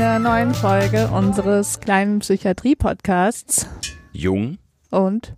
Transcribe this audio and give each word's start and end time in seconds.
einer 0.00 0.20
neuen 0.20 0.54
Folge 0.54 1.08
unseres 1.08 1.80
kleinen 1.80 2.20
Psychiatrie-Podcasts. 2.20 3.66
Jung 4.12 4.58
Und 4.92 5.34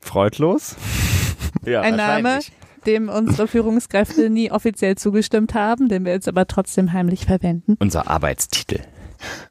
Freudlos? 0.00 0.76
Ja, 1.66 1.82
ein 1.82 1.96
Name, 1.96 2.40
dem 2.86 3.10
unsere 3.10 3.46
Führungskräfte 3.46 4.30
nie 4.30 4.50
offiziell 4.50 4.96
zugestimmt 4.96 5.52
haben, 5.52 5.90
den 5.90 6.06
wir 6.06 6.12
jetzt 6.12 6.26
aber 6.26 6.46
trotzdem 6.46 6.94
heimlich 6.94 7.26
verwenden. 7.26 7.76
Unser 7.80 8.08
Arbeitstitel. 8.08 8.80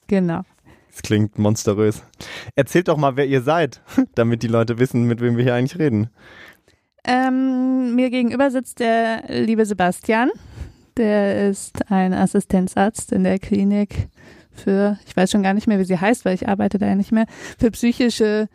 Genau. 0.08 0.42
Das 0.92 1.04
klingt 1.04 1.38
monsterös. 1.38 2.02
Erzählt 2.56 2.88
doch 2.88 2.98
mal, 2.98 3.16
wer 3.16 3.28
ihr 3.28 3.44
seid, 3.44 3.82
damit 4.16 4.42
die 4.42 4.48
Leute 4.48 4.80
wissen, 4.80 5.04
mit 5.04 5.22
wem 5.22 5.38
wir 5.38 5.44
hier 5.44 5.54
eigentlich 5.54 5.78
reden. 5.78 6.10
Ähm, 7.04 7.94
mir 7.94 8.10
gegenüber 8.10 8.50
sitzt 8.50 8.80
der 8.80 9.26
liebe 9.30 9.68
Sebastian. 9.68 10.32
Der 10.98 11.48
ist 11.48 11.92
ein 11.92 12.12
Assistenzarzt 12.12 13.12
in 13.12 13.24
der 13.24 13.38
Klinik 13.38 14.10
für, 14.60 14.98
ich 15.08 15.16
weiß 15.16 15.32
schon 15.32 15.44
gar 15.44 15.54
nicht 15.54 15.68
mehr, 15.68 15.80
wie 15.80 15.86
sie 15.86 16.00
heißt, 16.00 16.26
weil 16.26 16.36
ich 16.36 16.48
arbeite 16.48 16.78
da 16.78 16.88
ja 16.88 16.96
nicht 16.96 17.12
mehr, 17.12 17.26
für 17.58 17.72
psychische 17.72 18.48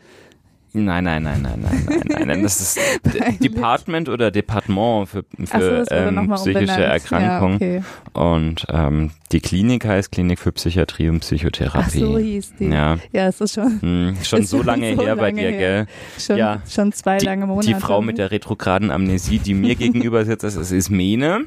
Nein, 0.75 1.05
nein, 1.05 1.23
nein, 1.23 1.43
nein, 1.43 1.61
nein, 1.63 1.85
nein, 1.87 2.03
nein, 2.09 2.29
nein. 2.29 2.43
Das 2.43 2.61
ist. 2.61 2.79
Department 3.43 4.09
oder 4.09 4.31
Departement 4.31 5.07
für, 5.09 5.25
Ach 5.51 5.61
so, 5.61 5.69
für 5.69 5.79
wurde 5.81 6.09
ähm, 6.17 6.31
psychische. 6.35 6.83
Erkrankungen. 6.83 7.59
Ja, 7.61 7.79
okay. 7.79 7.83
Und 8.15 8.67
ähm, 8.71 9.11
die 9.33 9.41
Klinik 9.41 9.85
heißt 9.87 10.11
Klinik 10.13 10.39
für 10.39 10.53
Psychiatrie 10.53 11.09
und 11.09 11.17
Ach 11.17 11.21
Psychotherapie. 11.21 11.99
so 12.01 12.19
hieß 12.19 12.55
die. 12.59 12.67
Ja, 12.69 12.97
Ja, 13.13 13.29
es 13.29 13.41
ist 13.41 13.55
schon, 13.55 13.81
hm, 13.81 14.17
schon 14.23 14.41
Ist 14.43 14.51
so 14.51 14.63
lange 14.63 14.95
so 14.97 15.03
her 15.03 15.17
bei 15.17 15.29
lange 15.31 15.41
dir, 15.43 15.51
her. 15.51 15.59
gell? 15.59 15.87
schon, 16.19 16.37
Ja. 16.39 16.63
schon 16.69 16.93
zwei 16.93 17.19
Die, 17.19 17.27
lange 17.27 17.47
Monate. 17.47 17.67
die 17.67 17.75
Frau 17.75 18.01
mit 18.03 18.17
der 18.19 18.31
retrograden 18.31 18.91
Amnesie, 18.91 19.39
die 19.39 19.55
mir 19.55 19.75
gegenüber 19.77 20.25
sitzt, 20.25 20.43
das 20.45 20.57
ist, 20.57 20.71
ist 20.73 20.91
Mene. 20.91 21.47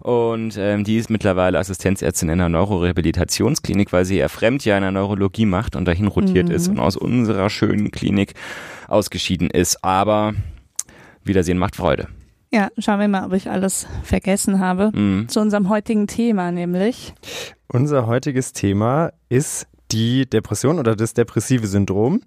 Und 0.00 0.56
ähm, 0.58 0.84
die 0.84 0.96
ist 0.96 1.10
mittlerweile 1.10 1.58
Assistenzärztin 1.58 2.28
in 2.28 2.34
einer 2.40 2.48
Neurorehabilitationsklinik, 2.48 3.92
weil 3.92 4.04
sie 4.04 4.18
ihr 4.18 4.28
Fremdjahr 4.28 4.78
in 4.78 4.82
der 4.82 4.92
Neurologie 4.92 5.46
macht 5.46 5.76
und 5.76 5.86
dahin 5.86 6.06
rotiert 6.06 6.48
Mhm. 6.48 6.54
ist 6.54 6.68
und 6.68 6.78
aus 6.78 6.96
unserer 6.96 7.50
schönen 7.50 7.90
Klinik 7.90 8.34
ausgeschieden 8.88 9.50
ist. 9.50 9.84
Aber 9.84 10.34
Wiedersehen 11.24 11.58
macht 11.58 11.76
Freude. 11.76 12.08
Ja, 12.52 12.68
schauen 12.78 12.98
wir 12.98 13.08
mal, 13.08 13.26
ob 13.26 13.32
ich 13.32 13.48
alles 13.48 13.86
vergessen 14.02 14.58
habe. 14.58 14.90
Mhm. 14.92 15.28
Zu 15.28 15.40
unserem 15.40 15.68
heutigen 15.68 16.06
Thema 16.06 16.50
nämlich. 16.50 17.14
Unser 17.68 18.06
heutiges 18.06 18.52
Thema 18.52 19.12
ist 19.28 19.68
die 19.92 20.28
Depression 20.28 20.78
oder 20.78 20.96
das 20.96 21.14
depressive 21.14 21.66
Syndrom. 21.66 22.20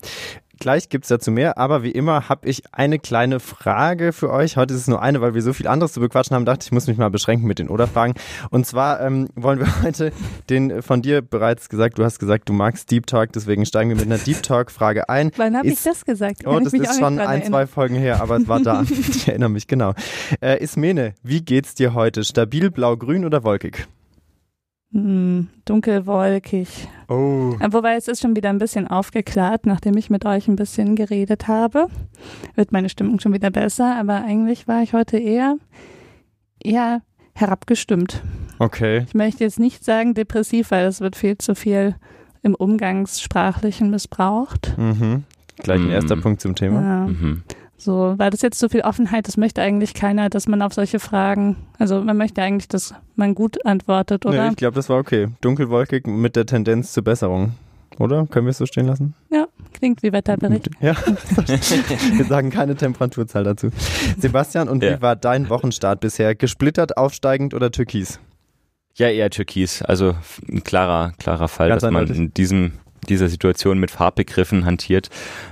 Gleich 0.64 0.88
gibt's 0.88 1.10
dazu 1.10 1.30
mehr, 1.30 1.58
aber 1.58 1.84
wie 1.84 1.92
immer 1.92 2.30
habe 2.30 2.48
ich 2.48 2.64
eine 2.72 2.98
kleine 2.98 3.42
Frage 3.42 4.14
für 4.14 4.32
euch. 4.32 4.56
Heute 4.56 4.74
ist 4.74 4.80
es 4.80 4.88
nur 4.88 5.02
eine, 5.02 5.20
weil 5.20 5.34
wir 5.34 5.42
so 5.42 5.52
viel 5.52 5.68
anderes 5.68 5.92
zu 5.92 6.00
bequatschen 6.00 6.36
haben. 6.38 6.46
Dachte 6.46 6.64
ich, 6.66 6.72
muss 6.72 6.88
mich 6.88 6.96
mal 6.98 7.10
beschränken 7.10 7.46
mit 7.48 7.60
den 7.60 7.68
Oder-Fragen. 7.68 8.14
Und 8.50 8.66
zwar 8.66 9.02
ähm, 9.02 9.28
wollen 9.36 9.60
wir 9.60 9.68
heute 9.84 10.14
den 10.50 10.82
von 10.82 11.02
dir 11.02 11.22
bereits 11.22 11.68
gesagt, 11.68 11.98
du 12.00 12.06
hast 12.06 12.18
gesagt, 12.18 12.48
du 12.48 12.54
magst 12.54 12.90
Deep 12.90 13.08
Talk, 13.08 13.34
deswegen 13.34 13.66
steigen 13.66 13.90
wir 13.90 13.98
mit 13.98 14.06
einer 14.06 14.20
Deep 14.20 14.42
Talk-Frage 14.42 15.10
ein. 15.10 15.32
Wann 15.36 15.58
habe 15.58 15.68
ich 15.68 15.74
Ist- 15.74 15.86
das 15.86 16.06
gesagt? 16.06 16.44
Oh, 16.46 16.54
Kann 16.54 16.64
das 16.64 16.72
ich 16.72 16.80
mich 16.80 16.90
ist 16.90 16.98
schon 16.98 17.20
ein, 17.20 17.44
zwei 17.44 17.68
Folgen 17.68 17.96
her, 17.96 18.22
aber 18.22 18.38
es 18.38 18.48
war 18.48 18.62
da. 18.62 18.84
ich 18.90 19.28
erinnere 19.28 19.50
mich, 19.50 19.68
genau. 19.68 19.94
Äh, 20.42 20.64
Ismene, 20.64 21.14
wie 21.24 21.42
geht's 21.42 21.76
dir 21.76 21.94
heute? 21.94 22.24
Stabil, 22.24 22.72
blau, 22.72 22.96
grün 22.96 23.26
oder 23.26 23.44
wolkig? 23.44 23.86
Hm, 24.94 25.48
dunkelwolkig. 25.66 26.88
Oh. 27.10 27.54
Äh, 27.60 27.74
Wobei 27.74 27.96
es 27.96 28.08
ist 28.08 28.22
schon 28.22 28.36
wieder 28.36 28.50
ein 28.50 28.60
bisschen 28.60 28.88
aufgeklärt, 28.88 29.66
nachdem 29.66 29.98
ich 29.98 30.10
mit 30.10 30.24
euch 30.26 30.48
ein 30.48 30.56
bisschen 30.56 30.96
geredet 30.96 31.48
habe. 31.48 31.88
Wird 32.56 32.72
meine 32.72 32.90
Stimmung 32.90 33.20
schon 33.20 33.34
wieder 33.34 33.50
besser, 33.50 33.96
aber 33.98 34.24
eigentlich 34.24 34.68
war 34.68 34.84
ich 34.84 34.94
heute 34.94 35.18
eher, 35.18 35.58
eher 36.64 37.02
herabgestimmt. 37.34 38.22
Okay. 38.60 39.04
Ich 39.08 39.16
möchte 39.16 39.44
jetzt 39.44 39.60
nicht 39.60 39.84
sagen 39.84 40.14
depressiv, 40.14 40.70
weil 40.72 40.86
es 40.86 41.02
wird 41.02 41.16
viel 41.16 41.38
zu 41.40 41.56
viel 41.56 41.96
im 42.44 42.54
Umgangssprachlichen 42.54 43.90
missbraucht. 43.90 44.76
Mhm. 44.78 45.24
Gleich 45.58 45.80
ein 45.80 45.86
Mhm. 45.88 45.92
erster 45.92 46.18
Punkt 46.18 46.42
zum 46.42 46.54
Thema. 46.56 46.82
Ja. 46.82 47.08
Mhm. 47.08 47.44
So, 47.78 48.14
weil 48.18 48.30
das 48.30 48.42
jetzt 48.42 48.60
so 48.60 48.70
viel 48.70 48.82
Offenheit, 48.82 49.28
das 49.28 49.36
möchte 49.36 49.62
eigentlich 49.62 49.94
keiner, 49.94 50.30
dass 50.30 50.48
man 50.48 50.62
auf 50.62 50.74
solche 50.74 51.00
Fragen, 51.00 51.58
also 51.80 52.02
man 52.02 52.16
möchte 52.16 52.42
eigentlich, 52.42 52.68
dass 52.70 52.94
man 53.16 53.36
gut 53.36 53.66
antwortet, 53.66 54.24
Nee, 54.26 54.32
oder? 54.32 54.50
ich 54.50 54.56
glaube, 54.56 54.76
das 54.76 54.88
war 54.90 54.98
okay. 55.00 55.28
Dunkelwolkig 55.42 56.08
mit 56.08 56.36
der 56.36 56.46
Tendenz 56.46 56.94
zur 56.94 57.04
Besserung. 57.04 57.54
Oder? 58.00 58.26
Können 58.28 58.48
wir 58.48 58.52
es 58.52 58.58
so 58.58 58.66
stehen 58.66 58.88
lassen? 58.88 59.14
Klingt 59.74 60.02
wie 60.02 60.14
Wetterbericht. 60.14 60.70
Ja. 60.80 60.96
wir 61.46 62.26
sagen 62.26 62.52
keine 62.52 62.76
Temperaturzahl 62.76 63.44
dazu. 63.44 63.70
Sebastian, 64.18 64.70
und 64.70 64.82
Ja. 64.84 64.98
wie 64.98 65.02
war 65.02 65.16
dein 65.16 65.50
Wochenstart 65.50 66.00
bisher? 66.00 66.36
Gesplittert, 66.36 66.96
aufsteigend 66.98 67.54
oder 67.54 67.70
türkis? 67.72 68.20
Ja, 68.96 69.10
eher 69.10 69.30
Türkis. 69.30 69.82
Also 69.82 70.16
ein 70.50 70.64
klarer, 70.64 71.14
klarer 71.18 71.48
Fall, 71.48 71.70
Ganz 71.70 71.82
dass 71.82 71.92
man 71.92 72.08
in 72.08 72.34
diesem 72.34 72.74
dieser 73.04 73.28
Situation 73.30 73.80
mit 73.80 73.92
Farbbegriffen 73.92 74.66
hantiert. 74.66 75.10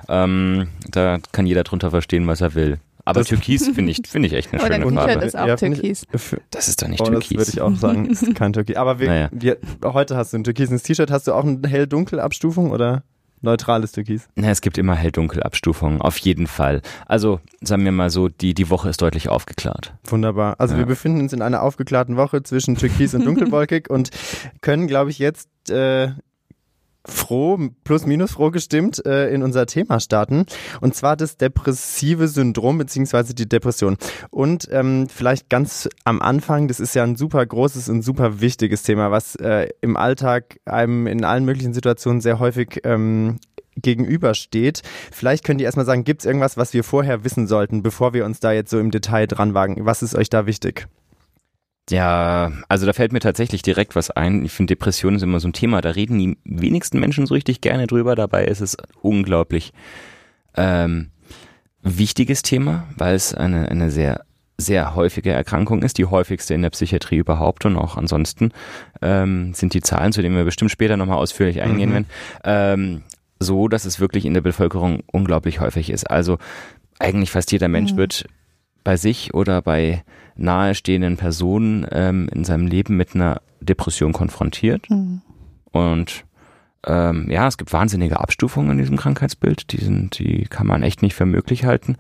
Ähm, 0.09 0.67
da 0.89 1.19
kann 1.31 1.45
jeder 1.45 1.63
drunter 1.63 1.89
verstehen, 1.91 2.27
was 2.27 2.41
er 2.41 2.55
will. 2.55 2.79
Aber 3.03 3.21
Das- 3.21 3.29
Türkis 3.29 3.67
finde 3.67 3.91
ich, 3.91 4.01
finde 4.07 4.27
ich 4.27 4.33
echt 4.33 4.53
eine 4.53 4.61
schöne 4.61 4.91
Farbe. 4.93 5.25
ist 5.25 5.35
auch 5.37 5.47
Ja, 5.47 5.57
find 5.57 5.75
ich- 5.75 5.81
türkis. 5.81 6.05
F- 6.13 6.39
Das 6.51 6.67
ist 6.67 6.81
doch 6.83 6.87
nicht 6.87 7.01
Oh, 7.01 7.05
das 7.05 7.13
Türkis. 7.27 7.37
würde 7.37 7.51
ich 7.51 7.61
auch 7.61 7.75
sagen, 7.75 8.05
ist 8.05 8.35
kein 8.35 8.53
Türkis. 8.53 8.75
Aber 8.75 8.99
wir, 8.99 9.07
Naja. 9.07 9.29
wir, 9.31 9.57
heute 9.83 10.15
hast 10.15 10.33
du 10.33 10.37
ein 10.37 10.43
türkises 10.43 10.83
T-Shirt. 10.83 11.09
Hast 11.09 11.27
du 11.27 11.33
auch 11.33 11.43
eine 11.43 11.59
hell-dunkel-Abstufung 11.67 12.69
oder 12.69 13.03
neutrales 13.41 13.91
Türkis? 13.93 14.29
Na, 14.35 14.51
es 14.51 14.61
gibt 14.61 14.77
immer 14.77 14.93
hell-dunkel-Abstufungen, 14.95 15.99
auf 15.99 16.17
jeden 16.19 16.45
Fall. 16.45 16.83
Also, 17.07 17.39
sagen 17.61 17.83
wir 17.85 17.91
mal 17.91 18.11
so, 18.11 18.29
die, 18.29 18.53
die 18.53 18.69
Woche 18.69 18.89
ist 18.89 19.01
deutlich 19.01 19.29
aufgeklärt. 19.29 19.95
Wunderbar. 20.03 20.55
Also 20.59 20.75
Ja. 20.75 20.81
wir 20.81 20.85
befinden 20.85 21.21
uns 21.21 21.33
in 21.33 21.41
einer 21.41 21.63
aufgeklärten 21.63 22.17
Woche 22.17 22.43
zwischen 22.43 22.75
Türkis 22.75 23.15
und 23.15 23.25
Dunkelwolkig 23.25 23.89
und 23.89 24.11
können, 24.61 24.85
glaube 24.85 25.09
ich, 25.09 25.17
jetzt 25.17 25.49
äh, 25.71 26.09
froh, 27.05 27.57
plus 27.83 28.05
minus 28.05 28.31
froh 28.31 28.51
gestimmt, 28.51 29.05
äh, 29.05 29.29
in 29.33 29.43
unser 29.43 29.65
Thema 29.65 29.99
starten. 29.99 30.45
Und 30.81 30.95
zwar 30.95 31.17
das 31.17 31.37
depressive 31.37 32.27
Syndrom 32.27 32.77
beziehungsweise 32.77 33.33
die 33.33 33.49
Depression. 33.49 33.97
Und 34.29 34.67
ähm, 34.71 35.07
vielleicht 35.09 35.49
ganz 35.49 35.89
am 36.03 36.21
Anfang, 36.21 36.67
das 36.67 36.79
ist 36.79 36.95
ja 36.95 37.03
ein 37.03 37.15
super 37.15 37.45
großes 37.45 37.89
und 37.89 38.01
super 38.01 38.41
wichtiges 38.41 38.83
Thema, 38.83 39.11
was 39.11 39.35
äh, 39.35 39.69
im 39.81 39.97
Alltag 39.97 40.59
einem 40.65 41.07
in 41.07 41.23
allen 41.23 41.45
möglichen 41.45 41.73
Situationen 41.73 42.21
sehr 42.21 42.39
häufig 42.39 42.81
ähm, 42.83 43.39
gegenübersteht. 43.75 44.81
Vielleicht 45.11 45.43
könnt 45.43 45.61
ihr 45.61 45.65
erstmal 45.65 45.85
sagen, 45.85 46.03
gibt 46.03 46.21
es 46.21 46.25
irgendwas, 46.25 46.57
was 46.57 46.73
wir 46.73 46.83
vorher 46.83 47.23
wissen 47.23 47.47
sollten, 47.47 47.83
bevor 47.83 48.13
wir 48.13 48.25
uns 48.25 48.39
da 48.39 48.51
jetzt 48.51 48.69
so 48.69 48.79
im 48.79 48.91
Detail 48.91 49.27
dran 49.27 49.53
wagen? 49.53 49.85
Was 49.85 50.03
ist 50.03 50.15
euch 50.15 50.29
da 50.29 50.45
wichtig? 50.45 50.87
Ja, 51.89 52.51
also 52.69 52.85
da 52.85 52.93
fällt 52.93 53.11
mir 53.11 53.19
tatsächlich 53.19 53.61
direkt 53.63 53.95
was 53.95 54.11
ein. 54.11 54.45
Ich 54.45 54.51
finde, 54.51 54.75
Depression 54.75 55.15
ist 55.15 55.23
immer 55.23 55.39
so 55.39 55.47
ein 55.47 55.53
Thema, 55.53 55.81
da 55.81 55.89
reden 55.89 56.19
die 56.19 56.37
wenigsten 56.45 56.99
Menschen 56.99 57.25
so 57.25 57.33
richtig 57.33 57.59
gerne 57.61 57.87
drüber. 57.87 58.15
Dabei 58.15 58.45
ist 58.45 58.61
es 58.61 58.77
unglaublich 59.01 59.73
ähm, 60.55 61.09
wichtiges 61.81 62.43
Thema, 62.43 62.87
weil 62.95 63.15
es 63.15 63.33
eine, 63.33 63.67
eine 63.69 63.89
sehr, 63.89 64.23
sehr 64.57 64.95
häufige 64.95 65.31
Erkrankung 65.31 65.81
ist, 65.81 65.97
die 65.97 66.05
häufigste 66.05 66.53
in 66.53 66.61
der 66.61 66.69
Psychiatrie 66.69 67.17
überhaupt 67.17 67.65
und 67.65 67.75
auch 67.75 67.97
ansonsten 67.97 68.51
ähm, 69.01 69.53
sind 69.53 69.73
die 69.73 69.81
Zahlen, 69.81 70.13
zu 70.13 70.21
denen 70.21 70.35
wir 70.37 70.45
bestimmt 70.45 70.71
später 70.71 70.97
nochmal 70.97 71.17
ausführlich 71.17 71.61
eingehen 71.61 71.89
Mhm. 71.89 71.93
werden, 71.93 72.05
ähm, 72.43 73.03
so, 73.39 73.67
dass 73.67 73.85
es 73.85 73.99
wirklich 73.99 74.25
in 74.25 74.35
der 74.35 74.41
Bevölkerung 74.41 75.01
unglaublich 75.11 75.59
häufig 75.59 75.89
ist. 75.89 76.09
Also 76.09 76.37
eigentlich 76.99 77.31
fast 77.31 77.51
jeder 77.51 77.67
Mensch 77.69 77.93
Mhm. 77.93 77.97
wird 77.97 78.25
bei 78.83 78.97
sich 78.97 79.33
oder 79.33 79.61
bei 79.63 80.03
nahestehenden 80.35 81.17
Personen 81.17 81.85
ähm, 81.91 82.29
in 82.33 82.43
seinem 82.43 82.67
Leben 82.67 82.97
mit 82.97 83.15
einer 83.15 83.41
Depression 83.59 84.13
konfrontiert. 84.13 84.87
Hm. 84.87 85.21
Und 85.71 86.25
ähm, 86.85 87.29
ja, 87.29 87.47
es 87.47 87.57
gibt 87.57 87.73
wahnsinnige 87.73 88.19
Abstufungen 88.19 88.71
in 88.71 88.77
diesem 88.79 88.97
Krankheitsbild. 88.97 89.71
Die 89.71 89.83
sind, 89.83 90.17
die 90.17 90.45
kann 90.45 90.67
man 90.67 90.83
echt 90.83 91.01
nicht 91.01 91.13
für 91.15 91.25
möglich 91.25 91.65
halten. 91.65 91.97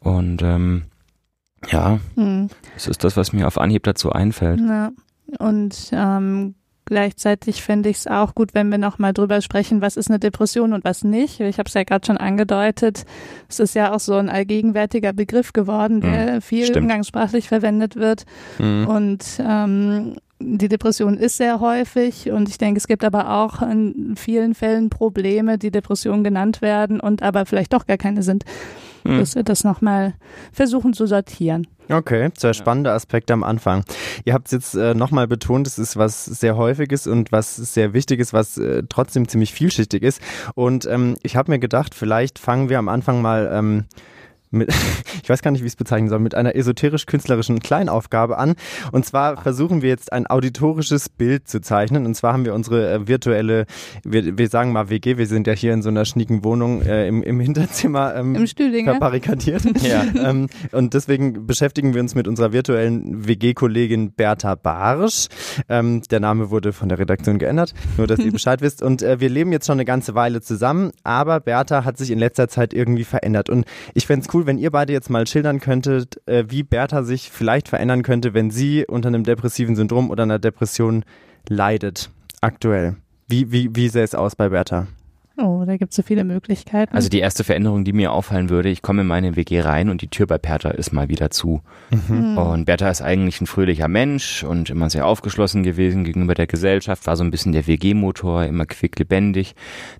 Und 0.00 0.42
ähm, 0.42 0.84
ja, 1.70 2.00
Hm. 2.14 2.48
das 2.74 2.86
ist 2.86 3.04
das, 3.04 3.16
was 3.16 3.32
mir 3.32 3.46
auf 3.46 3.58
Anhieb 3.58 3.82
dazu 3.84 4.12
einfällt. 4.12 4.60
Ja. 4.60 4.90
Und 5.38 5.90
ähm, 5.92 6.54
gleichzeitig 6.88 7.62
fände 7.62 7.88
ich 7.88 7.98
es 7.98 8.06
auch 8.06 8.34
gut, 8.34 8.54
wenn 8.54 8.70
wir 8.70 8.78
nochmal 8.78 9.12
drüber 9.12 9.40
sprechen, 9.40 9.80
was 9.80 9.96
ist 9.96 10.08
eine 10.08 10.18
Depression 10.18 10.72
und 10.72 10.84
was 10.84 11.04
nicht. 11.04 11.40
Ich 11.40 11.58
habe 11.58 11.68
es 11.68 11.74
ja 11.74 11.84
gerade 11.84 12.06
schon 12.06 12.16
angedeutet. 12.16 13.04
Es 13.48 13.60
ist 13.60 13.74
ja 13.74 13.94
auch 13.94 14.00
so 14.00 14.14
ein 14.14 14.28
allgegenwärtiger 14.28 15.12
Begriff 15.12 15.52
geworden, 15.52 16.00
der 16.00 16.40
viel 16.40 16.64
stimmt. 16.64 16.84
umgangssprachlich 16.84 17.48
verwendet 17.48 17.96
wird. 17.96 18.24
Mhm. 18.58 18.86
Und 18.86 19.24
ähm, 19.40 20.16
die 20.40 20.68
Depression 20.68 21.16
ist 21.16 21.36
sehr 21.36 21.60
häufig 21.60 22.30
und 22.30 22.48
ich 22.48 22.58
denke, 22.58 22.78
es 22.78 22.86
gibt 22.86 23.04
aber 23.04 23.30
auch 23.30 23.60
in 23.62 24.14
vielen 24.16 24.54
Fällen 24.54 24.88
Probleme, 24.88 25.58
die 25.58 25.70
Depression 25.70 26.22
genannt 26.22 26.62
werden 26.62 27.00
und 27.00 27.22
aber 27.22 27.44
vielleicht 27.44 27.72
doch 27.72 27.86
gar 27.86 27.98
keine 27.98 28.22
sind. 28.22 28.44
Hm. 29.08 29.18
Dass 29.18 29.34
wir 29.34 29.42
das 29.42 29.64
nochmal 29.64 30.14
versuchen 30.52 30.92
zu 30.92 31.06
sortieren. 31.06 31.66
Okay, 31.90 32.28
sehr 32.36 32.52
spannender 32.52 32.92
Aspekt 32.92 33.30
am 33.30 33.42
Anfang. 33.42 33.82
Ihr 34.26 34.34
habt 34.34 34.48
es 34.48 34.52
jetzt 34.52 34.74
äh, 34.74 34.94
nochmal 34.94 35.26
betont, 35.26 35.66
es 35.66 35.78
ist 35.78 35.96
was 35.96 36.26
sehr 36.26 36.56
Häufiges 36.58 37.06
und 37.06 37.32
was 37.32 37.56
sehr 37.56 37.94
Wichtiges, 37.94 38.34
was 38.34 38.58
äh, 38.58 38.82
trotzdem 38.88 39.26
ziemlich 39.26 39.54
vielschichtig 39.54 40.02
ist. 40.02 40.20
Und 40.54 40.84
ähm, 40.84 41.16
ich 41.22 41.36
habe 41.36 41.50
mir 41.50 41.58
gedacht, 41.58 41.94
vielleicht 41.94 42.38
fangen 42.38 42.68
wir 42.68 42.78
am 42.78 42.90
Anfang 42.90 43.22
mal 43.22 43.50
ähm, 43.50 43.84
mit, 44.50 44.72
ich 45.22 45.28
weiß 45.28 45.42
gar 45.42 45.50
nicht, 45.50 45.62
wie 45.62 45.66
ich 45.66 45.72
es 45.72 45.76
bezeichnen 45.76 46.08
soll, 46.08 46.18
mit 46.18 46.34
einer 46.34 46.54
esoterisch-künstlerischen 46.54 47.60
Kleinaufgabe 47.60 48.38
an. 48.38 48.54
Und 48.92 49.04
zwar 49.04 49.36
versuchen 49.36 49.82
wir 49.82 49.88
jetzt 49.88 50.12
ein 50.12 50.26
auditorisches 50.26 51.08
Bild 51.08 51.48
zu 51.48 51.60
zeichnen. 51.60 52.06
Und 52.06 52.14
zwar 52.14 52.32
haben 52.32 52.44
wir 52.44 52.54
unsere 52.54 52.92
äh, 52.92 53.08
virtuelle, 53.08 53.66
wir, 54.04 54.38
wir 54.38 54.48
sagen 54.48 54.72
mal 54.72 54.90
WG, 54.90 55.18
wir 55.18 55.26
sind 55.26 55.46
ja 55.46 55.52
hier 55.52 55.72
in 55.72 55.82
so 55.82 55.88
einer 55.88 56.04
schnieken 56.04 56.44
Wohnung 56.44 56.82
äh, 56.82 57.06
im, 57.06 57.22
im 57.22 57.40
Hinterzimmer 57.40 58.14
ähm, 58.14 58.34
Im 58.34 58.46
verbarrikadiert. 58.84 59.62
ja. 59.82 60.04
ähm, 60.16 60.48
und 60.72 60.94
deswegen 60.94 61.46
beschäftigen 61.46 61.94
wir 61.94 62.00
uns 62.00 62.14
mit 62.14 62.28
unserer 62.28 62.52
virtuellen 62.52 63.26
WG-Kollegin 63.26 64.12
Bertha 64.12 64.54
Barsch. 64.54 65.28
Ähm, 65.68 66.02
der 66.10 66.20
Name 66.20 66.50
wurde 66.50 66.72
von 66.72 66.88
der 66.88 66.98
Redaktion 66.98 67.38
geändert, 67.38 67.74
nur 67.96 68.06
dass 68.06 68.18
ihr 68.18 68.32
Bescheid 68.38 68.60
wisst. 68.60 68.82
Und 68.82 69.02
äh, 69.02 69.20
wir 69.20 69.28
leben 69.28 69.52
jetzt 69.52 69.66
schon 69.66 69.74
eine 69.74 69.84
ganze 69.84 70.14
Weile 70.14 70.40
zusammen, 70.40 70.92
aber 71.04 71.40
Bertha 71.40 71.84
hat 71.84 71.98
sich 71.98 72.10
in 72.10 72.18
letzter 72.18 72.48
Zeit 72.48 72.74
irgendwie 72.74 73.04
verändert. 73.04 73.50
Und 73.50 73.64
ich 73.94 74.06
fände 74.06 74.26
es 74.26 74.34
cool, 74.34 74.37
wenn 74.46 74.58
ihr 74.58 74.70
beide 74.70 74.92
jetzt 74.92 75.10
mal 75.10 75.26
schildern 75.26 75.60
könntet, 75.60 76.20
äh, 76.26 76.44
wie 76.48 76.62
Bertha 76.62 77.02
sich 77.02 77.30
vielleicht 77.30 77.68
verändern 77.68 78.02
könnte, 78.02 78.34
wenn 78.34 78.50
sie 78.50 78.86
unter 78.86 79.08
einem 79.08 79.24
depressiven 79.24 79.76
Syndrom 79.76 80.10
oder 80.10 80.24
einer 80.24 80.38
Depression 80.38 81.04
leidet, 81.48 82.10
aktuell. 82.40 82.96
Wie, 83.28 83.52
wie, 83.52 83.74
wie 83.74 83.88
sähe 83.88 84.04
es 84.04 84.14
aus 84.14 84.36
bei 84.36 84.48
Bertha? 84.48 84.86
Oh, 85.40 85.62
da 85.64 85.76
gibt 85.76 85.92
es 85.92 85.96
so 85.96 86.02
viele 86.02 86.24
Möglichkeiten. 86.24 86.94
Also 86.94 87.08
die 87.08 87.20
erste 87.20 87.44
Veränderung, 87.44 87.84
die 87.84 87.92
mir 87.92 88.12
auffallen 88.12 88.50
würde, 88.50 88.70
ich 88.70 88.82
komme 88.82 89.02
in 89.02 89.06
meine 89.06 89.36
WG 89.36 89.60
rein 89.60 89.88
und 89.88 90.02
die 90.02 90.08
Tür 90.08 90.26
bei 90.26 90.36
Bertha 90.36 90.70
ist 90.70 90.92
mal 90.92 91.08
wieder 91.08 91.30
zu. 91.30 91.62
Mhm. 91.90 92.36
Und 92.36 92.64
Bertha 92.64 92.90
ist 92.90 93.02
eigentlich 93.02 93.40
ein 93.40 93.46
fröhlicher 93.46 93.86
Mensch 93.86 94.42
und 94.42 94.68
immer 94.68 94.90
sehr 94.90 95.06
aufgeschlossen 95.06 95.62
gewesen 95.62 96.02
gegenüber 96.02 96.34
der 96.34 96.48
Gesellschaft, 96.48 97.06
war 97.06 97.16
so 97.16 97.22
ein 97.22 97.30
bisschen 97.30 97.52
der 97.52 97.68
WG-Motor, 97.68 98.46
immer 98.46 98.66
quicklebendig. 98.66 99.54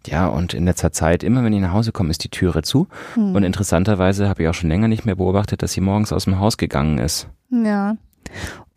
Ja, 0.06 0.26
und 0.26 0.54
in 0.54 0.64
letzter 0.64 0.90
Zeit, 0.90 1.22
immer 1.22 1.44
wenn 1.44 1.52
ich 1.52 1.60
nach 1.60 1.72
Hause 1.72 1.92
komme, 1.92 2.10
ist 2.10 2.24
die 2.24 2.30
Türe 2.30 2.62
zu. 2.62 2.88
Hm. 3.14 3.36
Und 3.36 3.44
interessanterweise 3.44 4.28
habe 4.28 4.42
ich 4.42 4.48
auch 4.48 4.54
schon 4.54 4.70
länger 4.70 4.88
nicht 4.88 5.04
mehr 5.04 5.14
beobachtet, 5.14 5.62
dass 5.62 5.72
sie 5.72 5.80
morgens 5.80 6.12
aus 6.12 6.24
dem 6.24 6.40
Haus 6.40 6.56
gegangen 6.56 6.98
ist. 6.98 7.28
Ja. 7.50 7.96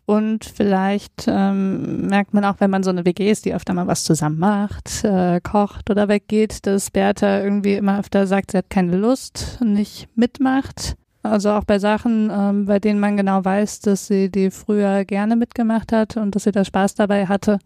Und 0.04 0.44
vielleicht 0.44 1.26
ähm, 1.28 2.06
merkt 2.08 2.34
man 2.34 2.44
auch, 2.44 2.56
wenn 2.58 2.70
man 2.70 2.82
so 2.82 2.90
eine 2.90 3.04
WG 3.04 3.30
ist, 3.30 3.44
die 3.44 3.54
öfter 3.54 3.72
mal 3.72 3.86
was 3.86 4.02
zusammen 4.02 4.38
macht, 4.38 5.04
äh, 5.04 5.40
kocht 5.40 5.90
oder 5.90 6.08
weggeht, 6.08 6.66
dass 6.66 6.90
Bertha 6.90 7.40
irgendwie 7.40 7.74
immer 7.74 8.00
öfter 8.00 8.26
sagt, 8.26 8.50
sie 8.50 8.58
hat 8.58 8.70
keine 8.70 8.96
Lust, 8.96 9.58
nicht 9.64 10.08
mitmacht. 10.16 10.96
Also 11.22 11.50
auch 11.50 11.64
bei 11.64 11.78
Sachen, 11.78 12.30
ähm, 12.36 12.66
bei 12.66 12.80
denen 12.80 12.98
man 12.98 13.16
genau 13.16 13.44
weiß, 13.44 13.80
dass 13.80 14.08
sie 14.08 14.28
die 14.28 14.50
früher 14.50 15.04
gerne 15.04 15.36
mitgemacht 15.36 15.92
hat 15.92 16.16
und 16.16 16.34
dass 16.34 16.44
sie 16.44 16.52
da 16.52 16.64
Spaß 16.64 16.96
dabei 16.96 17.26
hatte. 17.26 17.58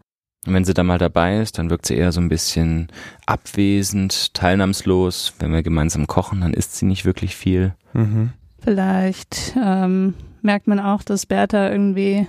Und 0.45 0.53
wenn 0.53 0.63
sie 0.63 0.75
dann 0.75 0.85
mal 0.85 0.99
dabei 0.99 1.39
ist, 1.41 1.57
dann 1.57 1.71
wirkt 1.71 1.87
sie 1.87 1.95
eher 1.95 2.11
so 2.11 2.21
ein 2.21 2.29
bisschen 2.29 2.87
abwesend, 3.25 4.35
teilnahmslos. 4.35 5.33
Wenn 5.39 5.51
wir 5.51 5.63
gemeinsam 5.63 6.05
kochen, 6.05 6.41
dann 6.41 6.53
isst 6.53 6.75
sie 6.75 6.85
nicht 6.85 7.03
wirklich 7.03 7.35
viel. 7.35 7.73
Mhm. 7.93 8.31
Vielleicht 8.59 9.55
ähm, 9.61 10.13
merkt 10.41 10.67
man 10.67 10.79
auch, 10.79 11.03
dass 11.03 11.25
Bertha 11.25 11.69
irgendwie 11.69 12.27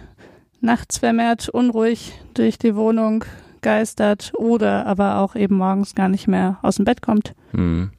nachts 0.61 0.99
vermehrt 0.99 1.49
unruhig 1.49 2.13
durch 2.35 2.59
die 2.59 2.75
Wohnung 2.75 3.25
geistert 3.61 4.33
oder 4.37 4.87
aber 4.87 5.19
auch 5.19 5.35
eben 5.35 5.57
morgens 5.57 5.95
gar 5.95 6.09
nicht 6.09 6.29
mehr 6.29 6.59
aus 6.63 6.77
dem 6.77 6.85
Bett 6.85 7.03
kommt. 7.03 7.35
Hm. 7.53 7.91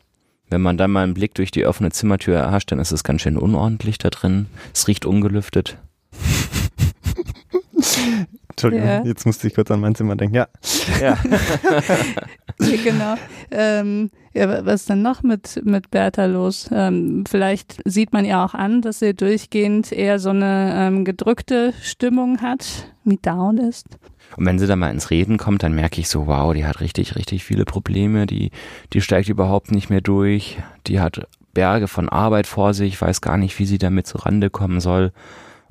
Wenn 0.50 0.62
man 0.62 0.78
dann 0.78 0.92
mal 0.92 1.04
einen 1.04 1.14
Blick 1.14 1.36
durch 1.36 1.52
die 1.52 1.66
offene 1.66 1.92
Zimmertür 1.92 2.38
erhascht, 2.38 2.72
dann 2.72 2.80
ist 2.80 2.92
es 2.92 3.04
ganz 3.04 3.22
schön 3.22 3.38
unordentlich 3.38 4.00
da 4.00 4.10
drin. 4.10 4.48
Es 4.74 4.88
riecht 4.88 5.06
ungelüftet. 5.06 5.78
Entschuldigung, 8.64 8.88
Ja. 8.88 9.04
jetzt 9.06 9.26
musste 9.26 9.48
ich 9.48 9.56
kurz 9.56 9.72
an 9.72 9.80
mein 9.80 9.96
Zimmer 9.96 10.16
denken. 10.16 10.36
Ja. 10.36 10.48
Ja. 11.02 11.18
Ja, 12.62 12.76
genau. 12.84 13.16
Ähm, 13.52 14.10
ja, 14.34 14.50
wa- 14.50 14.62
was 14.66 14.82
ist 14.82 14.90
denn 14.90 15.02
noch 15.02 15.24
mit, 15.24 15.62
mit 15.64 15.92
Bertha 15.92 16.26
los? 16.26 16.70
Ähm, 16.74 17.24
vielleicht 17.26 17.82
sieht 17.86 18.12
man 18.12 18.26
ihr 18.26 18.40
auch 18.40 18.54
an, 18.54 18.82
dass 18.82 19.00
sie 19.00 19.14
durchgehend 19.14 19.94
eher 19.94 20.20
so 20.20 20.32
eine 20.32 20.74
ähm, 20.76 21.06
gedrückte 21.06 21.74
Stimmung 21.82 22.42
hat, 22.42 22.92
wie 23.06 23.16
down 23.22 23.58
ist. 23.60 23.86
Und 24.36 24.46
wenn 24.46 24.60
sie 24.60 24.68
dann 24.68 24.80
mal 24.80 24.92
ins 24.92 25.10
Reden 25.10 25.38
kommt, 25.38 25.64
dann 25.64 25.74
merke 25.74 26.02
ich 26.02 26.10
so, 26.10 26.28
wow, 26.28 26.54
die 26.54 26.66
hat 26.66 26.82
richtig, 26.82 27.16
richtig 27.16 27.46
viele 27.46 27.64
Probleme. 27.64 28.26
Die, 28.26 28.52
die 28.92 29.00
steigt 29.00 29.30
überhaupt 29.30 29.72
nicht 29.72 29.90
mehr 29.90 30.02
durch. 30.02 30.58
Die 30.88 31.00
hat 31.00 31.26
Berge 31.54 31.88
von 31.88 32.10
Arbeit 32.10 32.46
vor 32.46 32.74
sich, 32.74 33.02
weiß 33.02 33.22
gar 33.22 33.38
nicht, 33.38 33.58
wie 33.58 33.66
sie 33.66 33.78
damit 33.78 34.06
zu 34.06 34.18
Rande 34.18 34.50
kommen 34.50 34.82
soll 34.82 35.14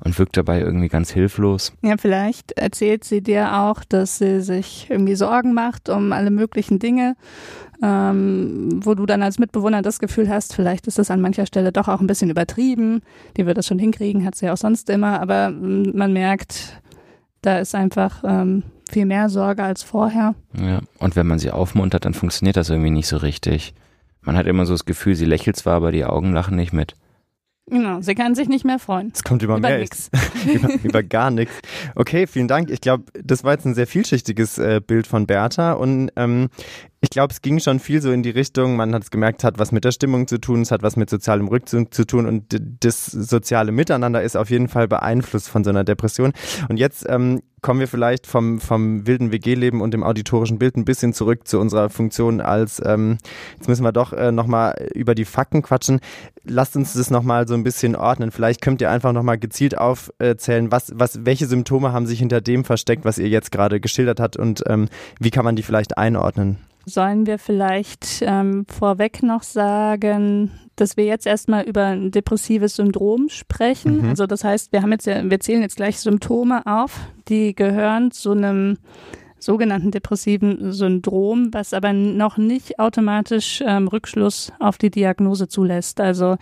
und 0.03 0.17
wirkt 0.17 0.37
dabei 0.37 0.59
irgendwie 0.61 0.87
ganz 0.87 1.11
hilflos. 1.11 1.73
Ja, 1.81 1.95
vielleicht 1.97 2.53
erzählt 2.53 3.03
sie 3.03 3.21
dir 3.21 3.59
auch, 3.61 3.83
dass 3.83 4.17
sie 4.17 4.41
sich 4.41 4.87
irgendwie 4.89 5.15
Sorgen 5.15 5.53
macht 5.53 5.89
um 5.89 6.13
alle 6.13 6.31
möglichen 6.31 6.79
Dinge, 6.79 7.15
ähm, 7.81 8.79
wo 8.83 8.93
du 8.95 9.05
dann 9.05 9.23
als 9.23 9.39
Mitbewohner 9.39 9.81
das 9.81 9.99
Gefühl 9.99 10.29
hast, 10.29 10.53
vielleicht 10.53 10.87
ist 10.87 10.99
das 10.99 11.11
an 11.11 11.21
mancher 11.21 11.45
Stelle 11.45 11.71
doch 11.71 11.87
auch 11.87 12.01
ein 12.01 12.07
bisschen 12.07 12.29
übertrieben. 12.29 13.01
Die 13.37 13.45
wird 13.45 13.57
das 13.57 13.67
schon 13.67 13.79
hinkriegen, 13.79 14.25
hat 14.25 14.35
sie 14.35 14.47
ja 14.47 14.53
auch 14.53 14.57
sonst 14.57 14.89
immer, 14.89 15.21
aber 15.21 15.49
mm, 15.49 15.91
man 15.95 16.13
merkt, 16.13 16.81
da 17.41 17.59
ist 17.59 17.75
einfach 17.75 18.23
ähm, 18.25 18.63
viel 18.89 19.05
mehr 19.05 19.29
Sorge 19.29 19.63
als 19.63 19.83
vorher. 19.83 20.35
Ja. 20.59 20.81
Und 20.97 21.15
wenn 21.15 21.27
man 21.27 21.39
sie 21.39 21.51
aufmuntert, 21.51 22.05
dann 22.05 22.13
funktioniert 22.13 22.57
das 22.57 22.69
irgendwie 22.69 22.89
nicht 22.89 23.07
so 23.07 23.17
richtig. 23.17 23.73
Man 24.21 24.35
hat 24.35 24.47
immer 24.47 24.65
so 24.65 24.73
das 24.73 24.85
Gefühl, 24.85 25.15
sie 25.15 25.25
lächelt 25.25 25.55
zwar, 25.55 25.75
aber 25.75 25.91
die 25.91 26.05
Augen 26.05 26.33
lachen 26.33 26.57
nicht 26.57 26.73
mit. 26.73 26.95
Genau, 27.69 28.01
sie 28.01 28.15
kann 28.15 28.35
sich 28.35 28.49
nicht 28.49 28.65
mehr 28.65 28.79
freuen. 28.79 29.11
Es 29.13 29.23
kommt 29.23 29.43
immer 29.43 29.57
Über 29.57 29.69
mehr. 29.69 29.79
nix. 29.79 30.09
über, 30.53 30.69
über 30.83 31.03
gar 31.03 31.31
nichts. 31.31 31.53
Okay, 31.95 32.27
vielen 32.27 32.47
Dank. 32.47 32.69
Ich 32.69 32.81
glaube, 32.81 33.05
das 33.23 33.43
war 33.43 33.53
jetzt 33.53 33.65
ein 33.65 33.75
sehr 33.75 33.87
vielschichtiges 33.87 34.57
äh, 34.57 34.81
Bild 34.85 35.07
von 35.07 35.25
Bertha 35.27 35.73
und 35.73 36.11
ähm, 36.15 36.49
ich 37.01 37.09
glaube, 37.09 37.31
es 37.31 37.41
ging 37.41 37.59
schon 37.59 37.79
viel 37.79 38.01
so 38.01 38.11
in 38.11 38.23
die 38.23 38.29
Richtung, 38.29 38.75
man 38.75 38.93
hat 38.93 39.03
es 39.03 39.11
gemerkt, 39.11 39.45
hat 39.45 39.57
was 39.57 39.71
mit 39.71 39.85
der 39.85 39.91
Stimmung 39.91 40.27
zu 40.27 40.37
tun, 40.37 40.61
es 40.61 40.71
hat 40.71 40.83
was 40.83 40.97
mit 40.97 41.09
sozialem 41.09 41.47
Rückzug 41.47 41.93
zu 41.93 42.05
tun 42.05 42.25
und 42.25 42.59
das 42.81 43.05
soziale 43.05 43.71
Miteinander 43.71 44.21
ist 44.21 44.35
auf 44.35 44.49
jeden 44.49 44.67
Fall 44.67 44.89
beeinflusst 44.89 45.47
von 45.47 45.63
so 45.63 45.69
einer 45.69 45.85
Depression. 45.85 46.33
Und 46.67 46.77
jetzt 46.77 47.05
ähm, 47.07 47.41
kommen 47.61 47.79
wir 47.79 47.87
vielleicht 47.87 48.27
vom, 48.27 48.59
vom 48.59 49.07
wilden 49.07 49.31
WG-Leben 49.31 49.79
und 49.79 49.93
dem 49.93 50.03
auditorischen 50.03 50.59
Bild 50.59 50.75
ein 50.75 50.83
bisschen 50.83 51.13
zurück 51.13 51.47
zu 51.47 51.59
unserer 51.59 51.89
Funktion 51.89 52.41
als, 52.41 52.81
ähm, 52.85 53.17
jetzt 53.57 53.69
müssen 53.69 53.83
wir 53.83 53.93
doch 53.93 54.11
äh, 54.11 54.33
nochmal 54.33 54.89
über 54.93 55.15
die 55.15 55.25
Fakten 55.25 55.61
quatschen. 55.61 56.01
Lasst 56.43 56.75
uns 56.75 56.93
das 56.93 57.09
nochmal 57.11 57.47
so 57.47 57.53
ein 57.53 57.63
bisschen 57.63 57.95
ordnen. 57.95 58.31
Vielleicht 58.31 58.61
könnt 58.61 58.81
ihr 58.81 58.91
einfach 58.91 59.13
nochmal 59.13 59.37
gezielt 59.37 59.77
aufzählen, 59.77 60.69
was, 60.69 60.91
was, 60.95 61.25
welche 61.25 61.45
Symptome 61.47 61.93
haben 61.93 62.07
sich 62.07 62.19
hinter 62.19 62.41
dem 62.41 62.65
versteckt, 62.65 63.05
was 63.05 63.17
ihr 63.19 63.29
jetzt 63.29 63.53
gerade 63.53 63.79
geschildert 63.79 64.19
habt 64.19 64.35
und 64.35 64.63
ähm, 64.67 64.89
wie 65.19 65.31
kann 65.31 65.45
man 65.45 65.55
die 65.55 65.63
vielleicht 65.63 65.97
einordnen? 65.97 66.57
Sollen 66.89 67.25
wir 67.25 67.39
vielleicht 67.39 68.21
ähm, 68.21 68.65
vorweg 68.67 69.23
noch 69.23 69.43
sagen, 69.43 70.51
dass 70.75 70.97
wir 70.97 71.05
jetzt 71.05 71.25
erstmal 71.25 71.63
über 71.63 71.85
ein 71.85 72.11
depressives 72.11 72.75
Syndrom 72.75 73.29
sprechen? 73.29 74.01
Mhm. 74.01 74.09
Also 74.09 74.25
das 74.25 74.43
heißt, 74.43 74.71
wir 74.71 74.81
haben 74.81 74.91
jetzt 74.91 75.05
wir 75.05 75.39
zählen 75.39 75.61
jetzt 75.61 75.75
gleich 75.75 75.99
Symptome 75.99 76.65
auf, 76.65 76.99
die 77.27 77.53
gehören 77.55 78.11
zu 78.11 78.31
einem 78.31 78.77
sogenannten 79.39 79.91
depressiven 79.91 80.71
Syndrom, 80.73 81.53
was 81.53 81.73
aber 81.73 81.93
noch 81.93 82.37
nicht 82.37 82.79
automatisch 82.79 83.63
ähm, 83.65 83.87
Rückschluss 83.87 84.51
auf 84.59 84.77
die 84.77 84.91
Diagnose 84.91 85.47
zulässt. 85.47 86.01
Also 86.01 86.35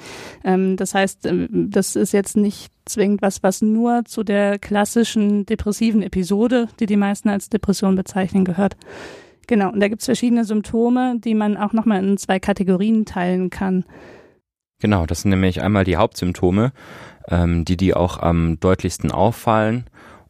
ähm, 0.44 0.78
das 0.78 0.94
heißt, 0.94 1.26
ähm, 1.28 1.48
das 1.70 1.96
ist 1.96 2.12
jetzt 2.12 2.38
nicht 2.38 2.72
zwingend 2.86 3.22
was, 3.22 3.44
was 3.44 3.62
nur 3.62 4.04
zu 4.06 4.24
der 4.24 4.60
klassischen 4.60 5.46
depressiven 5.46 6.02
Episode, 6.02 6.68
die 6.80 6.86
die 6.86 6.98
meisten 6.98 7.30
als 7.30 7.50
Depression 7.50 7.96
bezeichnen, 7.96 8.46
gehört. 8.46 8.76
Genau, 9.48 9.72
und 9.72 9.80
da 9.80 9.88
gibt's 9.88 10.06
verschiedene 10.06 10.44
Symptome, 10.46 11.20
die 11.24 11.34
man 11.34 11.58
auch 11.58 11.74
nochmal 11.74 12.04
in 12.04 12.18
zwei 12.18 12.40
Kategorien 12.40 13.06
teilen 13.06 13.50
kann. 13.50 13.86
Genau, 14.80 15.06
das 15.06 15.22
sind 15.22 15.32
nämlich 15.32 15.62
einmal 15.62 15.86
die 15.86 15.98
Hauptsymptome, 15.98 16.72
ähm, 17.30 17.66
die 17.66 17.78
die 17.78 17.94
auch 17.94 18.20
am 18.20 18.60
deutlichsten 18.60 19.12
auffallen. 19.12 19.86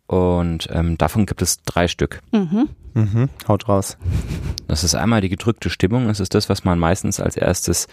Und 0.05 0.69
ähm, 0.71 0.97
davon 0.97 1.25
gibt 1.25 1.41
es 1.41 1.61
drei 1.63 1.87
Stück. 1.89 2.21
Mhm. 2.31 2.69
Mhm, 2.93 3.29
haut 3.47 3.67
raus. 3.67 3.97
Das 4.67 4.83
ist 4.83 4.95
einmal 4.95 5.19
die 5.21 5.29
gedrückte 5.29 5.69
Stimmung. 5.69 6.07
Das 6.07 6.19
ist 6.19 6.33
das, 6.33 6.47
was 6.47 6.63
man 6.63 6.79
meistens 6.79 7.19
als 7.19 7.35
erstes 7.35 7.87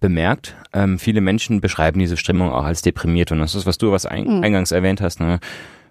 bemerkt. 0.00 0.56
Ähm, 0.72 0.98
viele 0.98 1.20
Menschen 1.20 1.60
beschreiben 1.60 2.00
diese 2.00 2.16
Stimmung 2.16 2.50
auch 2.50 2.64
als 2.64 2.82
deprimiert. 2.82 3.30
Und 3.30 3.38
das 3.38 3.54
ist, 3.54 3.66
was 3.66 3.78
du 3.78 3.92
was 3.92 4.04
ein, 4.06 4.24
Mhm. 4.38 4.42
eingangs 4.42 4.72
erwähnt 4.72 5.00
hast. 5.00 5.20
Ne? 5.20 5.38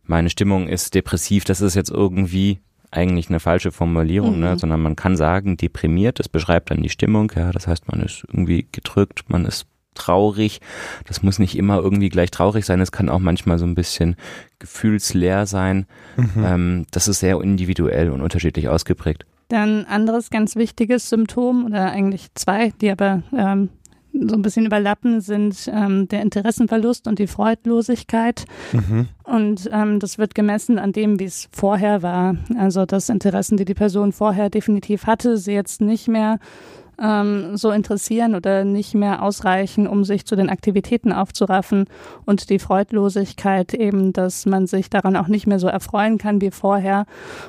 Meine 0.03 0.29
Stimmung 0.29 0.67
ist 0.67 0.93
depressiv. 0.93 1.45
Das 1.45 1.61
ist 1.61 1.75
jetzt 1.75 1.89
irgendwie 1.89 2.59
eigentlich 2.91 3.29
eine 3.29 3.39
falsche 3.39 3.71
Formulierung, 3.71 4.39
ne? 4.39 4.51
Mhm. 4.51 4.59
sondern 4.59 4.81
man 4.81 4.95
kann 4.95 5.15
sagen, 5.15 5.57
deprimiert, 5.57 6.19
das 6.19 6.29
beschreibt 6.29 6.71
dann 6.71 6.83
die 6.83 6.89
Stimmung. 6.89 7.31
Ja, 7.35 7.51
das 7.51 7.67
heißt, 7.67 7.89
man 7.89 8.01
ist 8.01 8.23
irgendwie 8.27 8.67
gedrückt, 8.71 9.23
man 9.29 9.45
ist 9.45 9.65
traurig. 9.93 10.61
Das 11.05 11.23
muss 11.23 11.39
nicht 11.39 11.57
immer 11.57 11.77
irgendwie 11.79 12.09
gleich 12.09 12.31
traurig 12.31 12.65
sein. 12.65 12.81
Es 12.81 12.91
kann 12.91 13.09
auch 13.09 13.19
manchmal 13.19 13.59
so 13.59 13.65
ein 13.65 13.75
bisschen 13.75 14.15
gefühlsleer 14.59 15.45
sein. 15.45 15.85
Mhm. 16.17 16.43
Ähm, 16.43 16.85
das 16.91 17.07
ist 17.07 17.19
sehr 17.19 17.41
individuell 17.41 18.09
und 18.09 18.21
unterschiedlich 18.21 18.69
ausgeprägt. 18.69 19.25
Dann 19.49 19.85
anderes 19.85 20.29
ganz 20.29 20.55
wichtiges 20.55 21.09
Symptom, 21.09 21.65
oder 21.65 21.91
eigentlich 21.91 22.27
zwei, 22.35 22.71
die 22.79 22.89
aber 22.89 23.21
ähm, 23.37 23.69
so 24.13 24.35
ein 24.35 24.41
bisschen 24.41 24.65
überlappen, 24.65 25.21
sind 25.21 25.69
ähm, 25.71 26.07
der 26.07 26.21
Interessenverlust 26.21 27.07
und 27.07 27.19
die 27.19 27.27
Freudlosigkeit. 27.27 28.45
Mhm. 28.73 29.07
Und 29.23 29.69
ähm, 29.71 29.99
das 29.99 30.17
wird 30.17 30.35
gemessen 30.35 30.79
an 30.79 30.91
dem, 30.91 31.19
wie 31.19 31.25
es 31.25 31.47
vorher 31.51 32.01
war. 32.01 32.35
Also 32.57 32.85
dass 32.85 33.09
Interessen, 33.09 33.57
die 33.57 33.65
die 33.65 33.73
Person 33.73 34.11
vorher 34.11 34.49
definitiv 34.49 35.05
hatte, 35.05 35.37
sie 35.37 35.53
jetzt 35.53 35.81
nicht 35.81 36.07
mehr 36.07 36.39
ähm, 37.01 37.57
so 37.57 37.71
interessieren 37.71 38.35
oder 38.35 38.63
nicht 38.63 38.93
mehr 38.93 39.21
ausreichen, 39.21 39.87
um 39.87 40.03
sich 40.03 40.25
zu 40.25 40.35
den 40.35 40.49
Aktivitäten 40.49 41.11
aufzuraffen 41.11 41.85
und 42.25 42.49
die 42.49 42.59
Freudlosigkeit 42.59 43.73
eben, 43.73 44.13
dass 44.13 44.45
man 44.45 44.67
sich 44.67 44.89
daran 44.89 45.15
auch 45.15 45.27
nicht 45.27 45.47
mehr 45.47 45.59
so 45.59 45.67
erfreuen 45.67 46.17
kann 46.17 46.41
wie 46.41 46.51
vorher 46.51 47.05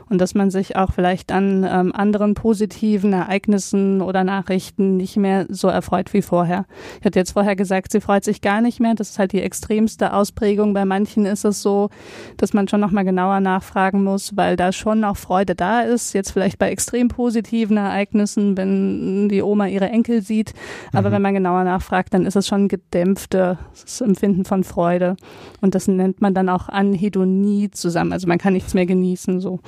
und 0.08 0.20
dass 0.20 0.34
man 0.34 0.50
sich 0.50 0.76
auch 0.76 0.92
vielleicht 0.92 1.32
an 1.32 1.66
ähm, 1.68 1.92
anderen 1.94 2.34
positiven 2.34 3.12
Ereignissen 3.12 4.00
oder 4.00 4.24
Nachrichten 4.24 4.96
nicht 4.96 5.16
mehr 5.16 5.46
so 5.48 5.68
erfreut 5.68 6.12
wie 6.12 6.22
vorher. 6.22 6.64
Ich 7.00 7.06
hatte 7.06 7.18
jetzt 7.18 7.32
vorher 7.32 7.56
gesagt, 7.56 7.92
sie 7.92 8.00
freut 8.00 8.24
sich 8.24 8.40
gar 8.40 8.60
nicht 8.60 8.80
mehr. 8.80 8.94
Das 8.94 9.10
ist 9.10 9.18
halt 9.18 9.32
die 9.32 9.42
extremste 9.42 10.12
Ausprägung. 10.12 10.74
Bei 10.74 10.84
manchen 10.84 11.26
ist 11.26 11.44
es 11.44 11.62
so, 11.62 11.90
dass 12.36 12.52
man 12.52 12.68
schon 12.68 12.80
nochmal 12.80 13.04
genauer 13.04 13.40
nachfragen 13.40 14.04
muss, 14.04 14.36
weil 14.36 14.56
da 14.56 14.72
schon 14.72 15.00
noch 15.00 15.16
Freude 15.16 15.54
da 15.54 15.80
ist. 15.80 16.12
Jetzt 16.12 16.32
vielleicht 16.32 16.58
bei 16.58 16.70
extrem 16.70 17.08
positiven 17.08 17.76
Ereignissen, 17.76 18.56
wenn 18.56 19.28
die 19.28 19.41
Oma 19.42 19.66
ihre 19.66 19.88
Enkel 19.88 20.22
sieht. 20.22 20.54
Aber 20.92 21.08
mhm. 21.08 21.14
wenn 21.14 21.22
man 21.22 21.34
genauer 21.34 21.64
nachfragt, 21.64 22.14
dann 22.14 22.26
ist 22.26 22.36
es 22.36 22.46
schon 22.46 22.68
gedämpftes 22.68 24.00
Empfinden 24.00 24.44
von 24.44 24.64
Freude. 24.64 25.16
Und 25.60 25.74
das 25.74 25.88
nennt 25.88 26.20
man 26.20 26.34
dann 26.34 26.48
auch 26.48 26.68
Anhedonie 26.68 27.70
zusammen. 27.70 28.12
Also 28.12 28.26
man 28.26 28.38
kann 28.38 28.52
nichts 28.52 28.74
mehr 28.74 28.86
genießen, 28.86 29.40
so. 29.40 29.60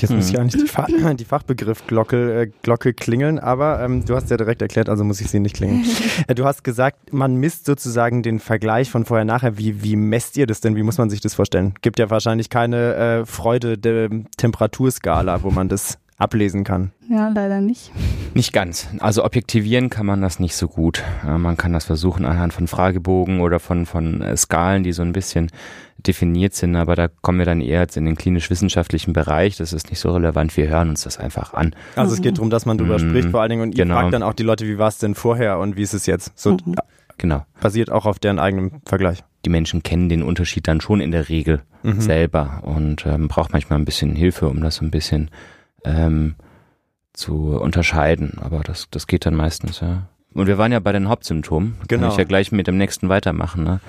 Jetzt 0.00 0.10
muss 0.10 0.30
ich 0.30 0.38
eigentlich 0.38 0.62
die, 0.62 0.68
Fach, 0.68 0.88
die 1.16 1.24
Fachbegriff-Glocke 1.24 2.42
äh, 2.42 2.50
Glocke 2.62 2.94
klingeln, 2.94 3.38
aber 3.38 3.82
ähm, 3.82 4.04
du 4.04 4.14
hast 4.14 4.30
ja 4.30 4.36
direkt 4.36 4.62
erklärt, 4.62 4.88
also 4.88 5.04
muss 5.04 5.20
ich 5.20 5.28
sie 5.28 5.40
nicht 5.40 5.56
klingeln. 5.56 5.84
äh, 6.26 6.34
du 6.34 6.44
hast 6.44 6.62
gesagt, 6.62 7.12
man 7.12 7.36
misst 7.36 7.66
sozusagen 7.66 8.22
den 8.22 8.38
Vergleich 8.38 8.90
von 8.90 9.04
vorher 9.04 9.24
nachher. 9.24 9.58
Wie, 9.58 9.82
wie 9.82 9.96
messt 9.96 10.36
ihr 10.36 10.46
das 10.46 10.60
denn? 10.60 10.76
Wie 10.76 10.82
muss 10.82 10.98
man 10.98 11.10
sich 11.10 11.20
das 11.20 11.34
vorstellen? 11.34 11.74
Gibt 11.82 11.98
ja 11.98 12.10
wahrscheinlich 12.10 12.50
keine 12.50 12.94
äh, 12.94 13.26
Freude 13.26 13.76
der 13.76 14.10
Temperaturskala, 14.36 15.42
wo 15.42 15.50
man 15.50 15.68
das 15.68 15.98
ablesen 16.18 16.64
kann. 16.64 16.90
Ja, 17.08 17.28
leider 17.28 17.60
nicht. 17.60 17.92
Nicht 18.34 18.52
ganz. 18.52 18.88
Also 18.98 19.24
objektivieren 19.24 19.88
kann 19.88 20.04
man 20.04 20.20
das 20.20 20.40
nicht 20.40 20.56
so 20.56 20.68
gut. 20.68 21.02
Man 21.24 21.56
kann 21.56 21.72
das 21.72 21.84
versuchen 21.84 22.24
anhand 22.24 22.52
von 22.52 22.66
Fragebogen 22.66 23.40
oder 23.40 23.60
von, 23.60 23.86
von 23.86 24.20
äh, 24.20 24.36
Skalen, 24.36 24.82
die 24.82 24.92
so 24.92 25.02
ein 25.02 25.12
bisschen 25.12 25.50
definiert 25.98 26.54
sind, 26.54 26.76
aber 26.76 26.94
da 26.94 27.08
kommen 27.08 27.38
wir 27.38 27.46
dann 27.46 27.60
eher 27.60 27.80
jetzt 27.80 27.96
in 27.96 28.04
den 28.04 28.16
klinisch-wissenschaftlichen 28.16 29.12
Bereich. 29.12 29.56
Das 29.56 29.72
ist 29.72 29.90
nicht 29.90 29.98
so 29.98 30.10
relevant. 30.12 30.56
Wir 30.56 30.68
hören 30.68 30.90
uns 30.90 31.02
das 31.02 31.18
einfach 31.18 31.54
an. 31.54 31.74
Also 31.96 32.14
es 32.14 32.22
geht 32.22 32.36
darum, 32.36 32.50
dass 32.50 32.66
man 32.66 32.78
drüber 32.78 32.98
mhm. 32.98 33.10
spricht 33.10 33.30
vor 33.30 33.40
allen 33.40 33.50
Dingen 33.50 33.62
und 33.62 33.76
ihr 33.76 33.84
genau. 33.84 33.96
fragt 33.96 34.14
dann 34.14 34.22
auch 34.22 34.34
die 34.34 34.44
Leute, 34.44 34.66
wie 34.66 34.78
war 34.78 34.88
es 34.88 34.98
denn 34.98 35.14
vorher 35.14 35.58
und 35.58 35.76
wie 35.76 35.82
ist 35.82 35.94
es 35.94 36.06
jetzt? 36.06 36.32
So 36.36 36.52
mhm. 36.52 36.76
genau. 37.16 37.44
basiert 37.60 37.90
auch 37.90 38.06
auf 38.06 38.18
deren 38.18 38.38
eigenem 38.38 38.80
Vergleich. 38.84 39.24
Die 39.44 39.50
Menschen 39.50 39.82
kennen 39.82 40.08
den 40.08 40.22
Unterschied 40.22 40.68
dann 40.68 40.80
schon 40.80 41.00
in 41.00 41.10
der 41.10 41.28
Regel 41.28 41.62
mhm. 41.82 42.00
selber 42.00 42.60
und 42.62 43.06
ähm, 43.06 43.28
braucht 43.28 43.52
manchmal 43.52 43.78
ein 43.78 43.84
bisschen 43.84 44.14
Hilfe, 44.14 44.48
um 44.48 44.60
das 44.60 44.76
so 44.76 44.84
ein 44.84 44.90
bisschen 44.90 45.30
ähm, 45.84 46.36
zu 47.12 47.58
unterscheiden. 47.58 48.38
Aber 48.40 48.60
das, 48.60 48.88
das 48.90 49.06
geht 49.06 49.26
dann 49.26 49.34
meistens, 49.34 49.80
ja. 49.80 50.08
Und 50.34 50.46
wir 50.46 50.58
waren 50.58 50.72
ja 50.72 50.80
bei 50.80 50.92
den 50.92 51.08
Hauptsymptomen. 51.08 51.76
Genau. 51.88 52.02
Kann 52.02 52.12
ich 52.12 52.18
ja 52.18 52.24
gleich 52.24 52.52
mit 52.52 52.66
dem 52.66 52.76
nächsten 52.76 53.08
weitermachen. 53.08 53.64
Ne? 53.64 53.80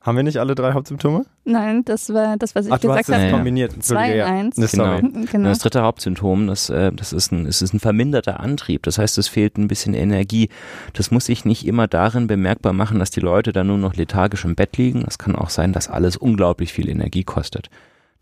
Haben 0.00 0.16
wir 0.16 0.22
nicht 0.22 0.38
alle 0.38 0.54
drei 0.54 0.72
Hauptsymptome? 0.72 1.26
Nein, 1.44 1.84
das 1.84 2.14
war 2.14 2.38
das, 2.38 2.54
was 2.54 2.64
ich 2.64 2.72
Ach, 2.72 2.80
gesagt 2.80 3.08
habe. 3.08 3.22
Ja, 3.22 3.30
kombiniert. 3.32 3.82
Zwei 3.82 4.14
in 4.14 4.20
eins. 4.22 4.56
Genau. 4.56 4.98
genau. 4.98 5.48
Das 5.50 5.58
dritte 5.58 5.82
Hauptsymptom, 5.82 6.46
das, 6.46 6.70
äh, 6.70 6.90
das 6.90 7.12
ist 7.12 7.32
ein, 7.32 7.44
es 7.44 7.60
ist 7.60 7.74
ein 7.74 7.80
verminderter 7.80 8.40
Antrieb. 8.40 8.84
Das 8.84 8.96
heißt, 8.96 9.18
es 9.18 9.28
fehlt 9.28 9.58
ein 9.58 9.68
bisschen 9.68 9.92
Energie. 9.92 10.48
Das 10.94 11.10
muss 11.10 11.26
sich 11.26 11.44
nicht 11.44 11.66
immer 11.66 11.86
darin 11.86 12.28
bemerkbar 12.28 12.72
machen, 12.72 12.98
dass 12.98 13.10
die 13.10 13.20
Leute 13.20 13.52
dann 13.52 13.66
nur 13.66 13.76
noch 13.76 13.94
lethargisch 13.94 14.46
im 14.46 14.54
Bett 14.54 14.78
liegen. 14.78 15.04
Es 15.06 15.18
kann 15.18 15.36
auch 15.36 15.50
sein, 15.50 15.74
dass 15.74 15.88
alles 15.88 16.16
unglaublich 16.16 16.72
viel 16.72 16.88
Energie 16.88 17.24
kostet 17.24 17.68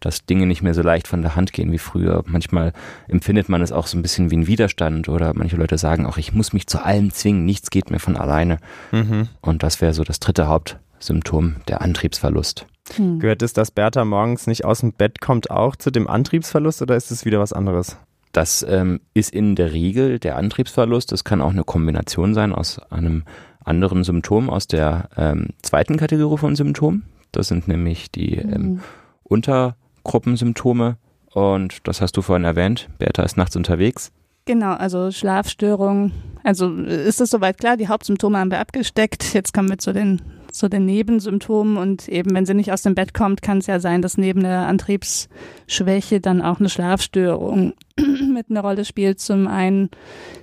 dass 0.01 0.25
Dinge 0.25 0.47
nicht 0.47 0.63
mehr 0.63 0.75
so 0.75 0.83
leicht 0.83 1.09
von 1.09 1.23
der 1.23 1.35
Hand 1.35 1.53
gehen 1.53 1.73
wie 1.73 1.79
früher. 1.79 2.23
Manchmal 2.27 2.73
empfindet 3.09 3.49
man 3.49 3.63
es 3.63 3.73
auch 3.73 3.87
so 3.87 3.99
ein 3.99 4.03
bisschen 4.03 4.31
wie 4.31 4.37
ein 4.37 4.47
Widerstand 4.47 5.09
oder 5.09 5.33
manche 5.35 5.57
Leute 5.57 5.79
sagen 5.79 6.07
auch, 6.07 6.19
ich 6.19 6.33
muss 6.33 6.53
mich 6.53 6.67
zu 6.67 6.85
allem 6.85 7.13
zwingen, 7.13 7.45
nichts 7.45 7.71
geht 7.71 7.91
mir 7.91 7.99
von 7.99 8.17
alleine. 8.17 8.59
Mhm. 8.93 9.29
Und 9.41 9.63
das 9.63 9.81
wäre 9.81 9.95
so 9.95 10.05
das 10.05 10.21
dritte 10.21 10.47
Hauptsymptom, 10.47 11.57
der 11.67 11.83
Antriebsverlust. 11.83 12.67
Mhm. 12.97 13.19
Gehört 13.19 13.43
es, 13.43 13.53
dass 13.53 13.71
Bertha 13.71 14.05
morgens 14.05 14.47
nicht 14.47 14.65
aus 14.65 14.81
dem 14.81 14.93
Bett 14.93 15.21
kommt, 15.21 15.51
auch 15.51 15.77
zu 15.77 15.91
dem 15.91 16.07
Antriebsverlust 16.09 16.83
oder 16.83 16.97
ist 16.97 17.11
es 17.11 17.25
wieder 17.25 17.41
was 17.41 17.53
anderes? 17.53 17.97
Das 18.33 18.65
ähm, 18.69 19.01
ist 19.15 19.33
in 19.33 19.57
der 19.57 19.73
Regel 19.73 20.19
der 20.19 20.37
Antriebsverlust. 20.37 21.11
Das 21.11 21.25
kann 21.25 21.41
auch 21.41 21.51
eine 21.51 21.65
Kombination 21.65 22.35
sein 22.35 22.53
aus 22.53 22.79
einem 22.91 23.25
anderen 23.65 24.05
Symptom 24.05 24.49
aus 24.49 24.67
der 24.67 25.09
ähm, 25.17 25.49
zweiten 25.63 25.97
Kategorie 25.97 26.39
von 26.39 26.55
Symptomen. 26.55 27.05
Das 27.33 27.49
sind 27.49 27.69
nämlich 27.69 28.11
die 28.11 28.37
ähm, 28.37 28.63
mhm. 28.63 28.81
Unter 29.29 29.77
Gruppensymptome. 30.09 30.97
Und 31.33 31.87
das 31.87 32.01
hast 32.01 32.17
du 32.17 32.23
vorhin 32.23 32.45
erwähnt. 32.45 32.89
Bertha 32.99 33.23
ist 33.23 33.37
nachts 33.37 33.55
unterwegs. 33.55 34.11
Genau, 34.47 34.73
also 34.73 35.11
Schlafstörungen. 35.11 36.13
Also 36.45 36.73
ist 36.75 37.21
es 37.21 37.31
soweit 37.31 37.59
klar, 37.59 37.77
die 37.77 37.89
Hauptsymptome 37.89 38.39
haben 38.39 38.51
wir 38.51 38.61
abgesteckt. 38.61 39.35
Jetzt 39.35 39.53
kommen 39.53 39.69
wir 39.69 39.79
zu 39.79 39.93
den 39.93 40.21
zu 40.53 40.69
den 40.69 40.87
Nebensymptomen 40.87 41.77
und 41.77 42.09
eben, 42.09 42.35
wenn 42.35 42.47
sie 42.47 42.55
nicht 42.55 42.73
aus 42.73 42.83
dem 42.83 42.95
Bett 42.95 43.15
kommt, 43.15 43.43
kann 43.43 43.59
es 43.59 43.67
ja 43.67 43.81
sein, 43.81 44.03
dass 44.03 44.19
neben 44.19 44.41
der 44.41 44.67
Antriebsschwäche 44.67 46.21
dann 46.21 46.43
auch 46.43 46.59
eine 46.59 46.69
Schlafstörung 46.69 47.75
mit 48.33 48.51
einer 48.51 48.63
Rolle 48.63 48.85
spielt. 48.85 49.21
Zum 49.21 49.47
einen, 49.47 49.91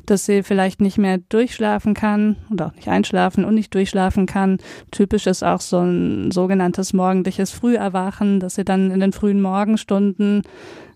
dass 0.06 0.25
sie 0.25 0.44
vielleicht 0.44 0.82
nicht 0.82 0.98
mehr 0.98 1.18
durchschlafen 1.18 1.94
kann 1.94 2.38
oder 2.52 2.68
auch 2.68 2.75
nicht 2.75 2.88
einschlafen 2.88 3.46
und 3.46 3.56
nicht 3.56 3.74
durchschlafen 3.74 4.25
kann. 4.25 4.58
Typisch 4.92 5.28
ist 5.28 5.44
auch 5.44 5.62
so 5.62 5.80
ein 5.80 6.32
sogenanntes 6.32 6.94
morgendliches 6.94 7.52
Früherwachen, 7.52 8.40
dass 8.40 8.56
sie 8.56 8.66
dann 8.66 8.92
in 8.92 9.00
den 9.00 9.14
frühen 9.14 9.42
Morgenstunden 9.42 10.44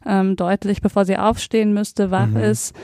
ähm, 0.06 0.36
deutlich, 0.36 0.82
bevor 0.82 1.06
sie 1.06 1.18
aufstehen 1.18 1.74
müsste, 1.74 2.12
wach 2.12 2.28
mhm. 2.28 2.38
ist. 2.38 2.76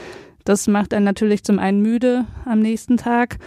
Das 0.45 0.67
macht 0.67 0.93
einen 0.93 1.05
natürlich 1.05 1.43
zum 1.43 1.59
einen 1.59 1.81
müde 1.81 2.25
am 2.45 2.59
nächsten 2.59 2.97
Tag 2.97 3.37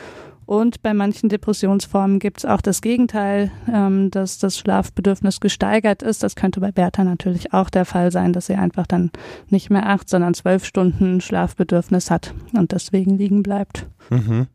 und 0.49 0.81
bei 0.81 0.95
manchen 0.95 1.29
Depressionsformen 1.29 2.21
gibt 2.21 2.39
es 2.39 2.45
auch 2.47 2.63
das 2.63 2.81
Gegenteil, 2.81 3.53
ähm, 3.71 4.11
dass 4.11 4.39
das 4.39 4.59
Schlafbedürfnis 4.59 5.41
gesteigert 5.41 6.03
ist. 6.03 6.23
Das 6.23 6.37
könnte 6.37 6.59
bei 6.59 6.73
Bertha 6.73 7.05
natürlich 7.05 7.53
auch 7.53 7.69
der 7.69 7.85
Fall 7.85 8.11
sein, 8.11 8.33
dass 8.33 8.47
sie 8.47 8.55
einfach 8.55 8.87
dann 8.87 9.11
nicht 9.51 9.69
mehr 9.69 9.87
acht, 9.91 10.09
sondern 10.09 10.33
zwölf 10.33 10.65
Stunden 10.65 11.21
Schlafbedürfnis 11.21 12.11
hat 12.11 12.33
und 12.57 12.73
deswegen 12.73 13.19
liegen 13.19 13.43
bleibt. 13.43 13.87
Mhm. 14.09 14.47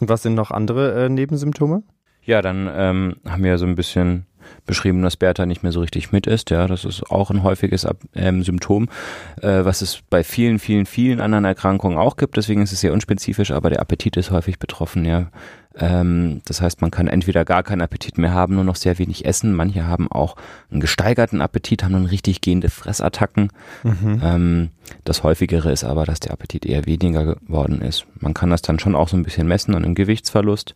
Und 0.00 0.08
was 0.08 0.22
sind 0.22 0.36
noch 0.36 0.50
andere 0.50 1.04
äh, 1.04 1.08
Nebensymptome? 1.10 1.82
Ja, 2.24 2.40
dann 2.40 2.66
ähm, 2.72 3.16
haben 3.28 3.44
wir 3.44 3.58
so 3.58 3.66
ein 3.66 3.74
bisschen 3.74 4.24
beschrieben, 4.66 5.02
dass 5.02 5.16
Bertha 5.16 5.46
nicht 5.46 5.62
mehr 5.62 5.72
so 5.72 5.80
richtig 5.80 6.12
mit 6.12 6.26
ist. 6.26 6.50
Ja, 6.50 6.66
das 6.66 6.84
ist 6.84 7.10
auch 7.10 7.30
ein 7.30 7.42
häufiges 7.42 7.86
ähm, 8.14 8.42
Symptom, 8.42 8.88
äh, 9.40 9.64
was 9.64 9.82
es 9.82 10.00
bei 10.08 10.24
vielen, 10.24 10.58
vielen, 10.58 10.86
vielen 10.86 11.20
anderen 11.20 11.44
Erkrankungen 11.44 11.98
auch 11.98 12.16
gibt. 12.16 12.36
Deswegen 12.36 12.62
ist 12.62 12.72
es 12.72 12.80
sehr 12.80 12.92
unspezifisch, 12.92 13.50
aber 13.50 13.70
der 13.70 13.80
Appetit 13.80 14.16
ist 14.16 14.30
häufig 14.30 14.58
betroffen. 14.58 15.04
Ja, 15.04 15.28
ähm, 15.78 16.42
das 16.44 16.60
heißt, 16.60 16.80
man 16.80 16.90
kann 16.90 17.08
entweder 17.08 17.44
gar 17.44 17.62
keinen 17.62 17.80
Appetit 17.80 18.18
mehr 18.18 18.32
haben, 18.32 18.54
nur 18.54 18.64
noch 18.64 18.76
sehr 18.76 18.98
wenig 18.98 19.24
essen. 19.24 19.54
Manche 19.54 19.86
haben 19.86 20.10
auch 20.10 20.36
einen 20.70 20.80
gesteigerten 20.80 21.40
Appetit, 21.40 21.82
haben 21.82 21.92
dann 21.92 22.06
richtig 22.06 22.40
gehende 22.40 22.68
Fressattacken. 22.68 23.48
Mhm. 23.82 24.20
Ähm, 24.22 24.70
das 25.04 25.22
häufigere 25.22 25.72
ist 25.72 25.84
aber, 25.84 26.04
dass 26.04 26.20
der 26.20 26.32
Appetit 26.32 26.66
eher 26.66 26.86
weniger 26.86 27.36
geworden 27.36 27.80
ist. 27.80 28.06
Man 28.20 28.34
kann 28.34 28.50
das 28.50 28.62
dann 28.62 28.78
schon 28.78 28.94
auch 28.94 29.08
so 29.08 29.16
ein 29.16 29.22
bisschen 29.22 29.48
messen 29.48 29.74
an 29.74 29.84
einem 29.84 29.94
Gewichtsverlust 29.94 30.74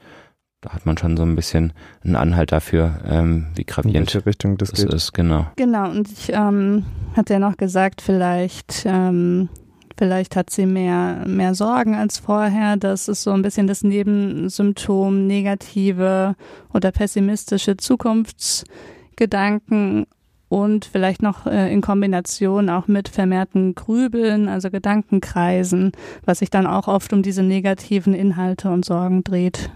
da 0.61 0.73
hat 0.73 0.87
man 0.87 0.97
schon 0.99 1.17
so 1.17 1.23
ein 1.23 1.37
bisschen 1.37 1.73
einen 2.05 2.17
Anhalt 2.17 2.51
dafür, 2.53 3.01
ähm, 3.07 3.47
wie 3.55 3.65
gravierend 3.65 3.97
In 3.97 4.03
welche 4.07 4.27
Richtung 4.27 4.59
das, 4.59 4.71
das 4.71 4.83
geht. 4.83 4.93
ist. 4.93 5.15
Genau. 5.15 5.47
Genau, 5.57 5.91
und 5.91 6.11
ich 6.11 6.33
ähm, 6.33 6.85
hatte 7.15 7.35
ja 7.35 7.39
noch 7.39 7.57
gesagt, 7.57 8.01
vielleicht, 8.01 8.85
ähm, 8.87 9.49
vielleicht 9.97 10.35
hat 10.35 10.51
sie 10.51 10.67
mehr, 10.67 11.23
mehr 11.27 11.55
Sorgen 11.55 11.95
als 11.95 12.19
vorher. 12.19 12.77
Das 12.77 13.07
ist 13.09 13.23
so 13.23 13.31
ein 13.33 13.43
bisschen 13.43 13.69
das 13.69 13.83
Nebensymptom, 13.83 15.27
negative 15.27 16.35
oder 16.73 16.91
pessimistische 16.91 17.77
Zukunftsgedanken 17.77 20.07
und 20.49 20.85
vielleicht 20.85 21.23
noch 21.23 21.47
äh, 21.47 21.73
in 21.73 21.81
Kombination 21.81 22.71
auch 22.71 22.89
mit 22.89 23.09
vermehrten 23.09 23.75
Grübeln, 23.75 24.49
also 24.49 24.71
Gedankenkreisen, 24.71 25.93
was 26.25 26.39
sich 26.39 26.51
dann 26.51 26.67
auch 26.67 26.89
oft 26.89 27.13
um 27.13 27.23
diese 27.23 27.43
negativen 27.43 28.15
Inhalte 28.15 28.71
und 28.71 28.85
Sorgen 28.85 29.23
dreht 29.23 29.71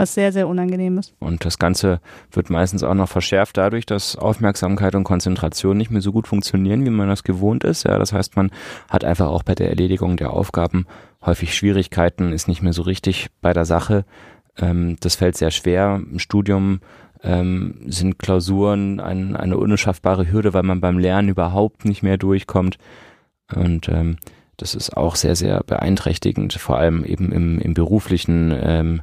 was 0.00 0.14
sehr, 0.14 0.32
sehr 0.32 0.48
unangenehm 0.48 0.96
ist. 0.96 1.14
Und 1.18 1.44
das 1.44 1.58
Ganze 1.58 2.00
wird 2.32 2.48
meistens 2.48 2.82
auch 2.82 2.94
noch 2.94 3.08
verschärft 3.08 3.58
dadurch, 3.58 3.84
dass 3.84 4.16
Aufmerksamkeit 4.16 4.94
und 4.94 5.04
Konzentration 5.04 5.76
nicht 5.76 5.90
mehr 5.90 6.00
so 6.00 6.10
gut 6.10 6.26
funktionieren, 6.26 6.86
wie 6.86 6.90
man 6.90 7.08
das 7.08 7.22
gewohnt 7.22 7.64
ist. 7.64 7.84
Ja, 7.84 7.98
das 7.98 8.14
heißt, 8.14 8.34
man 8.34 8.50
hat 8.88 9.04
einfach 9.04 9.28
auch 9.28 9.42
bei 9.42 9.54
der 9.54 9.68
Erledigung 9.68 10.16
der 10.16 10.32
Aufgaben 10.32 10.86
häufig 11.24 11.54
Schwierigkeiten, 11.54 12.32
ist 12.32 12.48
nicht 12.48 12.62
mehr 12.62 12.72
so 12.72 12.82
richtig 12.82 13.28
bei 13.42 13.52
der 13.52 13.66
Sache. 13.66 14.06
Ähm, 14.56 14.96
das 15.00 15.16
fällt 15.16 15.36
sehr 15.36 15.50
schwer. 15.50 16.00
Im 16.10 16.18
Studium 16.18 16.80
ähm, 17.22 17.74
sind 17.86 18.18
Klausuren 18.18 19.00
ein, 19.00 19.36
eine 19.36 19.58
unschaffbare 19.58 20.32
Hürde, 20.32 20.54
weil 20.54 20.62
man 20.62 20.80
beim 20.80 20.98
Lernen 20.98 21.28
überhaupt 21.28 21.84
nicht 21.84 22.02
mehr 22.02 22.16
durchkommt. 22.16 22.78
Und 23.54 23.90
ähm, 23.90 24.16
das 24.56 24.74
ist 24.74 24.96
auch 24.96 25.16
sehr, 25.16 25.36
sehr 25.36 25.62
beeinträchtigend, 25.62 26.54
vor 26.54 26.78
allem 26.78 27.04
eben 27.04 27.32
im, 27.32 27.58
im 27.58 27.74
beruflichen 27.74 28.54
ähm, 28.58 29.02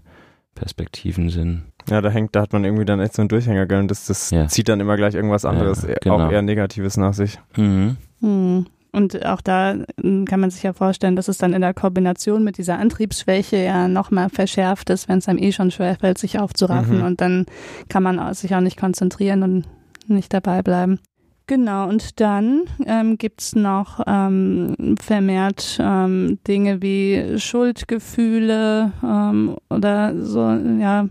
Perspektiven 0.57 1.29
sind. 1.29 1.63
Ja, 1.89 2.01
da 2.01 2.09
hängt, 2.09 2.35
da 2.35 2.41
hat 2.41 2.53
man 2.53 2.65
irgendwie 2.65 2.85
dann 2.85 2.99
echt 2.99 3.13
so 3.13 3.21
einen 3.21 3.29
Durchhänger, 3.29 3.65
gell? 3.65 3.79
Und 3.79 3.89
das, 3.89 4.05
das 4.05 4.31
ja. 4.31 4.47
zieht 4.47 4.67
dann 4.67 4.79
immer 4.79 4.97
gleich 4.97 5.15
irgendwas 5.15 5.45
anderes, 5.45 5.83
ja, 5.83 5.95
genau. 6.01 6.25
auch 6.25 6.31
eher 6.31 6.41
Negatives 6.41 6.97
nach 6.97 7.13
sich. 7.13 7.39
Mhm. 7.55 7.97
Mhm. 8.19 8.65
Und 8.91 9.25
auch 9.25 9.41
da 9.41 9.75
hm, 10.01 10.25
kann 10.25 10.39
man 10.39 10.49
sich 10.49 10.63
ja 10.63 10.73
vorstellen, 10.73 11.15
dass 11.15 11.27
es 11.27 11.37
dann 11.37 11.53
in 11.53 11.61
der 11.61 11.73
Kombination 11.73 12.43
mit 12.43 12.57
dieser 12.57 12.79
Antriebsschwäche 12.79 13.57
ja 13.57 13.87
nochmal 13.87 14.29
verschärft 14.29 14.89
ist, 14.89 15.07
wenn 15.07 15.19
es 15.19 15.27
einem 15.27 15.39
eh 15.39 15.51
schon 15.51 15.71
schwerfällt, 15.71 16.17
sich 16.17 16.39
aufzuraffen. 16.39 16.99
Mhm. 16.99 17.05
Und 17.05 17.21
dann 17.21 17.45
kann 17.89 18.03
man 18.03 18.33
sich 18.33 18.55
auch 18.55 18.61
nicht 18.61 18.77
konzentrieren 18.77 19.43
und 19.43 19.65
nicht 20.07 20.33
dabei 20.33 20.61
bleiben. 20.63 20.99
Genau, 21.47 21.87
und 21.87 22.19
dann 22.19 22.63
ähm, 22.85 23.17
gibt's 23.17 23.55
noch 23.55 24.01
ähm, 24.05 24.95
vermehrt 25.01 25.77
ähm, 25.81 26.39
Dinge 26.45 26.81
wie 26.81 27.39
Schuldgefühle 27.39 28.91
ähm, 29.01 29.55
oder 29.69 30.13
so, 30.25 30.41
ja, 30.41 31.07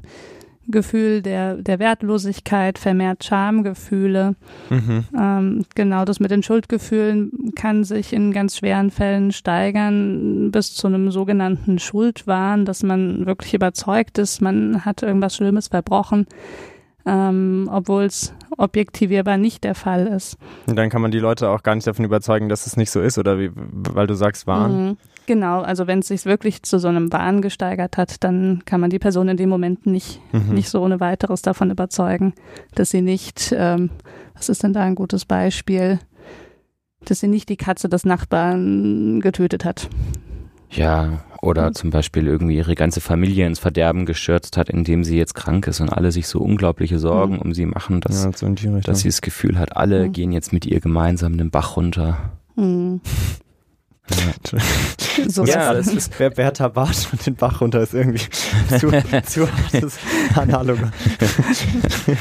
Gefühl 0.69 1.23
der, 1.23 1.55
der 1.55 1.79
Wertlosigkeit, 1.79 2.79
vermehrt 2.79 3.25
Schamgefühle. 3.25 4.35
Mhm. 4.69 5.05
Ähm, 5.19 5.65
genau, 5.75 6.05
das 6.05 6.21
mit 6.21 6.31
den 6.31 6.43
Schuldgefühlen 6.43 7.55
kann 7.55 7.85
sich 7.85 8.13
in 8.13 8.33
ganz 8.33 8.59
schweren 8.59 8.91
Fällen 8.91 9.33
steigern 9.33 10.51
bis 10.51 10.75
zu 10.75 10.89
einem 10.89 11.11
sogenannten 11.11 11.79
Schuldwahn, 11.79 12.67
dass 12.67 12.83
man 12.83 13.25
wirklich 13.25 13.55
überzeugt 13.55 14.19
ist, 14.19 14.43
man 14.43 14.85
hat 14.85 15.03
irgendwas 15.03 15.37
Schlimmes 15.37 15.69
verbrochen, 15.69 16.27
ähm, 17.07 17.71
obwohl 17.73 18.05
es 18.05 18.35
objektivierbar 18.57 19.37
nicht 19.37 19.65
der 19.65 19.75
Fall 19.75 20.07
ist. 20.07 20.37
Und 20.67 20.77
dann 20.77 20.91
kann 20.91 21.03
man 21.03 21.11
die 21.11 21.19
Leute 21.19 21.49
auch 21.51 21.63
gar 21.63 21.75
nicht 21.75 21.87
davon 21.87 22.05
überzeugen, 22.05 22.49
dass 22.49 22.67
es 22.67 22.77
nicht 22.77 22.91
so 22.91 23.01
ist, 23.01 23.19
oder 23.19 23.39
wie, 23.39 23.51
weil 23.55 24.07
du 24.07 24.15
sagst, 24.15 24.47
waren. 24.47 24.87
Mhm. 24.89 24.97
Genau, 25.27 25.63
also 25.63 25.89
wenn 25.89 25.99
es 25.99 26.09
sich 26.09 26.25
wirklich 26.25 26.63
zu 26.63 26.79
so 26.79 26.87
einem 26.87 27.13
Wahn 27.13 27.43
gesteigert 27.43 27.97
hat, 27.97 28.23
dann 28.23 28.63
kann 28.65 28.81
man 28.81 28.91
die 28.91 29.01
Person 29.01 29.29
in 29.29 29.37
dem 29.37 29.49
Moment 29.49 29.85
nicht, 29.85 30.21
Mhm. 30.33 30.55
nicht 30.55 30.69
so 30.69 30.81
ohne 30.81 31.01
weiteres 31.01 31.43
davon 31.43 31.71
überzeugen, 31.71 32.33
dass 32.77 32.91
sie 32.91 33.03
nicht, 33.03 33.53
ähm, 33.57 33.91
was 34.35 34.49
ist 34.49 34.63
denn 34.63 34.73
da 34.73 34.83
ein 34.83 34.95
gutes 34.95 35.25
Beispiel, 35.25 35.99
dass 37.05 37.21
sie 37.21 37.29
nicht 37.29 37.49
die 37.49 37.57
Katze 37.57 37.89
des 37.89 38.05
Nachbarn 38.05 39.21
getötet 39.21 39.65
hat. 39.65 39.89
Ja, 40.77 41.21
oder 41.43 41.69
Mhm. 41.71 41.75
zum 41.75 41.91
Beispiel 41.91 42.27
irgendwie 42.27 42.57
ihre 42.57 42.75
ganze 42.75 43.01
Familie 43.01 43.47
ins 43.47 43.59
Verderben 43.59 44.05
gestürzt 44.07 44.57
hat, 44.57 44.69
indem 44.69 45.05
sie 45.05 45.17
jetzt 45.17 45.35
krank 45.35 45.67
ist 45.67 45.81
und 45.81 45.91
alle 45.91 46.13
sich 46.13 46.29
so 46.29 46.41
unglaubliche 46.41 46.99
Sorgen 46.99 47.35
Mhm. 47.37 47.41
um 47.43 47.55
sie 47.55 47.67
machen, 47.67 48.01
dass, 48.01 48.25
ja, 48.25 48.33
so 48.33 48.49
dass 48.85 49.01
sie 49.01 49.09
das 49.09 49.21
Gefühl 49.23 49.59
hat, 49.59 49.77
alle 49.77 50.09
Mhm. 50.09 50.13
gehen 50.13 50.33
jetzt 50.33 50.53
mit 50.53 50.67
ihr 50.67 50.81
gemeinsam 50.81 51.37
den 51.39 51.51
Bach 51.51 51.77
runter. 51.77 52.33
Hm. 52.57 53.01
So 55.29 55.45
Ja, 55.45 55.73
das 55.75 55.89
ist- 55.89 56.13
Wer 56.19 56.31
Bertha 56.31 56.69
Barth 56.69 57.09
und 57.13 57.27
den 57.27 57.35
Bach 57.35 57.61
runter 57.61 57.81
ist 57.81 57.95
irgendwie 57.95 58.19
zu, 58.79 58.89
zu 59.25 59.49
hartes 59.53 59.99
Analog. 60.35 60.79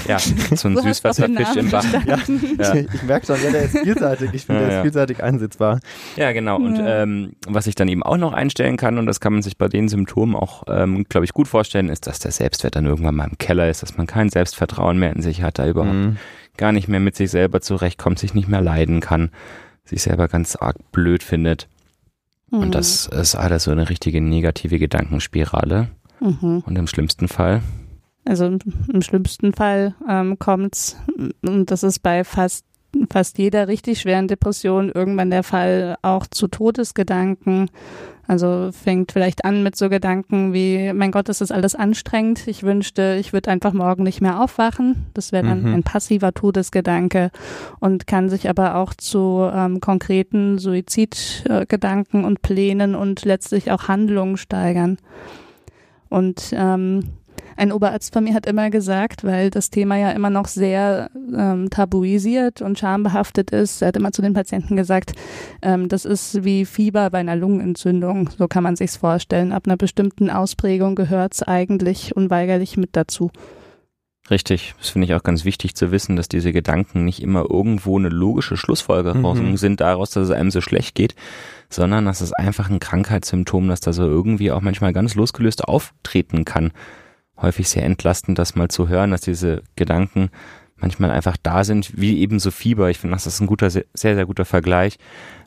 Ja, 0.07 0.17
so 0.19 0.67
ein 0.69 0.77
Süßwasserfisch 0.77 1.55
im 1.55 1.69
Bach. 1.69 1.83
verstanden. 1.83 2.57
Ja. 2.59 2.73
Ich 2.73 3.03
merke 3.03 3.25
schon, 3.27 3.43
ja, 3.43 3.51
der 3.51 3.63
ist 3.63 3.77
vielseitig. 3.77 4.29
Ich 4.33 4.45
finde, 4.45 4.61
Ja, 4.61 4.67
der 4.67 4.73
ja. 4.75 4.79
ist 4.81 4.83
vielseitig 4.83 5.21
einsetzbar. 5.23 5.79
Ja, 6.15 6.31
genau. 6.31 6.55
Und 6.57 6.77
Ja. 6.77 7.03
ähm, 7.03 7.33
was 7.47 7.67
ich 7.67 7.75
dann 7.75 7.87
eben 7.87 8.01
auch 8.03 8.17
noch 8.17 8.33
einstellen 8.33 8.77
kann, 8.77 8.97
und 8.97 9.05
das 9.05 9.19
kann 9.19 9.33
man 9.33 9.41
sich 9.41 9.57
bei 9.57 9.67
den 9.67 9.87
Symptomen 9.89 10.35
auch, 10.35 10.63
ähm, 10.67 11.03
glaube 11.09 11.25
ich, 11.25 11.33
gut 11.33 11.47
vorstellen, 11.47 11.89
ist, 11.89 12.07
dass 12.07 12.19
der 12.19 12.31
Selbstwert 12.31 12.75
dann 12.75 12.85
irgendwann 12.85 13.15
mal 13.15 13.27
im 13.29 13.37
Keller 13.37 13.69
ist, 13.69 13.83
dass 13.83 13.97
man 13.97 14.07
kein 14.07 14.29
Selbstvertrauen 14.29 14.97
mehr 14.97 15.13
in 15.15 15.21
sich 15.21 15.43
hat, 15.43 15.59
da 15.59 15.67
überhaupt 15.67 15.93
Mhm. 15.93 16.17
gar 16.57 16.71
nicht 16.71 16.87
mehr 16.87 16.99
mit 16.99 17.15
sich 17.15 17.29
selber 17.29 17.61
zurechtkommt, 17.61 18.19
sich 18.19 18.33
nicht 18.33 18.47
mehr 18.47 18.61
leiden 18.61 19.01
kann, 19.01 19.29
sich 19.83 20.01
selber 20.01 20.27
ganz 20.27 20.55
arg 20.55 20.77
blöd 20.91 21.21
findet. 21.21 21.67
Hm. 22.55 22.61
Und 22.63 22.75
das 22.75 23.05
ist 23.07 23.35
alles 23.35 23.63
so 23.65 23.71
eine 23.71 23.89
richtige 23.89 24.21
negative 24.21 24.79
Gedankenspirale. 24.79 25.89
Mhm. 26.19 26.63
Und 26.65 26.75
im 26.77 26.87
schlimmsten 26.87 27.27
Fall, 27.27 27.61
Also 28.25 28.45
im- 28.45 28.59
im 28.91 29.01
schlimmsten 29.01 29.53
Fall 29.53 29.93
ähm, 30.09 30.39
kommt's 30.39 30.95
und 31.43 31.69
das 31.71 31.83
ist 31.83 31.99
bei 31.99 32.23
fast 32.23 32.65
fast 33.11 33.37
jeder 33.37 33.67
richtig 33.67 34.01
schweren 34.01 34.27
Depression 34.27 34.91
irgendwann 34.93 35.29
der 35.29 35.43
Fall 35.43 35.97
auch 36.01 36.27
zu 36.27 36.47
Todesgedanken. 36.47 37.69
Also 38.27 38.71
fängt 38.71 39.11
vielleicht 39.11 39.45
an 39.45 39.61
mit 39.61 39.75
so 39.75 39.87
Gedanken 39.87 40.51
wie, 40.51 40.91
mein 40.93 41.11
Gott, 41.11 41.29
das 41.29 41.41
ist 41.41 41.51
alles 41.51 41.75
anstrengend. 41.75 42.47
Ich 42.47 42.63
wünschte, 42.63 43.17
ich 43.19 43.33
würde 43.33 43.51
einfach 43.51 43.71
morgen 43.73 44.01
nicht 44.01 44.19
mehr 44.19 44.41
aufwachen. 44.41 45.05
Das 45.13 45.31
wäre 45.31 45.45
dann 45.45 45.61
Mhm. 45.61 45.73
ein 45.75 45.83
passiver 45.83 46.33
Todesgedanke 46.33 47.29
und 47.79 48.07
kann 48.07 48.29
sich 48.29 48.49
aber 48.49 48.75
auch 48.75 48.95
zu 48.95 49.47
ähm, 49.53 49.79
konkreten 49.79 50.57
Suizidgedanken 50.57 52.25
und 52.25 52.41
Plänen 52.41 52.95
und 52.95 53.25
letztlich 53.25 53.71
auch 53.71 53.87
Handlungen 53.87 54.37
steigern. 54.37 54.97
Und 56.09 56.51
ähm, 56.53 57.03
ein 57.57 57.71
Oberarzt 57.71 58.13
von 58.13 58.23
mir 58.23 58.33
hat 58.33 58.45
immer 58.45 58.69
gesagt, 58.69 59.23
weil 59.23 59.49
das 59.49 59.69
Thema 59.69 59.97
ja 59.97 60.11
immer 60.11 60.29
noch 60.29 60.47
sehr 60.47 61.09
ähm, 61.35 61.69
tabuisiert 61.69 62.61
und 62.61 62.77
schambehaftet 62.77 63.51
ist, 63.51 63.81
er 63.81 63.89
hat 63.89 63.97
immer 63.97 64.11
zu 64.11 64.21
den 64.21 64.33
Patienten 64.33 64.75
gesagt, 64.75 65.13
ähm, 65.61 65.87
das 65.87 66.05
ist 66.05 66.43
wie 66.43 66.65
Fieber 66.65 67.09
bei 67.09 67.19
einer 67.19 67.35
Lungenentzündung, 67.35 68.29
so 68.37 68.47
kann 68.47 68.63
man 68.63 68.75
sich's 68.75 68.97
vorstellen. 68.97 69.51
Ab 69.53 69.63
einer 69.65 69.77
bestimmten 69.77 70.29
Ausprägung 70.29 70.95
gehört's 70.95 71.43
eigentlich 71.43 72.15
unweigerlich 72.15 72.77
mit 72.77 72.89
dazu. 72.93 73.31
richtig, 74.29 74.73
das 74.79 74.89
finde 74.89 75.05
ich 75.05 75.13
auch 75.13 75.23
ganz 75.23 75.45
wichtig 75.45 75.75
zu 75.75 75.91
wissen, 75.91 76.15
dass 76.15 76.27
diese 76.27 76.51
Gedanken 76.51 77.05
nicht 77.05 77.21
immer 77.21 77.45
irgendwo 77.49 77.97
eine 77.99 78.09
logische 78.09 78.57
Schlussfolgerung 78.57 79.21
Mhm. 79.21 79.57
sind 79.57 79.81
daraus, 79.81 80.09
dass 80.09 80.25
es 80.25 80.31
einem 80.31 80.51
so 80.51 80.61
schlecht 80.61 80.95
geht, 80.95 81.15
sondern 81.69 82.05
dass 82.05 82.21
es 82.21 82.33
einfach 82.33 82.69
ein 82.69 82.79
Krankheitssymptom, 82.79 83.67
das 83.67 83.81
da 83.81 83.93
so 83.93 84.03
irgendwie 84.03 84.51
auch 84.51 84.61
manchmal 84.61 84.93
ganz 84.93 85.15
losgelöst 85.15 85.63
auftreten 85.63 86.43
kann. 86.43 86.71
Häufig 87.41 87.67
sehr 87.69 87.83
entlastend, 87.83 88.39
das 88.39 88.55
mal 88.55 88.69
zu 88.69 88.87
hören, 88.87 89.11
dass 89.11 89.21
diese 89.21 89.61
Gedanken 89.75 90.29
manchmal 90.77 91.11
einfach 91.11 91.37
da 91.41 91.63
sind, 91.63 91.99
wie 91.99 92.19
eben 92.19 92.39
so 92.39 92.51
Fieber. 92.51 92.89
Ich 92.89 92.99
finde, 92.99 93.15
das 93.15 93.27
ist 93.27 93.39
ein 93.41 93.47
guter, 93.47 93.69
sehr, 93.69 93.85
sehr 93.93 94.25
guter 94.25 94.45
Vergleich. 94.45 94.97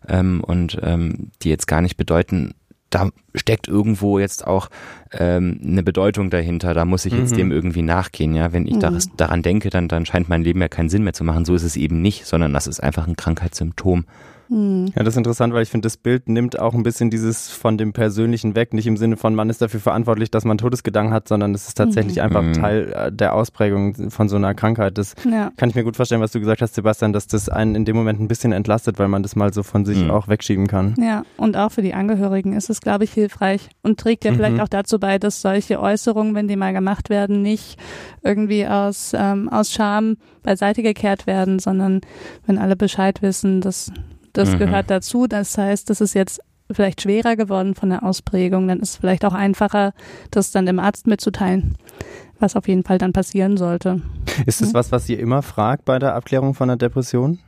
Ähm, 0.06 0.42
und 0.42 0.78
ähm, 0.82 1.30
die 1.42 1.50
jetzt 1.50 1.66
gar 1.66 1.80
nicht 1.80 1.96
bedeuten, 1.96 2.54
da 2.90 3.10
steckt 3.34 3.68
irgendwo 3.68 4.18
jetzt 4.18 4.46
auch 4.46 4.70
ähm, 5.12 5.60
eine 5.62 5.82
Bedeutung 5.82 6.30
dahinter, 6.30 6.72
da 6.72 6.86
muss 6.86 7.04
ich 7.04 7.12
jetzt 7.12 7.32
Mhm. 7.32 7.36
dem 7.36 7.52
irgendwie 7.52 7.82
nachgehen, 7.82 8.34
ja. 8.34 8.52
Wenn 8.54 8.66
ich 8.66 8.76
Mhm. 8.76 9.00
daran 9.18 9.42
denke, 9.42 9.68
dann, 9.68 9.88
dann 9.88 10.06
scheint 10.06 10.30
mein 10.30 10.42
Leben 10.42 10.62
ja 10.62 10.68
keinen 10.68 10.88
Sinn 10.88 11.04
mehr 11.04 11.12
zu 11.12 11.24
machen. 11.24 11.44
So 11.44 11.54
ist 11.54 11.62
es 11.64 11.76
eben 11.76 12.00
nicht, 12.00 12.24
sondern 12.24 12.54
das 12.54 12.66
ist 12.66 12.80
einfach 12.80 13.06
ein 13.06 13.16
Krankheitssymptom. 13.16 14.06
Hm. 14.48 14.86
Ja, 14.96 15.02
das 15.02 15.14
ist 15.14 15.18
interessant, 15.18 15.52
weil 15.54 15.62
ich 15.62 15.68
finde, 15.70 15.86
das 15.86 15.96
Bild 15.96 16.28
nimmt 16.28 16.58
auch 16.58 16.74
ein 16.74 16.82
bisschen 16.82 17.10
dieses 17.10 17.50
von 17.50 17.76
dem 17.78 17.92
Persönlichen 17.92 18.54
weg. 18.54 18.72
Nicht 18.72 18.86
im 18.86 18.96
Sinne 18.96 19.16
von, 19.16 19.34
man 19.34 19.50
ist 19.50 19.60
dafür 19.60 19.80
verantwortlich, 19.80 20.30
dass 20.30 20.44
man 20.44 20.58
Todesgedanken 20.58 21.12
hat, 21.12 21.28
sondern 21.28 21.54
es 21.54 21.68
ist 21.68 21.74
tatsächlich 21.76 22.16
Mhm. 22.16 22.22
einfach 22.22 22.42
Mhm. 22.42 22.52
Teil 22.54 22.92
äh, 22.92 23.12
der 23.12 23.34
Ausprägung 23.34 24.10
von 24.10 24.28
so 24.28 24.36
einer 24.36 24.54
Krankheit. 24.54 24.96
Das 24.98 25.14
Ja. 25.30 25.50
kann 25.56 25.68
ich 25.68 25.74
mir 25.74 25.84
gut 25.84 25.96
vorstellen, 25.96 26.20
was 26.20 26.32
du 26.32 26.40
gesagt 26.40 26.62
hast, 26.62 26.74
Sebastian, 26.74 27.12
dass 27.12 27.26
das 27.26 27.48
einen 27.48 27.74
in 27.74 27.84
dem 27.84 27.96
Moment 27.96 28.20
ein 28.20 28.28
bisschen 28.28 28.52
entlastet, 28.52 28.98
weil 28.98 29.08
man 29.08 29.22
das 29.22 29.36
mal 29.36 29.52
so 29.52 29.62
von 29.62 29.84
sich 29.84 30.02
Mhm. 30.04 30.10
auch 30.10 30.28
wegschieben 30.28 30.66
kann. 30.66 30.94
Ja, 30.98 31.24
und 31.36 31.56
auch 31.56 31.70
für 31.72 31.82
die 31.82 31.94
Angehörigen 31.94 32.54
ist 32.54 32.70
es, 32.70 32.80
glaube 32.80 33.04
ich, 33.04 33.12
hilfreich 33.12 33.68
und 33.82 34.00
trägt 34.00 34.24
ja 34.24 34.32
Mhm. 34.32 34.36
vielleicht 34.36 34.60
auch 34.60 34.68
dazu 34.68 34.98
bei, 34.98 35.18
dass 35.18 35.42
solche 35.42 35.80
Äußerungen, 35.80 36.34
wenn 36.34 36.48
die 36.48 36.56
mal 36.56 36.72
gemacht 36.72 37.10
werden, 37.10 37.42
nicht 37.42 37.78
irgendwie 38.22 38.66
aus, 38.66 39.12
ähm, 39.14 39.48
aus 39.48 39.72
Scham 39.72 40.16
beiseite 40.42 40.82
gekehrt 40.82 41.26
werden, 41.26 41.58
sondern 41.58 42.00
wenn 42.46 42.58
alle 42.58 42.76
Bescheid 42.76 43.20
wissen, 43.22 43.60
dass 43.60 43.92
das 44.38 44.52
Mhm. 44.52 44.58
gehört 44.58 44.90
dazu. 44.90 45.26
Das 45.26 45.56
heißt, 45.58 45.90
das 45.90 46.00
ist 46.00 46.14
jetzt 46.14 46.40
vielleicht 46.70 47.02
schwerer 47.02 47.34
geworden 47.36 47.74
von 47.74 47.88
der 47.90 48.02
Ausprägung, 48.04 48.68
dann 48.68 48.80
ist 48.80 48.90
es 48.90 48.96
vielleicht 48.96 49.24
auch 49.24 49.32
einfacher, 49.34 49.92
das 50.30 50.50
dann 50.50 50.66
dem 50.66 50.78
Arzt 50.78 51.06
mitzuteilen, 51.06 51.76
was 52.40 52.56
auf 52.56 52.68
jeden 52.68 52.84
Fall 52.84 52.98
dann 52.98 53.12
passieren 53.12 53.56
sollte. 53.56 54.02
Ist 54.46 54.60
das 54.60 54.68
Mhm. 54.70 54.74
was, 54.74 54.92
was 54.92 55.08
ihr 55.08 55.18
immer 55.18 55.42
fragt 55.42 55.84
bei 55.86 55.98
der 55.98 56.14
Abklärung 56.14 56.54
von 56.54 56.68
einer 56.68 56.76
Depression? 56.76 57.38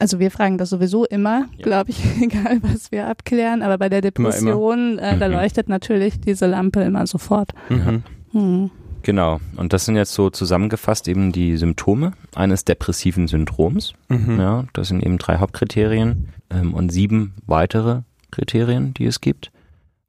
Also 0.00 0.18
wir 0.18 0.32
fragen 0.32 0.58
das 0.58 0.70
sowieso 0.70 1.04
immer, 1.04 1.46
Ja. 1.56 1.62
glaube 1.64 1.90
ich, 1.90 2.00
egal 2.20 2.58
was 2.62 2.90
wir 2.90 3.06
abklären, 3.06 3.62
aber 3.62 3.78
bei 3.78 3.88
der 3.88 4.00
Immer, 4.00 4.10
immer. 4.16 4.30
Depression, 4.32 4.98
Äh, 4.98 5.18
da 5.18 5.28
Mhm. 5.28 5.34
leuchtet 5.34 5.68
natürlich 5.68 6.20
diese 6.20 6.46
Lampe 6.46 6.82
immer 6.82 7.06
sofort. 7.06 7.52
Mhm. 7.68 8.02
Hm. 8.32 8.70
Genau. 9.02 9.38
Und 9.56 9.72
das 9.72 9.84
sind 9.84 9.96
jetzt 9.96 10.14
so 10.14 10.30
zusammengefasst 10.30 11.06
eben 11.08 11.30
die 11.30 11.56
Symptome 11.58 12.12
eines 12.34 12.64
depressiven 12.64 13.28
Syndroms. 13.28 13.92
Mhm. 14.08 14.38
Ja, 14.40 14.64
das 14.72 14.88
sind 14.88 15.02
eben 15.04 15.18
drei 15.18 15.36
Hauptkriterien 15.36 16.30
ähm, 16.50 16.74
und 16.74 16.90
sieben 16.90 17.34
weitere 17.46 18.02
Kriterien, 18.30 18.94
die 18.94 19.06
es 19.06 19.20
gibt. 19.20 19.50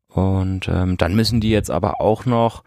Und 0.09 0.67
ähm, 0.69 0.97
dann 0.97 1.15
müssen 1.15 1.41
die 1.41 1.49
jetzt 1.49 1.69
aber 1.71 1.99
auch 2.01 2.25
noch 2.25 2.63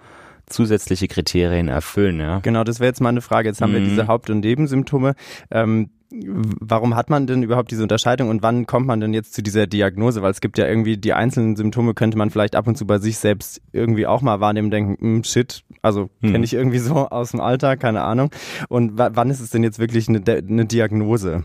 zusätzliche 0.46 1.08
Kriterien 1.08 1.68
erfüllen, 1.68 2.20
ja. 2.20 2.40
Genau, 2.40 2.64
das 2.64 2.80
wäre 2.80 2.88
jetzt 2.88 3.00
mal 3.00 3.10
eine 3.10 3.20
Frage. 3.20 3.48
Jetzt 3.48 3.60
haben 3.60 3.72
wir 3.72 3.80
Mhm. 3.80 3.84
diese 3.84 4.06
Haupt- 4.06 4.30
und 4.30 4.40
Nebensymptome. 4.40 5.14
Ähm, 5.50 5.90
warum 6.10 6.96
hat 6.96 7.10
man 7.10 7.26
denn 7.26 7.42
überhaupt 7.42 7.70
diese 7.70 7.82
Unterscheidung 7.82 8.30
und 8.30 8.42
wann 8.42 8.64
kommt 8.66 8.86
man 8.86 8.98
denn 8.98 9.12
jetzt 9.12 9.34
zu 9.34 9.42
dieser 9.42 9.66
Diagnose? 9.66 10.22
Weil 10.22 10.30
es 10.30 10.40
gibt 10.40 10.56
ja 10.56 10.66
irgendwie 10.66 10.96
die 10.96 11.12
einzelnen 11.12 11.54
Symptome, 11.54 11.92
könnte 11.92 12.16
man 12.16 12.30
vielleicht 12.30 12.56
ab 12.56 12.66
und 12.66 12.78
zu 12.78 12.86
bei 12.86 12.96
sich 12.98 13.18
selbst 13.18 13.60
irgendwie 13.72 14.06
auch 14.06 14.22
mal 14.22 14.40
wahrnehmen 14.40 14.66
und 14.66 14.70
denken, 14.70 14.96
hm, 14.98 15.24
shit, 15.24 15.64
also 15.82 16.08
Mhm. 16.22 16.32
kenne 16.32 16.44
ich 16.44 16.54
irgendwie 16.54 16.78
so 16.78 16.94
aus 17.08 17.32
dem 17.32 17.40
Alltag, 17.40 17.80
keine 17.80 18.00
Ahnung. 18.02 18.30
Und 18.70 18.96
wa- 18.96 19.10
wann 19.12 19.28
ist 19.28 19.40
es 19.40 19.50
denn 19.50 19.62
jetzt 19.62 19.78
wirklich 19.78 20.08
eine, 20.08 20.22
eine 20.26 20.64
Diagnose? 20.64 21.44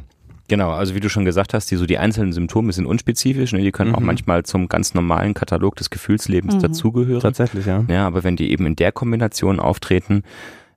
Genau, 0.49 0.71
also 0.71 0.93
wie 0.93 0.99
du 0.99 1.10
schon 1.10 1.23
gesagt 1.25 1.53
hast, 1.53 1.71
die 1.71 1.77
so 1.77 1.86
die 1.86 1.97
einzelnen 1.97 2.34
Symptome 2.34 2.73
sind 2.73 2.86
unspezifisch, 2.86 3.53
ne, 3.53 3.62
die 3.62 3.71
können 3.71 3.95
auch 3.95 4.01
Mhm. 4.01 4.06
manchmal 4.08 4.43
zum 4.43 4.67
ganz 4.67 4.93
normalen 4.93 5.34
Katalog 5.34 5.75
des 5.77 5.89
Gefühlslebens 5.89 6.56
Mhm. 6.56 6.60
dazugehören. 6.60 7.21
Tatsächlich, 7.21 7.65
ja. 7.65 7.84
Ja, 7.88 8.06
aber 8.08 8.23
wenn 8.25 8.36
die 8.36 8.51
eben 8.51 8.65
in 8.65 8.75
der 8.75 8.91
Kombination 8.91 9.60
auftreten, 9.62 10.23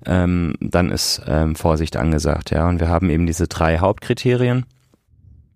ähm, 0.05 0.55
dann 0.61 0.91
ist 0.93 1.21
ähm, 1.27 1.57
Vorsicht 1.57 1.97
angesagt. 1.97 2.51
Ja, 2.51 2.69
und 2.69 2.79
wir 2.81 2.89
haben 2.89 3.11
eben 3.11 3.27
diese 3.27 3.49
drei 3.49 3.79
Hauptkriterien. 3.79 4.67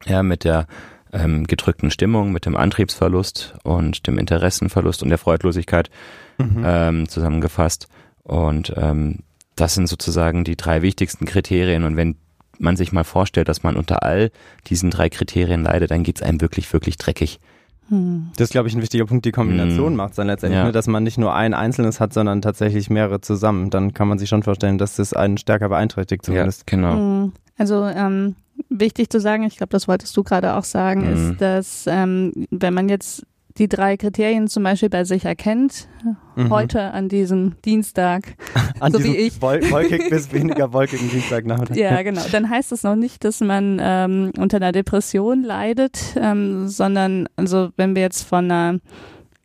Ja, 0.07 0.23
mit 0.23 0.45
der 0.45 0.67
ähm, 1.13 1.47
gedrückten 1.47 1.91
Stimmung, 1.91 2.33
mit 2.33 2.47
dem 2.47 2.57
Antriebsverlust 2.57 3.55
und 3.65 4.07
dem 4.07 4.17
Interessenverlust 4.19 5.03
und 5.03 5.09
der 5.11 5.19
Freudlosigkeit 5.19 5.91
Mhm. 6.39 6.63
ähm, 6.65 7.09
zusammengefasst. 7.09 7.87
Und 8.23 8.73
ähm, 8.77 9.19
das 9.57 9.75
sind 9.75 9.89
sozusagen 9.89 10.43
die 10.45 10.57
drei 10.57 10.83
wichtigsten 10.83 11.27
Kriterien. 11.27 11.85
Und 11.85 11.97
wenn 11.97 12.17
man 12.61 12.77
sich 12.77 12.93
mal 12.93 13.05
vorstellt, 13.05 13.49
dass 13.49 13.63
man 13.63 13.77
unter 13.77 14.03
all 14.03 14.31
diesen 14.67 14.91
drei 14.91 15.09
Kriterien 15.09 15.63
leidet, 15.63 15.91
dann 15.91 16.03
geht's 16.03 16.23
einem 16.23 16.41
wirklich, 16.41 16.73
wirklich 16.73 16.97
dreckig. 16.99 17.41
Hm. 17.89 18.29
Das 18.37 18.49
ist, 18.49 18.53
glaube 18.53 18.69
ich, 18.69 18.75
ein 18.75 18.83
wichtiger 18.83 19.05
Punkt. 19.07 19.25
Die 19.25 19.33
Kombination 19.33 19.93
Mhm. 19.93 19.97
macht 19.97 20.11
es 20.11 20.17
dann 20.17 20.29
letztendlich, 20.29 20.59
Ja. 20.59 20.65
ne, 20.67 20.73
dass 20.73 20.87
man 20.87 21.03
nicht 21.03 21.19
nur 21.19 21.35
ein 21.35 21.55
einzelnes 21.55 21.99
hat, 21.99 22.13
sondern 22.13 22.41
tatsächlich 22.43 22.89
mehrere 22.91 23.21
zusammen. 23.21 23.71
Dann 23.71 23.95
kann 23.95 24.07
man 24.09 24.19
sich 24.19 24.29
schon 24.29 24.43
vorstellen, 24.45 24.79
dass 24.79 24.97
das 24.97 25.13
einen 25.13 25.39
stärker 25.39 25.69
beeinträchtigt 25.69 26.25
zumindest. 26.25 26.61
Ja, 26.71 26.77
genau. 26.77 26.95
Hm. 26.95 27.33
Also 27.59 27.85
ähm, 27.85 28.37
wichtig 28.69 29.11
zu 29.11 29.21
sagen, 29.21 29.43
ich 29.45 29.57
glaube, 29.57 29.71
das 29.71 29.89
wolltest 29.89 30.17
du 30.17 30.23
gerade 30.23 30.55
auch 30.55 30.65
sagen, 30.65 31.01
Mhm. 31.03 31.31
ist, 31.33 31.41
dass 31.41 31.85
ähm, 31.89 32.33
wenn 32.51 32.75
man 32.75 32.89
jetzt 32.89 33.27
die 33.59 33.69
drei 33.69 33.97
Kriterien 33.97 34.49
zum 34.49 34.63
Beispiel 34.63 34.89
bei 34.91 35.05
sich 35.05 35.25
erkennt, 35.25 35.89
Mhm. 36.37 36.49
heute 36.51 36.81
an 36.93 37.09
diesem 37.09 37.57
Dienstag, 37.65 38.23
An 38.81 38.93
so 38.93 38.99
wie 39.01 39.03
diesem 39.09 39.19
ich. 39.27 39.43
Wol 39.43 39.61
wolkig 39.71 40.09
bis 40.09 40.33
weniger 40.33 40.73
wolkigen 40.73 41.11
Dienstagnachmittag. 41.11 41.77
ja 41.77 42.01
genau, 42.03 42.23
dann 42.33 42.49
heißt 42.49 42.73
es 42.73 42.83
noch 42.85 42.97
nicht, 42.97 43.25
dass 43.25 43.41
man 43.41 43.79
ähm, 43.83 44.33
unter 44.39 44.57
einer 44.59 44.73
Depression 44.73 45.43
leidet, 45.43 45.99
ähm, 46.17 46.69
sondern 46.69 47.29
also 47.37 47.71
wenn 47.77 47.95
wir 47.95 48.03
jetzt 48.03 48.23
von 48.23 48.51
einer 48.51 48.79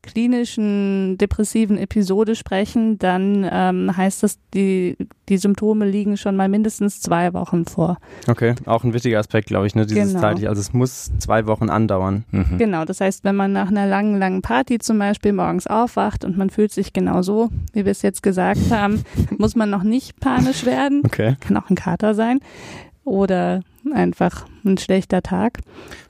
klinischen 0.06 1.18
depressiven 1.18 1.78
Episode 1.78 2.36
sprechen, 2.36 2.98
dann 3.00 3.48
ähm, 3.52 3.96
heißt 3.96 4.24
das, 4.24 4.38
die, 4.54 4.96
die 5.30 5.38
Symptome 5.38 5.86
liegen 5.88 6.18
schon 6.18 6.36
mal 6.36 6.48
mindestens 6.50 7.02
zwei 7.02 7.34
Wochen 7.34 7.66
vor. 7.66 7.98
Okay, 8.28 8.56
auch 8.66 8.84
ein 8.84 8.94
wichtiger 8.94 9.20
Aspekt, 9.20 9.48
glaube 9.48 9.68
ich, 9.68 9.76
ne? 9.76 9.86
Dieses 9.86 10.10
Genau. 10.10 10.22
zeitlich. 10.22 10.48
Also 10.48 10.62
es 10.62 10.74
muss 10.74 11.12
zwei 11.20 11.48
Wochen 11.48 11.70
andauern. 11.70 12.26
Mhm. 12.32 12.58
Genau, 12.58 12.86
das 12.86 13.02
heißt, 13.02 13.24
wenn 13.24 13.36
man 13.36 13.52
nach 13.54 13.68
einer 13.70 13.88
langen, 13.88 14.18
langen 14.20 14.42
Party 14.42 14.80
zum 14.80 15.00
Beispiel 15.00 15.34
morgens 15.34 15.68
aufwacht 15.68 16.24
und 16.24 16.38
man 16.38 16.50
fühlt 16.50 16.72
sich 16.72 16.94
genau 16.94 17.22
so, 17.22 17.50
wie 17.74 17.86
wir 17.86 17.92
es 17.92 18.02
jetzt 18.02 18.24
gesagt 18.24 18.72
haben, 18.72 19.04
muss 19.38 19.56
man 19.56 19.70
noch 19.70 19.84
nicht 19.84 20.20
panisch 20.20 20.66
werden. 20.66 21.02
Okay. 21.06 21.36
Kann 21.40 21.58
auch 21.58 21.70
ein 21.70 21.76
Kater 21.76 22.14
sein 22.16 22.40
oder 23.04 23.62
einfach 23.94 24.46
ein 24.66 24.78
schlechter 24.78 25.22
Tag. 25.22 25.60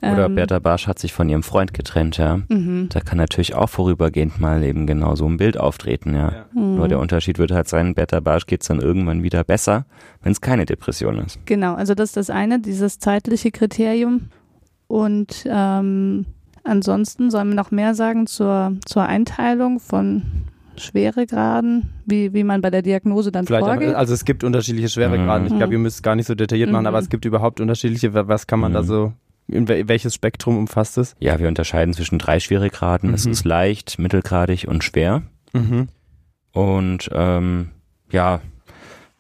Oder 0.02 0.26
Ähm, 0.26 0.36
Bertha 0.36 0.60
Barsch 0.60 0.88
hat 0.88 1.00
sich 1.00 1.14
von 1.14 1.30
ihrem 1.30 1.44
Freund 1.44 1.74
getrennt, 1.74 2.18
ja. 2.18 2.40
Mhm. 2.48 2.88
Da 2.90 3.02
kann 3.02 3.18
natürlich 3.18 3.56
auch 3.56 3.70
vorübergehend 3.70 4.40
mal 4.40 4.64
eben 4.64 4.88
genau 4.88 5.16
so 5.16 5.28
ein 5.28 5.38
Bild 5.38 5.58
auftreten, 5.58 6.16
ja. 6.16 6.32
Ja. 6.32 6.46
Mhm. 6.54 6.76
Nur 6.76 6.88
der 6.88 7.00
Unterschied 7.00 7.38
wird 7.38 7.52
halt 7.52 7.68
sein, 7.68 7.94
Bertha 7.96 8.20
Barsch 8.20 8.46
geht's 8.46 8.68
dann 8.68 8.80
irgendwann 8.80 9.24
wieder 9.24 9.44
besser, 9.44 9.86
wenn 10.24 10.32
es 10.32 10.42
keine 10.42 10.66
Depression 10.66 11.20
ist. 11.20 11.40
Genau, 11.46 11.76
also 11.76 11.94
das 11.94 12.10
ist 12.10 12.18
das 12.18 12.30
eine, 12.30 12.60
dieses 12.60 13.00
zeitliche 13.00 13.52
Kriterium. 13.52 14.30
Und 14.88 15.46
ähm, 15.50 16.26
ansonsten 16.64 17.32
sollen 17.32 17.50
wir 17.50 17.56
noch 17.56 17.72
mehr 17.72 17.96
sagen 17.96 18.28
zur, 18.28 18.74
zur 18.86 19.04
Einteilung 19.04 19.80
von 19.80 20.22
Schweregraden, 20.82 21.90
wie, 22.06 22.34
wie 22.34 22.44
man 22.44 22.62
bei 22.62 22.70
der 22.70 22.82
Diagnose 22.82 23.32
dann 23.32 23.46
Vielleicht, 23.46 23.66
vorgeht. 23.66 23.90
aber, 23.90 23.98
also 23.98 24.14
es 24.14 24.26
gibt 24.26 24.44
unterschiedliche 24.44 24.90
Schweregraden. 24.90 25.48
Ich 25.48 25.54
Mhm. 25.54 25.58
glaube, 25.58 25.74
ihr 25.74 25.80
müsst 25.80 25.98
es 25.98 26.04
gar 26.04 26.16
nicht 26.16 26.28
so 26.28 26.36
detailliert 26.36 26.72
machen, 26.72 26.84
Mhm. 26.84 26.88
aber 26.88 27.00
es 27.00 27.10
gibt 27.10 27.26
überhaupt 27.26 27.60
unterschiedliche. 27.62 28.14
Wa- 28.14 28.28
Was 28.28 28.48
kann 28.48 28.60
man 28.60 28.74
da 28.74 28.82
Mhm. 28.82 28.86
so, 28.86 29.14
in 29.48 29.68
wel- 29.68 29.88
welches 29.88 30.14
Spektrum 30.16 30.58
umfasst 30.58 30.98
es? 30.98 31.16
Ja, 31.20 31.40
wir 31.40 31.48
unterscheiden 31.48 31.94
zwischen 31.94 32.18
drei 32.20 32.40
Schweregraden. 32.40 33.14
Es 33.14 33.26
Mhm. 33.26 33.32
ist 33.32 33.46
leicht, 33.46 34.00
mittelgradig 34.00 34.68
und 34.68 34.84
schwer. 34.84 35.24
Mhm. 35.54 35.88
Und 36.54 37.10
ähm, 37.14 37.70
ja, 38.12 38.42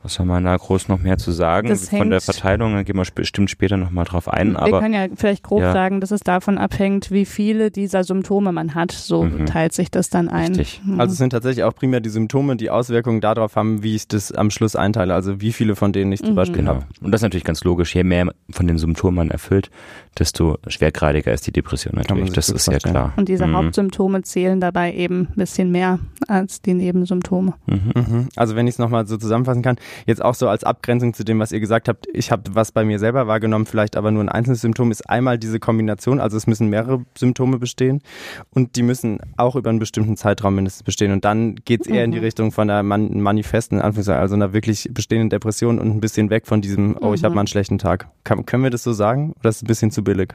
was 0.06 0.14
soll 0.14 0.28
man 0.28 0.44
da 0.44 0.56
groß 0.56 0.88
noch 0.88 1.00
mehr 1.00 1.18
zu 1.18 1.32
sagen? 1.32 1.68
Das 1.68 1.90
Von 1.90 2.12
der 2.12 2.22
Verteilung, 2.22 2.74
da 2.76 2.84
gehen 2.84 2.96
wir 2.96 3.04
bestimmt 3.16 3.50
später 3.50 3.76
nochmal 3.76 4.06
drauf 4.06 4.28
ein. 4.28 4.52
wir 4.54 4.62
Aber 4.62 4.80
können 4.80 4.94
ja 4.94 5.08
vielleicht 5.16 5.42
grob 5.44 5.62
Ja. 5.62 5.74
sagen, 5.74 6.00
dass 6.00 6.12
es 6.12 6.20
davon 6.22 6.60
abhängt, 6.60 7.10
wie 7.10 7.26
viele 7.26 7.72
dieser 7.72 8.04
Symptome 8.04 8.52
man 8.52 8.76
hat. 8.76 8.92
So 8.92 9.24
Mhm. 9.24 9.48
teilt 9.48 9.74
sich 9.74 9.90
das 9.90 10.12
dann 10.12 10.30
ein. 10.30 10.50
Richtig. 10.56 10.82
Mhm. 10.86 11.00
Also 11.00 11.14
es 11.14 11.18
sind 11.18 11.32
tatsächlich 11.32 11.64
auch 11.64 11.74
primär 11.74 12.02
die 12.02 12.10
Symptome, 12.10 12.56
die 12.56 12.70
Auswirkungen 12.70 13.20
darauf 13.20 13.56
haben, 13.56 13.82
wie 13.82 13.96
ich 13.96 14.08
das 14.08 14.32
am 14.32 14.52
Schluss 14.52 14.76
einteile. 14.76 15.16
Also 15.16 15.42
wie 15.42 15.52
viele 15.52 15.76
von 15.76 15.92
denen 15.92 16.12
ich 16.12 16.22
zum 16.22 16.32
Mhm. 16.32 16.36
Beispiel 16.36 16.58
genau. 16.58 16.76
habe. 16.76 16.86
Und 17.02 17.12
das 17.12 17.20
ist 17.20 17.24
natürlich 17.24 17.44
ganz 17.44 17.64
logisch. 17.64 17.96
Je 17.96 18.04
mehr 18.04 18.32
von 18.52 18.68
den 18.68 18.78
Symptomen 18.78 19.16
man 19.16 19.32
erfüllt, 19.32 19.72
desto 20.20 20.58
schwergradiger 20.68 21.34
ist 21.34 21.48
die 21.48 21.52
Depression 21.52 21.96
natürlich. 21.96 22.32
Das 22.32 22.50
ist 22.50 22.68
ja 22.68 22.78
klar. 22.78 23.14
Und 23.18 23.28
diese 23.28 23.48
Mhm. 23.48 23.56
Hauptsymptome 23.56 24.22
zählen 24.22 24.60
dabei 24.62 24.94
eben 24.94 25.30
ein 25.32 25.36
bisschen 25.36 25.72
mehr 25.72 25.98
als 26.28 26.62
die 26.62 26.76
Nebensymptome. 26.76 27.54
Mhm. 27.66 27.82
Mhm. 27.96 28.30
Also 28.36 28.56
wenn 28.56 28.68
ich 28.68 28.76
es 28.76 28.80
nochmal 28.80 29.08
so 29.08 29.18
zusammenfassen 29.18 29.62
kann, 29.64 29.78
jetzt 30.06 30.24
auch 30.24 30.36
so 30.36 30.48
als 30.50 30.64
Abgrenzung 30.64 31.14
zu 31.14 31.24
dem, 31.24 31.40
was 31.40 31.52
ihr 31.52 31.60
gesagt 31.60 31.88
habt, 31.88 32.08
ich 32.14 32.32
habe 32.32 32.44
was 32.54 32.72
bei 32.72 32.84
mir 32.86 33.00
selber 33.00 33.28
wahrgenommen, 33.28 33.66
vielleicht 33.66 33.96
aber 33.98 34.12
nur 34.12 34.24
ein 34.24 34.30
einzelnes 34.30 34.62
Symptom, 34.62 34.92
ist 34.92 35.10
einmal 35.10 35.38
diese 35.38 35.60
Kombination, 35.60 36.20
also 36.20 36.38
es 36.38 36.48
müssen 36.48 36.70
mehrere 36.70 37.06
Symptome 37.18 37.60
bestehen 37.60 38.02
und 38.52 38.76
die 38.76 38.84
müssen 38.84 39.20
auch 39.38 39.56
über 39.56 39.70
einen 39.70 39.80
bestimmten 39.80 40.18
Zeitraum 40.18 40.56
mindestens 40.56 40.84
bestehen 40.84 41.12
und 41.12 41.26
dann 41.26 41.56
geht 41.66 41.82
es 41.82 41.88
eher 41.88 42.04
in 42.04 42.12
die 42.12 42.18
Mhm. 42.20 42.24
Richtung 42.24 42.52
von 42.52 42.70
einer 42.70 42.84
man 42.84 43.22
manifesten, 43.22 43.78
in 43.78 43.82
Anführungszeichen, 43.82 44.22
also 44.22 44.36
einer 44.36 44.54
wirklich 44.54 44.90
bestehenden 44.94 45.30
Depression 45.30 45.80
und 45.80 45.90
ein 45.90 46.00
bisschen 46.02 46.30
weg 46.30 46.48
von 46.48 46.62
diesem, 46.62 46.98
oh, 47.02 47.14
ich 47.14 47.24
habe 47.24 47.32
Mhm. 47.32 47.36
mal 47.36 47.42
einen 47.42 47.48
schlechten 47.48 47.78
Tag. 47.78 48.08
Kann, 48.24 48.46
können 48.46 48.64
wir 48.64 48.70
das 48.70 48.84
so 48.84 48.94
sagen 48.94 49.34
oder 49.40 49.50
ist 49.50 49.58
es 49.58 49.64
ein 49.64 49.68
bisschen 49.68 49.92
zu 49.92 50.04
billig? 50.04 50.34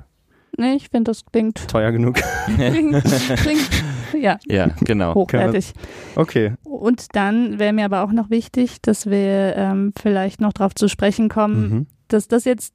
Nee, 0.56 0.74
ich 0.74 0.88
finde, 0.90 1.10
das 1.10 1.24
klingt, 1.24 1.68
Teuer 1.68 1.92
genug? 1.92 2.16
klingt, 2.56 3.04
klingt 3.36 3.70
ja, 4.18 4.38
Ja, 4.46 4.68
genau. 4.80 5.14
hochwertig. 5.14 5.72
Okay. 6.16 6.54
Und 6.64 7.14
dann 7.14 7.58
wäre 7.58 7.72
mir 7.72 7.84
aber 7.84 8.02
auch 8.02 8.12
noch 8.12 8.28
wichtig, 8.30 8.82
dass 8.82 9.06
wir 9.06 9.54
ähm, 9.56 9.92
vielleicht 10.00 10.40
noch 10.40 10.52
darauf 10.52 10.74
zu 10.74 10.88
sprechen 10.88 11.28
kommen, 11.28 11.70
Mhm. 11.70 11.86
dass 12.08 12.26
das 12.28 12.44
jetzt, 12.44 12.74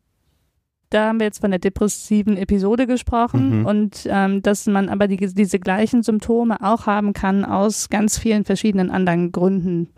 da 0.92 1.08
haben 1.10 1.20
wir 1.20 1.26
jetzt 1.26 1.42
von 1.42 1.52
der 1.52 1.60
depressiven 1.60 2.38
Episode 2.38 2.88
gesprochen 2.88 3.60
Mhm. 3.60 3.66
und 3.66 4.08
ähm, 4.10 4.42
dass 4.42 4.66
man 4.68 4.88
aber 4.88 5.08
die, 5.08 5.18
diese 5.18 5.60
gleichen 5.60 6.04
Symptome 6.04 6.62
auch 6.62 6.86
haben 6.88 7.12
kann 7.14 7.44
aus 7.44 7.90
ganz 7.90 8.18
vielen 8.18 8.46
verschiedenen 8.46 8.90
anderen 8.90 9.32
Gründen. 9.34 9.90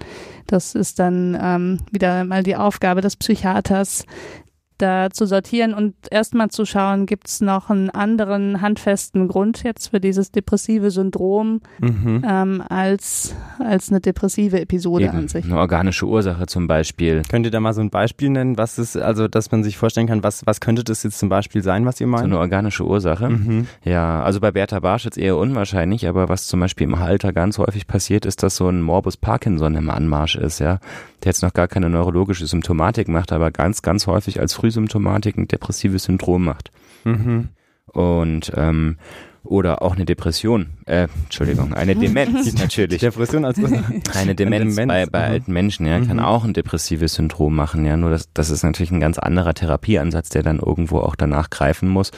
Das 0.47 0.73
ist 0.75 0.97
dann 0.97 1.37
ähm, 1.39 1.77
wieder 1.91 2.23
mal 2.23 2.41
die 2.41 2.55
Aufgabe 2.55 3.01
des 3.01 3.15
Psychiaters, 3.15 4.05
da 4.77 5.09
zu 5.09 5.25
sortieren 5.25 5.73
und 5.73 5.95
erstmal 6.11 6.49
zu 6.49 6.65
schauen, 6.65 7.05
gibt 7.05 7.27
es 7.27 7.41
noch 7.41 7.69
einen 7.69 7.89
anderen 7.89 8.61
handfesten 8.61 9.27
Grund 9.27 9.63
jetzt 9.63 9.87
für 9.89 9.99
dieses 9.99 10.31
depressive 10.31 10.91
Syndrom 10.91 11.61
Mhm. 11.79 12.23
ähm, 12.27 12.63
als, 12.69 13.35
als 13.59 13.89
eine 13.89 13.99
depressive 14.01 14.59
Episode 14.59 15.05
Eben. 15.05 15.17
an 15.17 15.27
sich. 15.27 15.45
Eine 15.45 15.57
organische 15.57 16.05
Ursache 16.05 16.45
zum 16.45 16.67
Beispiel. 16.67 17.21
Könnt 17.29 17.45
ihr 17.45 17.51
da 17.51 17.59
mal 17.59 17.73
so 17.73 17.81
ein 17.81 17.89
Beispiel 17.89 18.29
nennen, 18.29 18.57
was 18.57 18.77
ist, 18.77 18.97
also 18.97 19.27
dass 19.27 19.51
man 19.51 19.63
sich 19.63 19.77
vorstellen 19.77 20.07
kann, 20.07 20.23
was, 20.23 20.45
was 20.45 20.59
könnte 20.59 20.83
das 20.83 21.03
jetzt 21.03 21.19
zum 21.19 21.29
Beispiel 21.29 21.63
sein, 21.63 21.85
was 21.85 21.99
ihr 22.01 22.07
So 22.07 22.11
meint? 22.11 22.23
eine 22.25 22.37
organische 22.39 22.85
Ursache. 22.85 23.29
Mhm. 23.29 23.67
Ja, 23.83 24.21
also 24.23 24.39
bei 24.39 24.51
Bertha 24.51 24.79
Barsch 24.79 25.05
jetzt 25.05 25.17
eher 25.17 25.37
unwahrscheinlich, 25.37 26.07
aber 26.07 26.29
was 26.29 26.45
zum 26.47 26.59
Beispiel 26.59 26.85
im 26.87 26.95
Alter 26.95 27.33
ganz 27.33 27.57
häufig 27.57 27.87
passiert, 27.87 28.25
ist, 28.25 28.43
dass 28.43 28.55
so 28.57 28.67
ein 28.69 28.81
Morbus 28.81 29.17
Parkinson 29.17 29.75
im 29.75 29.89
Anmarsch 29.89 30.35
ist, 30.35 30.59
ja. 30.59 30.79
Der 31.23 31.31
jetzt 31.31 31.41
noch 31.41 31.53
gar 31.53 31.67
keine 31.67 31.89
neurologische 31.89 32.45
Symptomatik 32.45 33.07
macht, 33.07 33.31
aber 33.31 33.49
ganz, 33.49 33.81
ganz 33.81 34.05
häufig 34.05 34.39
als 34.39 34.53
Frühsymptomatik 34.67 35.37
ein 35.37 35.47
depressives 35.47 36.03
Syndrom 36.03 36.43
macht. 36.43 36.71
Mhm. 37.05 37.49
Und 37.85 38.51
ähm, 38.55 38.97
oder 39.43 39.81
auch 39.81 39.95
eine 39.95 40.03
Depression, 40.03 40.71
äh, 40.85 41.07
Entschuldigung, 41.23 41.73
eine 41.73 41.95
Demenz 41.95 42.53
natürlich. 42.59 42.99
Depression 42.99 43.45
als 43.45 43.57
Eine 44.13 44.35
Demenz, 44.35 44.75
Demenz, 44.75 44.87
bei, 44.89 45.05
bei 45.05 45.27
mhm. 45.27 45.33
alten 45.33 45.53
Menschen, 45.53 45.85
ja, 45.85 45.99
kann 46.01 46.17
Mhm. 46.17 46.23
auch 46.23 46.43
ein 46.43 46.51
depressives 46.51 47.13
Syndrom 47.13 47.55
machen, 47.55 47.85
ja. 47.85 47.95
Nur 47.95 48.09
das, 48.09 48.27
das 48.33 48.49
ist 48.49 48.63
natürlich 48.63 48.91
ein 48.91 48.99
ganz 48.99 49.17
anderer 49.17 49.53
Therapieansatz, 49.53 50.27
der 50.29 50.43
dann 50.43 50.59
irgendwo 50.59 50.99
auch 50.99 51.15
danach 51.15 51.49
greifen 51.49 51.87
muss. 51.87 52.11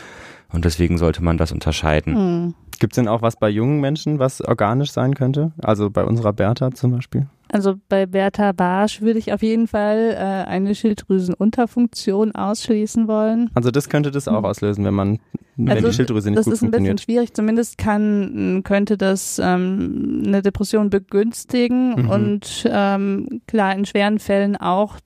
Und 0.52 0.66
deswegen 0.66 0.98
sollte 0.98 1.24
man 1.24 1.38
das 1.38 1.52
unterscheiden. 1.52 2.16
Hm. 2.16 2.56
Gibt 2.80 2.94
es 2.94 2.96
denn 2.96 3.08
auch 3.08 3.22
was 3.22 3.36
bei 3.36 3.50
jungen 3.50 3.80
Menschen, 3.82 4.20
was 4.20 4.42
organisch 4.42 4.92
sein 4.92 5.14
könnte? 5.14 5.52
Also 5.62 5.90
bei 5.90 6.04
unserer 6.06 6.32
Bertha 6.34 6.72
zum 6.72 6.92
Beispiel? 6.92 7.28
Also 7.52 7.76
bei 7.90 8.06
Bertha 8.06 8.52
Barsch 8.52 9.02
würde 9.02 9.18
ich 9.20 9.34
auf 9.34 9.42
jeden 9.42 9.68
Fall 9.68 10.14
äh, 10.16 10.48
eine 10.50 10.76
Schilddrüsenunterfunktion 10.76 12.34
ausschließen 12.36 13.08
wollen. 13.08 13.50
Also 13.54 13.72
das 13.72 13.90
könnte 13.90 14.12
das 14.12 14.28
auch 14.28 14.40
Mhm. 14.40 14.46
auslösen, 14.46 14.86
wenn 14.86 14.94
man, 14.94 15.20
wenn 15.56 15.70
Also 15.76 15.88
die 15.88 15.94
Schilddrüse 15.94 16.30
nicht 16.30 16.38
Das 16.38 16.46
gut 16.46 16.54
ist 16.54 16.62
ein 16.62 16.72
bisschen 16.72 16.86
funktioniert. 16.86 17.02
schwierig. 17.02 17.34
Zumindest 17.34 17.78
kann, 17.78 18.62
könnte 18.64 18.98
das 18.98 19.40
ähm, 19.44 20.24
eine 20.26 20.42
Depression 20.42 20.90
begünstigen 20.90 22.04
Mhm. 22.04 22.10
und 22.10 22.70
ähm, 22.72 23.42
klar 23.48 23.76
in 23.76 23.86
schweren 23.86 24.20
Fällen 24.20 24.56
auch 24.56 24.98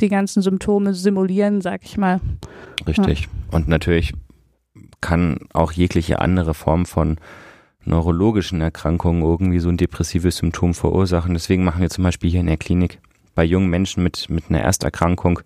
die 0.00 0.08
ganzen 0.08 0.42
Symptome 0.42 0.94
simulieren, 0.94 1.60
sag 1.60 1.80
ich 1.84 1.98
mal. 1.98 2.20
Richtig. 2.86 3.28
Und 3.50 3.66
natürlich 3.68 4.12
kann 5.00 5.38
auch 5.52 5.72
jegliche 5.72 6.20
andere 6.20 6.54
Form 6.54 6.86
von 6.86 7.18
neurologischen 7.84 8.60
Erkrankungen 8.60 9.22
irgendwie 9.22 9.60
so 9.60 9.68
ein 9.68 9.76
depressives 9.76 10.38
Symptom 10.38 10.74
verursachen. 10.74 11.34
Deswegen 11.34 11.64
machen 11.64 11.80
wir 11.80 11.90
zum 11.90 12.04
Beispiel 12.04 12.30
hier 12.30 12.40
in 12.40 12.46
der 12.46 12.56
Klinik 12.56 12.98
bei 13.34 13.44
jungen 13.44 13.70
Menschen 13.70 14.02
mit, 14.02 14.28
mit 14.28 14.44
einer 14.48 14.60
Ersterkrankung 14.60 15.40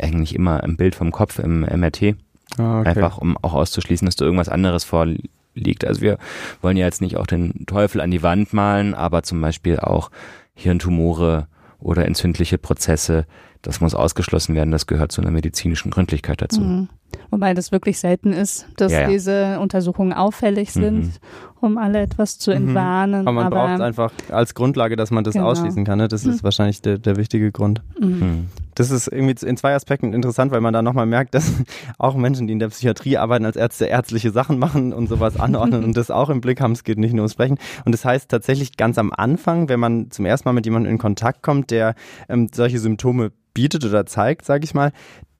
eigentlich 0.00 0.34
immer 0.34 0.62
ein 0.62 0.76
Bild 0.76 0.94
vom 0.94 1.10
Kopf 1.12 1.38
im 1.38 1.60
MRT, 1.60 2.16
Ah, 2.58 2.80
okay. 2.80 2.88
einfach 2.90 3.18
um 3.18 3.36
auch 3.38 3.54
auszuschließen, 3.54 4.04
dass 4.04 4.16
da 4.16 4.24
irgendwas 4.24 4.48
anderes 4.48 4.84
vorliegt. 4.84 5.84
Also 5.86 6.02
wir 6.02 6.18
wollen 6.60 6.76
ja 6.76 6.84
jetzt 6.86 7.00
nicht 7.00 7.16
auch 7.16 7.26
den 7.26 7.64
Teufel 7.66 8.00
an 8.00 8.10
die 8.10 8.22
Wand 8.22 8.52
malen, 8.52 8.94
aber 8.94 9.22
zum 9.22 9.40
Beispiel 9.40 9.78
auch 9.78 10.10
Hirntumore 10.54 11.46
oder 11.78 12.06
entzündliche 12.06 12.58
Prozesse. 12.58 13.26
Das 13.62 13.80
muss 13.80 13.94
ausgeschlossen 13.94 14.54
werden. 14.54 14.70
Das 14.70 14.86
gehört 14.86 15.12
zu 15.12 15.20
einer 15.22 15.30
medizinischen 15.30 15.90
Gründlichkeit 15.90 16.42
dazu. 16.42 16.60
Mhm. 16.60 16.88
Wobei 17.32 17.54
das 17.54 17.72
wirklich 17.72 17.98
selten 17.98 18.34
ist, 18.34 18.66
dass 18.76 18.92
Ja, 18.92 19.00
ja. 19.00 19.08
diese 19.08 19.58
Untersuchungen 19.58 20.12
auffällig 20.12 20.70
sind, 20.70 21.04
Mhm. 21.06 21.10
um 21.62 21.78
alle 21.78 22.00
etwas 22.02 22.38
zu 22.38 22.50
entwarnen. 22.50 23.26
Aber 23.26 23.32
man 23.32 23.48
braucht 23.50 23.74
es 23.76 23.80
einfach 23.80 24.12
als 24.30 24.54
Grundlage, 24.54 24.96
dass 24.96 25.10
man 25.10 25.24
das 25.24 25.32
Genau. 25.32 25.46
ausschließen 25.46 25.84
kann. 25.86 25.96
Ne? 25.98 26.08
Das 26.08 26.26
ist 26.26 26.44
wahrscheinlich 26.44 26.82
der, 26.82 26.98
der 26.98 27.16
wichtige 27.16 27.50
Grund. 27.50 27.80
Mhm. 27.98 28.08
Mhm. 28.08 28.46
Das 28.74 28.90
ist 28.90 29.06
irgendwie 29.08 29.46
in 29.46 29.56
zwei 29.56 29.74
Aspekten 29.74 30.12
interessant, 30.12 30.52
weil 30.52 30.60
man 30.60 30.74
da 30.74 30.82
nochmal 30.82 31.06
merkt, 31.06 31.34
dass 31.34 31.44
auch 31.98 32.14
Menschen, 32.16 32.46
die 32.48 32.52
in 32.52 32.58
der 32.58 32.68
Psychiatrie 32.68 33.16
arbeiten, 33.16 33.46
als 33.46 33.56
Ärzte 33.56 33.86
ärztliche 33.86 34.30
Sachen 34.30 34.58
machen 34.58 34.92
und 34.92 35.08
sowas 35.08 35.40
anordnen 35.40 35.84
und 35.84 35.96
das 35.96 36.10
auch 36.10 36.28
im 36.28 36.42
Blick 36.42 36.60
haben. 36.60 36.72
Es 36.72 36.84
geht 36.84 36.98
nicht 36.98 37.12
nur 37.14 37.22
ums 37.22 37.32
Sprechen. 37.32 37.56
Und 37.86 37.92
das 37.92 38.04
heißt 38.04 38.30
tatsächlich 38.30 38.76
ganz 38.76 38.98
am 38.98 39.10
Anfang, 39.10 39.70
wenn 39.70 39.80
man 39.80 40.10
zum 40.10 40.26
ersten 40.26 40.46
Mal 40.48 40.52
mit 40.52 40.66
jemandem 40.66 40.92
in 40.92 40.98
Kontakt 40.98 41.42
kommt, 41.42 41.70
der 41.70 41.94
ähm, 42.28 42.48
solche 42.54 42.78
Symptome 42.78 43.32
bietet 43.54 43.86
oder 43.86 44.04
zeigt, 44.04 44.44
sage 44.44 44.64
ich 44.64 44.74
mal, 44.74 44.92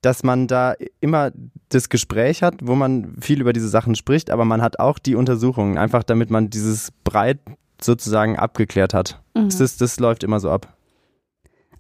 dass 0.02 0.22
man 0.22 0.46
da 0.46 0.74
immer 1.00 1.30
das 1.70 1.88
Gespräch 1.88 2.42
hat, 2.42 2.56
wo 2.62 2.74
man 2.74 3.16
viel 3.20 3.40
über 3.40 3.52
diese 3.52 3.68
Sachen 3.68 3.94
spricht, 3.94 4.30
aber 4.30 4.44
man 4.44 4.60
hat 4.60 4.78
auch 4.78 4.98
die 4.98 5.14
Untersuchungen, 5.14 5.78
einfach 5.78 6.02
damit 6.02 6.30
man 6.30 6.50
dieses 6.50 6.92
breit 7.04 7.38
sozusagen 7.80 8.36
abgeklärt 8.36 8.94
hat. 8.94 9.22
Mhm. 9.34 9.48
Das, 9.56 9.76
das 9.76 9.98
läuft 9.98 10.24
immer 10.24 10.40
so 10.40 10.50
ab. 10.50 10.76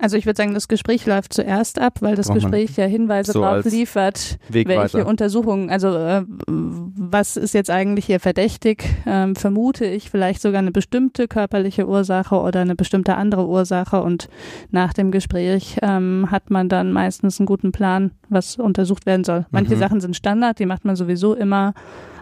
Also 0.02 0.16
ich 0.16 0.26
würde 0.26 0.36
sagen, 0.36 0.52
das 0.52 0.66
Gespräch 0.66 1.06
läuft 1.06 1.32
zuerst 1.32 1.80
ab, 1.80 1.98
weil 2.00 2.16
das 2.16 2.26
Braucht 2.26 2.40
Gespräch 2.40 2.76
ja 2.76 2.86
Hinweise 2.86 3.30
so 3.30 3.40
darauf 3.40 3.64
liefert, 3.64 4.36
Wegweiser. 4.48 4.94
welche 4.98 5.06
Untersuchungen, 5.06 5.70
also 5.70 5.96
äh, 5.96 6.24
was 6.48 7.36
ist 7.36 7.54
jetzt 7.54 7.70
eigentlich 7.70 8.06
hier 8.06 8.18
verdächtig? 8.18 8.84
Ähm, 9.06 9.36
vermute 9.36 9.84
ich 9.84 10.10
vielleicht 10.10 10.42
sogar 10.42 10.58
eine 10.58 10.72
bestimmte 10.72 11.28
körperliche 11.28 11.86
Ursache 11.86 12.34
oder 12.34 12.62
eine 12.62 12.74
bestimmte 12.74 13.14
andere 13.14 13.46
Ursache 13.46 14.02
und 14.02 14.28
nach 14.72 14.92
dem 14.92 15.12
Gespräch 15.12 15.76
ähm, 15.82 16.26
hat 16.32 16.50
man 16.50 16.68
dann 16.68 16.90
meistens 16.92 17.38
einen 17.38 17.46
guten 17.46 17.70
Plan, 17.70 18.10
was 18.28 18.56
untersucht 18.56 19.06
werden 19.06 19.22
soll. 19.22 19.46
Manche 19.52 19.76
Mhm. 19.76 19.78
Sachen 19.78 20.00
sind 20.00 20.16
Standard, 20.16 20.58
die 20.58 20.66
macht 20.66 20.84
man 20.84 20.96
sowieso 20.96 21.34
immer, 21.34 21.74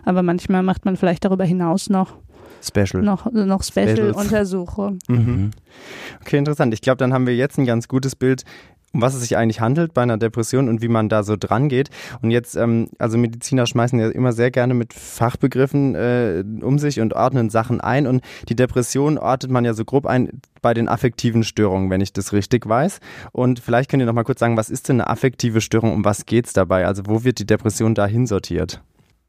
aber 0.04 0.22
manchmal 0.22 0.62
macht 0.62 0.84
man 0.84 0.98
vielleicht 0.98 1.24
darüber 1.24 1.44
hinaus 1.44 1.88
noch 1.88 2.16
Special. 2.62 3.03
noch, 3.03 3.31
noch 3.33 3.62
Specials. 3.62 3.92
Special-Untersuchungen. 3.92 4.99
Mhm. 5.09 5.51
Okay, 6.20 6.38
interessant. 6.38 6.75
Ich 6.75 6.81
glaube, 6.81 6.99
dann 6.99 7.12
haben 7.12 7.27
wir 7.27 7.37
jetzt 7.37 7.59
ein 7.59 7.66
ganz 7.66 7.88
gutes 7.88 8.16
Bild, 8.16 8.44
um 8.92 9.03
was 9.03 9.14
es 9.14 9.20
sich 9.20 9.37
eigentlich 9.37 9.61
handelt 9.61 9.94
bei 9.94 10.03
einer 10.03 10.18
Depression 10.18 10.68
und 10.68 10.83
wie 10.83 10.88
man 10.88 11.09
da 11.09 11.23
so 11.23 11.37
dran 11.37 11.68
geht. 11.68 11.90
Und 12.23 12.31
jetzt, 12.31 12.57
ähm, 12.57 12.88
also 12.99 13.18
Mediziner 13.18 13.66
schmeißen 13.66 13.99
ja 13.99 14.09
immer 14.09 14.33
sehr 14.33 14.51
gerne 14.51 14.75
mit 14.75 14.92
Fachbegriffen 14.92 15.94
äh, 15.94 16.44
um 16.62 16.79
sich 16.79 17.01
und 17.01 17.14
ordnen 17.14 17.51
Sachen 17.51 17.81
ein. 17.81 18.07
Und 18.07 18.23
die 18.49 18.57
Depression 18.57 19.18
ortet 19.18 19.51
man 19.51 19.64
ja 19.64 19.75
so 19.75 19.85
grob 19.85 20.07
ein 20.07 20.40
bei 20.62 20.75
den 20.75 20.88
affektiven 20.88 21.44
Störungen, 21.44 21.88
wenn 21.88 22.01
ich 22.01 22.12
das 22.12 22.33
richtig 22.33 22.68
weiß. 22.68 23.01
Und 23.33 23.61
vielleicht 23.61 23.90
könnt 23.90 24.03
ihr 24.03 24.07
noch 24.07 24.12
mal 24.12 24.25
kurz 24.25 24.40
sagen, 24.40 24.57
was 24.57 24.70
ist 24.70 24.88
denn 24.88 25.01
eine 25.01 25.09
affektive 25.09 25.61
Störung? 25.61 25.92
Um 25.92 26.05
was 26.05 26.27
geht's 26.27 26.53
dabei? 26.53 26.87
Also 26.87 27.05
wo 27.07 27.25
wird 27.25 27.38
die 27.38 27.46
Depression 27.46 27.94
da 27.94 28.07
hinsortiert? 28.07 28.83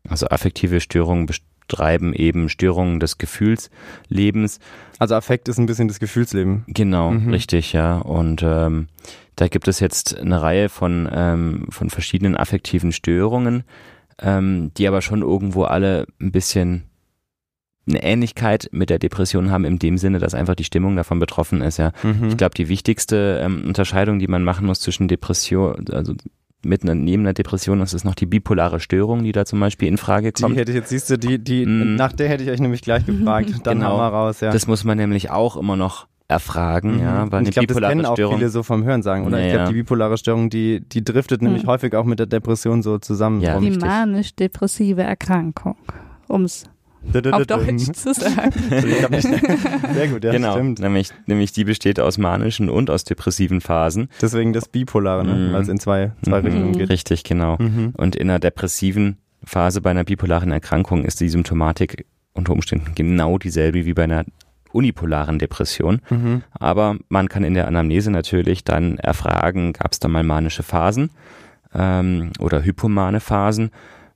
Also 0.09 0.27
affektive 0.27 0.79
Störungen 0.79 1.27
beschreiben 1.67 2.13
eben 2.13 2.49
Störungen 2.49 2.99
des 2.99 3.17
Gefühlslebens. 3.17 4.59
Also 4.99 5.15
Affekt 5.15 5.47
ist 5.47 5.57
ein 5.57 5.65
bisschen 5.65 5.87
das 5.87 5.99
Gefühlsleben. 5.99 6.63
Genau, 6.67 7.11
Mhm. 7.11 7.29
richtig, 7.31 7.73
ja. 7.73 7.97
Und 7.97 8.43
ähm, 8.43 8.87
da 9.35 9.47
gibt 9.47 9.67
es 9.67 9.79
jetzt 9.79 10.17
eine 10.19 10.41
Reihe 10.41 10.69
von, 10.69 11.09
ähm, 11.11 11.65
von 11.69 11.89
verschiedenen 11.89 12.35
affektiven 12.37 12.91
Störungen, 12.91 13.63
ähm, 14.19 14.71
die 14.77 14.87
aber 14.87 15.01
schon 15.01 15.21
irgendwo 15.21 15.63
alle 15.63 16.05
ein 16.19 16.31
bisschen 16.31 16.83
eine 17.87 18.03
Ähnlichkeit 18.03 18.69
mit 18.71 18.91
der 18.91 18.99
Depression 18.99 19.49
haben, 19.49 19.65
in 19.65 19.79
dem 19.79 19.97
Sinne, 19.97 20.19
dass 20.19 20.35
einfach 20.35 20.53
die 20.55 20.63
Stimmung 20.63 20.95
davon 20.95 21.17
betroffen 21.19 21.61
ist, 21.61 21.77
ja. 21.77 21.93
Mhm. 22.03 22.29
Ich 22.29 22.37
glaube, 22.37 22.53
die 22.53 22.69
wichtigste 22.69 23.41
ähm, 23.43 23.63
Unterscheidung, 23.65 24.19
die 24.19 24.27
man 24.27 24.43
machen 24.43 24.67
muss 24.67 24.81
zwischen 24.81 25.07
Depression, 25.07 25.85
also 25.91 26.13
mit 26.63 26.83
einer, 26.83 26.95
neben 26.95 27.23
einer 27.23 27.33
Depression, 27.33 27.81
ist 27.81 28.03
noch 28.03 28.15
die 28.15 28.25
bipolare 28.25 28.79
Störung, 28.79 29.23
die 29.23 29.31
da 29.31 29.45
zum 29.45 29.59
Beispiel 29.59 29.87
in 29.87 29.97
Frage 29.97 30.31
Die 30.31 30.41
kommt. 30.43 30.55
hätte 30.57 30.71
ich 30.71 30.77
jetzt, 30.77 30.89
siehst 30.89 31.09
du, 31.09 31.17
die, 31.17 31.39
die, 31.39 31.65
Mhm. 31.65 31.95
nach 31.95 32.13
der 32.13 32.29
hätte 32.29 32.43
ich 32.43 32.49
euch 32.49 32.59
nämlich 32.59 32.81
gleich 32.81 33.05
gefragt. 33.05 33.49
Dann 33.63 33.79
Genau. 33.79 33.89
haben 33.97 33.97
wir 34.13 34.17
raus, 34.17 34.39
ja. 34.41 34.51
Das 34.51 34.67
muss 34.67 34.83
man 34.83 34.97
nämlich 34.97 35.29
auch 35.31 35.57
immer 35.57 35.75
noch 35.75 36.07
erfragen, 36.27 36.95
Mhm. 36.95 36.99
ja, 37.01 37.31
weil 37.31 37.39
eine 37.39 37.49
ich 37.49 37.53
glaube, 37.55 37.67
das 37.67 37.75
bipolare 37.75 37.93
kennen 37.93 38.05
auch 38.05 38.13
Störung. 38.15 38.37
viele 38.37 38.49
so 38.49 38.63
vom 38.63 38.83
Hören 38.83 39.01
sagen, 39.03 39.25
oder? 39.25 39.37
ich 39.39 39.43
Naja. 39.47 39.55
glaube, 39.57 39.73
die 39.73 39.79
bipolare 39.79 40.17
Störung, 40.17 40.49
die, 40.49 40.79
die 40.87 41.03
driftet 41.03 41.41
nämlich 41.41 41.63
Mhm. 41.63 41.67
häufig 41.67 41.93
auch 41.95 42.05
mit 42.05 42.19
der 42.19 42.25
Depression 42.27 42.81
so 42.83 42.99
zusammen. 42.99 43.41
Ja. 43.41 43.59
Die 43.59 43.71
manisch-depressive 43.71 45.01
Erkrankung, 45.03 45.75
um 46.27 46.43
es 46.45 46.65
auf 47.31 47.45
Deutsch 47.47 47.91
zu 47.93 48.13
sagen. 48.13 48.51
Ich 48.69 49.03
hab 49.03 49.11
nicht, 49.11 49.23
sehr 49.23 50.07
gut, 50.07 50.23
ja, 50.23 50.31
genau, 50.31 50.53
stimmt. 50.53 50.79
nämlich, 50.79 51.09
nämlich 51.25 51.51
die 51.51 51.63
besteht 51.63 51.99
aus 51.99 52.17
manischen 52.17 52.69
und 52.69 52.89
aus 52.89 53.03
depressiven 53.03 53.59
Phasen. 53.61 54.09
Deswegen 54.21 54.53
das 54.53 54.67
Bipolare, 54.67 55.25
ne? 55.25 55.33
Mhm. 55.49 55.53
weil 55.53 55.61
es 55.63 55.67
in 55.67 55.79
zwei, 55.79 56.11
zwei 56.23 56.39
Mhm. 56.41 56.45
Richtungen 56.45 56.71
geht. 56.77 56.89
Richtig, 56.89 57.23
genau. 57.23 57.57
Mhm. 57.59 57.93
Und 57.97 58.15
in 58.15 58.29
einer 58.29 58.39
depressiven 58.39 59.17
Phase 59.43 59.81
bei 59.81 59.89
einer 59.91 60.03
bipolaren 60.03 60.51
Erkrankung 60.51 61.03
ist 61.05 61.19
die 61.19 61.29
Symptomatik 61.29 62.05
unter 62.33 62.53
Umständen 62.53 62.93
genau 62.95 63.37
dieselbe 63.37 63.85
wie 63.85 63.93
bei 63.93 64.03
einer 64.03 64.23
unipolaren 64.71 65.39
Depression. 65.39 66.01
Mhm. 66.09 66.43
Aber 66.51 66.95
man 67.09 67.27
kann 67.27 67.43
in 67.43 67.55
der 67.55 67.67
Anamnese 67.67 68.09
natürlich 68.11 68.63
dann 68.63 68.97
erfragen, 68.97 69.73
gab 69.73 69.91
es 69.91 69.99
da 69.99 70.07
mal 70.07 70.23
manische 70.23 70.63
Phasen 70.63 71.09
ähm, 71.73 72.31
oder 72.39 72.63
hypomane 72.63 73.19
Phasen. 73.19 73.71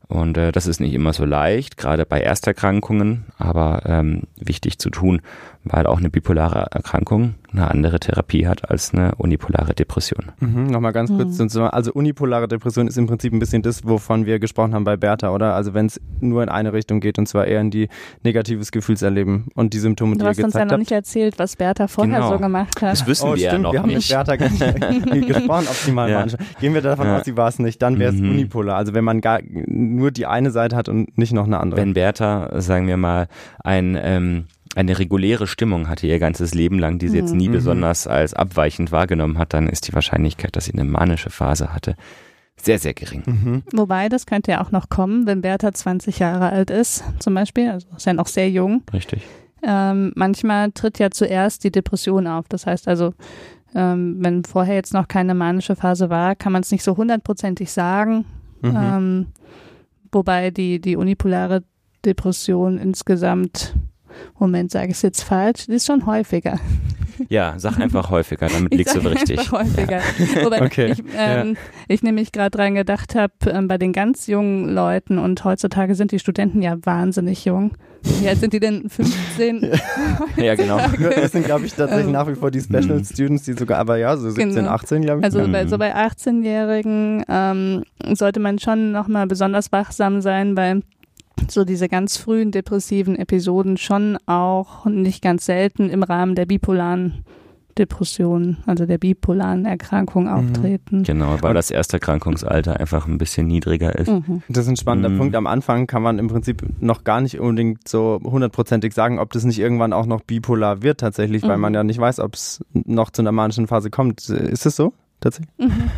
Und 0.08 0.38
äh, 0.38 0.52
das 0.52 0.68
ist 0.68 0.80
nicht 0.80 0.94
immer 0.94 1.14
so 1.14 1.26
leicht, 1.26 1.78
gerade 1.78 2.06
bei 2.06 2.22
Ersterkrankungen, 2.22 3.26
aber 3.38 3.84
ähm, 3.86 4.24
wichtig 4.38 4.78
zu 4.80 4.90
tun, 4.90 5.22
weil 5.66 5.86
auch 5.88 5.98
eine 5.98 6.10
bipolare 6.10 6.68
Erkrankung 6.72 7.36
eine 7.52 7.70
andere 7.72 8.00
Therapie 8.00 8.48
hat 8.48 8.70
als 8.70 8.94
eine 8.94 9.16
unipolare 9.16 9.74
Depression. 9.74 10.26
Mhm. 10.42 10.68
Nochmal 10.68 10.92
ganz 10.92 11.10
kurz. 11.10 11.40
Mhm. 11.40 11.62
Also 11.72 11.94
unipolare 11.94 12.48
Depression 12.50 12.88
ist 12.88 12.98
im 12.98 13.08
Prinzip 13.08 13.32
ein 13.34 13.40
bisschen 13.40 13.62
das, 13.62 13.86
wovon 13.86 14.26
wir 14.26 14.40
gesprochen 14.40 14.74
haben 14.76 14.84
bei 14.84 14.98
Bertha, 14.98 15.30
oder? 15.32 15.54
Also 15.56 15.74
wenn 15.74 15.86
es 15.86 16.02
nur 16.20 16.44
in 16.44 16.50
eine 16.50 16.74
Richtung 16.74 17.00
geht 17.00 17.18
und 17.18 17.28
zwar 17.28 17.46
eher 17.48 17.62
in 17.62 17.72
die 17.72 17.88
negatives 18.24 18.72
Gefühlserleben 18.72 19.46
und 19.56 19.74
die 19.74 19.80
Symptome, 19.80 20.14
die 20.14 20.20
Du 20.20 20.26
ihr 20.26 20.30
hast 20.30 20.38
uns 20.38 20.54
ja 20.54 20.60
gezeigt 20.60 20.66
noch 20.68 20.72
habt. 20.74 20.80
nicht 20.80 20.92
erzählt, 20.92 21.40
was 21.40 21.56
Bertha 21.56 21.88
vorher 21.88 22.16
Genau. 22.20 22.32
so 22.34 22.40
gemacht 22.40 22.82
hat. 22.82 22.92
Das 22.92 23.08
wissen 23.08 23.30
Oh, 23.30 23.36
wir 23.36 23.42
ja 23.42 23.50
stimmt, 23.52 23.64
noch 23.64 23.72
wir 23.74 23.80
haben 23.80 23.88
nicht. 23.90 24.10
mit 24.10 24.26
Bertha 24.26 24.36
gar 24.36 24.50
nicht 25.16 25.28
gesprochen, 25.28 25.68
ob 25.70 25.76
sie 25.76 25.92
mal 25.92 26.10
Ja. 26.10 26.20
manisch 26.20 26.36
Gehen 26.60 26.74
wir 26.74 26.82
davon 26.82 27.08
Ja. 27.08 27.18
aus, 27.20 27.26
sie 27.26 27.38
war 27.38 27.48
es 27.48 27.60
nicht, 27.60 27.82
dann 27.82 27.98
wäre 28.00 28.14
es 28.14 28.20
Mhm. 28.20 28.32
unipolar. 28.32 28.76
Also 28.78 28.94
wenn 28.94 29.04
man 29.06 29.22
gar 29.22 29.40
nur 29.66 30.12
die 30.12 30.26
eine 30.26 30.52
Seite 30.52 30.76
hat 30.76 30.90
und 30.90 31.18
nicht 31.18 31.32
noch 31.34 31.46
eine 31.46 31.60
andere. 31.60 31.80
Wenn 31.80 31.94
Bertha, 31.94 32.50
sagen 32.62 32.88
wir 32.88 32.98
mal, 32.98 33.28
ein, 33.64 33.98
ähm, 34.02 34.46
eine 34.76 35.00
reguläre 35.00 35.48
Stimmung 35.48 35.88
hatte 35.90 36.06
ihr 36.08 36.20
ganzes 36.20 36.54
Leben 36.54 36.78
lang, 36.80 37.00
die 37.00 37.08
sie 37.08 37.18
jetzt 37.18 37.34
nie 37.34 37.48
Mhm. 37.50 37.54
besonders 37.54 38.08
als 38.08 38.34
abweichend 38.34 38.92
wahrgenommen 38.92 39.38
hat, 39.38 39.54
dann 39.54 39.68
ist 39.68 39.88
die 39.88 39.94
Wahrscheinlichkeit, 39.94 40.56
dass 40.56 40.66
sie 40.66 40.74
eine 40.74 40.84
manische 40.84 41.30
Phase 41.30 41.74
hatte, 41.74 41.96
sehr, 42.58 42.80
sehr 42.80 42.94
gering. 42.94 43.24
Mhm. 43.26 43.64
Wobei, 43.74 44.10
das 44.10 44.26
könnte 44.26 44.52
ja 44.52 44.62
auch 44.62 44.72
noch 44.72 44.90
kommen, 44.90 45.26
wenn 45.28 45.42
Bertha 45.42 45.74
20 45.74 46.20
Jahre 46.20 46.50
alt 46.50 46.70
ist, 46.70 47.04
zum 47.20 47.34
Beispiel, 47.34 47.70
also 47.70 47.88
ist 47.96 48.06
ja 48.06 48.14
noch 48.14 48.28
sehr 48.28 48.50
jung. 48.50 48.84
Richtig. 48.94 49.22
Ähm, 49.64 50.12
manchmal 50.16 50.72
tritt 50.72 51.00
ja 51.00 51.10
zuerst 51.10 51.64
die 51.64 51.72
Depression 51.72 52.28
auf. 52.28 52.46
Das 52.50 52.66
heißt 52.68 52.88
also, 52.88 53.14
ähm, 53.74 54.18
wenn 54.20 54.44
vorher 54.46 54.76
jetzt 54.76 54.94
noch 54.94 55.08
keine 55.08 55.34
manische 55.34 55.76
Phase 55.76 56.10
war, 56.10 56.36
kann 56.36 56.54
man 56.54 56.62
es 56.62 56.72
nicht 56.72 56.84
so 56.84 56.96
hundertprozentig 56.98 57.72
sagen. 57.72 58.26
Mhm. 58.62 58.76
Ähm, 58.76 59.26
wobei 60.12 60.52
die, 60.52 60.80
die 60.80 60.96
unipolare 60.96 61.64
Depression 62.06 62.78
insgesamt, 62.78 63.74
Moment, 64.40 64.72
sage 64.72 64.88
ich 64.88 64.94
es 64.98 65.02
jetzt 65.02 65.24
falsch, 65.24 65.66
die 65.68 65.74
ist 65.74 65.86
schon 65.88 66.06
häufiger. 66.06 66.60
Ja, 67.30 67.54
sag 67.58 67.80
einfach 67.80 68.10
häufiger, 68.10 68.48
damit 68.48 68.74
Ich 68.74 68.80
liegst 68.80 68.94
du 68.96 69.00
richtig. 69.00 69.40
einfach 69.40 69.60
häufiger. 69.62 70.02
Wobei 70.44 70.62
Okay, 70.66 70.92
ich, 70.92 71.04
ähm, 71.18 71.56
ich 71.88 72.04
nämlich 72.04 72.34
gerade 72.34 72.50
dran 72.52 72.76
gedacht 72.76 73.16
habe, 73.16 73.32
ähm, 73.48 73.70
bei 73.70 73.78
den 73.78 73.94
ganz 73.94 74.28
jungen 74.28 74.68
Leuten 74.74 75.18
und 75.18 75.42
heutzutage 75.46 75.96
sind 75.96 76.12
die 76.12 76.20
Studenten 76.20 76.62
ja 76.62 76.76
wahnsinnig 76.84 77.46
jung. 77.46 77.72
Wie 78.20 78.28
alt 78.28 78.40
sind 78.40 78.52
die 78.54 78.60
denn? 78.60 78.90
15? 78.90 79.72
Ja, 80.38 80.56
genau. 80.56 80.78
Das 81.16 81.32
sind, 81.32 81.46
glaube 81.46 81.66
ich, 81.66 81.74
tatsächlich 81.74 82.06
Ähm, 82.08 82.12
nach 82.12 82.28
wie 82.28 82.36
vor 82.36 82.52
die 82.52 82.62
Special 82.62 83.00
Mhm. 83.00 83.06
Students, 83.06 83.44
die 83.46 83.54
sogar, 83.54 83.80
aber 83.80 83.98
ja, 83.98 84.16
so 84.18 84.30
17, 84.30 84.54
Genau. 84.54 84.70
18, 84.72 85.02
glaube 85.02 85.20
ich. 85.22 85.26
Also 85.26 85.40
Mhm. 85.40 85.52
bei, 85.54 85.66
so 85.68 85.78
bei 85.78 85.96
18-Jährigen 85.96 87.24
ähm, 87.30 87.84
sollte 88.14 88.40
man 88.40 88.60
schon 88.60 88.92
nochmal 88.92 89.26
besonders 89.26 89.72
wachsam 89.72 90.22
sein, 90.22 90.56
weil 90.58 90.82
so 91.50 91.66
diese 91.66 91.88
ganz 91.90 92.18
frühen 92.18 92.52
depressiven 92.52 93.16
Episoden 93.16 93.78
schon 93.78 94.18
auch 94.26 94.86
nicht 94.86 95.22
ganz 95.22 95.46
selten 95.46 95.90
im 95.90 96.04
Rahmen 96.04 96.36
der 96.36 96.46
bipolaren 96.46 97.24
Depression, 97.78 98.58
also 98.66 98.86
der 98.86 98.98
bipolaren 98.98 99.66
Erkrankung 99.66 100.30
auftreten. 100.30 101.04
Genau, 101.04 101.36
weil 101.42 101.54
das 101.54 101.72
Ersterkrankungsalter 101.72 102.80
einfach 102.80 103.06
ein 103.06 103.18
bisschen 103.18 103.48
niedriger 103.48 103.94
ist. 104.00 104.08
Mhm. 104.10 104.44
Das 104.48 104.60
ist 104.64 104.70
ein 104.70 104.78
spannender 104.78 105.10
Mhm. 105.10 105.18
Punkt. 105.18 105.36
Am 105.36 105.46
Anfang 105.46 105.86
kann 105.86 106.02
man 106.02 106.18
im 106.18 106.30
Prinzip 106.30 106.64
noch 106.80 107.04
gar 107.04 107.20
nicht 107.20 107.38
unbedingt 107.38 107.86
so 107.86 108.22
hundertprozentig 108.24 108.94
sagen, 108.94 109.20
ob 109.20 109.34
das 109.34 109.44
nicht 109.44 109.60
irgendwann 109.60 109.92
auch 109.92 110.06
noch 110.06 110.22
bipolar 110.22 110.84
wird 110.84 111.02
tatsächlich, 111.02 111.44
weil 111.44 111.58
Mhm. 111.58 111.62
man 111.62 111.74
ja 111.74 111.84
nicht 111.84 112.00
weiß, 112.00 112.22
ob 112.22 112.36
es 112.36 112.64
noch 112.74 113.10
zu 113.10 113.22
einer 113.22 113.34
manischen 113.34 113.68
Phase 113.68 113.90
kommt. 113.90 114.30
Ist 114.30 114.66
es 114.66 114.78
so? 114.78 114.94
Tatsächlich? 115.20 115.52
Mhm. 115.58 115.92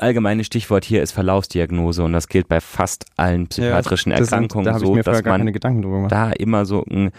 Allgemeine 0.00 0.44
Stichwort 0.44 0.84
hier 0.84 1.02
ist 1.02 1.12
Verlaufsdiagnose 1.12 2.02
und 2.02 2.12
das 2.12 2.28
gilt 2.28 2.48
bei 2.48 2.60
fast 2.60 3.04
allen 3.16 3.48
psychiatrischen 3.48 4.10
Das 4.10 4.20
sind- 4.20 4.32
Erkrankungen 4.32 4.64
Da 4.64 4.72
habe 4.72 4.82
ich 4.84 4.88
so, 4.88 4.94
mir 4.94 5.02
dass 5.02 5.22
gar 5.22 5.32
man 5.32 5.40
keine 5.40 5.52
Gedanken 5.52 5.82
drüber 5.82 5.96
gemacht. 5.96 6.12
da 6.12 6.30
immer 6.32 6.64
so 6.64 6.84
ein, 6.90 7.10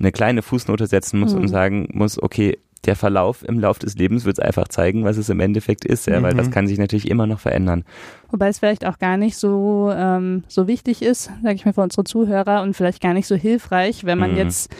eine 0.00 0.12
kleine 0.12 0.42
Fußnote 0.42 0.86
setzen 0.86 1.20
muss 1.20 1.34
Mhm. 1.34 1.40
und 1.42 1.48
sagen 1.48 1.88
muss, 1.92 2.20
okay, 2.22 2.58
der 2.86 2.96
Verlauf 2.96 3.42
im 3.48 3.58
Lauf 3.58 3.78
des 3.78 3.96
Lebens 3.96 4.26
wird 4.26 4.38
es 4.38 4.44
einfach 4.44 4.68
zeigen, 4.68 5.04
was 5.04 5.16
es 5.16 5.30
im 5.30 5.40
Endeffekt 5.40 5.86
ist, 5.86 6.06
ja, 6.06 6.20
weil 6.22 6.34
das 6.34 6.48
Mhm. 6.48 6.50
kann 6.50 6.66
sich 6.66 6.78
natürlich 6.78 7.08
immer 7.08 7.26
noch 7.26 7.40
verändern. 7.40 7.82
Wobei 8.30 8.48
es 8.48 8.58
vielleicht 8.58 8.84
auch 8.84 8.98
gar 8.98 9.16
nicht 9.16 9.36
so, 9.38 9.90
ähm, 9.96 10.42
so 10.48 10.66
wichtig 10.66 11.00
ist, 11.02 11.30
sage 11.42 11.54
ich 11.54 11.64
mal 11.64 11.72
für 11.72 11.80
unsere 11.80 12.04
Zuhörer 12.04 12.60
und 12.62 12.74
vielleicht 12.76 13.00
gar 13.00 13.14
nicht 13.14 13.26
so 13.26 13.36
hilfreich, 13.36 14.04
wenn 14.04 14.18
man 14.18 14.32
Mhm. 14.32 14.36
jetzt 14.38 14.74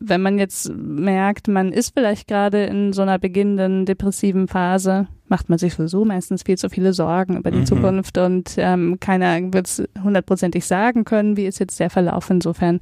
wenn 0.00 0.20
man 0.20 0.36
jetzt 0.36 0.72
merkt, 0.74 1.46
man 1.46 1.70
ist 1.70 1.94
vielleicht 1.94 2.26
gerade 2.26 2.64
in 2.64 2.92
so 2.92 3.02
einer 3.02 3.20
beginnenden 3.20 3.86
depressiven 3.86 4.48
Phase, 4.48 5.06
macht 5.28 5.48
man 5.48 5.58
sich 5.58 5.74
sowieso 5.74 6.04
meistens 6.04 6.42
viel 6.42 6.56
zu 6.58 6.68
viele 6.70 6.92
Sorgen 6.92 7.36
über 7.36 7.50
die 7.50 7.58
Mhm. 7.58 7.66
Zukunft 7.66 8.18
und 8.18 8.54
ähm, 8.58 8.98
keiner 9.00 9.52
wird 9.52 9.66
es 9.66 9.82
hundertprozentig 10.02 10.64
sagen 10.64 11.04
können, 11.04 11.36
wie 11.36 11.46
ist 11.46 11.58
jetzt 11.58 11.80
der 11.80 11.90
Verlauf. 11.90 12.30
Insofern 12.30 12.78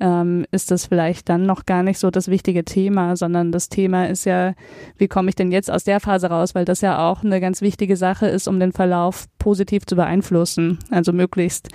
ähm, 0.00 0.46
ist 0.50 0.70
das 0.70 0.86
vielleicht 0.86 1.28
dann 1.28 1.46
noch 1.46 1.66
gar 1.66 1.82
nicht 1.82 1.98
so 1.98 2.10
das 2.10 2.28
wichtige 2.28 2.64
Thema, 2.64 3.16
sondern 3.16 3.52
das 3.52 3.68
Thema 3.68 4.08
ist 4.08 4.24
ja, 4.24 4.54
wie 4.96 5.08
komme 5.08 5.28
ich 5.28 5.34
denn 5.36 5.52
jetzt 5.52 5.70
aus 5.70 5.84
der 5.84 6.00
Phase 6.00 6.28
raus, 6.28 6.54
weil 6.54 6.64
das 6.64 6.80
ja 6.80 7.08
auch 7.08 7.22
eine 7.22 7.40
ganz 7.40 7.60
wichtige 7.60 7.96
Sache 7.96 8.26
ist, 8.26 8.48
um 8.48 8.58
den 8.58 8.72
Verlauf 8.72 9.26
positiv 9.38 9.86
zu 9.86 9.96
beeinflussen. 9.96 10.78
Also 10.90 11.12
möglichst 11.12 11.68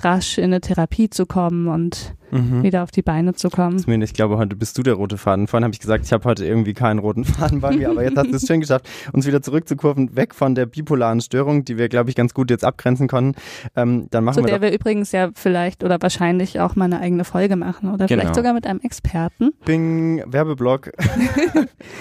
rasch 0.00 0.38
in 0.38 0.44
eine 0.44 0.60
Therapie 0.60 1.10
zu 1.10 1.26
kommen 1.26 1.68
und 1.68 2.14
Mhm. 2.32 2.62
wieder 2.62 2.82
auf 2.82 2.90
die 2.90 3.02
Beine 3.02 3.34
zu 3.34 3.50
kommen. 3.50 3.78
Zumindest, 3.78 4.12
ich 4.12 4.16
glaube, 4.16 4.38
heute 4.38 4.56
bist 4.56 4.78
du 4.78 4.82
der 4.82 4.94
rote 4.94 5.18
Faden. 5.18 5.46
Vorhin 5.48 5.64
habe 5.64 5.74
ich 5.74 5.80
gesagt, 5.80 6.06
ich 6.06 6.14
habe 6.14 6.24
heute 6.24 6.46
irgendwie 6.46 6.72
keinen 6.72 6.98
roten 6.98 7.24
Faden 7.24 7.60
bei 7.60 7.76
mir, 7.76 7.90
aber 7.90 8.02
jetzt 8.02 8.16
hast 8.16 8.30
du 8.30 8.36
es 8.36 8.46
schön 8.46 8.60
geschafft, 8.60 8.88
uns 9.12 9.26
wieder 9.26 9.42
zurückzukurven, 9.42 10.16
weg 10.16 10.34
von 10.34 10.54
der 10.54 10.64
bipolaren 10.64 11.20
Störung, 11.20 11.66
die 11.66 11.76
wir, 11.76 11.90
glaube 11.90 12.08
ich, 12.08 12.16
ganz 12.16 12.32
gut 12.32 12.50
jetzt 12.50 12.64
abgrenzen 12.64 13.06
konnten. 13.06 13.38
Ähm, 13.76 14.06
dann 14.10 14.24
machen 14.24 14.36
Zu 14.36 14.44
wir 14.44 14.50
der 14.50 14.62
wir 14.62 14.72
übrigens 14.72 15.12
ja 15.12 15.28
vielleicht 15.34 15.84
oder 15.84 16.00
wahrscheinlich 16.00 16.58
auch 16.58 16.74
mal 16.74 16.86
eine 16.86 17.00
eigene 17.00 17.24
Folge 17.24 17.56
machen 17.56 17.71
oder 17.80 18.06
Genau. 18.06 18.20
vielleicht 18.22 18.34
sogar 18.34 18.52
mit 18.52 18.66
einem 18.66 18.80
Experten. 18.80 19.50
Bing, 19.64 20.22
Werbeblock. 20.26 20.90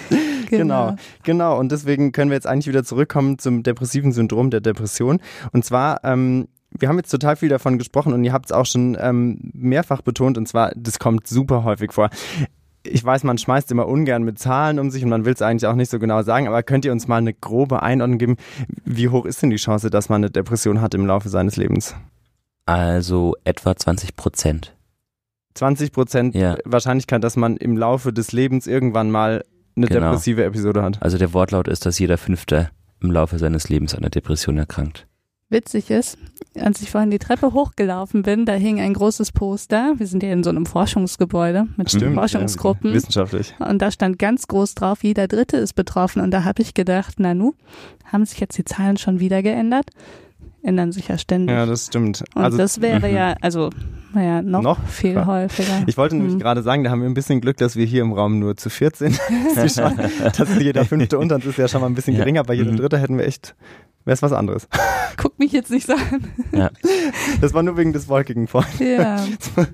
Genau, 0.50 0.96
genau. 1.24 1.58
Und 1.58 1.72
deswegen 1.72 2.12
können 2.12 2.30
wir 2.30 2.36
jetzt 2.36 2.46
eigentlich 2.48 2.68
wieder 2.68 2.84
zurückkommen 2.84 3.40
zum 3.40 3.64
depressiven 3.64 4.12
Syndrom 4.12 4.50
der 4.50 4.60
Depression. 4.60 5.22
Und 5.54 5.64
zwar, 5.64 6.04
ähm, 6.04 6.50
wir 6.78 6.90
haben 6.90 6.98
jetzt 6.98 7.10
total 7.10 7.38
viel 7.38 7.48
davon 7.48 7.78
gesprochen 7.78 8.12
und 8.12 8.24
ihr 8.26 8.34
habt 8.34 8.48
es 8.48 8.52
auch 8.52 8.66
schon 8.66 8.98
ähm, 9.00 9.40
mehrfach 9.54 10.02
betont. 10.02 10.38
Und 10.38 10.48
zwar, 10.50 10.74
das 10.76 11.00
kommt 11.00 11.26
super 11.28 11.64
häufig 11.64 11.94
vor. 11.94 12.10
Ich 12.84 13.02
weiß, 13.02 13.24
man 13.24 13.38
schmeißt 13.38 13.72
immer 13.72 13.88
ungern 13.88 14.24
mit 14.24 14.40
Zahlen 14.40 14.78
um 14.80 14.90
sich 14.92 15.04
und 15.06 15.10
man 15.10 15.24
will 15.24 15.34
es 15.34 15.42
eigentlich 15.42 15.68
auch 15.68 15.76
nicht 15.76 15.90
so 15.92 16.00
genau 16.00 16.22
sagen, 16.24 16.48
aber 16.48 16.64
könnt 16.64 16.84
ihr 16.84 16.92
uns 16.92 17.08
mal 17.08 17.18
eine 17.18 17.34
grobe 17.34 17.82
Einordnung 17.82 18.18
geben? 18.18 18.36
Wie 18.84 19.08
hoch 19.08 19.26
ist 19.26 19.42
denn 19.42 19.52
die 19.52 19.56
Chance, 19.58 19.90
dass 19.90 20.10
man 20.10 20.22
eine 20.22 20.32
Depression 20.32 20.82
hat 20.82 20.94
im 20.96 21.06
Laufe 21.06 21.30
seines 21.30 21.56
Lebens? 21.56 21.96
Also 22.66 23.36
etwa 23.46 23.76
20 23.76 24.16
Prozent. 24.16 24.76
20 25.56 25.92
Prozent 25.92 26.36
Ja. 26.36 26.58
Wahrscheinlichkeit, 26.66 27.24
dass 27.24 27.36
man 27.36 27.58
im 27.58 27.78
Laufe 27.78 28.14
des 28.14 28.32
Lebens 28.32 28.68
irgendwann 28.68 29.12
mal 29.12 29.44
eine 29.76 29.88
Genau. 29.88 30.00
depressive 30.12 30.44
Episode 30.44 30.82
hat. 30.84 31.02
Also 31.02 31.18
der 31.18 31.34
Wortlaut 31.34 31.68
ist, 31.68 31.86
dass 31.86 32.00
jeder 32.00 32.18
Fünfte 32.18 32.70
im 33.02 33.12
Laufe 33.12 33.40
seines 33.40 33.70
Lebens 33.70 33.96
an 33.96 34.02
der 34.02 34.10
Depression 34.12 34.58
erkrankt. 34.58 35.08
Witzig 35.50 35.90
ist, 35.92 36.18
als 36.56 36.82
ich 36.82 36.92
vorhin 36.92 37.12
die 37.12 37.20
Treppe 37.20 37.52
hochgelaufen 37.52 38.22
bin, 38.22 38.46
da 38.46 38.54
hing 38.54 38.80
ein 38.80 38.94
großes 38.94 39.34
Poster. 39.34 39.96
Wir 39.98 40.08
sind 40.08 40.24
ja 40.24 40.32
in 40.32 40.44
so 40.46 40.50
einem 40.50 40.66
Forschungsgebäude 40.66 41.68
mit 41.76 41.92
Stimmt, 41.92 42.16
Forschungsgruppen. 42.16 42.92
Ja, 42.92 42.96
wissenschaftlich. 42.96 43.54
Und 43.60 43.82
da 43.82 43.92
stand 43.92 44.18
ganz 44.18 44.48
groß 44.48 44.76
drauf, 44.76 45.04
jeder 45.04 45.28
Dritte 45.28 45.58
ist 45.58 45.74
betroffen. 45.74 46.22
Und 46.22 46.32
da 46.32 46.46
habe 46.46 46.62
ich 46.62 46.74
gedacht, 46.74 47.20
Nanu, 47.20 47.52
haben 48.06 48.24
sich 48.26 48.40
jetzt 48.40 48.58
die 48.58 48.64
Zahlen 48.64 48.96
schon 48.96 49.20
wieder 49.20 49.44
geändert? 49.44 49.88
Ändern 50.64 50.94
sich 50.94 51.10
ja 51.10 51.18
ständig. 51.18 51.54
Ja, 51.54 51.66
das 51.66 51.88
stimmt. 51.88 52.24
Und 52.34 52.42
Also 52.44 52.58
das 52.58 52.80
wäre 52.80 53.10
mhm. 53.10 53.16
ja, 53.16 53.36
also, 53.42 53.72
naja, 54.13 54.41
noch, 54.41 54.62
Noch? 54.62 54.84
viel 54.88 55.13
Ja. 55.13 55.26
häufiger. 55.26 55.84
ich 55.86 55.97
wollte 55.97 56.15
nämlich 56.15 56.34
Hm. 56.34 56.39
gerade 56.39 56.62
sagen, 56.63 56.84
da 56.84 56.91
haben 56.91 57.02
wir 57.02 57.10
ein 57.10 57.13
bisschen 57.13 57.41
Glück, 57.41 57.58
dass 57.58 57.76
wir 57.76 57.86
hier 57.86 58.02
im 58.02 58.13
Raum 58.13 58.39
nur 58.39 58.58
zu 58.58 58.69
viert 58.69 58.95
sind. 58.95 59.19
Das 59.56 59.65
ist 59.65 59.80
schon, 59.80 59.95
dass 60.38 60.60
jeder 60.60 60.86
fünfte 60.86 61.17
unter 61.19 61.36
uns 61.36 61.45
ist 61.45 61.58
ja 61.58 61.67
schon 61.67 61.82
mal 61.82 61.88
ein 61.88 61.95
bisschen 61.95 62.13
Ja. 62.13 62.19
geringer, 62.19 62.43
bei 62.43 62.54
jedem 62.54 62.74
Mhm. 62.74 62.78
dritte 62.78 62.97
hätten 62.97 63.17
wir 63.17 63.26
echt, 63.26 63.56
wäre 64.06 64.14
es 64.14 64.22
was 64.22 64.32
anderes. 64.34 64.68
Guck 65.18 65.38
mich 65.40 65.52
jetzt 65.52 65.70
nicht 65.72 65.88
so 65.88 65.94
an. 65.94 66.72
Das 67.42 67.54
war 67.54 67.64
nur 67.64 67.78
wegen 67.78 67.94
des 67.94 68.08
wolkigen 68.08 68.48
Vorhin. 68.48 68.98
Ja. 68.98 69.24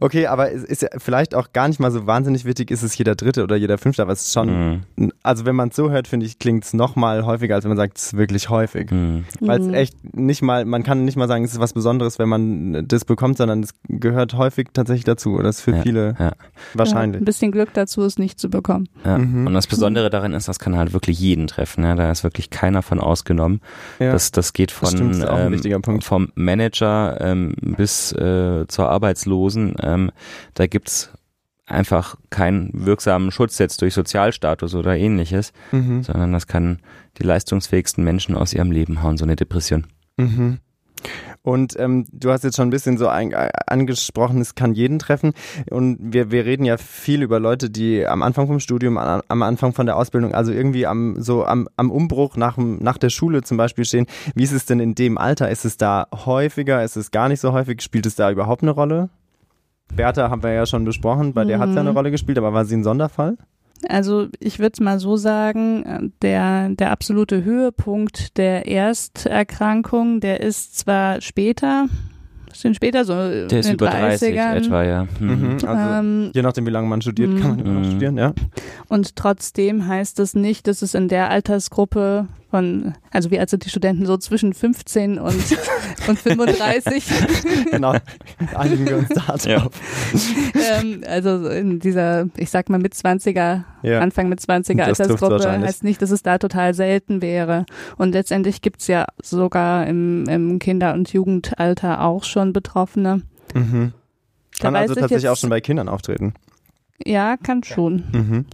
Okay, 0.00 0.26
aber 0.26 0.50
es 0.52 0.64
ist 0.64 0.82
ja 0.82 0.88
vielleicht 0.98 1.34
auch 1.34 1.52
gar 1.52 1.68
nicht 1.68 1.78
mal 1.78 1.90
so 1.92 2.06
wahnsinnig 2.06 2.44
wichtig, 2.44 2.70
ist 2.72 2.82
es 2.82 2.98
jeder 2.98 3.14
dritte 3.14 3.44
oder 3.44 3.56
jeder 3.56 3.78
fünfte, 3.78 4.02
aber 4.02 4.12
es 4.12 4.22
ist 4.22 4.32
schon, 4.32 4.82
Mhm. 4.96 5.12
also 5.22 5.46
wenn 5.46 5.54
man 5.54 5.68
es 5.68 5.76
so 5.76 5.90
hört, 5.90 6.08
finde 6.08 6.26
ich, 6.26 6.38
klingt 6.38 6.64
es 6.64 6.72
noch 6.74 6.96
mal 6.96 7.24
häufiger, 7.24 7.54
als 7.54 7.64
wenn 7.64 7.70
man 7.70 7.76
sagt, 7.78 7.96
es 7.96 8.06
ist 8.06 8.16
wirklich 8.16 8.50
häufig. 8.50 8.90
Mhm. 8.90 9.24
Weil 9.40 9.60
es 9.60 9.66
Mhm. 9.68 9.74
echt 9.74 10.14
nicht 10.16 10.42
mal, 10.42 10.64
man 10.64 10.82
kann 10.82 11.04
nicht 11.04 11.16
mal 11.16 11.28
sagen, 11.28 11.44
es 11.44 11.52
ist 11.52 11.60
was 11.60 11.72
Besonderes, 11.72 12.18
wenn 12.18 12.28
man 12.28 12.86
das 12.88 13.04
bekommt, 13.04 13.38
sondern 13.38 13.62
es 13.62 13.70
gehört 13.88 14.34
häufig 14.34 14.68
tatsächlich 14.72 15.04
dazu. 15.04 15.34
Oder 15.34 15.48
ist 15.50 15.60
für 15.60 15.72
Ja, 15.76 15.82
viele 15.82 16.16
ja. 16.18 16.32
wahrscheinlich. 16.74 17.20
Ja, 17.20 17.22
ein 17.22 17.24
bisschen 17.24 17.52
Glück 17.52 17.72
dazu, 17.74 18.02
es 18.02 18.18
nicht 18.18 18.40
zu 18.40 18.50
bekommen. 18.50 18.88
Ja. 19.04 19.18
Mhm. 19.18 19.46
Und 19.46 19.54
das 19.54 19.66
Besondere 19.68 20.10
darin 20.10 20.32
ist, 20.32 20.48
das 20.48 20.58
kann 20.58 20.76
halt 20.76 20.92
wirklich 20.92 21.18
jeden 21.20 21.46
treffen. 21.46 21.84
Ja? 21.84 21.94
Da 21.94 22.10
ist 22.10 22.24
wirklich 22.24 22.50
keiner 22.50 22.82
von 22.82 22.98
ausgenommen. 23.16 23.60
Ja. 23.98 24.12
Das, 24.12 24.30
das 24.30 24.52
geht 24.52 24.70
von 24.70 25.18
das 25.18 25.62
ähm, 25.64 26.02
vom 26.02 26.28
Manager 26.34 27.18
ähm, 27.20 27.54
bis 27.76 28.12
äh, 28.12 28.66
zur 28.68 28.90
Arbeitslosen. 28.90 29.74
Ähm, 29.82 30.10
da 30.54 30.66
gibt's 30.66 31.10
einfach 31.66 32.16
keinen 32.30 32.70
wirksamen 32.72 33.30
Schutz 33.32 33.58
jetzt 33.58 33.82
durch 33.82 33.94
Sozialstatus 33.94 34.74
oder 34.74 34.96
ähnliches, 34.96 35.52
Mhm. 35.72 36.02
sondern 36.02 36.32
das 36.32 36.46
kann 36.46 36.78
die 37.18 37.24
leistungsfähigsten 37.24 38.04
Menschen 38.04 38.36
aus 38.36 38.52
ihrem 38.52 38.70
Leben 38.70 39.02
hauen, 39.02 39.16
so 39.16 39.24
eine 39.24 39.36
Depression. 39.36 39.86
Mhm. 40.16 40.58
Und 41.46 41.78
ähm, 41.78 42.06
du 42.10 42.32
hast 42.32 42.42
jetzt 42.42 42.56
schon 42.56 42.66
ein 42.66 42.70
bisschen 42.72 42.98
so 42.98 43.06
ein, 43.06 43.30
äh, 43.30 43.50
angesprochen, 43.68 44.40
es 44.40 44.56
kann 44.56 44.74
jeden 44.74 44.98
treffen. 44.98 45.32
Und 45.70 45.96
wir, 46.00 46.32
wir 46.32 46.44
reden 46.44 46.64
ja 46.64 46.76
viel 46.76 47.22
über 47.22 47.38
Leute, 47.38 47.70
die 47.70 48.04
am 48.04 48.22
Anfang 48.22 48.48
vom 48.48 48.58
Studium, 48.58 48.98
am, 48.98 49.22
am 49.28 49.42
Anfang 49.42 49.72
von 49.72 49.86
der 49.86 49.96
Ausbildung, 49.96 50.34
also 50.34 50.50
irgendwie 50.50 50.86
am, 50.88 51.22
so 51.22 51.44
am, 51.44 51.68
am 51.76 51.92
Umbruch 51.92 52.36
nach, 52.36 52.56
dem- 52.56 52.78
nach 52.82 52.98
der 52.98 53.10
Schule 53.10 53.42
zum 53.42 53.58
Beispiel 53.58 53.84
stehen. 53.84 54.06
Wie 54.34 54.42
ist 54.42 54.50
es 54.50 54.64
denn 54.66 54.80
in 54.80 54.96
dem 54.96 55.18
Alter? 55.18 55.48
Ist 55.48 55.64
es 55.64 55.76
da 55.76 56.08
häufiger? 56.26 56.82
Ist 56.82 56.96
es 56.96 57.12
gar 57.12 57.28
nicht 57.28 57.40
so 57.40 57.52
häufig? 57.52 57.80
Spielt 57.80 58.06
es 58.06 58.16
da 58.16 58.28
überhaupt 58.28 58.62
eine 58.62 58.72
Rolle? 58.72 59.08
Bertha 59.94 60.30
haben 60.30 60.42
wir 60.42 60.50
ja 60.52 60.66
schon 60.66 60.84
besprochen, 60.84 61.32
bei 61.32 61.44
der 61.44 61.60
hat 61.60 61.68
es 61.68 61.76
ja 61.76 61.80
eine 61.82 61.90
Mhm. 61.92 61.96
Rolle 61.96 62.10
gespielt, 62.10 62.38
aber 62.38 62.52
war 62.52 62.64
sie 62.64 62.76
ein 62.76 62.82
Sonderfall? 62.82 63.36
Also 63.88 64.28
ich 64.40 64.58
würde 64.58 64.72
es 64.74 64.80
mal 64.80 64.98
so 64.98 65.16
sagen, 65.16 65.84
äh, 65.84 66.00
der, 66.22 66.68
der 66.70 66.90
absolute 66.90 67.44
Höhepunkt 67.44 68.36
der 68.36 68.66
Ersterkrankung, 68.66 70.20
der 70.20 70.40
ist 70.40 70.78
zwar 70.78 71.20
später, 71.20 71.86
bisschen 72.48 72.74
später, 72.74 73.04
so 73.04 73.12
Der 73.14 73.44
ist 73.44 73.52
in 73.52 73.62
den 73.62 73.74
über 73.74 73.90
30 73.90 74.34
30ern. 74.38 74.54
etwa, 74.54 74.82
ja. 74.84 75.06
Mhm. 75.20 75.28
Mhm. 75.28 75.68
Also, 75.68 75.94
Ähm, 75.98 76.30
je 76.34 76.42
nachdem, 76.42 76.66
wie 76.66 76.70
lange 76.70 76.88
man 76.88 77.02
studiert, 77.02 77.38
kann 77.40 77.50
man 77.50 77.58
immer 77.60 77.72
noch 77.74 77.80
Mhm. 77.80 77.90
studieren, 77.90 78.16
ja. 78.18 78.32
und 78.88 79.16
trotzdem 79.16 79.86
heißt 79.86 80.20
es 80.20 80.34
nicht, 80.34 80.66
dass 80.66 80.82
es 80.82 80.94
in 80.94 81.08
der 81.08 81.30
Altersgruppe 81.30 82.28
von, 82.50 82.94
also 83.10 83.30
wie 83.30 83.38
alt 83.40 83.50
sind 83.50 83.64
die 83.64 83.70
Studenten, 83.70 84.06
so 84.06 84.16
zwischen 84.16 84.54
15 84.54 85.18
und, 85.18 85.34
und 86.08 86.18
35. 86.18 87.04
genau. 87.70 87.94
Einigen 88.54 88.86
wir 88.86 88.98
uns 88.98 89.08
da 89.08 89.20
drauf. 89.36 89.40
Ja. 89.46 89.68
ähm, 90.80 91.02
also 91.06 91.42
so 91.42 91.48
in 91.48 91.80
dieser, 91.80 92.26
ich 92.36 92.50
sag 92.50 92.68
mal 92.68 92.78
mit 92.78 92.94
20er, 92.94 93.64
Ja. 93.82 93.98
Anfang 94.00 94.28
mit 94.28 94.40
20er 94.40 94.76
Das 94.86 94.98
trifft's 94.98 95.00
Altersgruppe 95.22 95.60
heißt 95.66 95.84
nicht, 95.84 96.00
dass 96.02 96.10
es 96.10 96.22
da 96.22 96.38
total 96.38 96.72
selten 96.74 97.20
wäre. 97.20 97.66
Und 97.98 98.12
letztendlich 98.12 98.62
gibt's 98.62 98.86
ja 98.86 99.06
sogar 99.22 99.86
im, 99.86 100.24
im 100.28 100.58
Kinder- 100.58 100.94
und 100.94 101.12
Jugendalter 101.12 102.02
auch 102.02 102.22
schon 102.24 102.52
Betroffene. 102.52 103.22
Mhm. 103.54 103.92
Kann 104.60 104.74
also 104.76 104.94
ich 104.94 105.00
tatsächlich 105.00 105.24
jetzt- 105.24 105.32
auch 105.32 105.36
schon 105.36 105.50
bei 105.50 105.60
Kindern 105.60 105.88
auftreten. 105.88 106.34
Ja, 107.04 107.36
kann 107.36 107.62
schon. 107.62 108.04
Mhm. 108.12 108.44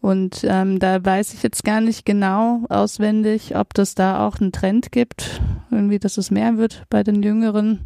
Und 0.00 0.44
ähm, 0.48 0.78
da 0.78 1.04
weiß 1.04 1.34
ich 1.34 1.42
jetzt 1.42 1.62
gar 1.64 1.80
nicht 1.80 2.06
genau 2.06 2.64
auswendig, 2.70 3.54
ob 3.56 3.74
das 3.74 3.94
da 3.94 4.26
auch 4.26 4.40
einen 4.40 4.50
Trend 4.52 4.92
gibt, 4.92 5.40
irgendwie, 5.70 5.98
dass 5.98 6.16
es 6.16 6.30
mehr 6.30 6.56
wird 6.56 6.84
bei 6.88 7.02
den 7.02 7.22
Jüngeren. 7.22 7.80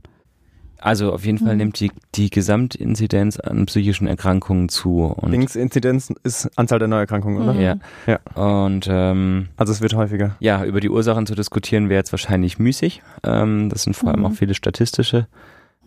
Also 0.79 1.12
auf 1.14 1.24
jeden 1.24 1.38
Fall 1.38 1.53
Mhm. 1.55 1.59
nimmt 1.59 1.81
die, 1.81 1.90
die 2.14 2.29
Gesamtinzidenz 2.29 3.40
an 3.40 3.65
psychischen 3.67 4.06
Erkrankungen 4.06 4.69
zu. 4.69 5.04
Und, 5.04 5.31
Linksinzidenz 5.31 6.12
ist 6.25 6.50
Anzahl 6.56 6.79
der 6.79 6.88
Neuerkrankungen, 6.88 7.42
oder? 7.42 7.54
Mhm. 7.54 7.81
Ja. 8.06 8.19
und 8.35 8.87
ähm, 8.90 9.48
Also 9.56 9.73
es 9.73 9.81
wird 9.81 9.94
häufiger. 9.94 10.37
ja, 10.40 10.62
über 10.65 10.81
die 10.81 10.90
Ursachen 10.90 11.27
zu 11.27 11.35
diskutieren 11.35 11.88
wäre 11.88 12.00
jetzt 12.00 12.12
wahrscheinlich 12.12 12.58
müßig. 12.58 13.02
Ähm, 13.25 13.71
das 13.71 13.85
sind 13.85 13.96
vor 13.96 14.10
allem 14.10 14.21
Mhm. 14.21 14.27
auch 14.27 14.33
viele 14.33 14.54
statistische 14.54 15.27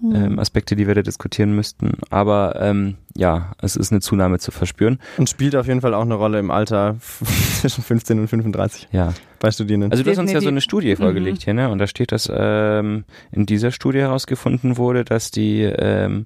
ähm, 0.03 0.37
Aspekte, 0.39 0.75
die 0.75 0.87
wir 0.87 0.95
da 0.95 1.01
diskutieren 1.01 1.55
müssten. 1.55 1.93
Aber 2.09 2.55
ähm, 2.61 2.95
ja, 3.15 3.51
es 3.61 3.75
ist 3.75 3.91
eine 3.91 4.01
Zunahme 4.01 4.39
zu 4.39 4.51
verspüren. 4.51 4.99
Und 5.17 5.29
spielt 5.29 5.55
auf 5.55 5.67
jeden 5.67 5.81
Fall 5.81 5.93
auch 5.93 6.01
eine 6.01 6.13
Rolle 6.15 6.39
im 6.39 6.51
Alter 6.51 6.97
zwischen 7.61 7.83
15 7.83 8.19
und 8.19 8.27
35 8.27 8.89
Ja. 8.91 9.13
bei 9.39 9.51
Studierenden. 9.51 9.91
Also 9.91 10.03
du 10.03 10.11
hast 10.11 10.17
uns 10.19 10.31
ja 10.31 10.41
so 10.41 10.47
eine. 10.49 10.61
Studie 10.61 10.95
vorgelegt 10.95 11.39
Mhm. 11.39 11.43
hier, 11.43 11.53
ne? 11.53 11.69
Und 11.69 11.79
da 11.79 11.87
steht, 11.87 12.11
dass 12.11 12.31
ähm, 12.33 13.05
in 13.31 13.45
dieser 13.45 13.71
Studie 13.71 13.99
herausgefunden 13.99 14.77
wurde, 14.77 15.03
dass 15.05 15.31
die 15.31 15.61
ähm, 15.63 16.25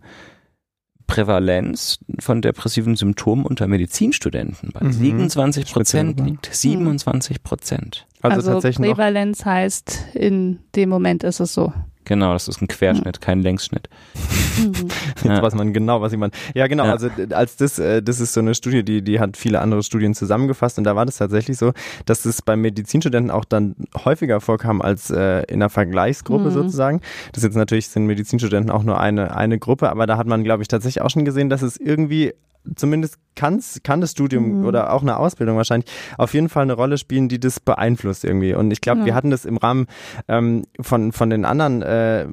Prävalenz 1.08 2.00
von 2.20 2.42
depressiven 2.42 2.96
Symptomen 2.96 3.46
unter 3.46 3.68
Medizinstudenten 3.68 4.70
bei 4.74 4.86
Mhm. 4.86 4.92
27 4.94 5.74
Prozent 5.74 6.20
liegt. 6.22 6.50
27 6.54 7.44
Prozent. 7.44 8.08
also, 8.22 8.38
Also, 8.38 8.52
tatsächlich 8.54 8.80
noch. 8.88 8.96
Prävalenz 8.96 9.44
heißt, 9.44 10.06
in 10.14 10.60
dem 10.76 10.88
Moment 10.90 11.24
ist 11.26 11.40
es 11.42 11.54
so. 11.54 11.74
Genau, 12.06 12.34
das 12.34 12.48
ist 12.48 12.62
ein 12.62 12.68
Querschnitt, 12.68 13.22
kein 13.22 13.42
Längsschnitt. 13.42 13.88
Jetzt 14.58 15.24
Ja. 15.24 15.42
weiß 15.42 15.54
man 15.56 15.74
genau, 15.74 16.02
was 16.02 16.12
ich 16.14 16.18
meine. 16.20 16.32
Ja, 16.54 16.68
genau. 16.68 16.86
Ja. 16.86 16.92
Also 16.94 17.10
als 17.32 17.56
das, 17.58 17.80
äh, 17.80 18.02
das 18.02 18.20
ist 18.20 18.34
so 18.34 18.40
eine 18.40 18.56
Studie, 18.56 18.84
die, 18.84 19.02
die 19.04 19.20
hat 19.20 19.38
viele 19.38 19.60
andere 19.62 19.84
Studien 19.84 20.14
zusammengefasst 20.14 20.78
und 20.78 20.84
da 20.84 20.96
war 20.96 21.06
das 21.06 21.18
tatsächlich 21.18 21.58
so, 21.58 21.74
dass 22.06 22.26
es 22.26 22.42
bei 22.42 22.56
Medizinstudenten 22.56 23.32
auch 23.32 23.46
dann 23.46 23.76
häufiger 24.04 24.42
vorkam 24.42 24.82
als 24.82 25.10
äh, 25.12 25.42
in 25.44 25.56
einer 25.62 25.70
Vergleichsgruppe 25.70 26.46
Mhm. 26.50 26.52
sozusagen. 26.54 27.02
Das 27.34 27.44
jetzt 27.44 27.56
natürlich 27.56 27.88
sind 27.88 28.06
Medizinstudenten 28.06 28.72
auch 28.72 28.84
nur 28.84 29.00
eine, 29.00 29.36
eine 29.36 29.60
Gruppe, 29.60 29.90
aber 29.90 30.08
da 30.08 30.18
hat 30.18 30.28
man, 30.28 30.44
glaube 30.44 30.64
ich, 30.64 30.68
tatsächlich 30.68 31.02
auch 31.04 31.10
schon 31.10 31.26
gesehen, 31.26 31.50
dass 31.50 31.62
es 31.62 31.78
irgendwie 31.78 32.34
zumindest 32.76 33.18
kann's, 33.36 33.80
kann 33.84 34.02
das 34.02 34.12
Studium 34.12 34.60
Mhm. 34.60 34.66
oder 34.66 34.94
auch 34.94 35.02
eine 35.02 35.18
Ausbildung 35.18 35.58
wahrscheinlich 35.58 35.90
auf 36.18 36.34
jeden 36.34 36.50
Fall 36.50 36.64
eine 36.64 36.74
Rolle 36.74 36.98
spielen, 36.98 37.30
die 37.30 37.40
das 37.40 37.60
beeinflusst 37.60 38.24
irgendwie. 38.24 38.54
Und 38.54 38.72
ich 38.72 38.82
glaube, 38.82 39.00
Ja. 39.02 39.06
wir 39.08 39.16
hatten 39.16 39.30
das 39.32 39.46
im 39.46 39.58
Rahmen 39.58 39.88
ähm, 40.28 40.64
von, 40.80 41.12
von 41.12 41.30
den 41.30 41.46
anderen 41.46 41.82
äh, 41.82 42.26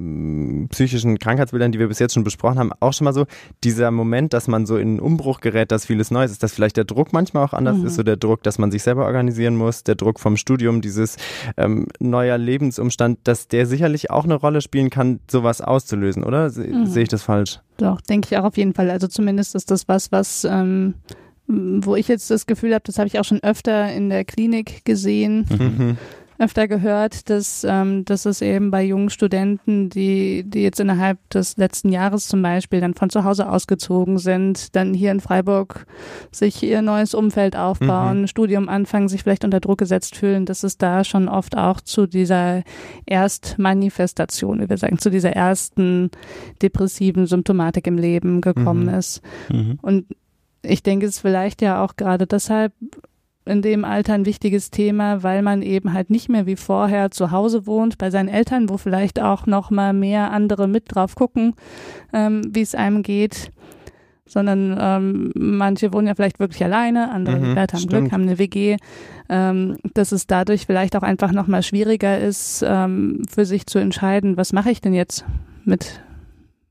psychischen 0.68 1.18
Krankheitsbildern, 1.18 1.72
die 1.72 1.78
wir 1.78 1.88
bis 1.88 1.98
jetzt 1.98 2.14
schon 2.14 2.24
besprochen 2.24 2.58
haben, 2.58 2.72
auch 2.80 2.92
schon 2.92 3.04
mal 3.04 3.12
so, 3.12 3.26
dieser 3.64 3.90
Moment, 3.90 4.32
dass 4.32 4.48
man 4.48 4.66
so 4.66 4.76
in 4.76 4.88
einen 4.88 5.00
Umbruch 5.00 5.40
gerät, 5.40 5.70
dass 5.72 5.86
vieles 5.86 6.10
Neues 6.10 6.30
ist, 6.32 6.42
dass 6.42 6.52
vielleicht 6.54 6.76
der 6.76 6.84
Druck 6.84 7.12
manchmal 7.12 7.44
auch 7.44 7.52
anders 7.52 7.78
Mhm. 7.78 7.86
ist, 7.86 7.94
so 7.96 8.02
der 8.02 8.16
Druck, 8.16 8.42
dass 8.42 8.58
man 8.58 8.70
sich 8.70 8.82
selber 8.82 9.04
organisieren 9.06 9.56
muss, 9.56 9.84
der 9.84 9.94
Druck 9.94 10.20
vom 10.20 10.36
Studium, 10.36 10.80
dieses 10.80 11.16
ähm, 11.56 11.86
neuer 12.00 12.38
Lebensumstand, 12.38 13.18
dass 13.24 13.48
der 13.48 13.66
sicherlich 13.66 14.10
auch 14.10 14.24
eine 14.24 14.34
Rolle 14.34 14.60
spielen 14.60 14.90
kann, 14.90 15.20
sowas 15.30 15.60
auszulösen, 15.60 16.24
oder? 16.24 16.50
Se 16.50 16.62
Mhm. 16.68 16.86
Sehe 16.86 17.02
ich 17.04 17.08
das 17.08 17.22
falsch? 17.22 17.60
Doch, 17.78 18.00
denke 18.00 18.28
ich 18.30 18.36
auch 18.38 18.44
auf 18.44 18.56
jeden 18.56 18.74
Fall. 18.74 18.90
Also 18.90 19.06
zumindest 19.06 19.54
ist 19.54 19.70
das 19.70 19.86
was, 19.88 20.10
was, 20.12 20.44
ähm, 20.44 20.87
wo 21.46 21.96
ich 21.96 22.08
jetzt 22.08 22.30
das 22.30 22.46
Gefühl 22.46 22.74
habe, 22.74 22.82
das 22.84 22.98
habe 22.98 23.06
ich 23.08 23.18
auch 23.18 23.24
schon 23.24 23.42
öfter 23.42 23.90
in 23.92 24.10
der 24.10 24.24
Klinik 24.24 24.84
gesehen, 24.84 25.46
Mhm. 25.50 25.96
öfter 26.40 26.68
gehört, 26.68 27.30
dass, 27.30 27.64
ähm, 27.68 28.04
dass 28.04 28.24
es 28.24 28.42
eben 28.42 28.70
bei 28.70 28.84
jungen 28.84 29.10
Studenten, 29.10 29.88
die, 29.88 30.44
die 30.46 30.60
jetzt 30.62 30.78
innerhalb 30.78 31.18
des 31.30 31.56
letzten 31.56 31.90
Jahres 31.90 32.28
zum 32.28 32.42
Beispiel 32.42 32.80
dann 32.80 32.94
von 32.94 33.10
zu 33.10 33.24
Hause 33.24 33.48
ausgezogen 33.48 34.18
sind, 34.18 34.76
dann 34.76 34.94
hier 34.94 35.10
in 35.10 35.18
Freiburg 35.18 35.86
sich 36.30 36.62
ihr 36.62 36.80
neues 36.80 37.12
Umfeld 37.14 37.56
aufbauen, 37.56 38.28
Studium 38.28 38.68
anfangen, 38.68 39.08
sich 39.08 39.22
vielleicht 39.24 39.44
unter 39.44 39.58
Druck 39.58 39.78
gesetzt 39.78 40.14
fühlen, 40.14 40.44
dass 40.46 40.62
es 40.62 40.78
da 40.78 41.02
schon 41.02 41.28
oft 41.28 41.56
auch 41.56 41.80
zu 41.80 42.06
dieser 42.06 42.62
Erstmanifestation, 43.06 44.60
wie 44.60 44.68
wir 44.68 44.76
sagen, 44.78 44.98
zu 44.98 45.10
dieser 45.10 45.32
ersten 45.32 46.10
depressiven 46.62 47.26
Symptomatik 47.26 47.86
im 47.86 47.98
Leben 47.98 48.40
gekommen 48.40 48.84
Mhm. 48.84 48.94
ist. 48.94 49.22
Mhm. 49.50 49.78
Und 49.82 50.06
ich 50.62 50.82
denke, 50.82 51.06
es 51.06 51.16
ist 51.16 51.20
vielleicht 51.20 51.62
ja 51.62 51.84
auch 51.84 51.96
gerade 51.96 52.26
deshalb 52.26 52.72
in 53.44 53.62
dem 53.62 53.84
Alter 53.84 54.12
ein 54.12 54.26
wichtiges 54.26 54.70
Thema, 54.70 55.22
weil 55.22 55.42
man 55.42 55.62
eben 55.62 55.94
halt 55.94 56.10
nicht 56.10 56.28
mehr 56.28 56.46
wie 56.46 56.56
vorher 56.56 57.10
zu 57.10 57.30
Hause 57.30 57.66
wohnt 57.66 57.96
bei 57.96 58.10
seinen 58.10 58.28
Eltern, 58.28 58.68
wo 58.68 58.76
vielleicht 58.76 59.20
auch 59.20 59.46
noch 59.46 59.70
mal 59.70 59.92
mehr 59.94 60.32
andere 60.32 60.68
mit 60.68 60.84
drauf 60.94 61.14
gucken, 61.14 61.54
ähm, 62.12 62.42
wie 62.50 62.60
es 62.60 62.74
einem 62.74 63.02
geht, 63.02 63.50
sondern 64.26 64.76
ähm, 64.78 65.32
manche 65.34 65.94
wohnen 65.94 66.08
ja 66.08 66.14
vielleicht 66.14 66.40
wirklich 66.40 66.62
alleine, 66.62 67.10
andere 67.10 67.38
Mhm, 67.38 67.56
haben 67.56 67.68
stimmt. 67.78 67.88
Glück, 67.88 68.12
haben 68.12 68.22
eine 68.22 68.38
WG, 68.38 68.76
ähm, 69.30 69.78
dass 69.94 70.12
es 70.12 70.26
dadurch 70.26 70.66
vielleicht 70.66 70.94
auch 70.94 71.02
einfach 71.02 71.32
noch 71.32 71.46
mal 71.46 71.62
schwieriger 71.62 72.18
ist, 72.18 72.62
ähm, 72.66 73.22
für 73.30 73.46
sich 73.46 73.66
zu 73.66 73.78
entscheiden, 73.78 74.36
was 74.36 74.52
mache 74.52 74.70
ich 74.70 74.82
denn 74.82 74.92
jetzt 74.92 75.24
mit 75.64 76.02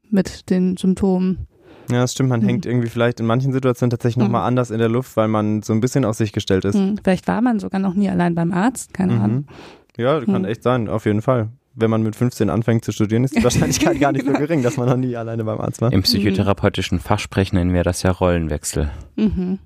mit 0.10 0.50
den 0.50 0.78
Symptomen. 0.78 1.48
Ja, 1.90 2.02
das 2.02 2.12
stimmt. 2.14 2.30
Man 2.30 2.42
Mhm. 2.42 2.48
hängt 2.48 2.66
irgendwie 2.66 2.90
vielleicht 2.90 3.20
in 3.20 3.26
manchen 3.26 3.54
Situationen 3.54 3.90
tatsächlich 3.92 4.18
Mhm. 4.18 4.24
nochmal 4.24 4.48
anders 4.48 4.72
in 4.72 4.80
der 4.80 4.90
Luft, 4.90 5.16
weil 5.18 5.28
man 5.28 5.62
so 5.62 5.74
ein 5.74 5.80
bisschen 5.82 6.06
auf 6.06 6.16
sich 6.16 6.34
gestellt 6.34 6.66
ist. 6.66 6.76
Hm, 6.76 6.98
vielleicht 7.04 7.28
war 7.28 7.42
man 7.42 7.60
sogar 7.60 7.80
noch 7.80 7.94
nie 7.94 8.10
allein 8.10 8.36
beim 8.36 8.52
Arzt, 8.54 8.94
keine 8.94 9.14
Ahnung. 9.22 9.38
Mhm. 9.38 9.46
Ja, 9.98 10.20
kann 10.24 10.42
Mhm. 10.44 10.46
echt 10.48 10.64
sein, 10.64 10.90
auf 10.90 11.06
jeden 11.06 11.22
Fall. 11.22 11.50
Wenn 11.80 11.90
man 11.92 12.02
mit 12.02 12.16
15 12.16 12.50
anfängt 12.50 12.84
zu 12.86 12.92
studieren, 12.92 13.24
ist 13.24 13.36
die 13.36 13.44
Wahrscheinlichkeit 13.44 14.00
gar 14.00 14.12
nicht 14.12 14.22
so 14.26 14.32
Genau. 14.32 14.40
gering, 14.40 14.64
dass 14.64 14.78
man 14.78 14.90
noch 14.90 14.98
nie 14.98 15.16
alleine 15.16 15.44
beim 15.44 15.60
Arzt 15.60 15.80
war. 15.82 15.94
Im 15.94 16.02
psychotherapeutischen 16.04 17.00
Fachsprech 17.00 17.54
nennen 17.54 17.74
wir 17.74 17.84
das 17.84 18.02
ja 18.04 18.12
Rollenwechsel. 18.12 18.90
Mhm. 19.16 19.60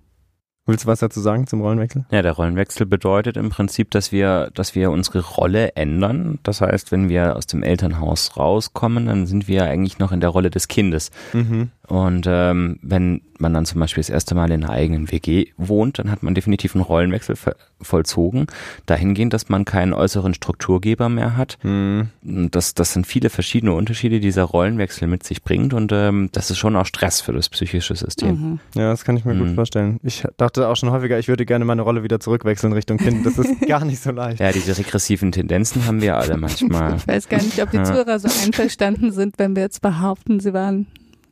Willst 0.68 0.84
du 0.84 0.88
was 0.88 1.00
dazu 1.00 1.20
sagen 1.22 1.48
zum 1.48 1.62
Rollenwechsel? 1.62 2.06
Ja, 2.12 2.22
der 2.22 2.34
Rollenwechsel 2.34 2.86
bedeutet 2.86 3.36
im 3.36 3.50
Prinzip, 3.50 3.90
dass 3.92 4.12
wir, 4.12 4.52
dass 4.54 4.76
wir 4.76 4.92
unsere 4.92 5.20
Rolle 5.22 5.76
ändern. 5.76 6.38
Das 6.44 6.62
heißt, 6.62 6.92
wenn 6.92 7.10
wir 7.10 7.36
aus 7.36 7.48
dem 7.48 7.64
Elternhaus 7.64 8.38
rauskommen, 8.38 9.08
dann 9.08 9.26
sind 9.26 9.48
wir 9.48 9.64
eigentlich 9.64 9.98
noch 9.98 10.12
in 10.12 10.20
der 10.22 10.30
Rolle 10.30 10.52
des 10.52 10.68
Kindes. 10.68 11.10
Mhm. 11.34 11.72
Und 11.92 12.26
ähm, 12.26 12.80
wenn 12.82 13.20
man 13.38 13.54
dann 13.54 13.66
zum 13.66 13.82
Beispiel 13.82 14.00
das 14.02 14.10
erste 14.10 14.34
Mal 14.34 14.50
in 14.52 14.64
einer 14.64 14.72
eigenen 14.72 15.12
WG 15.12 15.48
wohnt, 15.58 16.00
dann 16.00 16.10
hat 16.10 16.24
man 16.24 16.34
definitiv 16.34 16.74
einen 16.74 16.86
Rollenwechsel 16.86 17.36
vollzogen. 17.82 18.48
Dahingehend, 18.86 19.34
dass 19.34 19.50
man 19.50 19.66
keinen 19.66 19.92
äußeren 19.94 20.34
Strukturgeber 20.34 21.10
mehr 21.10 21.36
hat. 21.36 21.58
Mhm. 21.64 22.08
Und 22.24 22.56
Das, 22.56 22.76
das 22.76 22.94
sind 22.94 23.08
viele 23.08 23.30
verschiedene 23.30 23.74
Unterschiede, 23.74 24.16
die 24.22 24.28
dieser 24.28 24.44
Rollenwechsel 24.44 25.06
mit 25.10 25.24
sich 25.24 25.44
bringt. 25.44 25.74
Und 25.74 25.92
ähm, 25.92 26.30
das 26.32 26.50
ist 26.50 26.60
schon 26.60 26.78
auch 26.78 26.86
Stress 26.86 27.20
für 27.20 27.34
das 27.34 27.50
psychische 27.50 27.94
System. 27.94 28.30
Mhm. 28.52 28.60
Ja, 28.76 28.90
das 28.92 29.04
kann 29.04 29.18
ich 29.18 29.26
mir 29.26 29.36
gut 29.36 29.50
Mhm. 29.50 29.56
vorstellen. 29.56 30.00
Ich 30.02 30.24
dachte 30.38 30.70
auch 30.70 30.78
schon 30.78 30.92
häufiger, 30.92 31.20
ich 31.20 31.28
würde 31.28 31.46
gerne 31.46 31.66
meine 31.66 31.82
Rolle 31.82 32.04
wieder 32.04 32.22
zurückwechseln 32.22 32.72
Richtung 32.72 33.00
Kind. 33.00 33.26
Das 33.26 33.38
ist 33.38 33.60
gar 33.68 33.84
nicht 33.84 34.02
so 34.02 34.12
leicht. 34.12 34.40
Ja, 34.40 34.54
diese 34.54 34.78
regressiven 34.78 35.34
Tendenzen 35.34 35.86
haben 35.86 36.02
wir 36.02 36.16
alle 36.16 36.38
manchmal. 36.38 36.96
Ich 36.96 37.08
weiß 37.08 37.28
gar 37.28 37.42
nicht, 37.42 37.62
ob 37.62 37.70
die. 37.72 37.84
Zuhörer 37.84 38.18
so 38.20 38.30
einverstanden 38.46 39.12
sind, 39.12 39.38
wenn 39.40 39.58
wir 39.58 39.64
jetzt 39.64 39.82
behaupten, 39.82 40.40
sie 40.40 40.54
waren 40.54 40.88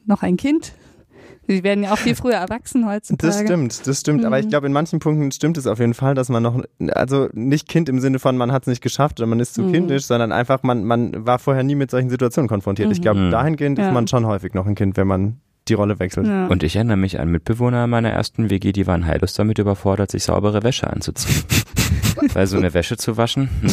noch 0.09 0.21
ein 0.23 0.35
Kind. 0.37 0.73
Sie 1.47 1.63
werden 1.63 1.83
ja 1.83 1.91
auch 1.93 1.97
viel 1.97 2.13
früher 2.21 2.35
erwachsen 2.35 2.85
heutzutage. 2.87 3.31
Das 3.33 3.41
stimmt, 3.41 3.87
das 3.87 3.99
stimmt. 4.01 4.23
Aber 4.25 4.37
ich 4.39 4.45
Mhm. 4.45 4.49
glaube, 4.49 4.67
in 4.67 4.73
manchen 4.73 4.99
Punkten 4.99 5.31
stimmt 5.31 5.57
es 5.57 5.65
auf 5.65 5.79
jeden 5.79 5.95
Fall, 5.95 6.13
dass 6.13 6.29
man 6.29 6.43
noch, 6.43 6.61
also 6.91 7.27
nicht 7.33 7.67
Kind 7.67 7.89
im 7.89 7.99
Sinne 7.99 8.19
von, 8.19 8.37
man 8.37 8.51
hat 8.51 8.63
es 8.63 8.67
nicht 8.67 8.81
geschafft 8.81 9.19
oder 9.19 9.25
man 9.27 9.39
ist 9.39 9.55
zu 9.55 9.63
Mhm. 9.63 9.71
kindisch, 9.71 10.03
sondern 10.05 10.31
einfach, 10.31 10.61
man, 10.61 10.83
man 10.83 11.25
war 11.25 11.39
vorher 11.39 11.63
nie 11.63 11.73
mit 11.75 11.89
solchen 11.89 12.09
Situationen 12.11 12.47
konfrontiert. 12.47 12.91
Ich 12.91 13.01
glaube, 13.01 13.19
Mhm. 13.19 13.31
dahingehend 13.31 13.79
ist 13.79 13.85
Ja. 13.85 13.91
man 13.91 14.07
schon 14.07 14.25
häufig 14.27 14.53
noch 14.53 14.67
ein 14.67 14.75
Kind, 14.75 14.95
wenn 14.97 15.07
man 15.07 15.37
die 15.67 15.73
Rolle 15.73 15.97
wechselt. 15.99 16.27
Ja. 16.27 16.47
Und 16.47 16.61
ich 16.63 16.75
erinnere 16.75 16.97
mich 16.97 17.19
an 17.19 17.29
Mitbewohner 17.31 17.85
meiner 17.87 18.09
ersten 18.11 18.49
WG, 18.49 18.71
die 18.71 18.85
waren 18.87 19.05
heillos 19.07 19.33
damit 19.33 19.57
überfordert, 19.59 20.11
sich 20.11 20.23
saubere 20.23 20.61
Wäsche 20.63 20.87
anzuziehen. 20.91 21.43
Weil 22.33 22.47
so 22.47 22.57
eine 22.57 22.73
Wäsche 22.73 22.97
zu 22.97 23.17
waschen, 23.17 23.49
hm, 23.61 23.69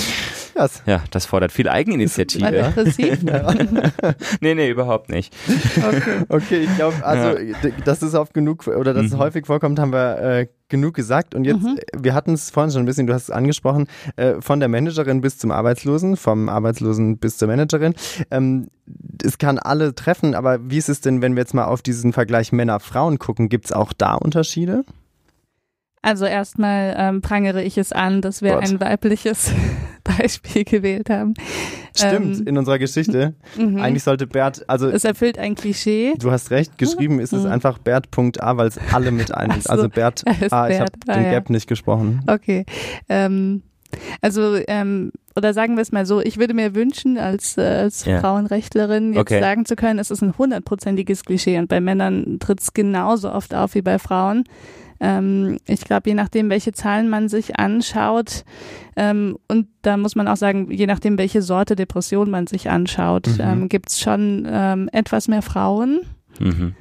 Krass. 0.56 0.82
ja, 0.86 1.02
das 1.10 1.26
fordert 1.26 1.52
viel 1.52 1.68
Eigeninitiative. 1.68 2.50
depressiv? 2.50 3.18
Nee, 4.40 4.54
nee, 4.54 4.70
überhaupt 4.70 5.10
nicht. 5.10 5.34
Okay. 5.76 6.24
Okay, 6.28 6.56
ich 6.64 6.74
glaube, 6.76 6.96
also, 7.04 7.38
d- 7.38 7.72
dass 7.84 8.02
es 8.02 8.14
oft 8.14 8.32
genug 8.34 8.66
oder 8.66 8.94
dass 8.94 9.06
es 9.06 9.12
Mhm. 9.12 9.18
häufig 9.18 9.46
vorkommt, 9.46 9.78
haben 9.78 9.92
wir 9.92 10.18
äh, 10.18 10.46
genug 10.68 10.94
gesagt. 10.94 11.34
Und 11.34 11.44
jetzt, 11.44 11.62
Mhm. 11.62 11.76
äh, 11.78 11.82
wir 12.02 12.14
hatten 12.14 12.32
es 12.34 12.50
vorhin 12.50 12.70
schon 12.72 12.82
ein 12.82 12.86
bisschen, 12.86 13.06
du 13.06 13.12
hast 13.14 13.24
es 13.24 13.30
angesprochen, 13.30 13.86
äh, 14.16 14.34
von 14.40 14.58
der 14.60 14.68
Managerin 14.68 15.20
bis 15.20 15.38
zum 15.38 15.50
Arbeitslosen, 15.50 16.16
vom 16.16 16.48
Arbeitslosen 16.48 17.18
bis 17.18 17.36
zur 17.38 17.48
Managerin. 17.48 17.94
Ähm, 18.30 18.68
es 19.22 19.38
kann 19.38 19.58
alle 19.58 19.94
treffen, 19.94 20.34
aber 20.34 20.58
wie 20.70 20.78
ist 20.78 20.88
es 20.88 21.00
denn, 21.00 21.20
wenn 21.22 21.34
wir 21.34 21.40
jetzt 21.42 21.54
mal 21.54 21.64
auf 21.66 21.82
diesen 21.82 22.12
Vergleich 22.12 22.52
Männer-Frauen 22.52 23.18
gucken, 23.18 23.48
gibt 23.48 23.66
es 23.66 23.72
auch 23.72 23.92
da 23.92 24.14
Unterschiede? 24.14 24.84
Also 26.06 26.24
erstmal 26.24 26.94
ähm, 26.96 27.20
prangere 27.20 27.64
ich 27.64 27.78
es 27.78 27.90
an, 27.92 28.20
dass 28.20 28.40
wir 28.40 28.52
Gott. 28.52 28.62
ein 28.62 28.80
weibliches 28.80 29.50
Beispiel 30.04 30.62
gewählt 30.62 31.10
haben. 31.10 31.34
Stimmt, 31.96 32.38
Ähm, 32.38 32.46
in 32.46 32.58
unserer 32.58 32.78
Geschichte. 32.78 33.34
Mhm. 33.58 33.78
Eigentlich 33.80 34.04
sollte 34.04 34.26
Bert, 34.28 34.64
also 34.68 34.88
es 34.88 35.04
erfüllt 35.04 35.36
ein 35.38 35.54
Klischee. 35.56 36.14
du 36.18 36.30
hast 36.30 36.50
recht, 36.52 36.78
geschrieben 36.78 37.18
ist 37.18 37.32
es 37.32 37.42
Mhm. 37.44 37.50
einfach 37.50 37.78
Bert.a, 37.78 38.56
weil 38.56 38.68
es 38.68 38.78
alle 38.92 39.10
mit 39.10 39.34
ein 39.34 39.60
so, 39.60 39.68
Also 39.70 39.88
Bert 39.88 40.22
er 40.26 40.52
A, 40.52 40.68
ich 40.68 40.78
habe. 40.78 40.92
Ah, 41.08 41.14
den 41.14 41.24
ja. 41.24 41.30
Gap 41.30 41.50
nicht 41.50 41.66
gesprochen. 41.66 42.22
Okay. 42.28 42.64
Ähm, 43.08 43.62
also, 44.20 44.56
ähm, 44.68 45.10
oder 45.34 45.54
sagen 45.54 45.74
wir 45.76 45.82
es 45.82 45.90
mal 45.90 46.06
so, 46.06 46.20
ich 46.20 46.38
würde 46.38 46.54
mir 46.54 46.74
wünschen, 46.76 47.18
als, 47.18 47.56
äh, 47.58 47.62
als 47.62 48.04
Ja. 48.04 48.20
Frauenrechtlerin 48.20 49.12
jetzt 49.12 49.20
Okay. 49.22 49.40
sagen 49.40 49.64
zu 49.64 49.74
können, 49.74 49.98
es 49.98 50.10
ist 50.12 50.22
ein 50.22 50.36
hundertprozentiges 50.38 51.24
Klischee 51.24 51.58
und 51.58 51.68
bei 51.68 51.80
Männern 51.80 52.38
tritt 52.38 52.60
es 52.60 52.74
genauso 52.74 53.32
oft 53.32 53.54
auf 53.54 53.74
wie 53.74 53.82
bei 53.82 53.98
Frauen. 53.98 54.44
Ähm, 55.00 55.58
ich 55.66 55.80
glaube, 55.80 56.08
je 56.08 56.14
nachdem, 56.14 56.48
welche 56.50 56.72
Zahlen 56.72 57.08
man 57.08 57.28
sich 57.28 57.58
anschaut, 57.58 58.44
ähm, 58.96 59.36
und 59.48 59.66
da 59.82 59.96
muss 59.96 60.16
man 60.16 60.26
auch 60.28 60.36
sagen, 60.36 60.70
je 60.70 60.86
nachdem, 60.86 61.18
welche 61.18 61.42
Sorte 61.42 61.76
Depression 61.76 62.30
man 62.30 62.46
sich 62.46 62.70
anschaut, 62.70 63.26
Mhm. 63.28 63.40
ähm, 63.40 63.68
gibt 63.68 63.90
es 63.90 64.00
schon 64.00 64.46
ähm, 64.48 64.88
etwas 64.92 65.28
mehr 65.28 65.42
Frauen. 65.42 66.00
Mhm. 66.40 66.74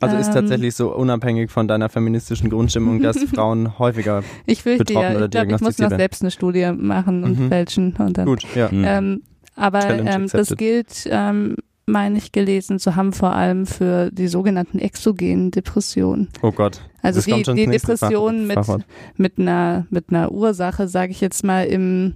Also 0.00 0.16
ist 0.16 0.28
Ähm. 0.28 0.34
tatsächlich 0.34 0.74
so 0.74 0.92
unabhängig 0.94 1.50
von 1.50 1.68
deiner 1.68 1.88
feministischen 1.88 2.50
Grundstimmung, 2.50 3.00
dass 3.00 3.16
Frauen 3.34 3.78
häufiger 3.78 4.22
Ich 4.44 4.62
fürchte 4.62 4.84
Betroffen 4.84 5.10
ja, 5.12 5.16
oder 5.16 5.24
ich 5.26 5.30
glaube, 5.30 5.52
ich 5.54 5.60
muss 5.60 5.78
noch 5.78 5.88
selbst 5.90 6.20
eine 6.22 6.30
Studie 6.30 6.72
machen 6.76 7.24
und 7.24 7.38
Mhm. 7.38 7.48
fälschen 7.48 7.94
und 7.98 8.18
dann 8.18 8.26
gut, 8.26 8.44
ja. 8.54 8.68
Ähm, 8.72 9.22
aber 9.56 9.78
das 10.32 10.56
gilt, 10.56 11.08
meine 11.86 12.18
ich 12.18 12.32
gelesen 12.32 12.78
zu 12.78 12.96
haben, 12.96 13.12
vor 13.12 13.32
allem 13.34 13.66
für 13.66 14.10
die 14.10 14.28
sogenannten 14.28 14.78
exogenen 14.78 15.50
Depressionen. 15.50 16.28
Oh 16.42 16.50
Gott. 16.52 16.80
Also 17.02 17.18
Das 17.18 17.24
die, 17.26 17.30
kommt 17.32 17.46
schon 17.46 17.56
die 17.56 17.64
das 17.66 17.70
nächste 17.72 17.92
Depression 17.92 18.50
Fach- 18.52 18.76
mit, 18.78 18.86
mit, 19.18 19.38
einer, 19.38 19.86
mit 19.90 20.04
einer 20.10 20.32
Ursache, 20.32 20.88
sage 20.88 21.12
ich 21.12 21.20
jetzt 21.20 21.44
mal, 21.44 21.64
im 21.66 22.14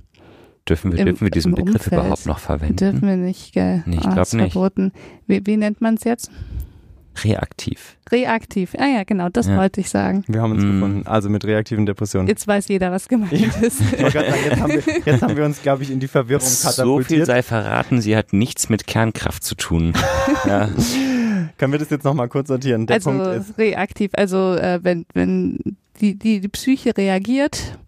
Dürfen 0.68 0.92
wir, 0.92 0.98
Im- 0.98 1.06
dürfen 1.06 1.24
wir 1.24 1.30
diesen 1.30 1.54
Begriff 1.54 1.86
Umfeld. 1.86 2.00
überhaupt 2.02 2.26
noch 2.26 2.38
verwenden? 2.38 2.76
dürfen 2.76 3.02
wir 3.08 3.16
nicht, 3.16 3.52
gell? 3.54 3.82
Nee, 3.86 3.96
ich 3.96 4.02
glaub 4.02 4.18
ist 4.18 4.34
nicht. 4.34 4.52
verboten. 4.52 4.92
Wie, 5.26 5.46
wie 5.46 5.56
nennt 5.56 5.80
man 5.80 5.94
es 5.94 6.04
jetzt? 6.04 6.30
Reaktiv. 7.24 7.96
Reaktiv. 8.12 8.74
Ah 8.78 8.86
ja, 8.86 9.02
genau, 9.04 9.28
das 9.28 9.48
Ja. 9.48 9.56
wollte 9.56 9.80
ich 9.80 9.90
sagen. 9.90 10.24
Wir 10.28 10.40
haben 10.40 10.52
uns 10.52 10.62
Mm. 10.62 10.72
gefunden. 10.72 11.06
Also 11.06 11.28
mit 11.28 11.44
reaktiven 11.44 11.84
Depressionen. 11.84 12.28
Jetzt 12.28 12.46
weiß 12.46 12.68
jeder, 12.68 12.92
was 12.92 13.08
gemeint 13.08 13.32
ist. 13.60 13.80
Gerade 13.90 14.30
sagen, 14.30 14.42
jetzt, 14.44 14.60
haben 14.60 14.72
wir, 14.72 14.82
jetzt 15.04 15.22
haben 15.22 15.36
wir 15.36 15.44
uns, 15.44 15.60
glaube 15.62 15.82
ich, 15.82 15.90
in 15.90 15.98
die 16.00 16.06
Verwirrung 16.08 16.44
So 16.46 16.68
viel 16.68 16.76
katapultiert. 16.76 17.26
sei 17.26 17.42
verraten, 17.42 18.00
sie 18.00 18.16
hat 18.16 18.32
nichts 18.32 18.68
mit 18.68 18.86
Kernkraft 18.86 19.42
zu 19.42 19.54
tun. 19.56 19.94
ja. 20.46 20.68
Können 21.58 21.72
wir 21.72 21.78
das 21.80 21.90
jetzt 21.90 22.04
nochmal 22.04 22.28
kurz 22.28 22.48
sortieren? 22.48 22.86
Der 22.86 22.96
also 22.96 23.10
Punkt 23.10 23.26
ist, 23.26 23.58
reaktiv, 23.58 24.12
also 24.16 24.54
äh, 24.54 24.78
wenn, 24.82 25.04
wenn 25.14 25.58
die, 26.00 26.16
die, 26.16 26.40
die 26.40 26.48
Psyche 26.48 26.96
reagiert, 26.96 27.78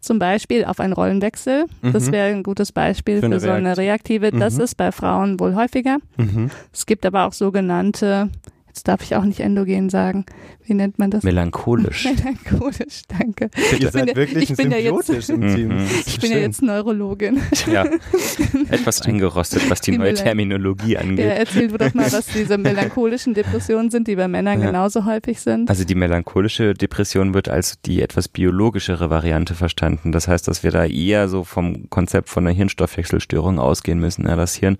zum 0.00 0.18
Beispiel 0.18 0.64
auf 0.64 0.80
einen 0.80 0.92
Rollenwechsel, 0.92 1.66
das 1.82 2.08
Mhm. 2.08 2.12
wäre 2.12 2.28
ein 2.30 2.42
gutes 2.42 2.72
Beispiel 2.72 3.16
Für 3.16 3.20
für, 3.20 3.26
eine 3.26 3.40
so 3.40 3.50
eine 3.50 3.76
reaktive, 3.76 4.32
das 4.32 4.56
Mhm. 4.56 4.60
ist 4.62 4.74
bei 4.76 4.90
Frauen 4.90 5.38
wohl 5.38 5.54
häufiger. 5.54 5.98
mhm. 6.16 6.50
Es 6.72 6.86
gibt 6.86 7.06
aber 7.06 7.26
auch 7.28 7.32
sogenannte, 7.32 8.28
jetzt 8.74 8.88
darf 8.88 9.02
ich 9.02 9.14
auch 9.16 9.24
nicht 9.24 9.40
endogen 9.40 9.90
sagen, 9.90 10.24
wie 10.64 10.72
nennt 10.74 10.98
man 10.98 11.10
das? 11.10 11.22
Melancholisch. 11.24 12.04
Melancholisch, 12.50 13.02
danke. 13.06 13.50
ihr 13.78 13.90
seid 13.90 14.08
ja- 14.08 14.16
wirklich 14.16 14.44
ich 14.44 14.50
ein 14.50 14.56
bin 14.56 14.70
ja 14.70 14.78
jetzt-. 14.78 15.28
Mhm. 15.30 15.86
Ich 16.06 16.18
bin 16.20 16.30
ja 16.32 16.38
jetzt 16.38 16.62
Neurologin. 16.62 17.40
Ja. 17.70 17.84
Etwas 18.70 19.02
eingerostet, 19.02 19.68
was 19.68 19.80
die 19.82 19.92
Die 19.92 19.98
neue 19.98 20.14
Terminologie 20.14 20.92
Ja, 20.92 21.00
angeht. 21.00 21.26
erzähl 21.26 21.68
du 21.68 21.76
doch 21.78 21.92
mal, 21.94 22.10
was 22.10 22.26
diese 22.26 22.56
melancholischen 22.58 23.34
Depressionen 23.34 23.90
sind, 23.90 24.08
die 24.08 24.16
bei 24.16 24.28
Männern 24.28 24.60
Ja. 24.60 24.66
genauso 24.66 25.04
häufig 25.04 25.40
sind. 25.40 25.68
Also 25.68 25.84
die 25.84 25.94
melancholische 25.94 26.74
Depression 26.74 27.34
wird 27.34 27.48
als 27.48 27.80
die 27.82 28.00
etwas 28.00 28.28
biologischere 28.28 29.10
Variante 29.10 29.54
verstanden. 29.54 30.12
Das 30.12 30.28
heißt, 30.28 30.48
dass 30.48 30.62
wir 30.62 30.70
da 30.70 30.86
eher 30.86 31.28
so 31.28 31.44
vom 31.44 31.90
Konzept 31.90 32.28
von 32.30 32.46
einer 32.46 32.56
Hirnstoffwechselstörung 32.56 33.58
ausgehen 33.58 33.98
müssen. 33.98 34.26
Ja, 34.26 34.36
das 34.36 34.54
Hirn 34.54 34.78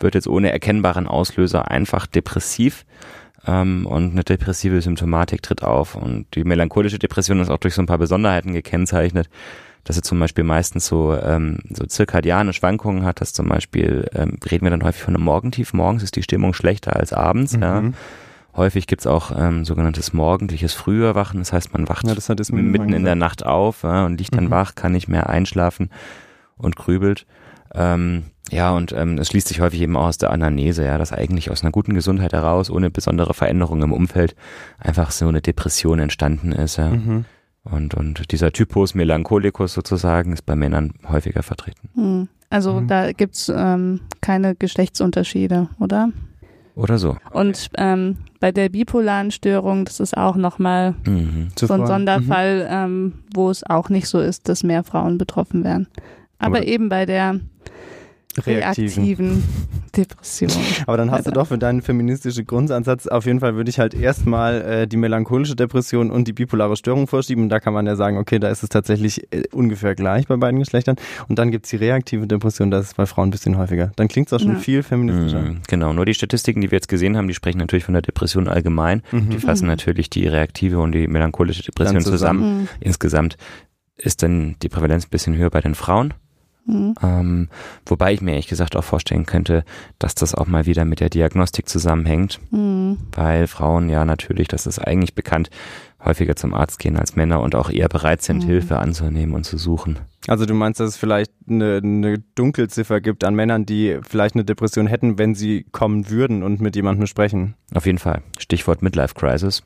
wird 0.00 0.14
jetzt 0.14 0.28
ohne 0.28 0.52
erkennbaren 0.52 1.06
Auslöser 1.06 1.70
einfach 1.70 2.06
depressiv 2.06 2.84
ähm, 3.46 3.86
und 3.86 4.12
eine 4.12 4.24
depressive 4.24 4.80
Symptomatik 4.80 5.42
tritt 5.42 5.62
auf. 5.62 5.94
Und 5.94 6.26
die 6.34 6.44
melancholische 6.44 6.98
Depression 6.98 7.40
ist 7.40 7.50
auch 7.50 7.58
durch 7.58 7.74
so 7.74 7.82
ein 7.82 7.86
paar 7.86 7.98
Besonderheiten 7.98 8.52
gekennzeichnet, 8.52 9.28
dass 9.84 9.96
sie 9.96 10.02
zum 10.02 10.18
Beispiel 10.20 10.44
meistens 10.44 10.86
so, 10.86 11.16
ähm, 11.16 11.58
so 11.70 11.84
zirkadiane 11.86 12.52
Schwankungen 12.52 13.04
hat, 13.04 13.20
dass 13.20 13.32
zum 13.32 13.48
Beispiel, 13.48 14.08
ähm, 14.14 14.38
reden 14.50 14.64
wir 14.66 14.70
dann 14.70 14.84
häufig 14.84 15.02
von 15.02 15.14
einem 15.14 15.24
Morgentief. 15.24 15.72
Morgens 15.72 16.02
ist 16.02 16.16
die 16.16 16.22
Stimmung 16.22 16.52
schlechter 16.52 16.96
als 16.96 17.12
abends. 17.12 17.54
Ja. 17.60 17.80
Mhm. 17.80 17.94
Häufig 18.56 18.88
gibt's 18.88 19.06
auch 19.06 19.30
ähm, 19.38 19.64
sogenanntes 19.64 20.12
morgendliches 20.12 20.74
Früherwachen. 20.74 21.38
Das 21.38 21.52
heißt, 21.52 21.72
man 21.72 21.88
wacht 21.88 22.06
Ja, 22.06 22.14
mitten 22.70 22.92
in 22.92 23.04
der. 23.04 23.14
Nacht 23.14 23.46
auf 23.46 23.84
ja, 23.84 24.04
und 24.04 24.18
liegt 24.18 24.34
dann 24.34 24.46
Mhm. 24.46 24.50
wach, 24.50 24.74
kann 24.74 24.92
nicht 24.92 25.06
mehr 25.06 25.28
einschlafen 25.28 25.90
und 26.56 26.74
grübelt. 26.74 27.24
Ähm, 27.72 28.24
ja, 28.50 28.70
und 28.72 28.92
ähm, 28.92 29.18
es 29.18 29.28
schließt 29.28 29.48
sich 29.48 29.60
häufig 29.60 29.80
eben 29.80 29.96
auch 29.96 30.06
aus 30.06 30.18
der 30.18 30.30
Anamnese, 30.30 30.84
ja, 30.84 30.98
dass 30.98 31.12
eigentlich 31.12 31.50
aus 31.50 31.62
einer 31.62 31.70
guten 31.72 31.94
Gesundheit 31.94 32.32
heraus, 32.32 32.70
ohne 32.70 32.90
besondere 32.90 33.34
Veränderungen 33.34 33.82
im 33.82 33.92
Umfeld, 33.92 34.34
einfach 34.78 35.10
so 35.10 35.28
eine 35.28 35.40
Depression 35.42 35.98
entstanden 35.98 36.52
ist. 36.52 36.76
Ja. 36.76 36.88
Mhm. 36.90 37.24
Und, 37.64 37.94
und 37.94 38.30
dieser 38.32 38.52
Typus 38.52 38.94
Melancholicus 38.94 39.74
sozusagen 39.74 40.32
ist 40.32 40.46
bei 40.46 40.56
Männern 40.56 40.94
häufiger 41.08 41.42
vertreten. 41.42 41.90
Hm. 41.94 42.28
Also 42.50 42.80
Mhm. 42.80 42.88
da 42.88 43.12
gibt's 43.12 43.52
ähm, 43.54 44.00
keine 44.22 44.54
Geschlechtsunterschiede, 44.54 45.68
oder? 45.78 46.10
Oder 46.74 46.96
so. 46.96 47.16
Und 47.32 47.68
ähm, 47.76 48.18
bei 48.40 48.52
der 48.52 48.68
bipolaren 48.70 49.32
Störung, 49.32 49.84
das 49.84 50.00
ist 50.00 50.16
auch 50.16 50.36
nochmal 50.36 50.94
Mhm. 51.04 51.48
so 51.58 51.70
ein. 51.74 51.86
Sonderfall, 51.86 52.66
ähm, 52.70 53.14
wo 53.34 53.50
es 53.50 53.64
auch 53.68 53.90
nicht 53.90 54.08
so 54.08 54.20
ist, 54.20 54.48
dass 54.48 54.62
mehr 54.62 54.84
Frauen 54.84 55.18
betroffen 55.18 55.64
werden. 55.64 55.88
Aber 56.38 56.58
Oder- 56.58 56.68
eben 56.68 56.88
bei 56.88 57.04
der 57.04 57.40
Reaktiven. 58.46 59.04
reaktiven 59.04 59.44
Depression. 59.96 60.50
Aber 60.86 60.96
dann 60.96 61.10
hast 61.10 61.26
du 61.26 61.30
doch 61.30 61.46
für 61.48 61.58
deinen 61.58 61.82
feministischen 61.82 62.46
Grundansatz 62.46 63.06
auf 63.06 63.26
jeden 63.26 63.40
Fall 63.40 63.54
würde 63.56 63.70
ich 63.70 63.78
halt 63.78 63.94
erstmal 63.94 64.60
äh, 64.62 64.86
die 64.86 64.96
melancholische 64.96 65.56
Depression 65.56 66.10
und 66.10 66.28
die 66.28 66.32
bipolare 66.32 66.76
Störung 66.76 67.06
vorschieben. 67.06 67.44
Und 67.44 67.48
da 67.48 67.60
kann 67.60 67.72
man 67.74 67.86
ja 67.86 67.96
sagen, 67.96 68.16
okay, 68.18 68.38
da 68.38 68.48
ist 68.48 68.62
es 68.62 68.68
tatsächlich 68.68 69.32
äh, 69.32 69.42
ungefähr 69.52 69.94
gleich 69.94 70.26
bei 70.26 70.36
beiden 70.36 70.58
Geschlechtern. 70.60 70.96
Und 71.28 71.38
dann 71.38 71.50
gibt's 71.50 71.70
die 71.70 71.76
reaktive 71.76 72.26
Depression, 72.26 72.70
das 72.70 72.86
ist 72.86 72.96
bei 72.96 73.06
Frauen 73.06 73.28
ein 73.28 73.30
bisschen 73.32 73.56
häufiger. 73.58 73.92
Dann 73.96 74.08
klingt's 74.08 74.32
auch 74.32 74.40
schon 74.40 74.52
Ja. 74.52 74.58
viel 74.58 74.82
feministischer. 74.82 75.40
Mhm, 75.42 75.60
Genau, 75.68 75.92
nur 75.92 76.04
die 76.06 76.14
Statistiken, 76.14 76.60
die 76.60 76.70
wir 76.70 76.76
jetzt 76.76 76.88
gesehen 76.88 77.16
haben, 77.16 77.28
die 77.28 77.34
sprechen 77.34 77.58
natürlich 77.58 77.84
von 77.84 77.94
der 77.94 78.02
Depression 78.02 78.48
allgemein. 78.48 79.02
Mhm. 79.12 79.30
Die 79.30 79.38
fassen 79.38 79.64
Mhm. 79.64 79.70
natürlich 79.70 80.10
die 80.10 80.26
reaktive 80.26 80.78
und 80.78 80.92
die 80.92 81.08
melancholische 81.08 81.62
Depression 81.62 81.94
Dann 81.96 82.04
zusammen. 82.04 82.18
zusammen. 82.42 82.60
Hm. 82.60 82.68
Insgesamt 82.80 83.36
ist 83.96 84.22
dann 84.22 84.56
die 84.62 84.68
Prävalenz 84.68 85.06
ein 85.06 85.10
bisschen 85.10 85.36
höher 85.36 85.50
bei 85.50 85.60
den 85.60 85.74
Frauen. 85.74 86.14
Hm. 86.66 86.94
Ähm, 87.02 87.48
wobei 87.86 88.12
ich 88.12 88.20
mir 88.20 88.32
ehrlich 88.32 88.48
gesagt 88.48 88.76
auch 88.76 88.84
vorstellen 88.84 89.26
könnte, 89.26 89.64
dass 89.98 90.14
das 90.14 90.34
auch 90.34 90.46
mal 90.46 90.66
wieder 90.66 90.84
mit 90.84 91.00
der 91.00 91.08
Diagnostik 91.10 91.68
zusammenhängt, 91.68 92.40
Hm. 92.50 92.98
weil 93.12 93.46
Frauen 93.46 93.88
ja 93.88 94.04
natürlich, 94.04 94.48
das 94.48 94.66
ist 94.66 94.78
eigentlich 94.78 95.14
bekannt, 95.14 95.50
häufiger 96.04 96.36
zum 96.36 96.54
Arzt 96.54 96.78
gehen 96.78 96.96
als 96.96 97.16
Männer 97.16 97.40
und 97.40 97.54
auch 97.56 97.70
eher 97.70 97.88
bereit 97.88 98.22
sind, 98.22 98.44
Mhm. 98.44 98.46
Hilfe 98.48 98.78
anzunehmen 98.78 99.34
und 99.34 99.42
zu 99.44 99.58
suchen. 99.58 99.98
Also 100.28 100.46
du 100.46 100.54
meinst, 100.54 100.78
dass 100.78 100.90
es 100.90 100.96
vielleicht 100.96 101.32
eine, 101.48 101.80
eine 101.82 102.18
Dunkelziffer 102.36 103.00
gibt 103.00 103.24
an 103.24 103.34
Männern, 103.34 103.66
die 103.66 103.98
vielleicht 104.08 104.36
eine 104.36 104.44
Depression 104.44 104.86
hätten, 104.86 105.18
wenn 105.18 105.34
sie 105.34 105.64
kommen 105.72 106.08
würden 106.08 106.44
und 106.44 106.60
mit 106.60 106.76
jemandem 106.76 107.06
sprechen. 107.08 107.54
Auf 107.74 107.84
jeden 107.86 107.98
Fall. 107.98 108.22
Stichwort 108.38 108.80
Midlife 108.82 109.14
Crisis. 109.14 109.64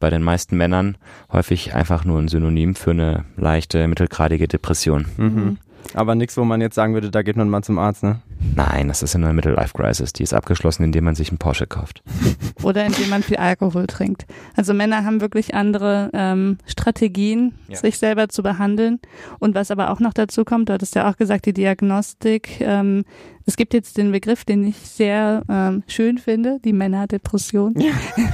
Bei 0.00 0.08
den 0.08 0.22
meisten 0.22 0.56
Männern 0.56 0.96
häufig 1.32 1.74
einfach 1.74 2.04
nur 2.04 2.18
ein 2.18 2.28
Synonym 2.28 2.74
für 2.74 2.92
eine 2.92 3.24
leichte, 3.36 3.86
mittelgradige 3.88 4.48
Depression. 4.48 5.06
Mhm. 5.18 5.58
Aber 5.94 6.14
nichts, 6.14 6.36
wo 6.36 6.44
man 6.44 6.60
jetzt 6.60 6.74
sagen 6.74 6.94
würde, 6.94 7.10
da 7.10 7.22
geht 7.22 7.36
man 7.36 7.48
mal 7.48 7.62
zum 7.62 7.78
Arzt, 7.78 8.02
ne? 8.02 8.20
Nein, 8.54 8.88
das 8.88 9.02
ist 9.02 9.16
eine 9.16 9.32
Midlife 9.32 9.74
Crisis. 9.74 10.12
Die 10.12 10.22
ist 10.22 10.34
abgeschlossen, 10.34 10.84
indem 10.84 11.04
man 11.04 11.14
sich 11.14 11.30
einen 11.30 11.38
Porsche 11.38 11.66
kauft. 11.66 12.02
Oder 12.62 12.84
indem 12.86 13.08
man 13.08 13.22
viel 13.22 13.36
Alkohol 13.38 13.86
trinkt. 13.86 14.26
Also 14.56 14.74
Männer 14.74 15.04
haben 15.04 15.20
wirklich 15.20 15.54
andere 15.54 16.10
ähm, 16.12 16.58
Strategien, 16.66 17.54
Ja. 17.68 17.76
sich 17.76 17.98
selber 17.98 18.28
zu 18.28 18.42
behandeln. 18.42 19.00
Und 19.38 19.54
was 19.54 19.70
aber 19.70 19.90
auch 19.90 20.00
noch 20.00 20.12
dazu 20.12 20.44
kommt, 20.44 20.68
du 20.68 20.72
hattest 20.74 20.94
ja 20.94 21.10
auch 21.10 21.16
gesagt, 21.16 21.46
die 21.46 21.52
Diagnostik. 21.52 22.60
Ähm, 22.60 23.04
es 23.48 23.56
gibt 23.56 23.72
jetzt 23.72 23.96
den 23.96 24.12
Begriff, 24.12 24.44
den 24.44 24.62
ich 24.62 24.76
sehr 24.76 25.42
ähm, 25.48 25.82
schön 25.86 26.18
finde, 26.18 26.60
die 26.62 26.74
Männerdepression. 26.74 27.74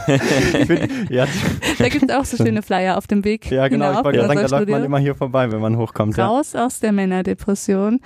Ich 0.06 0.66
find, 0.66 1.10
ja, 1.10 1.26
Da 1.78 1.88
gibt 1.88 2.10
es 2.10 2.16
auch 2.16 2.24
so 2.24 2.36
schöne 2.36 2.62
Flyer 2.62 2.98
auf 2.98 3.06
dem 3.06 3.24
Weg 3.24 3.50
ja, 3.50 3.68
genau. 3.68 3.92
Ich 3.92 3.98
hinauf 3.98 4.12
gerade 4.12 4.26
sagen, 4.26 4.40
da 4.40 4.58
läuft 4.58 4.68
man 4.68 4.84
immer 4.84 4.98
hier 4.98 5.14
vorbei, 5.14 5.50
wenn 5.52 5.60
man 5.60 5.76
hochkommt. 5.76 6.16
Ja. 6.16 6.26
Raus 6.26 6.56
aus 6.56 6.80
der 6.80 6.92
Männerdepression, 6.92 8.00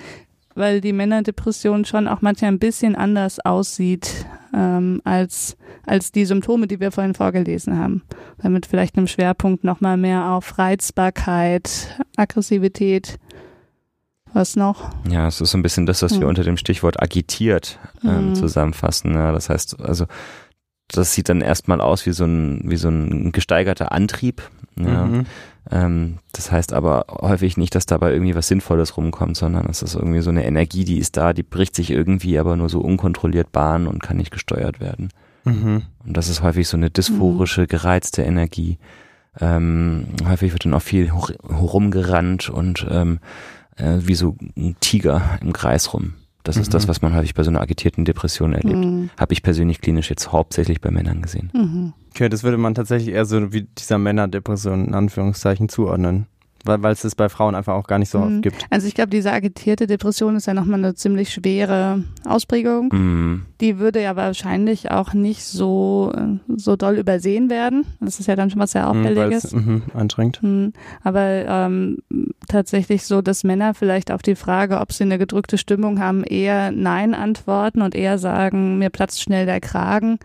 weil 0.53 0.81
die 0.81 0.93
Männerdepression 0.93 1.83
schon 1.85 2.07
auch 2.07 2.21
manchmal 2.21 2.51
ein 2.51 2.59
bisschen 2.59 2.95
anders 2.95 3.39
aussieht 3.39 4.25
ähm, 4.53 5.01
als, 5.03 5.57
als 5.87 6.11
die 6.11 6.25
Symptome, 6.25 6.67
die 6.67 6.79
wir 6.79 6.91
vorhin 6.91 7.15
vorgelesen 7.15 7.77
haben. 7.77 8.03
Damit 8.37 8.67
vielleicht 8.67 8.97
einem 8.97 9.07
Schwerpunkt 9.07 9.63
nochmal 9.63 9.97
mehr 9.97 10.29
auf 10.29 10.59
Reizbarkeit, 10.59 11.97
Aggressivität, 12.17 13.17
was 14.33 14.55
noch? 14.55 14.89
Ja, 15.09 15.27
es 15.27 15.41
ist 15.41 15.51
so 15.51 15.57
ein 15.57 15.63
bisschen 15.63 15.85
das, 15.85 16.01
was 16.01 16.13
wir 16.13 16.21
Hm. 16.21 16.27
unter 16.29 16.43
dem 16.43 16.57
Stichwort 16.57 17.01
agitiert 17.01 17.79
ähm, 18.03 18.09
Hm. 18.29 18.35
zusammenfassen. 18.35 19.13
Ja, 19.13 19.31
das 19.31 19.49
heißt, 19.49 19.79
also 19.81 20.05
das 20.91 21.13
sieht 21.13 21.29
dann 21.29 21.41
erstmal 21.41 21.81
aus 21.81 22.05
wie 22.05 22.11
so 22.13 22.25
ein, 22.25 22.61
wie 22.65 22.77
so 22.77 22.89
ein 22.89 23.31
gesteigerter 23.31 23.91
Antrieb. 23.91 24.41
Ja. 24.75 25.05
Mhm. 25.05 25.25
Ähm, 25.71 26.17
das 26.31 26.51
heißt 26.51 26.73
aber 26.73 27.05
häufig 27.09 27.57
nicht, 27.57 27.75
dass 27.75 27.85
dabei 27.85 28.11
irgendwie 28.13 28.33
was 28.33 28.47
Sinnvolles 28.47 28.97
rumkommt, 28.97 29.37
sondern 29.37 29.67
es 29.69 29.83
ist 29.83 29.93
irgendwie 29.93 30.21
so 30.21 30.31
eine 30.31 30.45
Energie, 30.45 30.85
die 30.85 30.97
ist 30.97 31.15
da, 31.17 31.33
die 31.33 31.43
bricht 31.43 31.75
sich 31.75 31.91
irgendwie 31.91 32.39
aber 32.39 32.55
nur 32.55 32.69
so 32.69 32.79
unkontrolliert 32.81 33.51
Bahn 33.51 33.85
und 33.85 34.01
kann 34.01 34.17
nicht 34.17 34.31
gesteuert 34.31 34.79
werden. 34.79 35.09
Mhm. 35.45 35.83
Und 36.05 36.17
das 36.17 36.27
ist 36.27 36.41
häufig 36.41 36.67
so 36.67 36.75
eine 36.77 36.89
dysphorische, 36.89 37.67
gereizte 37.67 38.23
Energie. 38.23 38.79
Ähm, 39.39 40.07
häufig 40.27 40.53
wird 40.53 40.65
dann 40.65 40.73
auch 40.73 40.81
viel 40.81 41.11
rumgerannt 41.11 42.49
und 42.49 42.87
ähm, 42.89 43.19
äh, 43.79 43.97
wie 44.01 44.15
so 44.15 44.35
ein 44.57 44.75
Tiger 44.79 45.39
im 45.41 45.53
Kreis 45.53 45.93
rum. 45.93 46.13
Das 46.43 46.55
ist 46.57 46.67
Mhm. 46.67 46.71
das, 46.71 46.87
was 46.87 47.01
man 47.01 47.13
häufig 47.15 47.33
bei 47.33 47.43
so 47.43 47.49
einer 47.49 47.61
agitierten 47.61 48.05
Depression 48.05 48.53
erlebt. 48.53 48.77
Mhm. 48.77 49.09
Habe 49.19 49.33
ich 49.33 49.43
persönlich 49.43 49.81
klinisch 49.81 50.09
jetzt 50.09 50.31
hauptsächlich 50.31 50.79
bei 50.81 50.89
Männern 50.89 51.21
gesehen. 51.21 51.51
Mhm. 51.53 51.93
Okay, 52.11 52.29
das 52.29 52.43
würde 52.43 52.57
man 52.57 52.73
tatsächlich 52.75 53.13
eher 53.13 53.25
so 53.25 53.51
wie 53.53 53.63
dieser 53.77 53.97
Männerdepression 53.97 54.85
in 54.87 54.93
Anführungszeichen 54.93 55.69
zuordnen. 55.69 56.27
Weil 56.65 56.83
weil 56.83 56.91
es 56.93 57.01
das 57.01 57.15
bei 57.15 57.29
Frauen 57.29 57.55
einfach 57.55 57.73
auch 57.73 57.87
gar 57.87 57.99
nicht 57.99 58.09
so 58.09 58.19
Mhm. 58.19 58.23
oft 58.35 58.41
gibt. 58.43 58.65
Also 58.69 58.87
ich 58.87 58.93
glaube, 58.95 59.09
diese 59.09 59.31
agitierte 59.31 59.87
Depression 59.87 60.35
ist 60.35 60.45
ja 60.47 60.53
nochmal 60.53 60.79
eine 60.79 60.93
ziemlich 60.95 61.33
schwere 61.33 62.03
Ausprägung. 62.25 62.89
Mhm. 62.91 63.45
Die 63.61 63.79
würde 63.79 64.01
ja 64.01 64.15
wahrscheinlich 64.15 64.91
auch 64.91 65.13
nicht 65.13 65.43
so, 65.43 66.11
äh, 66.15 66.37
so 66.55 66.75
doll 66.75 66.97
übersehen 66.97 67.49
werden. 67.49 67.85
Das 67.99 68.19
ist 68.19 68.27
ja 68.27 68.35
dann 68.35 68.49
schon 68.49 68.59
was 68.59 68.71
sehr 68.71 68.91
Mhm, 68.93 68.99
Auffälliges. 68.99 69.43
es 69.45 69.53
mhm, 69.53 69.83
anstrengend. 69.93 70.41
Hm, 70.41 70.73
Aber 71.03 71.21
ähm, 71.23 71.97
tatsächlich 72.47 73.05
so, 73.05 73.21
dass 73.21 73.43
Männer 73.43 73.73
vielleicht 73.73 74.11
auf 74.11 74.21
die 74.21 74.35
Frage, 74.35 74.79
ob 74.79 74.91
sie 74.91 75.03
eine 75.03 75.17
gedrückte 75.17 75.57
Stimmung 75.57 75.99
haben, 75.99 76.23
eher 76.23 76.71
Nein 76.71 77.13
antworten 77.13 77.81
und 77.81 77.95
eher 77.95 78.17
sagen, 78.17 78.77
mir 78.79 78.89
platzt 78.89 79.21
schnell 79.21 79.45
der 79.45 79.59
Kragen, 79.61 80.19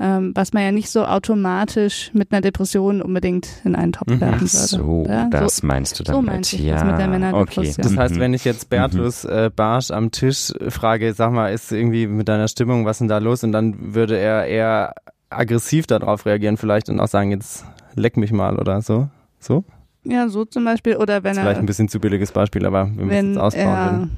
ähm, 0.00 0.32
was 0.34 0.52
man 0.52 0.62
ja 0.64 0.72
nicht 0.72 0.90
so 0.90 1.04
automatisch 1.04 2.10
mit 2.14 2.32
einer 2.32 2.40
Depression 2.40 3.02
unbedingt 3.02 3.48
in 3.64 3.74
einen 3.76 3.92
Topf 3.92 4.08
Mhm. 4.10 4.20
werfen 4.20 4.48
Ach 4.48 4.52
würde. 4.54 4.66
so, 4.66 5.04
Ja, 5.08 5.28
das 5.30 5.56
so, 5.58 5.66
meinst 5.66 5.98
du 6.00 6.04
so 6.04 6.12
damit. 6.12 6.26
meinte 6.26 6.56
ich 6.56 6.62
ja, 6.62 6.74
das 6.74 6.84
mit 6.84 6.92
der 6.92 6.98
okay. 7.06 7.08
Männerdepression. 7.10 7.82
Das 7.84 7.96
heißt, 7.96 8.14
Mhm. 8.16 8.20
wenn 8.20 8.34
ich 8.34 8.44
jetzt 8.44 8.68
Bertus 8.70 9.24
äh, 9.24 9.50
Barsch 9.54 9.90
am 9.90 10.10
Tisch 10.10 10.52
frage, 10.68 11.12
sag 11.14 11.32
mal, 11.32 11.52
ist 11.52 11.70
irgendwie 11.72 12.06
mit 12.06 12.28
deiner 12.28 12.48
Stimmung, 12.48 12.84
was 12.84 12.98
denn 12.98 13.08
da 13.08 13.18
los? 13.18 13.44
Und 13.44 13.52
dann 13.52 13.94
würde 13.94 14.16
er 14.18 14.46
eher 14.46 14.94
aggressiv 15.30 15.86
darauf 15.86 16.26
reagieren 16.26 16.56
vielleicht 16.56 16.88
und 16.88 17.00
auch 17.00 17.08
sagen, 17.08 17.30
jetzt 17.30 17.64
leck 17.94 18.16
mich 18.16 18.32
mal 18.32 18.58
oder 18.58 18.82
so. 18.82 19.08
So? 19.38 19.64
Ja, 20.04 20.28
so 20.28 20.44
zum 20.44 20.64
Beispiel. 20.64 20.96
Oder 20.96 21.22
wenn 21.22 21.24
Das 21.24 21.32
ist 21.32 21.38
er. 21.38 21.42
vielleicht 21.44 21.60
ein 21.60 21.66
bisschen 21.66 21.88
zu 21.88 22.00
billiges 22.00 22.32
Beispiel, 22.32 22.66
aber 22.66 22.86
wir 22.86 23.04
müssen 23.04 23.08
wenn 23.10 23.30
es 23.32 23.38
ausbauen. 23.38 23.64
er, 23.66 24.08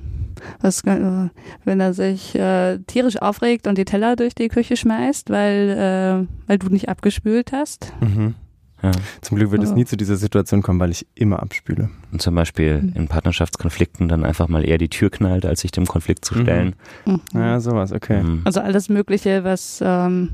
was, 0.61 0.83
äh, 0.85 1.29
wenn 1.65 1.81
er 1.81 1.95
sich 1.95 2.35
äh, 2.35 2.79
tierisch 2.87 3.21
aufregt 3.21 3.67
und 3.67 3.79
die 3.79 3.85
Teller 3.85 4.17
durch 4.17 4.35
die 4.35 4.49
Küche 4.49 4.77
schmeißt, 4.77 5.31
weil, 5.31 6.27
äh, 6.27 6.49
weil 6.49 6.59
du 6.59 6.69
nicht 6.69 6.89
abgespült 6.89 7.53
hast. 7.53 7.93
Mhm. 8.01 8.35
Ja. 8.83 8.91
Zum 9.23 9.39
Glück 9.39 9.51
wird 9.51 9.63
es 9.63 9.73
nie 9.73 9.87
zu 9.87 9.97
dieser 9.97 10.17
Situation 10.17 10.61
kommen, 10.61 10.79
weil 10.79 10.91
ich 10.91 11.07
immer 11.15 11.41
abspüle. 11.43 11.89
Und 12.13 12.21
zum 12.21 12.35
Beispiel 12.35 12.83
Mhm. 12.83 12.93
in 12.95 13.09
Partnerschaftskonflikten 13.09 14.09
dann 14.09 14.25
einfach 14.27 14.47
mal 14.49 14.63
eher 14.63 14.77
die 14.77 14.91
Tür 14.91 15.09
knallt, 15.09 15.47
als 15.47 15.61
sich 15.63 15.71
dem 15.71 15.87
Konflikt 15.87 16.27
zu 16.27 16.35
Mhm. 16.37 16.43
stellen. 16.43 16.75
Mhm. 17.07 17.21
Ja, 17.33 17.61
sowas, 17.61 17.93
okay. 17.93 18.23
Mhm. 18.23 18.43
Also 18.45 18.61
alles 18.61 18.91
Mögliche, 18.91 19.43
was, 19.43 19.81
ähm, 19.83 20.33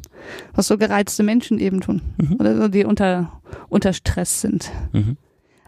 was 0.53 0.67
so 0.67 0.79
gereizte 0.79 1.23
Menschen 1.23 1.61
eben 1.61 1.81
tun. 1.81 2.03
Mhm. 2.17 2.37
Oder 2.41 2.57
so, 2.57 2.67
die 2.67 2.85
unter, 2.85 3.41
unter 3.69 3.93
Stress 3.93 4.41
sind. 4.41 4.73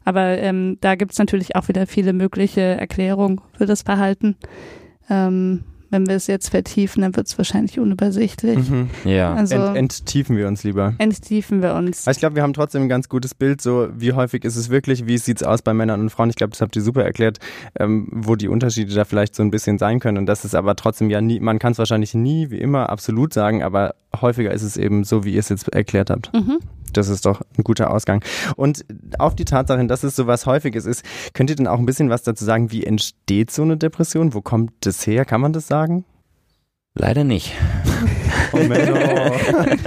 Aber 0.05 0.39
ähm, 0.39 0.79
da 0.81 0.95
gibt's 0.95 1.19
natürlich 1.19 1.57
auch 1.57 1.69
wieder 1.69 1.87
viele 1.87 2.13
mögliche 2.13 2.61
Erklärungen 2.61 3.41
für 3.57 3.67
das 3.67 3.83
Verhalten. 3.83 4.37
Ähm, 5.09 5.65
wenn 5.93 6.07
wir 6.07 6.17
es 6.17 6.27
jetzt 6.27 6.49
vertiefen, 6.49 7.03
dann 7.03 7.15
wird's 7.15 7.37
wahrscheinlich 7.37 7.79
unübersichtlich. 7.79 8.71
Mhm. 8.71 8.89
Ja. 9.05 9.35
Also 9.35 9.57
Ent, 9.57 9.77
enttiefen 9.77 10.39
wir 10.39 10.49
uns 10.49 10.65
lieber. 10.65 10.95
enttiefen 10.97 11.61
wir 11.61 11.75
uns. 11.75 12.07
Aber 12.07 12.13
ich 12.13 12.19
glaube, 12.19 12.35
wir 12.35 12.43
haben 12.43 12.55
trotzdem 12.55 12.83
ein 12.83 12.89
ganz 12.89 13.11
gutes 13.11 13.35
Bild, 13.35 13.61
so 13.61 13.89
wie 13.95 14.15
häufig 14.15 14.45
ist 14.45 14.57
es 14.57 14.71
wirklich, 14.71 15.07
wie 15.07 15.19
sieht's 15.19 15.43
aus 15.43 15.61
bei 15.61 15.75
Männern 15.75 16.01
und 16.01 16.09
Frauen. 16.09 16.31
Ich 16.31 16.37
glaube, 16.37 16.53
das 16.53 16.63
habt 16.63 16.75
ihr 16.77 16.83
super 16.83 17.05
erklärt, 17.05 17.41
ähm, 17.79 18.09
wo 18.11 18.37
die 18.37 18.49
Unterschiede 18.49 18.95
da 18.95 19.05
vielleicht 19.05 19.35
so 19.35 19.43
ein 19.43 19.51
bisschen 19.51 19.79
sein 19.79 20.01
können. 20.01 20.17
Und 20.17 20.27
das 20.27 20.47
ist 20.47 20.55
aber 20.55 20.77
trotzdem 20.77 21.11
ja 21.11 21.21
nie, 21.21 21.41
man 21.41 21.59
kann 21.59 21.73
es 21.73 21.79
wahrscheinlich 21.79 22.15
nie, 22.15 22.51
wie 22.51 22.59
immer, 22.59 22.89
absolut 22.89 23.35
sagen, 23.35 23.63
aber 23.63 23.95
häufiger 24.19 24.51
ist 24.51 24.63
es 24.63 24.79
eben 24.79 25.05
so, 25.05 25.25
wie 25.25 25.35
ihr 25.35 25.41
es 25.41 25.51
jetzt 25.51 25.69
erklärt 25.69 26.09
habt. 26.09 26.33
Mhm. 26.33 26.59
Das 26.93 27.09
ist 27.09 27.27
doch 27.27 27.41
ein 27.59 27.65
guter 27.65 27.91
Ausgang. 27.91 28.25
Und 28.57 28.85
auf 29.19 29.35
die 29.35 29.45
Tatsache, 29.45 29.79
hin, 29.79 29.89
dass 29.89 30.03
es 30.03 30.17
so 30.17 30.27
was 30.27 30.47
Häufiges 30.47 30.85
ist, 30.87 31.05
könnt 31.35 31.51
ihr 31.51 31.57
denn 31.57 31.67
auch 31.67 31.79
ein 31.79 31.87
bisschen 31.87 32.11
was 32.11 32.23
dazu 32.23 32.45
sagen, 32.45 32.71
wie 32.71 32.85
entsteht 32.85 33.51
so 33.51 33.63
eine 33.63 33.77
Depression? 33.77 34.35
Wo 34.35 34.41
kommt 34.43 34.73
das 34.81 35.07
her? 35.07 35.25
Kann 35.25 35.41
man 35.41 35.53
das 35.53 35.67
sagen? 35.67 36.05
Leider 36.95 37.25
nicht. 37.25 37.55
Oh, 38.53 38.59
Menno. 38.59 38.97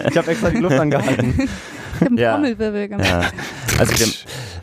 ich 0.10 0.18
habe 0.18 0.32
extra 0.32 0.50
die 0.50 0.58
Luft 0.58 0.80
angehalten. 0.80 1.36
Ich 2.00 2.02
hab 2.02 2.12
Ja. 2.20 2.34
Trommelwirbel 2.34 2.88
gemacht. 2.90 3.08
Ja. 3.08 3.22
Also, 3.78 3.98
wir, 4.00 4.08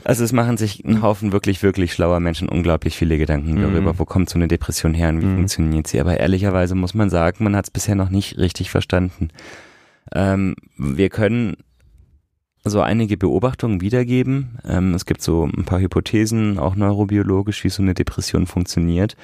also 0.05 0.25
es 0.25 0.33
machen 0.33 0.57
sich 0.57 0.85
ein 0.85 1.03
Haufen 1.03 1.33
wirklich, 1.33 1.63
wirklich 1.63 1.93
schlauer 1.93 2.19
Menschen 2.21 2.49
unglaublich 2.49 2.97
viele 2.97 3.17
Gedanken 3.17 3.55
Mhm. 3.55 3.63
darüber, 3.63 3.99
wo 3.99 4.05
kommt 4.05 4.29
so 4.29 4.39
eine 4.39 4.49
Depression 4.49 4.93
her 4.93 5.09
und 5.11 5.23
wie 5.23 5.27
Mhm. 5.27 5.37
funktioniert 5.37 5.87
sie. 5.87 6.01
Aber 6.01 6.19
ehrlicherweise 6.19 6.75
muss 6.75 6.95
man 6.95 7.11
sagen, 7.11 7.45
man 7.45 7.55
hat 7.55 7.67
es 7.67 7.71
bisher 7.71 7.95
noch 7.95 8.11
nicht 8.11 8.37
richtig 8.39 8.71
verstanden. 8.71 9.29
Ähm, 10.15 10.57
wir 10.77 11.09
können 11.11 11.57
so 12.65 12.81
einige 12.81 13.17
Beobachtungen 13.17 13.81
wiedergeben. 13.81 14.59
Ähm, 14.67 14.95
es 14.95 15.07
gibt 15.07 15.23
so 15.23 15.45
ein 15.45 15.65
paar 15.65 15.81
Hypothesen, 15.81 16.59
auch 16.59 16.77
neurobiologisch, 16.77 17.65
wie 17.65 17.69
so 17.71 17.83
eine 17.83 17.95
Depression 17.95 18.47
funktioniert. 18.47 19.17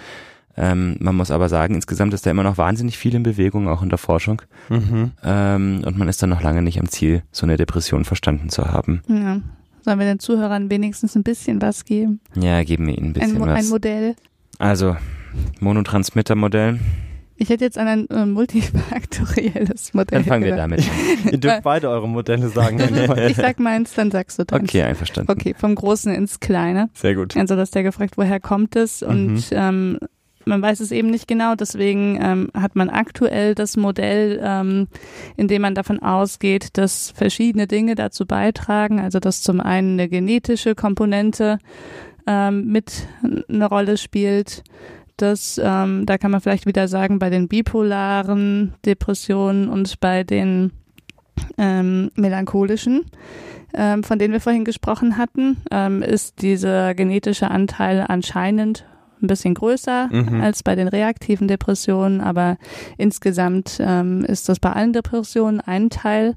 Ähm, 0.56 0.96
man 0.98 1.14
muss 1.14 1.30
aber 1.30 1.48
sagen, 1.48 1.76
insgesamt 1.76 2.12
ist 2.14 2.26
da 2.26 2.32
immer 2.32 2.42
noch 2.42 2.58
wahnsinnig 2.58 2.98
viel 2.98 3.14
in 3.14 3.22
Bewegung, 3.22 3.68
auch 3.68 3.82
in 3.82 3.90
der 3.90 3.98
Forschung. 3.98 4.42
Mhm. 4.68 5.12
Ähm, 5.22 5.82
und 5.86 5.96
man 5.96 6.08
ist 6.08 6.20
dann 6.20 6.30
noch 6.30 6.42
lange 6.42 6.62
nicht 6.62 6.80
am 6.80 6.88
Ziel, 6.88 7.22
so 7.30 7.46
eine 7.46 7.56
Depression 7.56 8.04
verstanden 8.04 8.48
zu 8.48 8.64
haben. 8.66 9.02
Ja. 9.06 9.40
Sollen 9.82 9.98
wir 10.00 10.06
den 10.06 10.18
Zuhörern 10.18 10.68
wenigstens 10.68 11.14
ein 11.14 11.22
bisschen 11.22 11.62
was 11.62 11.84
geben? 11.84 12.20
Ja, 12.34 12.62
geben 12.64 12.88
wir 12.88 12.98
ihnen 12.98 13.06
ein 13.06 13.20
Ein, 13.22 13.34
bisschen 13.34 13.42
ein 13.42 13.56
was. 13.56 13.70
Modell. 13.70 14.16
Also, 14.58 14.96
Monotransmitter-Modell. 15.60 16.80
Ich 17.40 17.48
hätte 17.50 17.64
jetzt 17.64 17.78
an 17.78 17.86
ein 17.88 18.08
äh, 18.10 18.26
multifaktorielles 18.26 19.94
Modell 19.94 20.18
Dann 20.18 20.24
fangen 20.28 20.44
wir 20.44 20.50
gedacht. 20.52 20.70
damit 20.72 20.80
an. 21.26 21.30
Ihr 21.32 21.38
dürft 21.38 21.62
beide 21.62 21.88
eure 21.88 22.08
Modelle 22.08 22.48
sagen. 22.48 22.78
wenn 22.80 22.94
ihr. 22.94 23.26
Ich 23.28 23.36
sag 23.36 23.58
meins, 23.60 23.94
dann 23.94 24.10
sagst 24.10 24.38
du 24.38 24.44
dann. 24.44 24.62
Okay, 24.62 24.82
einverstanden. 24.82 25.30
Okay, 25.30 25.54
vom 25.56 25.74
Großen 25.74 26.12
ins 26.12 26.40
Kleine. 26.40 26.90
Sehr 26.94 27.14
gut. 27.14 27.36
Also, 27.36 27.56
dass 27.56 27.70
der 27.70 27.82
gefragt, 27.84 28.16
woher 28.16 28.40
kommt 28.40 28.76
es? 28.76 29.02
Und 29.02 29.28
Mhm. 29.34 29.42
ähm, 29.52 29.98
man 30.44 30.62
weiß 30.62 30.80
es 30.80 30.92
eben 30.92 31.10
nicht 31.10 31.28
genau, 31.28 31.54
deswegen 31.54 32.18
ähm, 32.22 32.48
hat 32.54 32.74
man 32.74 32.88
aktuell 32.88 33.54
das 33.54 33.76
Modell, 33.76 34.40
ähm, 34.42 34.88
in 35.36 35.46
dem 35.46 35.60
man 35.62 35.74
davon 35.74 36.02
ausgeht, 36.02 36.70
dass 36.78 37.10
verschiedene 37.10 37.66
Dinge 37.66 37.94
dazu 37.96 38.24
beitragen. 38.26 38.98
Also 38.98 39.20
dass 39.20 39.42
zum 39.42 39.60
einen 39.60 39.92
eine 40.00 40.08
genetische 40.08 40.74
Komponente 40.74 41.58
ähm, 42.26 42.66
mit 42.66 43.06
eine 43.48 43.66
Rolle 43.66 43.96
spielt. 43.98 44.62
Das, 45.18 45.60
ähm, 45.62 46.06
da 46.06 46.16
kann 46.16 46.30
man 46.30 46.40
vielleicht 46.40 46.64
wieder 46.64 46.88
sagen, 46.88 47.18
bei 47.18 47.28
den 47.28 47.48
bipolaren 47.48 48.74
Depressionen 48.86 49.68
und 49.68 50.00
bei 50.00 50.24
den 50.24 50.72
ähm, 51.58 52.10
melancholischen, 52.14 53.04
ähm, 53.74 54.02
von 54.02 54.18
denen 54.18 54.32
wir 54.32 54.40
vorhin 54.40 54.64
gesprochen 54.64 55.18
hatten, 55.18 55.58
ähm, 55.70 56.02
ist 56.02 56.40
dieser 56.40 56.94
genetische 56.94 57.50
Anteil 57.50 58.04
anscheinend 58.08 58.84
ein 59.20 59.26
bisschen 59.26 59.54
größer 59.54 60.08
Mhm. 60.10 60.40
als 60.40 60.62
bei 60.62 60.76
den 60.76 60.88
reaktiven 60.88 61.48
Depressionen, 61.48 62.20
aber 62.20 62.56
insgesamt 62.96 63.78
ähm, 63.80 64.24
ist 64.24 64.48
das 64.48 64.60
bei 64.60 64.72
allen 64.72 64.92
Depressionen 64.92 65.60
ein 65.60 65.90
Teil. 65.90 66.36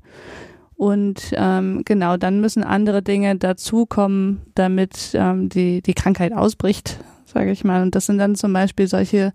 Und 0.76 1.32
ähm, 1.34 1.84
genau, 1.86 2.18
dann 2.18 2.42
müssen 2.42 2.64
andere 2.64 3.04
Dinge 3.04 3.36
dazukommen, 3.36 4.42
damit 4.56 5.12
ähm, 5.14 5.48
die, 5.48 5.84
die 5.84 5.94
Krankheit 5.94 6.34
ausbricht, 6.34 6.98
sage 7.34 7.52
ich 7.52 7.64
mal. 7.64 7.82
Und 7.82 7.96
das 7.96 8.06
sind 8.06 8.18
dann 8.18 8.36
zum 8.36 8.54
Beispiel 8.54 8.88
solche 8.88 9.34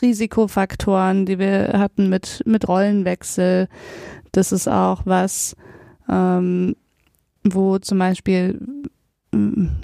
Risikofaktoren, 0.00 1.26
die 1.26 1.38
wir 1.38 1.72
hatten 1.74 2.08
mit, 2.08 2.42
mit 2.46 2.68
Rollenwechsel. 2.68 3.68
Das 4.32 4.52
ist 4.52 4.68
auch 4.68 5.02
was, 5.04 5.56
ähm, 6.08 6.76
wo 7.44 7.78
zum 7.78 7.98
Beispiel 7.98 8.60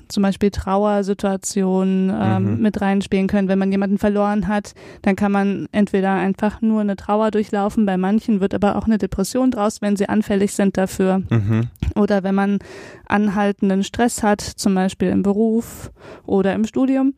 zum 0.08 0.22
Beispiel 0.22 0.50
Trauersituationen 0.50 2.10
ähm, 2.14 2.54
Mhm. 2.56 2.60
mit 2.62 2.80
reinspielen 2.80 3.28
können. 3.28 3.48
Wenn 3.48 3.58
man 3.58 3.72
jemanden 3.72 3.96
verloren 3.96 4.46
hat, 4.46 4.74
dann 5.02 5.16
kann 5.16 5.32
man 5.32 5.68
entweder 5.72 6.12
einfach 6.12 6.60
nur 6.60 6.82
eine 6.82 6.96
Trauer 6.96 7.30
durchlaufen, 7.30 7.86
bei 7.86 7.96
manchen 7.96 8.40
wird 8.40 8.52
aber 8.54 8.76
auch 8.76 8.84
eine 8.84 8.98
Depression 8.98 9.50
draus, 9.50 9.80
wenn 9.80 9.96
sie 9.96 10.08
anfällig 10.08 10.52
sind 10.52 10.76
dafür. 10.76 11.22
Mhm. 11.30 11.68
Oder 11.94 12.22
wenn 12.22 12.34
man 12.34 12.58
anhaltenden 13.06 13.84
Stress 13.84 14.22
hat, 14.22 14.42
zum 14.42 14.74
Beispiel 14.74 15.08
im 15.08 15.22
Beruf 15.22 15.92
oder 16.26 16.52
im 16.54 16.64
Studium 16.64 17.14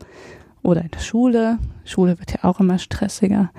oder 0.63 0.83
in 0.83 0.91
der 0.91 1.01
Schule. 1.01 1.59
Schule 1.85 2.19
wird 2.21 2.31
ja 2.33 2.45
auch 2.49 2.61
immer 2.61 2.79
stressiger. 2.79 3.51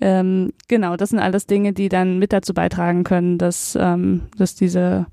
Ähm, 0.00 0.52
genau, 0.68 0.96
das 0.96 1.10
sind 1.10 1.18
alles 1.18 1.46
Dinge, 1.46 1.72
die 1.72 1.88
dann 1.88 2.18
mit 2.18 2.32
dazu 2.32 2.54
beitragen 2.54 3.02
können, 3.04 3.38
dass, 3.38 3.76
ähm, 3.80 4.22
dass 4.36 4.54
diese, 4.54 5.06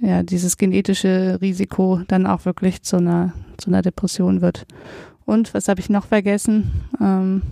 ja, 0.00 0.22
dieses 0.22 0.56
genetische 0.56 1.38
Risiko 1.40 2.00
dann 2.08 2.26
auch 2.26 2.44
wirklich 2.44 2.82
zu 2.82 2.96
einer, 2.96 3.32
zu 3.56 3.70
einer 3.70 3.82
Depression 3.82 4.40
wird. 4.40 4.66
Und 5.24 5.52
was 5.54 5.68
habe 5.68 5.80
ich 5.80 5.90
noch 5.90 6.06
vergessen? 6.06 6.70
Ähm, 7.00 7.42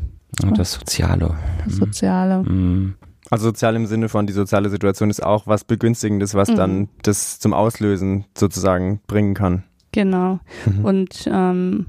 Und 0.43 0.59
das 0.59 0.73
Soziale. 0.73 1.35
das 1.65 1.77
Soziale. 1.77 2.43
Mhm. 2.43 2.95
Also 3.29 3.47
sozial 3.47 3.75
im 3.75 3.87
Sinne 3.87 4.09
von, 4.09 4.27
die 4.29 4.33
soziale 4.33 4.71
Situation 4.71 5.11
ist 5.11 5.23
auch 5.23 5.47
was 5.49 5.65
Begünstigendes, 5.65 6.35
was 6.35 6.49
Mhm. 6.49 6.57
dann 6.57 6.89
das 7.03 7.41
zum 7.41 7.53
Auslösen 7.55 8.25
sozusagen 8.39 9.01
bringen 9.09 9.35
kann. 9.35 9.65
Genau. 9.91 10.39
Mhm. 10.67 10.85
Und 10.85 11.29
ähm, 11.33 11.87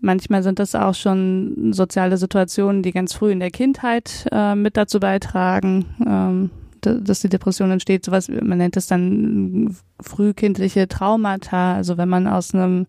manchmal 0.00 0.42
sind 0.42 0.58
das 0.58 0.74
auch 0.74 0.94
schon 0.94 1.72
soziale 1.72 2.18
Situationen, 2.18 2.82
die 2.82 2.92
ganz 2.92 3.14
früh 3.14 3.32
in 3.32 3.40
der 3.40 3.50
Kindheit 3.50 4.26
äh, 4.30 4.54
mit 4.54 4.76
dazu 4.76 5.00
beitragen, 5.00 5.86
ähm, 6.06 6.50
dass 6.86 7.20
die 7.20 7.28
Depression 7.28 7.70
entsteht. 7.70 8.04
Sowas, 8.04 8.28
man 8.28 8.58
nennt 8.58 8.76
es 8.76 8.86
dann 8.86 9.76
frühkindliche 10.00 10.88
Traumata. 10.88 11.74
Also 11.74 11.96
wenn 11.96 12.08
man 12.08 12.26
aus 12.26 12.54
einem 12.54 12.86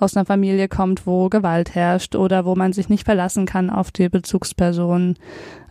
aus 0.00 0.16
einer 0.16 0.24
Familie 0.24 0.68
kommt, 0.68 1.08
wo 1.08 1.28
Gewalt 1.28 1.74
herrscht 1.74 2.14
oder 2.14 2.44
wo 2.44 2.54
man 2.54 2.72
sich 2.72 2.88
nicht 2.88 3.04
verlassen 3.04 3.46
kann 3.46 3.68
auf 3.68 3.90
die 3.90 4.08
Bezugsperson. 4.08 5.16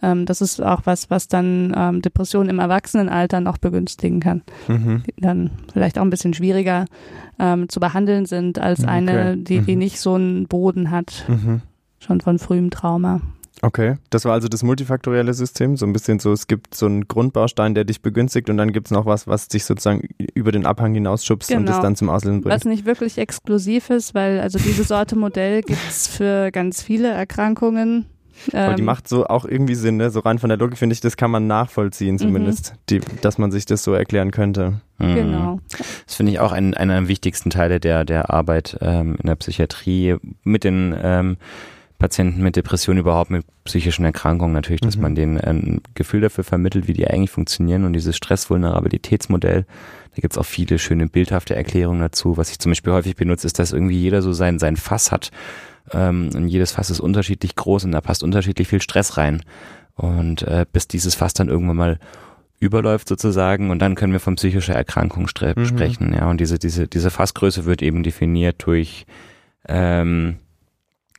Ähm, 0.01 0.25
das 0.25 0.41
ist 0.41 0.61
auch 0.61 0.81
was, 0.83 1.09
was 1.09 1.29
dann 1.29 1.73
ähm, 1.73 2.01
Depressionen 2.01 2.49
im 2.49 2.59
Erwachsenenalter 2.59 3.39
noch 3.39 3.57
begünstigen 3.57 4.19
kann 4.19 4.41
Mhm. 4.67 5.03
die 5.07 5.21
dann 5.21 5.51
vielleicht 5.71 5.97
auch 5.97 6.01
ein 6.01 6.09
bisschen 6.09 6.33
schwieriger 6.33 6.87
ähm, 7.39 7.69
zu 7.69 7.79
behandeln 7.79 8.25
sind 8.25 8.59
als 8.59 8.81
Okay. 8.81 8.89
eine, 8.89 9.37
die, 9.37 9.61
die 9.61 9.73
Mhm. 9.75 9.79
nicht 9.79 10.01
so 10.01 10.15
einen 10.15 10.47
Boden 10.49 10.91
hat, 10.91 11.23
Mhm. 11.29 11.61
schon 11.99 12.19
von 12.19 12.37
frühem 12.37 12.69
Trauma. 12.69 13.21
Okay, 13.61 13.95
das 14.11 14.25
war 14.25 14.33
also 14.33 14.47
das 14.47 14.61
multifaktorielle 14.61 15.33
System, 15.33 15.77
so 15.77 15.85
ein 15.87 15.93
bisschen 15.93 16.19
so, 16.19 16.31
es 16.31 16.45
gibt 16.47 16.75
so 16.75 16.85
einen 16.85 17.07
Grundbaustein, 17.07 17.73
der 17.73 17.85
dich 17.85 18.01
begünstigt 18.01 18.49
und 18.51 18.57
dann 18.57 18.71
gibt 18.71 18.87
es 18.87 18.91
noch 18.91 19.05
was, 19.07 19.25
was 19.27 19.47
dich 19.47 19.65
sozusagen 19.65 20.07
über 20.35 20.51
den 20.51 20.65
Abhang 20.65 20.93
hinausschubst 20.93 21.49
und 21.51 21.57
Genau. 21.65 21.71
das 21.71 21.81
dann 21.81 21.95
zum 21.95 22.09
Auslösen 22.09 22.41
bringt. 22.41 22.53
Was 22.55 22.65
nicht 22.65 22.85
wirklich 22.85 23.17
exklusiv 23.17 23.89
ist, 23.89 24.13
weil 24.13 24.39
also 24.39 24.59
diese 24.59 24.83
Sorte 24.83 25.15
Modell 25.15 25.63
gibt's 25.63 26.07
für 26.07 26.51
ganz 26.51 26.83
viele 26.83 27.07
Erkrankungen. 27.09 28.05
Aber 28.53 28.75
die 28.75 28.81
Ähm, 28.81 28.85
macht 28.85 29.07
so 29.07 29.25
auch 29.25 29.45
irgendwie 29.45 29.73
Sinn, 29.73 29.97
ne? 29.97 30.11
So 30.11 30.19
rein 30.19 30.37
von 30.37 30.49
der 30.49 30.59
Logik 30.59 30.77
finde 30.77 30.93
ich, 30.93 31.01
das 31.01 31.17
kann 31.17 31.31
man 31.31 31.47
nachvollziehen 31.47 32.19
zumindest, 32.19 32.75
die, 32.91 33.01
dass 33.21 33.39
man 33.39 33.51
sich 33.51 33.65
das 33.65 33.83
so 33.83 33.93
erklären 33.93 34.29
könnte. 34.29 34.73
Mhm. 34.99 35.15
Genau. 35.15 35.59
Das 36.05 36.13
finde 36.15 36.33
ich 36.33 36.39
auch 36.39 36.51
ein, 36.51 36.75
einer 36.75 36.99
der 36.99 37.07
wichtigsten 37.07 37.49
Teile 37.49 37.79
der, 37.79 38.05
der 38.05 38.29
Arbeit 38.29 38.77
ähm, 38.81 39.15
in 39.19 39.25
der 39.25 39.35
Psychiatrie 39.37 40.17
mit 40.43 40.63
den 40.63 40.95
ähm, 41.01 41.37
Patienten 41.97 42.43
mit 42.43 42.55
Depressionen 42.55 42.99
überhaupt 42.99 43.31
mit 43.31 43.43
psychischen 43.63 44.05
Erkrankungen 44.05 44.53
natürlich, 44.53 44.81
dass 44.81 44.97
Mhm. 44.97 45.01
man 45.01 45.15
denen 45.15 45.39
ein 45.39 45.81
Gefühl 45.95 46.21
dafür 46.21 46.43
vermittelt, 46.43 46.87
wie 46.87 46.93
die 46.93 47.07
eigentlich 47.07 47.31
funktionieren 47.31 47.85
und 47.85 47.93
dieses 47.93 48.15
Stressvulnerabilitätsmodell, 48.15 49.65
da 50.15 50.21
gibt's 50.21 50.37
auch 50.37 50.45
viele 50.45 50.79
schöne 50.79 51.07
bildhafte 51.07 51.55
Erklärungen 51.55 52.01
dazu. 52.01 52.37
Was 52.37 52.51
ich 52.51 52.59
zum 52.59 52.71
Beispiel 52.71 52.93
häufig 52.93 53.15
benutze, 53.15 53.47
ist, 53.47 53.59
dass 53.59 53.71
irgendwie 53.73 53.99
jeder 53.99 54.21
so 54.21 54.31
sein, 54.33 54.59
sein 54.59 54.77
Fass 54.77 55.11
hat 55.11 55.31
ähm, 55.91 56.29
und 56.35 56.47
jedes 56.47 56.71
Fass 56.73 56.89
ist 56.89 56.99
unterschiedlich 56.99 57.55
groß 57.55 57.85
und 57.85 57.91
da 57.91 58.01
passt 58.01 58.23
unterschiedlich 58.23 58.67
viel 58.67 58.81
Stress 58.81 59.17
rein. 59.17 59.41
Und 59.95 60.43
äh, 60.43 60.65
bis 60.71 60.87
dieses 60.87 61.15
Fass 61.15 61.33
dann 61.33 61.49
irgendwann 61.49 61.75
mal 61.77 61.99
überläuft 62.59 63.07
sozusagen 63.07 63.69
und 63.71 63.79
dann 63.79 63.95
können 63.95 64.13
wir 64.13 64.19
von 64.19 64.35
psychischer 64.35 64.73
Erkrankung 64.75 65.23
Mhm. 65.23 65.65
sprechen. 65.65 66.13
Ja, 66.13 66.29
und 66.29 66.39
diese, 66.39 66.59
diese, 66.59 66.87
diese 66.87 67.09
Fassgröße 67.11 67.65
wird 67.65 67.81
eben 67.81 68.03
definiert 68.03 68.63
durch 68.65 69.05
ähm, 69.67 70.37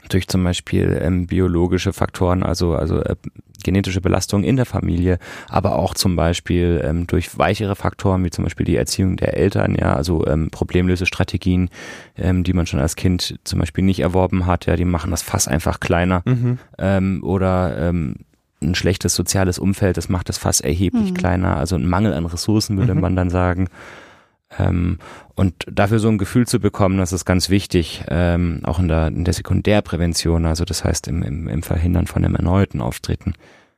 durch 0.09 0.28
zum 0.28 0.42
Beispiel 0.44 0.99
ähm, 1.03 1.26
biologische 1.26 1.92
Faktoren, 1.92 2.42
also, 2.42 2.74
also 2.74 3.01
äh, 3.03 3.16
genetische 3.64 4.01
Belastung 4.01 4.44
in 4.44 4.57
der 4.57 4.64
Familie, 4.66 5.18
aber 5.49 5.76
auch 5.76 5.94
zum 5.94 6.14
Beispiel 6.16 6.80
ähm, 6.84 7.07
durch 7.07 7.36
weichere 7.38 7.74
Faktoren, 7.74 8.24
wie 8.24 8.30
zum 8.30 8.44
Beispiel 8.44 8.64
die 8.64 8.76
Erziehung 8.76 9.16
der 9.16 9.36
Eltern, 9.36 9.74
ja, 9.74 9.94
also 9.94 10.24
ähm, 10.26 10.49
Problemlösestrategien, 10.51 11.68
ähm, 12.16 12.44
die 12.44 12.53
man 12.53 12.66
schon 12.66 12.80
als 12.80 12.96
Kind 12.96 13.38
zum 13.44 13.59
Beispiel 13.59 13.84
nicht 13.84 14.01
erworben 14.01 14.46
hat, 14.46 14.66
ja, 14.66 14.76
die 14.76 14.84
machen 14.84 15.11
das 15.11 15.22
Fass 15.22 15.49
einfach 15.49 15.80
kleiner 15.80 16.22
Mhm. 16.24 16.59
ähm, 16.78 17.20
oder 17.24 17.76
ähm, 17.88 18.14
ein 18.62 18.74
schlechtes 18.74 19.14
soziales 19.14 19.59
Umfeld, 19.59 19.96
das 19.96 20.09
macht 20.09 20.28
das 20.28 20.38
Fass 20.38 20.61
erheblich 20.61 21.11
Mhm. 21.11 21.14
kleiner, 21.14 21.57
also 21.57 21.76
ein 21.76 21.86
Mangel 21.86 22.12
an 22.14 22.26
Ressourcen 22.26 22.76
würde 22.78 22.94
Mhm. 22.94 23.01
man 23.01 23.16
dann 23.16 23.30
sagen. 23.30 23.68
Ähm, 24.59 24.99
und 25.34 25.55
dafür 25.70 25.99
so 25.99 26.09
ein 26.09 26.18
Gefühl 26.18 26.46
zu 26.46 26.59
bekommen, 26.61 26.99
das 26.99 27.12
ist 27.12 27.24
ganz 27.24 27.51
wichtig, 27.51 28.05
ähm, 28.09 28.61
auch 28.64 28.78
in 28.78 28.88
der, 28.88 29.09
in 29.09 29.24
der 29.24 29.34
Sekundärprävention, 29.34 30.46
also 30.46 30.64
das 30.64 30.84
heißt 30.84 31.09
im, 31.09 31.22
im, 31.22 31.49
im 31.49 31.62
Verhindern 31.62 32.07
von 32.07 32.24
einem 32.24 32.34
erneuten 32.34 32.80
Auftreten 32.80 33.34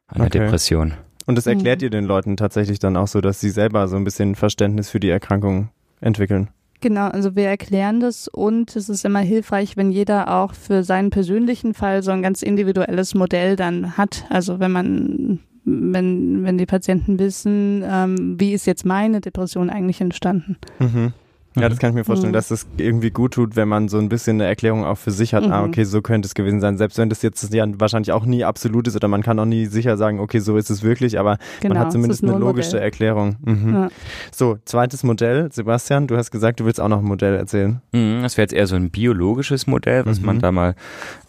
einer 0.07 0.27
Okay. 0.27 0.39
Depression. 0.41 0.95
Und 1.27 1.37
das 1.37 1.47
erklärt 1.47 1.81
Mhm. 1.81 1.85
ihr 1.85 1.91
den 1.91 2.05
Leuten 2.05 2.37
tatsächlich 2.37 2.79
dann 2.79 2.97
auch 2.97 3.09
so, 3.09 3.21
dass 3.21 3.41
sie 3.41 3.51
selber 3.51 3.89
so 3.89 3.97
ein 3.97 4.05
bisschen 4.05 4.35
Verständnis 4.35 4.91
für 4.91 5.01
die 5.01 5.11
Erkrankung 5.11 5.69
entwickeln. 6.01 6.49
Genau, 6.81 7.09
also 7.09 7.37
wir 7.37 7.45
erklären 7.47 8.01
das 8.01 8.27
und 8.27 8.75
es 8.75 8.89
ist 8.89 9.05
immer 9.05 9.19
hilfreich, 9.19 9.77
wenn 9.77 9.91
jeder 9.93 10.35
auch 10.35 10.55
für 10.55 10.83
seinen 10.83 11.11
persönlichen 11.11 11.75
Fall 11.75 12.03
so 12.03 12.11
ein 12.11 12.23
ganz 12.23 12.43
individuelles 12.43 13.15
Modell 13.15 13.55
dann 13.57 13.99
hat. 13.99 14.25
Also 14.31 14.61
wenn 14.61 14.73
man, 14.73 15.41
wenn, 15.65 16.45
wenn 16.45 16.59
die 16.59 16.67
Patienten 16.67 17.19
wissen, 17.19 17.83
ähm, 17.87 18.37
wie 18.39 18.53
ist 18.53 18.67
jetzt 18.67 18.85
meine 18.87 19.21
Depression 19.21 19.71
eigentlich 19.71 20.01
entstanden. 20.01 20.57
Mhm. 20.79 21.13
Ja, 21.57 21.69
das 21.69 21.81
kann 21.81 21.91
ich 21.91 21.97
mir 21.97 22.05
vorstellen, 22.05 22.31
Mhm. 22.31 22.35
dass 22.35 22.53
es 22.53 22.69
irgendwie 22.77 23.11
gut 23.11 23.35
tut, 23.35 23.57
wenn 23.57 23.67
man 23.67 23.89
so 23.89 23.99
ein 23.99 24.09
bisschen 24.09 24.37
eine 24.37 24.45
Erklärung 24.45 24.85
auch 24.85 24.97
für 24.97 25.11
sich 25.11 25.35
hat. 25.35 25.43
Ah, 25.43 25.63
Mhm. 25.63 25.69
okay, 25.69 25.83
so 25.83 26.01
könnte 26.01 26.27
es 26.27 26.35
gewesen 26.37 26.61
sein. 26.61 26.79
Selbst 26.79 26.97
wenn 26.97 27.09
das 27.11 27.23
jetzt 27.23 27.53
ja 27.53 27.67
wahrscheinlich 27.81 28.13
auch 28.13 28.25
nie 28.25 28.45
absolut 28.45 28.87
ist 28.87 28.95
oder 28.95 29.09
man 29.09 29.25
kann 29.25 29.37
auch 29.41 29.45
nie 29.47 29.67
sicher 29.67 29.97
sagen, 29.97 30.21
okay, 30.21 30.39
so 30.39 30.57
ist 30.57 30.71
es 30.71 30.85
wirklich, 30.85 31.19
aber 31.19 31.39
Genau, 31.61 31.75
man 31.75 31.81
hat 31.81 31.89
es 31.89 31.95
zumindest 31.95 32.23
eine 32.23 32.35
ein 32.35 32.41
logische 32.41 32.69
Modell. 32.69 32.83
Erklärung. 32.85 33.37
Mhm. 33.45 33.75
Ja. 33.75 33.89
So, 34.31 34.59
zweites 34.65 35.03
Modell. 35.03 35.49
Sebastian, 35.51 36.07
du 36.07 36.17
hast 36.17 36.31
gesagt, 36.31 36.61
du 36.61 36.67
willst 36.67 36.81
auch 36.81 36.87
noch 36.89 37.01
ein 37.01 37.05
Modell 37.05 37.35
erzählen. 37.35 37.83
Mhm, 37.91 38.21
Das 38.23 38.37
wäre 38.37 38.45
jetzt 38.45 38.55
eher 38.55 38.69
so 38.69 38.77
ein 38.77 38.91
biologisches 38.91 39.67
Modell, 39.67 40.07
was 40.07 40.21
Mhm. 40.21 40.27
man 40.27 40.39
da 40.39 40.53
mal 40.53 40.77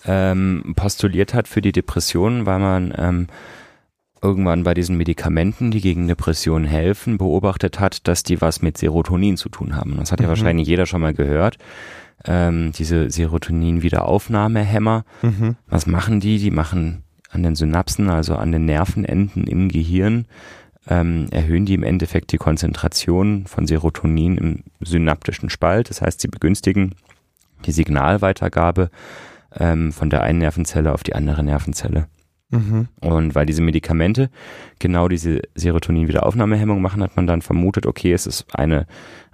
ähm, 0.05 0.73
postuliert 0.75 1.33
hat 1.33 1.47
für 1.47 1.61
die 1.63 1.71
Depressionen, 1.71 2.45
weil 2.45 2.59
man 2.59 2.93
ähm, 2.95 3.27
irgendwann 4.21 4.63
bei 4.63 4.73
diesen 4.73 4.97
Medikamenten, 4.97 5.71
die 5.71 5.81
gegen 5.81 6.07
Depressionen 6.07 6.65
helfen, 6.67 7.17
beobachtet 7.17 7.79
hat, 7.79 8.07
dass 8.07 8.23
die 8.23 8.39
was 8.41 8.61
mit 8.61 8.77
Serotonin 8.77 9.35
zu 9.37 9.49
tun 9.49 9.75
haben. 9.75 9.97
Das 9.97 10.11
hat 10.11 10.19
ja 10.19 10.27
Mhm. 10.27 10.29
wahrscheinlich 10.29 10.67
jeder 10.67 10.85
schon 10.85 11.01
mal 11.01 11.13
gehört. 11.13 11.57
Ähm, 12.25 12.71
diese 12.77 13.09
Serotonin-Wiederaufnahmehämmer, 13.91 15.05
Mhm. 15.21 15.55
was 15.67 15.87
machen 15.87 16.19
die? 16.19 16.37
Die 16.37 16.51
machen 16.51 17.03
an 17.31 17.43
den 17.43 17.55
Synapsen, 17.55 18.09
also 18.09 18.35
an 18.35 18.51
den 18.51 18.65
Nervenenden 18.65 19.45
im 19.45 19.69
Gehirn, 19.69 20.25
ähm, 20.87 21.27
erhöhen 21.31 21.65
die 21.65 21.73
im 21.73 21.83
Endeffekt 21.83 22.31
die 22.31 22.37
Konzentration 22.37 23.45
von 23.47 23.67
Serotonin 23.67 24.37
im 24.37 24.63
synaptischen 24.81 25.49
Spalt. 25.49 25.89
Das 25.89 26.01
heißt, 26.01 26.21
sie 26.21 26.27
begünstigen 26.27 26.95
die 27.65 27.71
Signalweitergabe 27.71 28.89
ähm, 29.59 29.91
von 29.91 30.09
der 30.09 30.21
einen 30.23 30.39
Nervenzelle 30.39 30.93
auf 30.93 31.03
die 31.03 31.13
andere 31.15 31.43
Nervenzelle. 31.43 32.07
Mhm. 32.51 32.87
Und 32.99 33.33
weil 33.33 33.45
diese 33.45 33.61
Medikamente 33.61 34.29
genau 34.79 35.07
diese 35.07 35.41
Serotonin-Wiederaufnahmehemmung 35.55 36.81
machen, 36.81 37.01
hat 37.01 37.15
man 37.15 37.27
dann 37.27 37.41
vermutet, 37.41 37.85
okay, 37.85 38.13
es 38.13 38.27
ist 38.27 38.45
eine, 38.53 38.85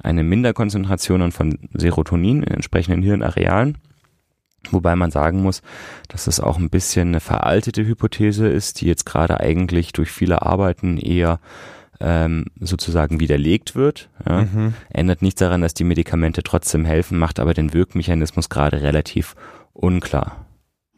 eine 0.02 0.24
Minderkonzentration 0.24 1.32
von 1.32 1.60
Serotonin 1.74 2.44
in 2.44 2.54
entsprechenden 2.54 3.02
Hirnarealen. 3.02 3.78
Wobei 4.72 4.96
man 4.96 5.12
sagen 5.12 5.42
muss, 5.42 5.62
dass 6.10 6.26
das 6.26 6.40
auch 6.40 6.58
ein 6.58 6.70
bisschen 6.70 7.10
eine 7.10 7.20
veraltete 7.20 7.86
Hypothese 7.86 8.48
ist, 8.48 8.82
die 8.82 8.86
jetzt 8.86 9.06
gerade 9.06 9.40
eigentlich 9.40 9.94
durch 9.94 10.12
viele 10.12 10.42
Arbeiten 10.42 10.98
eher 10.98 11.40
ähm, 12.00 12.46
sozusagen 12.60 13.20
widerlegt 13.20 13.76
wird. 13.76 14.10
Ja. 14.28 14.44
Mhm. 14.44 14.74
Ändert 14.90 15.22
nichts 15.22 15.40
daran, 15.40 15.62
dass 15.62 15.74
die 15.74 15.84
Medikamente 15.84 16.44
trotzdem 16.44 16.86
helfen, 16.86 17.18
macht 17.18 17.40
aber 17.40 17.54
den 17.54 17.74
Wirkmechanismus 17.74 18.50
gerade 18.50 18.82
relativ 18.82 19.36
unklar. 19.74 20.47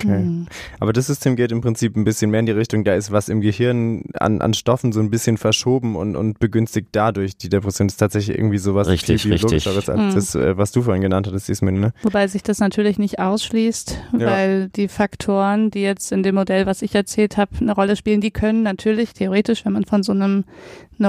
Okay. 0.02 0.20
Mhm. 0.20 0.47
Aber 0.80 0.93
das 0.93 1.08
System 1.08 1.36
geht 1.36 1.52
im 1.52 1.62
Prinzip 1.62 1.95
ein 1.95 2.04
bisschen 2.04 2.32
mehr 2.32 2.39
in 2.39 2.45
die 2.45 2.52
Richtung, 2.54 2.84
da 2.84 2.93
ist 2.95 3.12
was 3.12 3.28
im 3.30 3.41
Gehirn 3.41 4.04
an, 4.14 4.41
an 4.41 4.54
Stoffen 4.54 4.91
so 4.91 5.00
ein 5.00 5.10
bisschen 5.10 5.38
verschoben 5.38 5.95
und, 5.95 6.16
und 6.16 6.39
begünstigt 6.39 6.89
dadurch. 6.93 7.36
Die 7.38 7.50
Depression 7.50 7.88
ist 7.88 7.97
tatsächlich 7.97 8.38
irgendwie 8.38 8.58
sowas 8.58 8.88
Richtig, 8.88 9.22
viel 9.22 9.34
richtig. 9.34 9.50
biologischeres 9.64 9.89
als 9.89 10.00
Mhm. 10.00 10.16
das, 10.16 10.36
äh, 10.36 10.58
was 10.58 10.72
du 10.72 10.82
vorhin 10.84 11.02
genannt 11.02 11.28
hattest, 11.28 11.50
Ismin, 11.50 11.80
ne? 11.80 11.93
Wobei 12.04 12.28
sich 12.28 12.43
das 12.43 12.60
natürlich 12.60 12.97
nicht 12.97 13.20
ausschließt, 13.20 13.97
Ja. 14.18 14.28
weil 14.28 14.70
die 14.70 14.88
Faktoren, 14.88 15.72
die 15.72 15.82
jetzt 15.82 16.12
in 16.12 16.24
dem 16.24 16.36
Modell, 16.36 16.66
was 16.66 16.82
ich 16.82 16.95
erzählt 16.95 17.38
habe, 17.38 17.52
eine 17.60 17.74
Rolle 17.74 17.95
spielen, 17.95 18.22
die 18.22 18.32
können 18.32 18.64
natürlich 18.64 19.14
theoretisch, 19.14 19.66
wenn 19.66 19.74
man 19.74 19.86
von 19.86 20.04
so 20.04 20.12
einem 20.14 20.45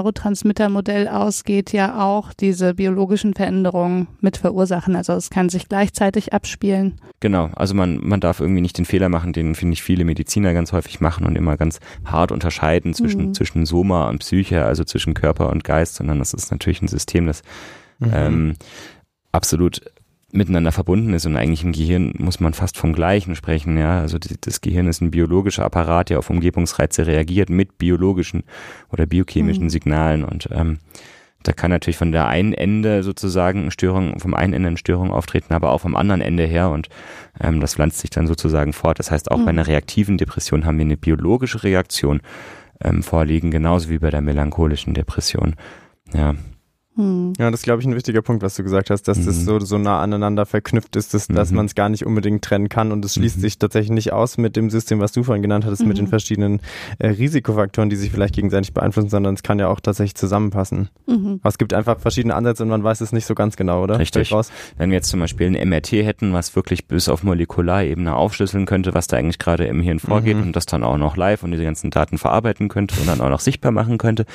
Neurotransmittermodell 0.05 1.09
ausgeht, 1.09 1.73
ja 1.73 2.03
auch 2.03 2.33
diese 2.33 2.75
biologischen 2.75 3.35
Veränderungen 3.35 4.07
mit 4.21 4.37
verursachen. 4.37 4.97
Also 4.97 5.13
es 5.15 5.31
kann 5.31 5.49
sich 5.49 5.69
gleichzeitig 5.69 6.33
abspielen. 6.33 7.01
Genau, 7.21 7.51
also 7.55 7.75
man, 7.75 7.99
man 8.03 8.21
darf 8.21 8.41
irgendwie 8.41 8.61
nicht 8.63 8.79
den 8.81 8.85
Fehler 8.87 9.09
machen, 9.09 9.33
den 9.33 9.55
finde 9.55 9.75
ich 9.75 9.83
viele 9.83 10.05
Mediziner 10.05 10.53
ganz 10.55 10.73
häufig 10.73 11.01
machen 11.01 11.27
und 11.27 11.37
immer 11.37 11.57
ganz 11.57 11.81
hart 12.05 12.33
unterscheiden 12.33 12.95
zwischen, 12.95 13.27
Mhm. 13.29 13.35
zwischen 13.35 13.67
Soma 13.67 14.09
und 14.09 14.19
Psyche, 14.21 14.65
also 14.65 14.85
zwischen 14.85 15.15
Körper 15.15 15.51
und 15.51 15.65
Geist, 15.65 15.97
sondern 15.97 16.19
das 16.19 16.33
ist 16.35 16.51
natürlich 16.51 16.83
ein 16.83 16.89
System, 16.89 17.27
das 17.27 17.43
Mhm. 17.99 18.11
ähm, 18.13 18.55
absolut 19.33 19.83
miteinander 20.33 20.71
verbunden 20.71 21.13
ist 21.13 21.27
und 21.27 21.37
eigentlich 21.37 21.65
im 21.65 21.73
Gehirn 21.73 22.13
muss 22.19 22.39
man 22.39 22.55
fast 22.55 22.79
vom 22.79 22.93
Gleichen 22.93 23.35
sprechen, 23.35 23.77
ja. 23.77 24.01
Also 24.01 24.17
das 24.19 24.61
Gehirn 24.61 24.87
ist 24.87 25.01
ein 25.01 25.11
biologischer 25.11 25.65
Apparat, 25.65 26.09
der 26.09 26.21
auf 26.21 26.31
Umgebungsreize 26.31 27.07
reagiert 27.07 27.51
mit 27.51 27.79
biologischen 27.79 28.45
oder 28.93 29.07
biochemischen 29.07 29.65
Mhm. 29.65 29.71
Signalen 29.71 30.25
und 30.25 30.49
ähm, 30.53 30.79
da 31.43 31.53
kann 31.53 31.71
natürlich 31.71 31.97
von 31.97 32.13
der 32.13 32.27
einen 32.27 32.53
Ende 32.53 33.03
sozusagen 33.03 33.63
eine 33.63 33.71
Störung, 33.71 34.19
vom 34.21 34.35
einen 34.35 34.53
Ende 34.53 34.69
eine 34.69 34.77
Störung 34.77 35.11
auftreten, 35.11 35.55
aber 35.55 35.71
auch 35.71 35.81
vom 35.81 35.97
anderen 35.97 36.21
Ende 36.21 36.45
her 36.45 36.71
und 36.71 36.89
ähm, 37.41 37.61
das 37.61 37.75
pflanzt 37.75 37.99
sich 37.99 38.11
dann 38.11 38.27
sozusagen 38.27 38.73
fort. 38.73 38.99
Das 38.99 39.11
heißt, 39.11 39.31
auch 39.31 39.39
Mhm. 39.39 39.45
bei 39.45 39.51
einer 39.51 39.67
reaktiven 39.67 40.19
Depression 40.19 40.65
haben 40.65 40.79
wir 40.79 40.85
eine 40.85 40.97
biologische 40.97 41.63
Reaktion 41.63 42.21
ähm, 42.83 43.03
vorliegen, 43.03 43.51
genauso 43.51 43.89
wie 43.89 43.99
bei 43.99 44.11
der 44.11 44.21
melancholischen 44.21 44.95
Depression. 44.95 45.55
Ja, 46.13 46.35
Hm. 47.01 47.33
Ja, 47.39 47.51
das 47.51 47.61
ist, 47.61 47.65
glaube 47.65 47.81
ich, 47.81 47.89
ein 47.89 47.95
wichtiger 47.95 48.21
Punkt, 48.23 48.43
was 48.43 48.55
du 48.57 48.63
gesagt 48.63 48.91
hast, 48.91 49.09
dass 49.09 49.25
das 49.25 49.37
Mhm. 49.41 49.45
so, 49.45 49.61
so 49.61 49.79
nah 49.79 50.01
aneinander 50.03 50.45
verknüpft 50.45 50.97
ist, 50.97 51.15
dass, 51.15 51.29
dass 51.29 51.51
Mhm. 51.51 51.57
man 51.57 51.67
es 51.67 51.75
gar 51.75 51.89
nicht 51.89 52.05
unbedingt 52.05 52.45
trennen 52.45 52.69
kann 52.69 52.93
und 52.93 53.05
es 53.05 53.15
schließt 53.15 53.39
Mhm. 53.39 53.41
sich 53.41 53.59
tatsächlich 53.59 53.91
nicht 53.91 54.13
aus 54.13 54.37
mit 54.37 54.55
dem 54.57 54.69
System, 54.71 55.01
was 55.01 55.13
du 55.13 55.23
vorhin 55.23 55.43
genannt 55.43 55.65
hattest, 55.65 55.87
mit 55.87 55.97
den 55.97 56.05
Mhm. 56.05 56.11
verschiedenen 56.11 56.61
äh, 56.99 57.09
Risikofaktoren, 57.09 57.89
die 57.89 57.97
sich 57.97 58.11
vielleicht 58.11 58.35
gegenseitig 58.35 58.75
beeinflussen, 58.75 59.09
sondern 59.09 59.35
es 59.35 59.43
kann 59.43 59.59
ja 59.59 59.69
auch 59.69 59.81
tatsächlich 59.81 60.15
zusammenpassen. 60.15 60.91
Mhm. 61.07 61.39
Aber 61.43 61.49
es 61.49 61.57
gibt 61.59 61.73
einfach 61.73 61.99
verschiedene 62.01 62.35
Ansätze 62.35 62.63
und 62.65 62.69
man 62.69 62.85
weiß 62.85 63.01
es 63.01 63.13
nicht 63.13 63.25
so 63.27 63.35
ganz 63.35 63.57
genau, 63.57 63.83
oder? 63.83 63.99
Richtig. 63.99 64.31
Wenn 64.77 64.91
wir 64.91 64.97
jetzt 64.97 65.09
zum 65.09 65.21
Beispiel 65.21 65.47
ein 65.47 65.69
MRT 65.69 65.93
hätten, 66.05 66.33
was 66.35 66.55
wirklich 66.57 66.87
bis 66.87 67.09
auf 67.09 67.23
Molekularebene 67.23 68.15
aufschlüsseln 68.15 68.67
könnte, 68.67 68.93
was 68.95 69.07
da 69.07 69.17
eigentlich 69.17 69.39
gerade 69.39 69.65
im 69.65 69.81
Hirn 69.81 69.99
vorgeht 70.01 70.37
Mhm. 70.37 70.43
und 70.43 70.57
das 70.57 70.67
dann 70.67 70.85
auch 70.85 70.99
noch 70.99 71.17
live 71.17 71.43
und 71.43 71.53
diese 71.53 71.65
ganzen 71.65 71.91
Daten 71.91 72.19
verarbeiten 72.19 72.69
könnte 72.69 73.01
und 73.01 73.07
dann 73.09 73.21
auch 73.21 73.31
noch 73.31 73.41
sichtbar 73.41 73.73
machen 73.73 73.97
könnte, 73.99 74.27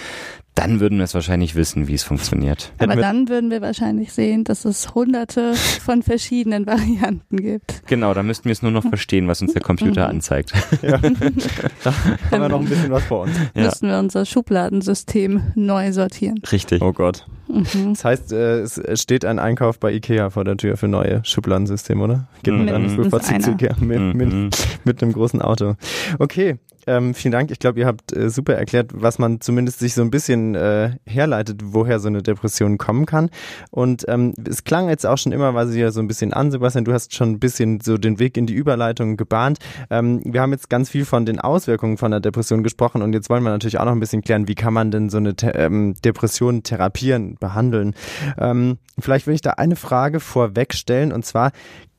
dann 0.56 0.80
würden 0.80 0.98
wir 0.98 1.04
es 1.06 1.14
wahrscheinlich 1.14 1.56
wissen, 1.56 1.88
wie 1.88 1.94
es 1.94 2.04
funktioniert. 2.04 2.72
Aber 2.80 2.96
dann 2.96 3.28
würden 3.30 3.52
wir 3.52 3.62
wahrscheinlich 3.62 4.14
sehen, 4.14 4.44
dass 4.46 4.64
es 4.66 4.96
hunderte 4.96 5.54
von 5.56 6.02
verschiedenen 6.02 6.66
Varianten 6.68 7.38
gibt. 7.38 7.86
Genau, 7.88 8.14
da 8.14 8.24
müssten 8.24 8.46
wir 8.46 8.54
es 8.54 8.62
nur 8.62 8.72
noch 8.72 8.84
verstehen, 8.88 9.28
was 9.28 9.42
uns 9.42 9.54
der 9.54 9.62
Computer 9.62 10.06
Mhm. 10.06 10.16
anzeigt. 10.16 10.54
Ja. 10.82 10.98
da 11.84 11.94
haben 12.32 12.42
wir 12.42 12.50
noch 12.50 12.60
ein 12.62 12.66
bisschen 12.70 12.90
was 12.92 13.04
vor 13.04 13.22
uns. 13.24 13.32
Ja. 13.54 13.64
Müssten 13.64 13.88
wir 13.88 14.00
unser 14.00 14.26
Schubladensystem 14.26 15.42
neu 15.56 15.92
sortieren. 15.92 16.40
Richtig. 16.52 16.82
Oh 16.82 16.94
Gott. 16.94 17.28
Mhm. 17.48 17.94
Das 17.94 18.04
heißt, 18.06 18.32
äh, 18.34 18.62
es 18.62 18.82
steht 19.02 19.24
ein 19.26 19.38
Einkauf 19.40 19.80
bei 19.80 19.92
Ikea 19.94 20.30
vor 20.32 20.44
der 20.46 20.58
Tür 20.58 20.78
für 20.78 20.88
neue 20.88 21.22
Schubladensysteme, 21.24 22.04
oder? 22.04 22.28
Geht 22.44 22.54
man 22.56 22.68
dann 22.68 22.96
bevorzugt. 22.96 23.48
Ikea 23.48 23.76
mit, 23.80 24.16
mit, 24.16 24.34
Mhm. 24.34 24.50
mit 24.84 25.04
einem 25.04 25.12
großen 25.14 25.42
Auto. 25.42 25.76
Okay, 26.18 26.58
Ähm, 26.88 27.14
vielen 27.14 27.32
Dank. 27.32 27.52
Ich 27.52 27.60
glaube, 27.60 27.80
ihr 27.80 27.88
habt 27.88 28.16
äh, 28.16 28.30
super 28.30 28.54
erklärt, 28.54 28.92
was 28.94 29.20
man 29.20 29.42
zumindest 29.42 29.80
sich 29.80 29.94
so 29.94 30.02
ein 30.02 30.12
bisschen 30.12 30.56
äh, 30.56 30.92
herleitet, 31.06 31.62
woher 31.64 32.00
so 32.00 32.08
eine 32.08 32.22
Depression 32.22 32.78
kommen 32.78 33.06
kann. 33.06 33.30
Und 33.72 34.06
ähm, 34.08 34.34
es 34.48 34.64
klang 34.64 34.90
jetzt 34.90 35.06
auch 35.06 35.18
schon 35.18 35.32
immer, 35.32 35.54
weil 35.54 35.68
sie 35.68 35.80
ja 35.80 35.92
so 35.92 36.00
ein 36.00 36.08
bisschen 36.08 36.34
an, 36.34 36.52
Sebastian, 36.52 36.86
du 36.86 36.94
hast 36.94 37.14
schon 37.14 37.32
ein 37.32 37.40
bisschen 37.40 37.80
so 37.82 37.98
den 37.98 38.20
Weg 38.20 38.38
in 38.38 38.46
die 38.46 38.54
Überleitung 38.54 39.18
gebahnt. 39.18 39.60
Ähm, 39.90 40.22
wir 40.26 40.42
haben 40.42 40.52
jetzt 40.52 40.70
ganz 40.70 40.90
viel 40.90 41.06
von 41.06 41.26
den 41.26 41.40
Auswirkungen 41.40 41.98
von 41.98 42.12
der 42.12 42.20
Depression 42.20 42.64
gesprochen 42.64 43.02
und 43.02 43.14
jetzt 43.14 43.30
wollen 43.30 43.44
wir 43.44 43.50
natürlich 43.50 43.80
auch 43.80 43.86
noch 43.86 43.92
ein 43.92 44.00
bisschen 44.00 44.22
klären, 44.22 44.48
wie 44.48 44.56
kann 44.56 44.74
man 44.74 44.92
denn 44.92 45.10
so 45.10 45.18
eine 45.18 45.36
ähm, 45.42 45.96
Depression 46.04 46.64
therapieren, 46.64 47.36
behandeln. 47.40 47.96
Ähm, 48.38 48.78
vielleicht 49.00 49.28
will 49.28 49.34
ich 49.34 49.42
da 49.42 49.52
eine 49.52 49.76
Frage 49.76 50.20
vorweg 50.20 50.74
stellen 50.74 51.12
und 51.12 51.26
zwar, 51.26 51.52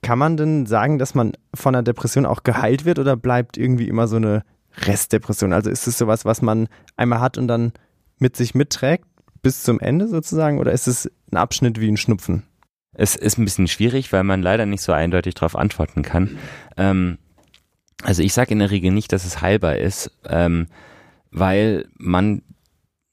kann 0.02 0.18
man 0.18 0.36
denn 0.36 0.66
sagen, 0.66 0.98
dass 0.98 1.14
man 1.14 1.32
von 1.54 1.74
einer 1.74 1.82
Depression 1.82 2.26
auch 2.26 2.44
geheilt 2.44 2.84
wird 2.84 2.98
oder 2.98 3.16
bleibt 3.16 3.56
irgendwie 3.56 3.88
immer 3.88 4.06
so 4.06 4.16
eine 4.16 4.42
Restdepression? 4.76 5.52
Also 5.52 5.70
ist 5.70 5.86
es 5.86 5.98
sowas, 5.98 6.24
was 6.24 6.42
man 6.42 6.68
einmal 6.96 7.20
hat 7.20 7.38
und 7.38 7.48
dann 7.48 7.72
mit 8.18 8.36
sich 8.36 8.54
mitträgt 8.54 9.06
bis 9.42 9.62
zum 9.62 9.80
Ende 9.80 10.08
sozusagen 10.08 10.58
oder 10.58 10.72
ist 10.72 10.86
es 10.88 11.10
ein 11.30 11.36
Abschnitt 11.36 11.80
wie 11.80 11.88
ein 11.88 11.96
Schnupfen? 11.96 12.42
Es 12.92 13.14
ist 13.14 13.38
ein 13.38 13.44
bisschen 13.44 13.68
schwierig, 13.68 14.12
weil 14.12 14.24
man 14.24 14.42
leider 14.42 14.64
nicht 14.66 14.82
so 14.82 14.92
eindeutig 14.92 15.34
darauf 15.34 15.54
antworten 15.54 16.02
kann. 16.02 16.38
Ähm, 16.76 17.18
also 18.02 18.22
ich 18.22 18.32
sage 18.32 18.52
in 18.52 18.58
der 18.58 18.70
Regel 18.70 18.90
nicht, 18.90 19.12
dass 19.12 19.24
es 19.24 19.42
heilbar 19.42 19.76
ist, 19.76 20.10
ähm, 20.28 20.66
weil 21.30 21.86
man 21.98 22.42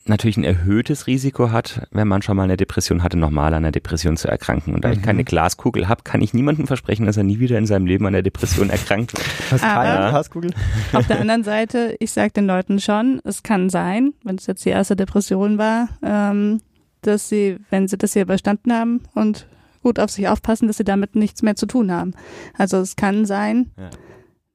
natürlich 0.06 0.38
ein 0.38 0.44
erhöhtes 0.44 1.08
Risiko 1.08 1.52
hat, 1.52 1.88
wenn 1.92 2.08
man 2.08 2.22
schon 2.22 2.36
mal 2.36 2.44
eine 2.44 2.58
Depression 2.58 3.04
hatte, 3.04 3.18
nochmal 3.18 3.54
an 3.54 3.64
einer 3.64 3.72
Depression 3.72 4.18
zu 4.18 4.28
erkranken. 4.28 4.74
Und 4.74 4.84
da 4.84 4.90
mhm. 4.90 4.96
ich 4.96 5.02
keine 5.02 5.24
Glaskugel 5.24 5.88
habe, 5.88 6.04
kann 6.04 6.22
ich 6.22 6.34
niemandem 6.34 6.68
versprechen, 6.68 7.06
dass 7.06 7.18
er 7.18 7.24
nie 7.24 7.40
wieder 7.40 7.58
in 7.58 7.66
seinem 7.66 7.86
Leben 7.86 8.06
an 8.06 8.14
der 8.14 8.22
Depression 8.22 8.70
erkrankt. 8.70 9.14
Hast 9.52 9.62
keine 9.62 10.10
Glaskugel? 10.10 10.52
Auf 10.92 11.08
der 11.08 11.20
anderen 11.20 11.44
Seite, 11.44 11.96
ich 12.00 12.12
sage 12.12 12.32
den 12.32 12.48
Leuten 12.48 12.80
schon, 12.80 13.22
es 13.24 13.44
kann 13.44 13.70
sein, 13.70 14.14
wenn 14.24 14.36
es 14.36 14.48
jetzt 14.48 14.66
die 14.66 14.70
erste 14.70 14.96
Depression 14.96 15.58
war, 15.58 15.90
ähm, 16.04 16.62
dass 17.02 17.30
sie, 17.30 17.58
wenn 17.70 17.88
sie 17.88 17.98
das 17.98 18.14
hier 18.14 18.24
überstanden 18.24 18.74
haben 18.74 19.02
und 19.14 19.48
gut 19.82 20.00
auf 20.00 20.10
sich 20.10 20.28
aufpassen, 20.28 20.68
dass 20.68 20.78
sie 20.78 20.86
damit 20.86 21.16
nichts 21.16 21.42
mehr 21.42 21.56
zu 21.56 21.66
tun 21.66 21.92
haben. 21.92 22.14
Also 22.58 22.78
es 22.78 22.96
kann 22.96 23.26
sein, 23.26 23.72
ja 23.78 23.90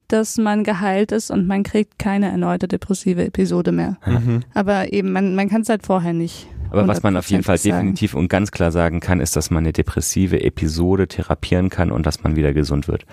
dass 0.09 0.39
man 0.39 0.65
geheilt 0.65 1.13
ist 1.13 1.31
und 1.31 1.47
man 1.47 1.63
kriegt 1.63 1.99
keine 1.99 2.31
erneute 2.31 2.67
depressive 2.67 3.25
Episode 3.25 3.73
mehr. 3.73 3.99
Mhm. 4.07 4.43
Aber 4.55 4.93
eben, 4.93 5.13
man, 5.13 5.35
man 5.35 5.49
kann 5.49 5.63
es 5.63 5.69
halt 5.69 5.87
vorher 5.87 6.13
nicht. 6.13 6.49
Aber 6.71 6.87
was 6.87 7.03
man 7.03 7.17
auf 7.17 7.31
jeden 7.31 7.45
Fall 7.45 7.59
sagen. 7.59 7.77
definitiv 7.77 8.15
und 8.15 8.29
ganz 8.29 8.51
klar 8.51 8.73
sagen 8.73 9.01
kann, 9.01 9.21
ist, 9.21 9.37
dass 9.37 9.51
man 9.51 9.65
eine 9.65 9.73
depressive 9.73 10.43
Episode 10.43 11.09
therapieren 11.09 11.71
kann 11.71 11.91
und 11.91 12.05
dass 12.05 12.23
man 12.23 12.37
wieder 12.37 12.53
gesund 12.53 12.89
wird. 12.89 13.07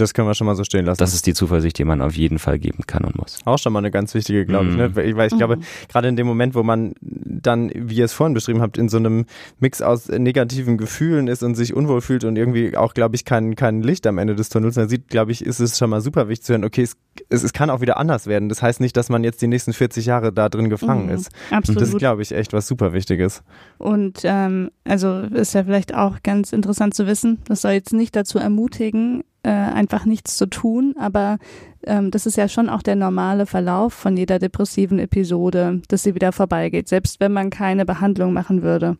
Das 0.00 0.14
können 0.14 0.28
wir 0.28 0.34
schon 0.34 0.46
mal 0.46 0.54
so 0.54 0.64
stehen 0.64 0.84
lassen. 0.84 0.98
Das 0.98 1.14
ist 1.14 1.26
die 1.26 1.34
Zuversicht, 1.34 1.78
die 1.78 1.84
man 1.84 2.00
auf 2.00 2.14
jeden 2.14 2.38
Fall 2.38 2.58
geben 2.58 2.84
kann 2.86 3.04
und 3.04 3.16
muss. 3.16 3.38
Auch 3.44 3.58
schon 3.58 3.72
mal 3.72 3.80
eine 3.80 3.90
ganz 3.90 4.14
wichtige, 4.14 4.46
glaube 4.46 4.70
ich. 4.70 4.76
Ne? 4.76 4.88
Mhm. 4.88 5.16
Weil 5.16 5.26
ich 5.26 5.36
glaube, 5.36 5.56
mhm. 5.56 5.62
gerade 5.88 6.08
in 6.08 6.16
dem 6.16 6.26
Moment, 6.26 6.54
wo 6.54 6.62
man 6.62 6.94
dann, 7.00 7.70
wie 7.74 7.96
ihr 7.96 8.04
es 8.04 8.12
vorhin 8.12 8.34
beschrieben 8.34 8.60
habt, 8.60 8.78
in 8.78 8.88
so 8.88 8.96
einem 8.96 9.26
Mix 9.58 9.82
aus 9.82 10.08
negativen 10.08 10.78
Gefühlen 10.78 11.28
ist 11.28 11.42
und 11.42 11.54
sich 11.54 11.74
unwohl 11.74 12.00
fühlt 12.00 12.24
und 12.24 12.36
irgendwie 12.36 12.76
auch, 12.76 12.94
glaube 12.94 13.16
ich, 13.16 13.24
kein, 13.24 13.54
kein 13.56 13.82
Licht 13.82 14.06
am 14.06 14.18
Ende 14.18 14.34
des 14.34 14.48
Tunnels 14.48 14.74
dann 14.74 14.88
sieht, 14.88 15.08
glaube 15.08 15.32
ich, 15.32 15.44
ist 15.44 15.60
es 15.60 15.78
schon 15.78 15.90
mal 15.90 16.00
super 16.00 16.28
wichtig 16.28 16.46
zu 16.46 16.52
hören, 16.52 16.64
okay, 16.64 16.82
es, 16.82 16.96
es, 17.28 17.42
es 17.42 17.52
kann 17.52 17.70
auch 17.70 17.80
wieder 17.80 17.98
anders 17.98 18.26
werden. 18.26 18.48
Das 18.48 18.62
heißt 18.62 18.80
nicht, 18.80 18.96
dass 18.96 19.08
man 19.08 19.24
jetzt 19.24 19.42
die 19.42 19.46
nächsten 19.46 19.72
40 19.72 20.06
Jahre 20.06 20.32
da 20.32 20.48
drin 20.48 20.70
gefangen 20.70 21.06
mhm, 21.06 21.14
ist. 21.14 21.30
Absolut. 21.50 21.68
Und 21.68 21.80
das 21.82 21.88
ist, 21.90 21.98
glaube 21.98 22.22
ich, 22.22 22.32
echt 22.32 22.52
was 22.52 22.66
super 22.66 22.92
Wichtiges. 22.92 23.42
Und 23.78 24.20
ähm, 24.24 24.70
also 24.84 25.20
ist 25.20 25.54
ja 25.54 25.64
vielleicht 25.64 25.94
auch 25.94 26.22
ganz 26.22 26.52
interessant 26.52 26.94
zu 26.94 27.06
wissen, 27.06 27.38
das 27.46 27.62
soll 27.62 27.72
jetzt 27.72 27.92
nicht 27.92 28.14
dazu 28.16 28.38
ermutigen, 28.38 29.24
äh, 29.48 29.50
einfach 29.50 30.04
nichts 30.04 30.36
zu 30.36 30.44
tun, 30.44 30.94
aber 30.98 31.38
ähm, 31.86 32.10
das 32.10 32.26
ist 32.26 32.36
ja 32.36 32.48
schon 32.48 32.68
auch 32.68 32.82
der 32.82 32.96
normale 32.96 33.46
Verlauf 33.46 33.94
von 33.94 34.14
jeder 34.14 34.38
depressiven 34.38 34.98
Episode, 34.98 35.80
dass 35.88 36.02
sie 36.02 36.14
wieder 36.14 36.32
vorbeigeht, 36.32 36.86
selbst 36.86 37.18
wenn 37.18 37.32
man 37.32 37.48
keine 37.48 37.86
Behandlung 37.86 38.34
machen 38.34 38.62
würde. 38.62 38.98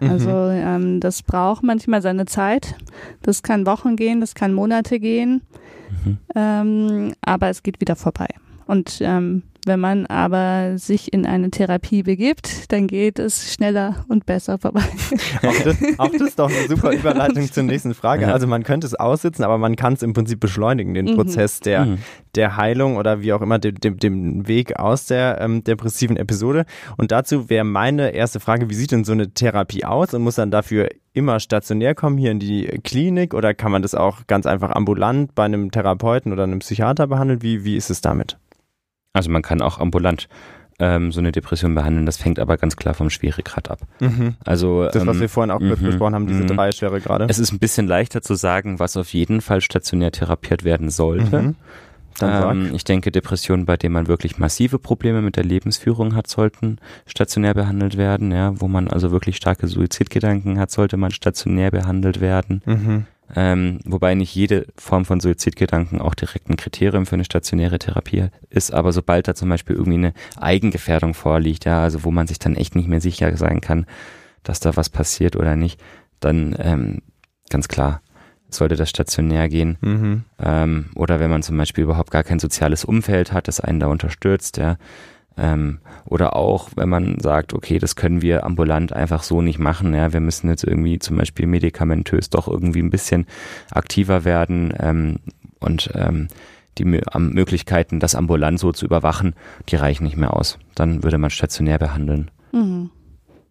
Mhm. 0.00 0.10
Also 0.10 0.30
ähm, 0.30 1.00
das 1.00 1.22
braucht 1.22 1.62
manchmal 1.62 2.00
seine 2.00 2.24
Zeit. 2.24 2.74
Das 3.20 3.42
kann 3.42 3.66
Wochen 3.66 3.96
gehen, 3.96 4.22
das 4.22 4.34
kann 4.34 4.54
Monate 4.54 4.98
gehen, 4.98 5.42
mhm. 6.06 6.18
ähm, 6.34 7.12
aber 7.20 7.50
es 7.50 7.62
geht 7.62 7.78
wieder 7.82 7.96
vorbei. 7.96 8.28
Und 8.66 8.98
ähm, 9.02 9.42
wenn 9.64 9.78
man 9.78 10.06
aber 10.06 10.76
sich 10.76 11.12
in 11.12 11.24
eine 11.24 11.50
Therapie 11.50 12.02
begibt, 12.02 12.72
dann 12.72 12.88
geht 12.88 13.18
es 13.18 13.54
schneller 13.54 14.04
und 14.08 14.26
besser 14.26 14.58
vorbei. 14.58 14.82
Auch 15.42 15.62
das, 15.64 15.76
auch 15.98 16.10
das 16.10 16.20
ist 16.20 16.38
doch 16.38 16.50
eine 16.50 16.68
super 16.68 16.92
Überleitung 16.92 17.50
zur 17.50 17.62
nächsten 17.62 17.94
Frage. 17.94 18.32
Also 18.32 18.46
man 18.46 18.62
könnte 18.64 18.86
es 18.86 18.94
aussitzen, 18.94 19.44
aber 19.44 19.58
man 19.58 19.76
kann 19.76 19.94
es 19.94 20.02
im 20.02 20.12
Prinzip 20.12 20.40
beschleunigen, 20.40 20.94
den 20.94 21.06
mhm. 21.06 21.14
Prozess 21.16 21.60
der, 21.60 21.84
mhm. 21.84 21.98
der 22.34 22.56
Heilung 22.56 22.96
oder 22.96 23.20
wie 23.22 23.32
auch 23.32 23.42
immer, 23.42 23.58
dem, 23.58 23.76
dem, 23.76 23.98
dem 23.98 24.48
Weg 24.48 24.78
aus 24.78 25.06
der 25.06 25.40
ähm, 25.40 25.62
depressiven 25.64 26.16
Episode. 26.16 26.64
Und 26.96 27.12
dazu 27.12 27.48
wäre 27.48 27.64
meine 27.64 28.10
erste 28.10 28.40
Frage, 28.40 28.68
wie 28.68 28.74
sieht 28.74 28.92
denn 28.92 29.04
so 29.04 29.12
eine 29.12 29.32
Therapie 29.32 29.84
aus 29.84 30.14
und 30.14 30.22
muss 30.22 30.36
dann 30.36 30.50
dafür 30.50 30.88
immer 31.12 31.40
stationär 31.40 31.94
kommen 31.94 32.18
hier 32.18 32.30
in 32.30 32.38
die 32.38 32.64
Klinik 32.84 33.34
oder 33.34 33.54
kann 33.54 33.70
man 33.70 33.82
das 33.82 33.94
auch 33.94 34.26
ganz 34.26 34.46
einfach 34.46 34.70
ambulant 34.70 35.34
bei 35.34 35.44
einem 35.44 35.70
Therapeuten 35.70 36.32
oder 36.32 36.44
einem 36.44 36.60
Psychiater 36.60 37.06
behandeln? 37.06 37.42
Wie, 37.42 37.64
wie 37.64 37.76
ist 37.76 37.90
es 37.90 38.00
damit? 38.00 38.38
Also 39.12 39.30
man 39.30 39.42
kann 39.42 39.60
auch 39.60 39.78
ambulant 39.78 40.28
ähm, 40.78 41.12
so 41.12 41.20
eine 41.20 41.32
Depression 41.32 41.74
behandeln. 41.74 42.06
Das 42.06 42.16
fängt 42.16 42.38
aber 42.38 42.56
ganz 42.56 42.76
klar 42.76 42.94
vom 42.94 43.10
Schweregrad 43.10 43.70
ab. 43.70 43.80
Mhm. 44.00 44.34
Also 44.44 44.84
das, 44.84 45.06
was 45.06 45.16
ähm, 45.16 45.20
wir 45.20 45.28
vorhin 45.28 45.50
auch 45.50 45.60
mhm, 45.60 45.76
besprochen 45.80 46.14
haben, 46.14 46.26
diese 46.26 46.42
mhm. 46.42 46.48
drei 46.48 46.72
Schweregrade. 46.72 47.26
Es 47.28 47.38
ist 47.38 47.52
ein 47.52 47.58
bisschen 47.58 47.86
leichter 47.86 48.22
zu 48.22 48.34
sagen, 48.34 48.78
was 48.78 48.96
auf 48.96 49.12
jeden 49.12 49.40
Fall 49.40 49.60
stationär 49.60 50.12
therapiert 50.12 50.64
werden 50.64 50.90
sollte. 50.90 51.42
Mhm. 51.42 51.56
Ähm, 52.20 52.70
ich 52.74 52.84
denke, 52.84 53.10
Depressionen, 53.10 53.64
bei 53.64 53.76
denen 53.76 53.94
man 53.94 54.06
wirklich 54.08 54.38
massive 54.38 54.78
Probleme 54.78 55.22
mit 55.22 55.36
der 55.36 55.44
Lebensführung 55.44 56.14
hat, 56.14 56.26
sollten 56.26 56.78
stationär 57.06 57.54
behandelt 57.54 57.96
werden. 57.96 58.32
Ja, 58.32 58.60
wo 58.60 58.68
man 58.68 58.88
also 58.88 59.10
wirklich 59.10 59.36
starke 59.36 59.66
Suizidgedanken 59.66 60.58
hat, 60.58 60.70
sollte 60.70 60.96
man 60.96 61.10
stationär 61.10 61.70
behandelt 61.70 62.20
werden. 62.20 62.62
Mhm. 62.66 63.06
Ähm, 63.34 63.78
wobei 63.84 64.14
nicht 64.14 64.34
jede 64.34 64.66
Form 64.76 65.04
von 65.04 65.20
Suizidgedanken 65.20 66.00
auch 66.00 66.14
direkt 66.14 66.50
ein 66.50 66.56
Kriterium 66.56 67.06
für 67.06 67.14
eine 67.14 67.24
stationäre 67.24 67.78
Therapie 67.78 68.28
ist, 68.50 68.72
aber 68.72 68.92
sobald 68.92 69.26
da 69.26 69.34
zum 69.34 69.48
Beispiel 69.48 69.76
irgendwie 69.76 69.98
eine 69.98 70.14
Eigengefährdung 70.36 71.14
vorliegt, 71.14 71.64
ja, 71.64 71.82
also 71.82 72.04
wo 72.04 72.10
man 72.10 72.26
sich 72.26 72.38
dann 72.38 72.56
echt 72.56 72.74
nicht 72.76 72.88
mehr 72.88 73.00
sicher 73.00 73.34
sein 73.36 73.60
kann, 73.60 73.86
dass 74.42 74.60
da 74.60 74.76
was 74.76 74.90
passiert 74.90 75.36
oder 75.36 75.56
nicht, 75.56 75.80
dann 76.20 76.54
ähm, 76.58 77.02
ganz 77.48 77.68
klar 77.68 78.02
sollte 78.50 78.76
das 78.76 78.90
stationär 78.90 79.48
gehen. 79.48 79.78
Mhm. 79.80 80.24
Ähm, 80.38 80.90
oder 80.94 81.20
wenn 81.20 81.30
man 81.30 81.42
zum 81.42 81.56
Beispiel 81.56 81.84
überhaupt 81.84 82.10
gar 82.10 82.24
kein 82.24 82.38
soziales 82.38 82.84
Umfeld 82.84 83.32
hat, 83.32 83.48
das 83.48 83.60
einen 83.60 83.80
da 83.80 83.86
unterstützt, 83.86 84.58
ja, 84.58 84.76
ähm, 85.36 85.78
oder 86.04 86.36
auch, 86.36 86.70
wenn 86.76 86.88
man 86.88 87.18
sagt, 87.20 87.54
okay, 87.54 87.78
das 87.78 87.96
können 87.96 88.22
wir 88.22 88.44
ambulant 88.44 88.92
einfach 88.92 89.22
so 89.22 89.42
nicht 89.42 89.58
machen. 89.58 89.94
Ja, 89.94 90.12
wir 90.12 90.20
müssen 90.20 90.48
jetzt 90.48 90.64
irgendwie 90.64 90.98
zum 90.98 91.16
Beispiel 91.16 91.46
medikamentös 91.46 92.30
doch 92.30 92.48
irgendwie 92.48 92.82
ein 92.82 92.90
bisschen 92.90 93.26
aktiver 93.70 94.24
werden 94.24 94.74
ähm, 94.78 95.16
und 95.60 95.90
ähm, 95.94 96.28
die 96.78 96.84
Möglichkeiten, 96.84 98.00
das 98.00 98.14
ambulant 98.14 98.58
so 98.58 98.72
zu 98.72 98.86
überwachen, 98.86 99.34
die 99.68 99.76
reichen 99.76 100.04
nicht 100.04 100.16
mehr 100.16 100.34
aus. 100.34 100.58
Dann 100.74 101.02
würde 101.02 101.18
man 101.18 101.30
stationär 101.30 101.78
behandeln. 101.78 102.30
Mhm. 102.52 102.90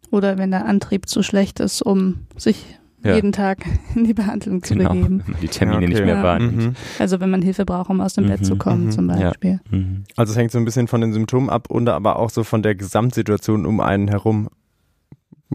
Oder 0.09 0.37
wenn 0.37 0.51
der 0.51 0.65
Antrieb 0.65 1.07
zu 1.07 1.23
schlecht 1.23 1.59
ist, 1.59 1.81
um 1.81 2.25
sich 2.35 2.79
ja. 3.03 3.15
jeden 3.15 3.31
Tag 3.31 3.59
in 3.95 4.03
die 4.03 4.13
Behandlung 4.13 4.63
zu 4.63 4.75
genau, 4.75 4.93
begeben. 4.93 5.23
Die 5.41 5.47
Termine 5.47 5.77
okay. 5.77 5.87
nicht 5.87 6.05
mehr 6.05 6.15
ja. 6.15 6.23
wahrnimmt. 6.23 6.57
Mhm. 6.57 6.73
Also 6.99 7.19
wenn 7.19 7.29
man 7.29 7.41
Hilfe 7.41 7.65
braucht, 7.65 7.89
um 7.89 8.01
aus 8.01 8.13
dem 8.13 8.25
mhm. 8.25 8.29
Bett 8.29 8.45
zu 8.45 8.55
kommen 8.55 8.85
mhm. 8.85 8.91
zum 8.91 9.07
Beispiel. 9.07 9.59
Ja. 9.71 9.77
Mhm. 9.77 10.03
Also 10.15 10.31
es 10.31 10.37
hängt 10.37 10.51
so 10.51 10.57
ein 10.57 10.65
bisschen 10.65 10.87
von 10.87 11.01
den 11.01 11.13
Symptomen 11.13 11.49
ab 11.49 11.69
und 11.69 11.87
aber 11.89 12.17
auch 12.17 12.29
so 12.29 12.43
von 12.43 12.61
der 12.61 12.75
Gesamtsituation 12.75 13.65
um 13.65 13.79
einen 13.79 14.07
herum. 14.07 14.49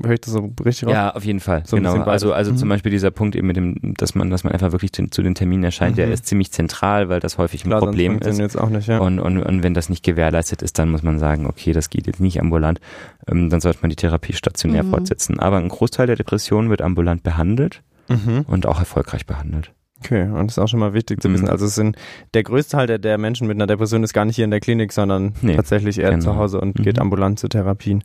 Höre 0.05 0.14
ich 0.14 0.20
das 0.20 0.32
so 0.32 0.53
richtig 0.64 0.88
raus? 0.88 0.92
Ja, 0.92 1.14
auf 1.14 1.24
jeden 1.24 1.40
Fall. 1.40 1.62
So 1.64 1.76
genau. 1.76 1.94
Also, 2.03 2.32
also 2.32 2.53
mhm. 2.53 2.57
zum 2.57 2.68
Beispiel 2.68 2.90
dieser 2.90 3.11
Punkt 3.11 3.34
eben 3.36 3.47
mit 3.47 3.57
dem, 3.57 3.94
dass 3.97 4.14
man, 4.14 4.30
dass 4.30 4.44
man 4.44 4.53
einfach 4.53 4.72
wirklich 4.72 4.92
zu, 4.92 5.09
zu 5.09 5.22
den 5.22 5.34
Terminen 5.34 5.64
erscheint, 5.64 5.92
mhm. 5.92 5.97
der 5.97 6.11
ist 6.12 6.26
ziemlich 6.26 6.53
zentral, 6.53 7.09
weil 7.09 7.20
das 7.20 7.38
häufig 7.38 7.64
ein 7.64 7.68
Klar, 7.68 7.80
Problem 7.80 8.18
ist. 8.18 8.38
Jetzt 8.38 8.59
auch 8.59 8.68
nicht, 8.68 8.88
ja. 8.88 8.99
und, 8.99 9.18
und, 9.18 9.42
und 9.42 9.62
wenn 9.62 9.74
das 9.74 9.88
nicht 9.88 10.05
gewährleistet 10.05 10.62
ist, 10.62 10.78
dann 10.78 10.90
muss 10.90 11.03
man 11.03 11.18
sagen, 11.18 11.47
okay, 11.47 11.72
das 11.72 11.90
geht 11.90 12.07
jetzt 12.07 12.20
nicht 12.20 12.40
ambulant, 12.40 12.80
ähm, 13.28 13.51
dann 13.51 13.61
sollte 13.61 13.78
man 13.82 13.90
die 13.90 13.97
Therapie 13.97 14.32
stationär 14.32 14.82
mhm. 14.82 14.90
fortsetzen. 14.90 15.40
Aber 15.40 15.57
ein 15.57 15.68
Großteil 15.68 16.07
der 16.07 16.16
Depressionen 16.16 16.70
wird 16.70 16.82
ambulant 16.82 17.22
behandelt 17.22 17.82
mhm. 18.09 18.44
und 18.47 18.66
auch 18.66 18.78
erfolgreich 18.78 19.26
behandelt. 19.26 19.72
Okay, 20.01 20.24
und 20.24 20.47
das 20.47 20.57
ist 20.57 20.59
auch 20.59 20.68
schon 20.68 20.80
mal 20.80 20.92
wichtig 20.92 21.22
zu 21.22 21.32
wissen. 21.32 21.47
Mhm. 21.47 21.51
Also 21.51 21.66
es 21.66 21.74
sind 21.74 21.97
der 22.34 22.42
größte 22.42 22.76
Teil 22.76 22.86
der, 22.86 22.99
der 22.99 23.18
Menschen 23.18 23.47
mit 23.47 23.57
einer 23.57 23.66
Depression 23.66 24.05
ist 24.05 24.12
gar 24.12 24.24
nicht 24.24 24.36
hier 24.36 24.44
in 24.44 24.51
der 24.51 24.61
Klinik, 24.61 24.92
sondern 24.92 25.32
nee, 25.40 25.57
tatsächlich 25.57 25.99
eher 25.99 26.11
genau. 26.11 26.22
zu 26.22 26.36
Hause 26.36 26.61
und 26.61 26.78
mhm. 26.78 26.82
geht 26.82 26.99
ambulant 26.99 27.38
zu 27.38 27.49
Therapien. 27.49 28.05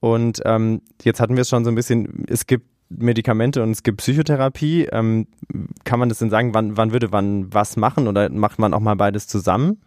Und 0.00 0.40
ähm, 0.44 0.80
jetzt 1.02 1.20
hatten 1.20 1.36
wir 1.36 1.42
es 1.42 1.48
schon 1.48 1.64
so 1.64 1.70
ein 1.70 1.74
bisschen, 1.74 2.24
es 2.28 2.46
gibt 2.46 2.66
Medikamente 2.90 3.62
und 3.62 3.70
es 3.70 3.82
gibt 3.82 3.98
Psychotherapie. 3.98 4.88
Ähm, 4.90 5.26
kann 5.84 5.98
man 5.98 6.08
das 6.08 6.18
denn 6.18 6.30
sagen, 6.30 6.54
wann, 6.54 6.76
wann 6.76 6.92
würde 6.92 7.08
man 7.08 7.52
was 7.52 7.76
machen 7.76 8.08
oder 8.08 8.30
macht 8.30 8.58
man 8.58 8.72
auch 8.72 8.80
mal 8.80 8.96
beides 8.96 9.26
zusammen? 9.26 9.78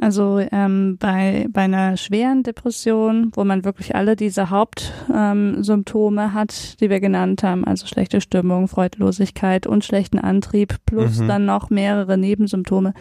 Also 0.00 0.40
ähm, 0.50 0.96
bei, 0.98 1.46
bei 1.50 1.62
einer 1.62 1.98
schweren 1.98 2.42
Depression, 2.42 3.32
wo 3.34 3.44
man 3.44 3.64
wirklich 3.64 3.94
alle 3.94 4.16
diese 4.16 4.48
Hauptsymptome 4.48 6.22
ähm, 6.22 6.34
hat, 6.34 6.80
die 6.80 6.88
wir 6.88 7.00
genannt 7.00 7.42
haben, 7.42 7.66
also 7.66 7.86
schlechte 7.86 8.22
Stimmung, 8.22 8.66
Freudlosigkeit 8.66 9.66
und 9.66 9.84
schlechten 9.84 10.18
Antrieb, 10.18 10.76
plus 10.86 11.18
mhm. 11.18 11.28
dann 11.28 11.44
noch 11.44 11.68
mehrere 11.68 12.16
Nebensymptome, 12.16 12.94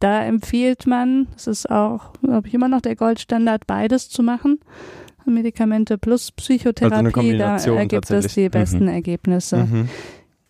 da 0.00 0.24
empfiehlt 0.24 0.84
man, 0.88 1.28
es 1.36 1.46
ist 1.46 1.70
auch, 1.70 2.12
glaube 2.24 2.48
ich, 2.48 2.54
immer 2.54 2.66
noch 2.66 2.80
der 2.80 2.96
Goldstandard, 2.96 3.68
beides 3.68 4.10
zu 4.10 4.24
machen. 4.24 4.58
Medikamente 5.24 5.96
plus 5.96 6.32
Psychotherapie, 6.32 7.40
also 7.40 7.74
da 7.74 7.80
ergibt 7.80 8.10
es 8.10 8.34
die 8.34 8.48
besten 8.48 8.86
Mhm. 8.86 8.88
Ergebnisse. 8.88 9.58
Mhm. 9.58 9.88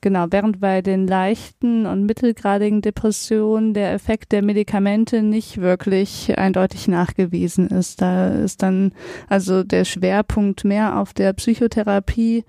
Genau, 0.03 0.26
während 0.30 0.59
bei 0.59 0.82
den 0.82 1.07
leichten 1.07 1.86
und 1.86 2.07
mittelgradigen 2.07 2.82
Depressionen 2.82 3.72
der 3.72 3.92
Effekt 3.92 4.32
der 4.32 4.42
Medikamente 4.42 5.22
nicht 5.22 5.61
wirklich 5.61 6.36
eindeutig 6.36 6.88
nachgewiesen 6.88 7.68
ist. 7.68 8.03
Da 8.03 8.30
ist 8.30 8.64
dann 8.64 8.92
also 9.28 9.62
der 9.62 9.84
Schwerpunkt 9.84 10.64
mehr 10.64 10.98
auf 10.98 11.14
der 11.14 11.32
Psychotherapie, 11.34 12.44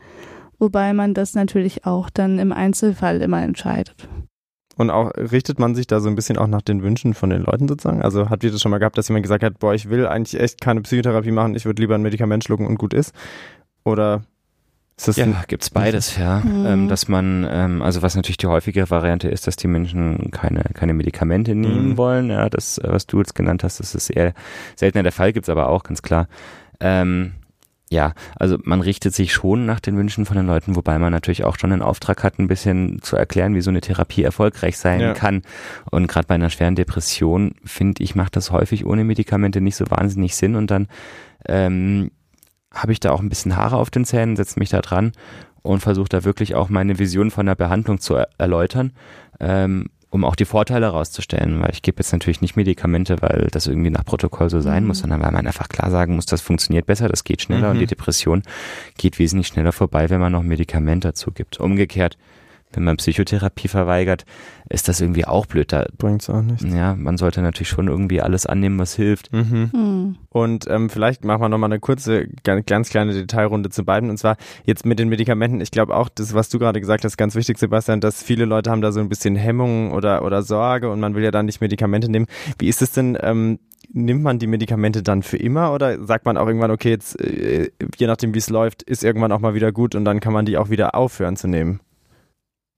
wobei 0.57 0.93
man 0.93 1.13
das 1.13 1.35
natürlich 1.35 1.85
auch 1.85 2.09
dann 2.09 2.39
im 2.39 2.51
Einzelfall 2.51 3.21
immer 3.21 3.43
entscheidet. 3.43 4.09
Und 4.75 4.89
auch 4.89 5.11
richtet 5.15 5.59
man 5.59 5.75
sich 5.75 5.85
da 5.85 5.99
so 5.99 6.09
ein 6.09 6.15
bisschen 6.15 6.39
auch 6.39 6.47
nach 6.47 6.63
den 6.63 6.81
Wünschen 6.81 7.13
von 7.13 7.29
den 7.29 7.43
Leuten 7.43 7.67
sozusagen? 7.67 8.01
Also 8.01 8.31
habt 8.31 8.43
ihr 8.43 8.51
das 8.51 8.63
schon 8.63 8.71
mal 8.71 8.79
gehabt, 8.79 8.97
dass 8.97 9.09
jemand 9.09 9.21
gesagt 9.21 9.43
hat, 9.43 9.59
boah, 9.59 9.75
ich 9.75 9.91
will 9.91 10.07
eigentlich 10.07 10.41
echt 10.41 10.59
keine 10.59 10.81
Psychotherapie 10.81 11.29
machen, 11.29 11.53
ich 11.53 11.65
würde 11.65 11.83
lieber 11.83 11.93
ein 11.93 12.01
Medikament 12.01 12.43
schlucken 12.43 12.65
und 12.65 12.79
gut 12.79 12.95
ist? 12.95 13.13
Oder 13.85 14.23
Ja, 14.97 15.23
ein, 15.25 15.35
gibt's 15.47 15.69
beides, 15.69 16.17
ja. 16.17 16.39
Mhm. 16.41 16.65
Ähm, 16.65 16.87
dass 16.87 17.07
man, 17.07 17.47
ähm, 17.49 17.81
also 17.81 18.01
was 18.01 18.15
natürlich 18.15 18.37
die 18.37 18.47
häufigere 18.47 18.89
Variante 18.89 19.27
ist, 19.27 19.47
dass 19.47 19.55
die 19.55 19.67
Menschen 19.67 20.29
keine, 20.31 20.63
keine 20.73 20.93
Medikamente 20.93 21.55
nehmen 21.55 21.89
Mhm. 21.89 21.97
wollen. 21.97 22.29
Ja, 22.29 22.49
das, 22.49 22.77
äh, 22.77 22.87
was 22.89 23.07
du 23.07 23.17
jetzt 23.19 23.35
genannt 23.35 23.63
hast, 23.63 23.79
das 23.79 23.95
ist 23.95 24.09
eher 24.09 24.33
seltener 24.75 25.03
der 25.03 25.11
Fall, 25.11 25.33
gibt's 25.33 25.49
aber 25.49 25.67
auch, 25.69 25.83
ganz 25.83 26.01
klar. 26.03 26.27
Ähm, 26.79 27.33
ja, 27.89 28.13
also 28.37 28.57
man 28.63 28.81
richtet 28.81 29.13
sich 29.13 29.33
schon 29.33 29.65
nach 29.67 29.79
den 29.79 29.97
Wünschen 29.97 30.25
von 30.25 30.35
den 30.35 30.47
Leuten, 30.47 30.75
wobei 30.75 30.97
man 30.97 31.11
natürlich 31.11 31.43
auch 31.43 31.57
schon 31.59 31.69
den 31.69 31.83
Auftrag 31.83 32.23
hat, 32.23 32.39
ein 32.39 32.47
bisschen 32.47 33.01
zu 33.03 33.15
erklären, 33.15 33.53
wie 33.53 33.61
so 33.61 33.69
eine 33.69 33.81
Therapie 33.81 34.23
erfolgreich 34.23 34.77
sein 34.79 34.99
Ja. 34.99 35.13
kann. 35.13 35.43
Und 35.91 36.07
gerade 36.07 36.25
bei 36.27 36.35
einer 36.35 36.49
schweren 36.49 36.75
Depression, 36.75 37.53
finde 37.63 38.01
ich, 38.03 38.15
macht 38.15 38.35
das 38.35 38.49
häufig 38.51 38.85
ohne 38.85 39.03
Medikamente 39.03 39.61
nicht 39.61 39.75
so 39.75 39.85
wahnsinnig 39.89 40.35
Sinn 40.35 40.55
und 40.55 40.71
dann 40.71 40.87
ähm, 41.47 42.09
habe 42.73 42.91
ich 42.91 42.99
da 42.99 43.11
auch 43.11 43.19
ein 43.21 43.29
bisschen 43.29 43.55
Haare 43.55 43.77
auf 43.77 43.89
den 43.89 44.03
Zähnen, 44.05 44.35
setze 44.35 44.59
mich 44.59 44.69
da 44.69 44.81
dran 44.81 45.11
und 45.61 45.79
versuche 45.79 46.09
da 46.09 46.23
wirklich 46.23 46.55
auch 46.55 46.69
meine 46.69 46.99
Vision 46.99 47.31
von 47.31 47.45
der 47.45 47.55
Behandlung 47.55 47.99
zu 47.99 48.15
er 48.15 48.27
erläutern, 48.37 48.91
ähm, 49.39 49.85
um 50.09 50.25
auch 50.25 50.35
die 50.35 50.45
Vorteile 50.45 50.87
herauszustellen, 50.87 51.59
weil 51.61 51.71
ich 51.71 51.81
gebe 51.81 51.97
jetzt 51.99 52.11
natürlich 52.11 52.41
nicht 52.41 52.55
Medikamente, 52.55 53.21
weil 53.21 53.47
das 53.51 53.65
irgendwie 53.65 53.89
nach 53.89 54.05
Protokoll 54.05 54.49
so 54.49 54.59
sein 54.59 54.83
Mhm. 54.83 54.87
muss, 54.89 54.99
sondern 54.99 55.21
weil 55.23 55.31
man 55.31 55.47
einfach 55.47 55.69
klar 55.69 55.89
sagen 55.89 56.15
muss, 56.15 56.25
das 56.27 56.41
funktioniert 56.41 56.85
besser, 56.85 57.07
das 57.09 57.23
geht 57.23 57.41
schneller 57.41 57.67
Mhm. 57.69 57.73
und 57.75 57.79
die 57.79 57.87
Depression 57.87 58.43
geht 58.97 59.17
wesentlich 59.17 59.47
schneller 59.47 59.71
vorbei, 59.71 60.09
wenn 60.11 60.19
man 60.19 60.31
noch 60.33 60.41
ein 60.41 60.47
Medikament 60.47 61.03
dazu 61.05 61.31
gibt. 61.31 61.59
Umgekehrt, 61.59 62.17
wenn 62.75 62.83
man 62.83 62.97
Psychotherapie 62.97 63.67
verweigert, 63.67 64.25
ist 64.69 64.87
das 64.87 65.01
irgendwie 65.01 65.25
auch 65.25 65.45
blöd. 65.45 65.71
Da, 65.71 65.85
bringt's 65.97 66.29
auch 66.29 66.41
nicht? 66.41 66.63
ja, 66.63 66.95
man 66.95 67.17
sollte 67.17 67.41
natürlich 67.41 67.69
schon 67.69 67.87
irgendwie 67.87 68.21
alles 68.21 68.45
annehmen, 68.45 68.79
was 68.79 68.95
hilft. 68.95 69.31
Mhm. 69.31 69.69
Hm. 69.71 70.15
Und 70.29 70.67
ähm, 70.69 70.89
vielleicht 70.89 71.23
machen 71.25 71.41
wir 71.41 71.49
nochmal 71.49 71.69
eine 71.69 71.79
kurze, 71.79 72.27
ganz, 72.43 72.65
ganz 72.65 72.89
kleine 72.89 73.13
Detailrunde 73.13 73.69
zu 73.69 73.85
beiden. 73.85 74.09
Und 74.09 74.17
zwar 74.17 74.37
jetzt 74.65 74.85
mit 74.85 74.99
den 74.99 75.09
Medikamenten. 75.09 75.61
Ich 75.61 75.71
glaube 75.71 75.95
auch, 75.95 76.09
das, 76.09 76.33
was 76.33 76.49
du 76.49 76.59
gerade 76.59 76.79
gesagt 76.79 77.03
hast, 77.03 77.17
ganz 77.17 77.35
wichtig, 77.35 77.57
Sebastian, 77.57 78.01
dass 78.01 78.23
viele 78.23 78.45
Leute 78.45 78.71
haben 78.71 78.81
da 78.81 78.91
so 78.91 78.99
ein 78.99 79.09
bisschen 79.09 79.35
Hemmungen 79.35 79.91
oder, 79.91 80.23
oder 80.23 80.41
Sorge 80.41 80.89
und 80.89 80.99
man 80.99 81.15
will 81.15 81.23
ja 81.23 81.31
dann 81.31 81.45
nicht 81.45 81.61
Medikamente 81.61 82.09
nehmen. 82.09 82.27
Wie 82.57 82.67
ist 82.67 82.81
es 82.81 82.91
denn? 82.91 83.17
Ähm, 83.21 83.59
Nimmt 83.91 84.23
man 84.23 84.39
die 84.39 84.47
Medikamente 84.47 85.03
dann 85.03 85.23
für 85.23 85.37
immer 85.37 85.73
oder 85.73 86.03
sagt 86.05 86.25
man 86.25 86.37
auch 86.37 86.47
irgendwann, 86.47 86.71
okay, 86.71 86.89
jetzt 86.89 87.19
äh, 87.19 87.69
je 87.97 88.07
nachdem 88.07 88.33
wie 88.33 88.39
es 88.39 88.49
läuft, 88.49 88.81
ist 88.81 89.03
irgendwann 89.03 89.31
auch 89.31 89.39
mal 89.39 89.53
wieder 89.53 89.71
gut 89.71 89.93
und 89.93 90.05
dann 90.05 90.19
kann 90.19 90.33
man 90.33 90.45
die 90.45 90.57
auch 90.57 90.69
wieder 90.69 90.95
aufhören 90.95 91.35
zu 91.35 91.47
nehmen? 91.47 91.79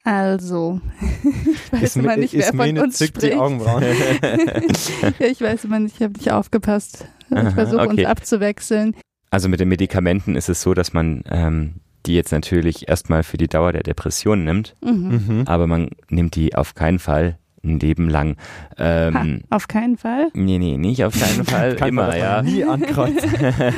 Also, 0.06 0.80
ich 1.24 1.74
weiß 1.74 1.82
Ist 1.82 1.98
immer 1.98 2.16
nicht, 2.16 2.34
wer 2.34 2.54
von 2.54 2.78
uns 2.78 2.98
zückt 2.98 3.18
die 3.22 3.28
spricht. 3.28 3.38
Augenbrauen. 3.42 3.84
ja, 5.20 5.26
ich 5.28 5.42
weiß 5.42 5.66
immer 5.66 5.80
nicht, 5.80 5.96
ich 5.96 6.04
habe 6.04 6.14
nicht 6.14 6.32
aufgepasst. 6.32 7.08
Ich 7.32 7.54
versuche 7.56 7.82
uns 7.82 7.94
okay. 7.94 8.06
abzuwechseln. 8.06 8.96
Also 9.32 9.50
mit 9.50 9.60
den 9.60 9.68
Medikamenten 9.68 10.36
ist 10.36 10.48
es 10.48 10.62
so, 10.62 10.76
dass 10.76 10.94
man 10.94 11.24
ähm, 11.30 11.74
die 12.06 12.14
jetzt 12.14 12.32
natürlich 12.32 12.88
erstmal 12.88 13.24
für 13.24 13.38
die 13.38 13.48
Dauer 13.48 13.72
der 13.74 13.82
Depression 13.82 14.44
nimmt, 14.46 14.76
Mhm. 14.84 15.22
mhm. 15.28 15.44
aber 15.48 15.66
man 15.66 15.90
nimmt 16.10 16.36
die 16.36 16.54
auf 16.56 16.76
keinen 16.76 17.00
Fall 17.00 17.40
ein 17.64 17.80
Leben 17.80 18.08
lang. 18.08 18.38
Ähm, 18.78 19.16
Ha, 19.50 19.56
auf 19.56 19.68
keinen 19.68 19.98
Fall. 19.98 20.28
Nee, 20.36 20.60
nee, 20.60 20.78
nicht 20.78 21.04
auf 21.04 21.20
keinen 21.20 21.46
Fall. 21.46 21.74
Immer, 21.88 22.16
ja. 22.16 22.44
Nie 22.44 22.64
ankreuzen. 22.64 23.32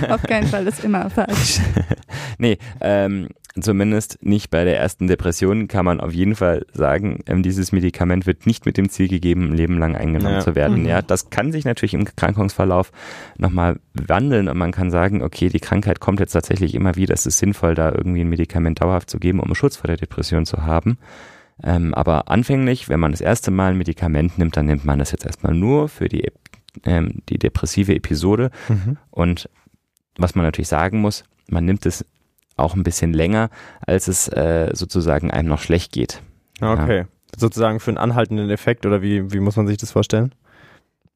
Auf 0.10 0.24
keinen 0.24 0.48
Fall 0.48 0.68
ist 0.68 0.84
immer 0.84 1.10
falsch. 1.10 1.62
Nee, 2.38 2.58
ähm, 2.82 3.30
zumindest 3.62 4.18
nicht 4.22 4.50
bei 4.50 4.64
der 4.64 4.80
ersten 4.80 5.08
Depression 5.08 5.68
kann 5.68 5.86
man 5.86 6.00
auf 6.00 6.14
jeden 6.14 6.36
Fall 6.36 6.66
sagen, 6.74 7.20
ähm, 7.28 7.44
dieses 7.44 7.72
Medikament 7.72 8.26
wird 8.26 8.46
nicht 8.46 8.66
mit 8.66 8.78
dem 8.78 8.90
Ziel 8.90 9.08
gegeben, 9.08 9.50
ein 9.52 9.56
Leben 9.56 9.78
lang 9.80 9.96
eingenommen 9.96 10.36
Ja. 10.36 10.40
zu 10.42 10.56
werden. 10.56 10.80
Mhm. 10.82 10.86
Ja, 10.88 11.02
das 11.02 11.30
kann 11.30 11.52
sich 11.52 11.66
natürlich 11.66 11.94
im 11.94 12.06
Krankungsverlauf 12.06 12.92
nochmal 13.38 13.80
wandeln 13.94 14.48
und 14.50 14.58
man 14.58 14.72
kann 14.72 14.92
sagen, 14.92 15.22
okay, 15.22 15.50
die 15.50 15.60
Krankheit 15.60 16.00
kommt 16.00 16.20
jetzt 16.20 16.32
tatsächlich 16.34 16.76
immer 16.76 16.96
wieder, 16.96 17.14
es 17.14 17.26
ist 17.26 17.38
sinnvoll, 17.40 17.76
da 17.76 17.92
irgendwie 17.92 18.22
ein 18.22 18.30
Medikament 18.30 18.82
dauerhaft 18.82 19.10
zu 19.10 19.20
geben, 19.20 19.40
um 19.40 19.54
Schutz 19.56 19.78
vor 19.78 19.88
der 19.88 19.98
Depression 19.98 20.46
zu 20.46 20.64
haben. 20.66 20.98
Ähm, 21.64 21.94
aber 21.94 22.30
anfänglich, 22.30 22.88
wenn 22.90 23.00
man 23.00 23.12
das 23.12 23.22
erste 23.22 23.50
Mal 23.52 23.72
ein 23.72 23.78
Medikament 23.78 24.38
nimmt, 24.38 24.56
dann 24.58 24.68
nimmt 24.68 24.86
man 24.86 25.00
das 25.00 25.12
jetzt 25.12 25.26
erstmal 25.26 25.56
nur 25.56 25.90
für 25.90 26.08
die, 26.08 26.30
ähm, 26.86 27.22
die 27.30 27.40
depressive 27.40 27.96
Episode 27.96 28.52
Mhm. 28.70 28.98
und 29.10 29.50
was 30.20 30.36
man 30.36 30.46
natürlich 30.46 30.68
sagen 30.68 31.00
muss, 31.02 31.24
man 31.50 31.66
nimmt 31.66 31.86
es 31.86 32.06
auch 32.58 32.76
ein 32.76 32.84
bisschen 32.84 33.14
länger, 33.14 33.50
als 33.86 34.08
es 34.08 34.28
äh, 34.28 34.72
sozusagen 34.74 35.32
einem 35.32 35.48
noch 35.48 35.62
schlecht 35.62 35.92
geht. 35.92 36.22
Okay. 36.62 37.06
Sozusagen 37.36 37.80
für 37.80 37.92
einen 37.92 37.98
anhaltenden 37.98 38.50
Effekt 38.50 38.86
oder 38.86 39.02
wie, 39.02 39.32
wie 39.32 39.40
muss 39.40 39.56
man 39.56 39.68
sich 39.68 39.78
das 39.78 39.92
vorstellen? 39.92 40.34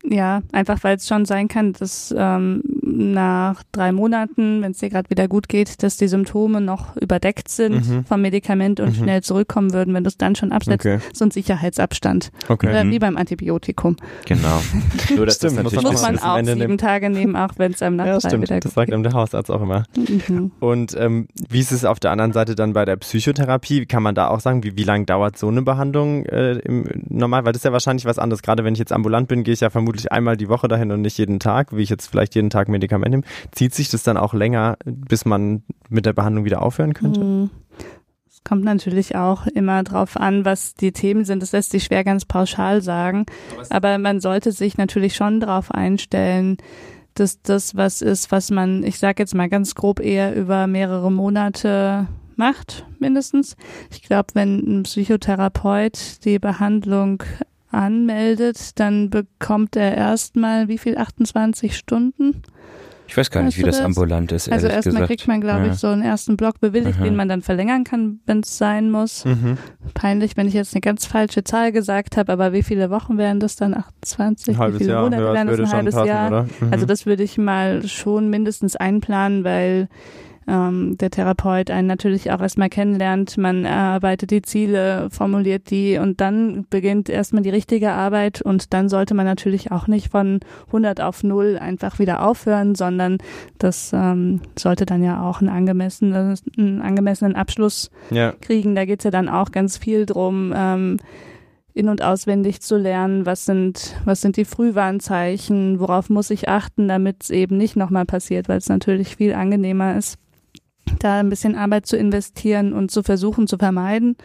Ja, 0.03 0.41
einfach 0.51 0.83
weil 0.83 0.97
es 0.97 1.07
schon 1.07 1.25
sein 1.25 1.47
kann, 1.47 1.73
dass 1.73 2.13
ähm, 2.17 2.63
nach 2.91 3.63
drei 3.71 3.91
Monaten, 3.91 4.61
wenn 4.61 4.71
es 4.71 4.77
dir 4.79 4.89
gerade 4.89 5.09
wieder 5.09 5.27
gut 5.27 5.47
geht, 5.49 5.81
dass 5.83 5.97
die 5.97 6.07
Symptome 6.07 6.61
noch 6.61 6.95
überdeckt 6.97 7.49
sind 7.49 7.87
Mhm. 7.87 8.05
vom 8.05 8.21
Medikament 8.21 8.79
und 8.79 8.89
Mhm. 8.97 9.03
schnell 9.03 9.21
zurückkommen 9.23 9.73
würden, 9.73 9.93
wenn 9.93 10.03
du 10.03 10.09
es 10.09 10.17
dann 10.17 10.35
schon 10.35 10.51
absetzt. 10.51 10.85
Okay. 10.85 10.99
So 11.13 11.25
ein 11.25 11.31
Sicherheitsabstand. 11.31 12.31
Okay. 12.49 12.69
Oder 12.69 12.83
Mhm. 12.83 12.91
wie 12.91 12.99
beim 12.99 13.17
Antibiotikum. 13.17 13.95
Genau. 14.25 14.61
Nur 15.15 15.25
dass 15.25 15.35
Stimmt, 15.35 15.57
das 15.57 15.63
muss 15.63 15.73
man 15.73 15.83
Muss 15.83 15.95
auch 16.03 16.07
man 16.11 16.19
auch 16.19 16.37
Ende 16.37 16.53
sieben 16.53 16.59
nehmen. 16.67 16.77
Tage 16.77 17.09
nehmen, 17.09 17.35
auch 17.35 17.51
wenn 17.57 17.71
es 17.71 17.81
einem 17.81 17.95
nach 17.95 18.05
Ja, 18.05 18.17
drei 18.19 18.29
stimmt. 18.29 18.43
wieder 18.43 18.55
Das 18.59 18.63
gut 18.71 18.73
sagt 18.75 18.87
geht. 18.87 18.93
einem 18.93 19.03
der 19.03 19.13
Hausarzt 19.13 19.49
auch 19.51 19.61
immer. 19.61 19.83
Mhm. 19.97 20.51
Und 20.59 20.95
ähm, 20.97 21.27
wie 21.49 21.59
ist 21.59 21.71
es 21.71 21.85
auf 21.85 21.99
der 21.99 22.11
anderen 22.11 22.33
Seite 22.33 22.55
dann 22.55 22.73
bei 22.73 22.85
der 22.85 22.97
Psychotherapie? 22.97 23.85
Kann 23.85 24.03
man 24.03 24.15
da 24.15 24.27
auch 24.27 24.39
sagen, 24.39 24.63
wie, 24.63 24.75
wie 24.77 24.83
lange 24.83 25.05
dauert 25.05 25.37
so 25.37 25.47
eine 25.47 25.61
Behandlung 25.61 26.25
äh, 26.25 26.53
im 26.59 26.85
normal? 27.09 27.45
Weil 27.45 27.53
das 27.53 27.61
ist 27.61 27.65
ja 27.65 27.71
wahrscheinlich 27.71 28.05
was 28.05 28.19
anderes. 28.19 28.41
Gerade 28.41 28.63
wenn 28.63 28.73
ich 28.73 28.79
jetzt 28.79 28.91
ambulant 28.91 29.27
bin, 29.27 29.43
gehe 29.43 29.53
ich 29.53 29.61
ja 29.61 29.69
vermutlich 29.69 30.11
einmal 30.11 30.37
die 30.37 30.49
Woche 30.49 30.67
dahin 30.67 30.91
und 30.91 31.01
nicht 31.01 31.17
jeden 31.17 31.39
Tag, 31.39 31.75
wie 31.75 31.81
ich 31.81 31.89
jetzt 31.89 32.07
vielleicht 32.07 32.35
jeden 32.35 32.49
Tag 32.49 32.67
Medikament 32.81 33.11
nehme. 33.11 33.23
Zieht 33.51 33.73
sich 33.73 33.89
das 33.89 34.03
dann 34.03 34.17
auch 34.17 34.33
länger, 34.33 34.77
bis 34.85 35.25
man 35.25 35.63
mit 35.89 36.05
der 36.05 36.13
Behandlung 36.13 36.45
wieder 36.45 36.61
aufhören 36.61 36.93
könnte? 36.93 37.21
Mhm. 37.21 37.49
Es 38.29 38.43
kommt 38.43 38.63
natürlich 38.63 39.15
auch 39.15 39.45
immer 39.47 39.83
drauf 39.83 40.17
an, 40.17 40.45
was 40.45 40.73
die 40.73 40.91
Themen 40.91 41.25
sind. 41.25 41.43
Das 41.43 41.51
lässt 41.51 41.71
sich 41.71 41.83
schwer 41.83 42.03
ganz 42.03 42.25
pauschal 42.25 42.81
sagen. 42.81 43.25
Aber 43.69 43.97
man 43.97 44.19
sollte 44.19 44.51
sich 44.51 44.77
natürlich 44.77 45.15
schon 45.15 45.39
darauf 45.39 45.71
einstellen, 45.71 46.57
dass 47.13 47.41
das 47.41 47.75
was 47.75 48.01
ist, 48.01 48.31
was 48.31 48.51
man, 48.51 48.83
ich 48.83 48.97
sage 48.97 49.21
jetzt 49.21 49.35
mal 49.35 49.49
ganz 49.49 49.75
grob, 49.75 49.99
eher 49.99 50.35
über 50.35 50.65
mehrere 50.65 51.11
Monate 51.11 52.07
macht, 52.35 52.85
mindestens. 52.99 53.55
Ich 53.91 54.01
glaube, 54.01 54.29
wenn 54.33 54.79
ein 54.79 54.83
Psychotherapeut 54.83 56.25
die 56.25 56.39
Behandlung 56.39 57.23
anmeldet, 57.73 58.79
dann 58.79 59.09
bekommt 59.09 59.75
er 59.75 59.95
erstmal 59.95 60.67
wie 60.67 60.77
viel? 60.77 60.97
28 60.97 61.75
Stunden? 61.77 62.41
Ich 63.07 63.17
weiß 63.17 63.29
gar 63.29 63.41
nicht, 63.43 63.55
Weißt 63.55 63.57
wie 63.57 63.63
das, 63.63 63.75
das? 63.77 63.85
ambulant 63.85 64.31
ist, 64.31 64.49
Also 64.49 64.67
erstmal 64.67 65.05
kriegt 65.05 65.27
man, 65.27 65.41
glaube 65.41 65.65
Ja. 65.65 65.73
ich, 65.73 65.79
so 65.79 65.87
einen 65.87 66.01
ersten 66.01 66.37
Block 66.37 66.61
bewilligt, 66.61 66.95
Aha. 66.95 67.03
den 67.03 67.17
man 67.17 67.27
dann 67.27 67.41
verlängern 67.41 67.83
kann, 67.83 68.21
wenn 68.25 68.39
es 68.39 68.57
sein 68.57 68.89
muss. 68.89 69.25
Mhm. 69.25 69.57
Peinlich, 69.93 70.37
wenn 70.37 70.47
ich 70.47 70.53
jetzt 70.53 70.73
eine 70.73 70.79
ganz 70.79 71.05
falsche 71.05 71.43
Zahl 71.43 71.73
gesagt 71.73 72.15
habe, 72.15 72.31
aber 72.31 72.53
wie 72.53 72.63
viele 72.63 72.89
Wochen 72.89 73.17
wären 73.17 73.41
das 73.41 73.57
dann? 73.57 73.73
28? 73.73 74.55
Ein 74.55 74.59
halbes 74.59 74.79
wie 74.79 74.83
viele 74.85 74.93
Jahr, 74.93 75.03
Monate 75.03 75.23
ja, 75.23 75.33
das 75.33 75.35
wären 75.35 75.47
das? 75.57 75.59
Ein 75.71 75.75
halbes 75.75 75.95
passen, 75.95 76.07
Jahr? 76.07 76.27
oder? 76.29 76.43
Mhm. 76.43 76.71
Also 76.71 76.85
das 76.85 77.05
würde 77.05 77.23
ich 77.23 77.37
mal 77.37 77.85
schon 77.85 78.29
mindestens 78.29 78.77
einplanen, 78.77 79.43
weil 79.43 79.89
ähm, 80.47 80.97
der 80.97 81.11
Therapeut 81.11 81.69
einen 81.69 81.87
natürlich 81.87 82.31
auch 82.31 82.41
erstmal 82.41 82.69
kennenlernt. 82.69 83.37
Man 83.37 83.65
erarbeitet 83.65 84.31
die 84.31 84.41
Ziele, 84.41 85.09
formuliert 85.11 85.69
die 85.69 85.97
und 85.97 86.19
dann 86.19 86.65
beginnt 86.69 87.09
erstmal 87.09 87.43
die 87.43 87.49
richtige 87.49 87.91
Arbeit 87.91 88.41
und 88.41 88.73
dann 88.73 88.89
sollte 88.89 89.13
man 89.13 89.25
natürlich 89.25 89.71
auch 89.71 89.87
nicht 89.87 90.09
von 90.09 90.39
100 90.67 91.01
auf 91.01 91.23
0 91.23 91.59
einfach 91.59 91.99
wieder 91.99 92.25
aufhören, 92.25 92.75
sondern 92.75 93.19
das 93.59 93.91
ähm, 93.93 94.41
sollte 94.57 94.85
dann 94.85 95.03
ja 95.03 95.21
auch 95.23 95.41
einen 95.41 95.49
angemessenen, 95.49 96.37
einen 96.57 96.81
angemessenen 96.81 97.35
Abschluss 97.35 97.91
ja. 98.09 98.33
kriegen. 98.41 98.75
Da 98.75 98.85
geht's 98.85 99.03
ja 99.03 99.11
dann 99.11 99.29
auch 99.29 99.51
ganz 99.51 99.77
viel 99.77 100.05
drum, 100.05 100.53
ähm, 100.55 100.97
in- 101.73 101.89
und 101.89 102.01
auswendig 102.01 102.61
zu 102.61 102.77
lernen, 102.77 103.25
was 103.25 103.45
sind, 103.45 103.95
was 104.03 104.21
sind 104.21 104.37
die 104.37 104.45
Frühwarnzeichen, 104.45 105.79
worauf 105.79 106.09
muss 106.09 106.29
ich 106.29 106.49
achten, 106.49 106.87
damit 106.87 107.23
es 107.23 107.29
eben 107.29 107.57
nicht 107.57 107.75
nochmal 107.75 108.05
passiert, 108.05 108.49
weil 108.49 108.57
es 108.57 108.69
natürlich 108.69 109.15
viel 109.15 109.33
angenehmer 109.33 109.95
ist, 109.95 110.17
da 110.99 111.19
ein 111.19 111.29
bisschen 111.29 111.55
Arbeit 111.55 111.85
zu 111.85 111.97
investieren 111.97 112.73
und 112.73 112.91
zu 112.91 113.03
versuchen 113.03 113.47
zu 113.47 113.57
vermeiden, 113.57 114.15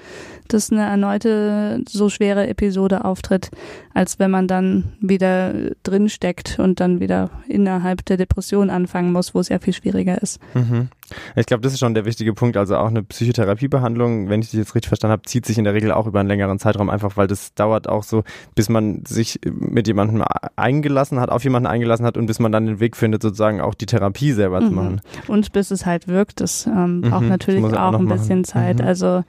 dass 0.48 0.70
eine 0.70 0.82
erneute 0.82 1.82
so 1.88 2.09
schwere 2.09 2.46
Episode 2.46 3.04
auftritt, 3.04 3.50
als 3.94 4.18
wenn 4.18 4.30
man 4.30 4.48
dann 4.48 4.92
wieder 5.00 5.52
drin 5.82 6.09
steckt 6.09 6.59
und 6.59 6.80
dann 6.80 7.00
wieder 7.00 7.30
innerhalb 7.48 8.04
der 8.04 8.16
Depression 8.16 8.70
anfangen 8.70 9.12
muss, 9.12 9.34
wo 9.34 9.40
es 9.40 9.48
ja 9.48 9.59
viel 9.59 9.74
schwieriger 9.74 10.20
ist. 10.22 10.40
Mhm. 10.54 10.88
Ich 11.36 11.46
glaube, 11.46 11.62
das 11.62 11.72
ist 11.72 11.78
schon 11.80 11.94
der 11.94 12.04
wichtige 12.04 12.32
Punkt. 12.34 12.57
Also 12.57 12.76
auch 12.76 12.88
eine 12.88 13.02
Psychotherapiebehandlung, 13.02 14.28
wenn 14.28 14.40
ich 14.40 14.50
dich 14.50 14.59
jetzt 14.59 14.74
richtig 14.74 14.88
verstanden 14.88 15.12
habe, 15.12 15.22
zieht 15.22 15.46
sich 15.46 15.59
in 15.59 15.64
der 15.64 15.74
Regel 15.74 15.92
auch 15.92 16.07
über 16.07 16.20
einen 16.20 16.28
längeren 16.28 16.59
Zeitraum, 16.59 16.90
einfach 16.90 17.16
weil 17.16 17.26
das 17.26 17.54
dauert 17.54 17.88
auch 17.88 18.02
so, 18.02 18.24
bis 18.54 18.68
man 18.68 19.04
sich 19.07 19.40
mit 19.44 19.86
jemandem 19.86 20.24
eingelassen 20.57 21.20
hat, 21.20 21.30
auf 21.30 21.44
jemanden 21.44 21.66
eingelassen 21.66 22.04
hat 22.07 22.16
und 22.16 22.26
bis 22.26 22.38
man 22.38 22.52
dann 22.52 22.66
den 22.66 22.80
Weg 22.80 22.96
findet, 22.96 23.22
sozusagen 23.22 23.61
auch 23.61 23.74
die 23.74 23.86
Therapie 23.86 24.32
selber 24.32 24.61
Mhm. 24.61 24.66
zu 24.66 24.72
machen. 24.72 25.00
Und 25.28 25.52
bis 25.52 25.70
es 25.70 25.86
halt 25.86 26.09
wirkt, 26.09 26.40
das 26.40 26.66
ähm, 26.66 27.02
braucht 27.02 27.22
Mhm, 27.22 27.28
natürlich 27.28 27.62
das 27.62 27.72
auch 27.74 27.94
auch 27.94 27.98
ein 27.98 28.09
bisschen 28.09 28.40
machen. 28.40 28.44
Zeit. 28.44 28.78
Mhm. 28.80 28.86
Also 28.86 29.24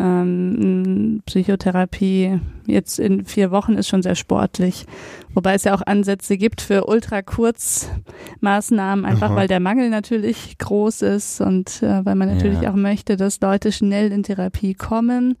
ähm, 0.00 1.22
Psychotherapie 1.26 2.40
jetzt 2.66 2.98
in 2.98 3.24
vier 3.24 3.50
Wochen 3.50 3.74
ist 3.74 3.88
schon 3.88 4.02
sehr 4.02 4.14
sportlich. 4.14 4.86
Wobei 5.34 5.54
es 5.54 5.64
ja 5.64 5.74
auch 5.74 5.82
Ansätze 5.86 6.36
gibt 6.36 6.60
für 6.60 6.86
Ultrakurzmaßnahmen, 6.86 9.04
einfach 9.04 9.30
Aha. 9.30 9.36
weil 9.36 9.48
der 9.48 9.60
Mangel 9.60 9.90
natürlich 9.90 10.58
groß 10.58 11.02
ist 11.02 11.40
und 11.40 11.82
äh, 11.82 12.04
weil 12.04 12.14
man 12.14 12.28
natürlich 12.34 12.60
Ja. 12.62 12.70
auch 12.70 12.76
möchte, 12.76 13.16
dass 13.16 13.40
Leute 13.40 13.72
schnell 13.72 14.12
in 14.12 14.22
Therapie 14.22 14.74
kommen. 14.74 15.36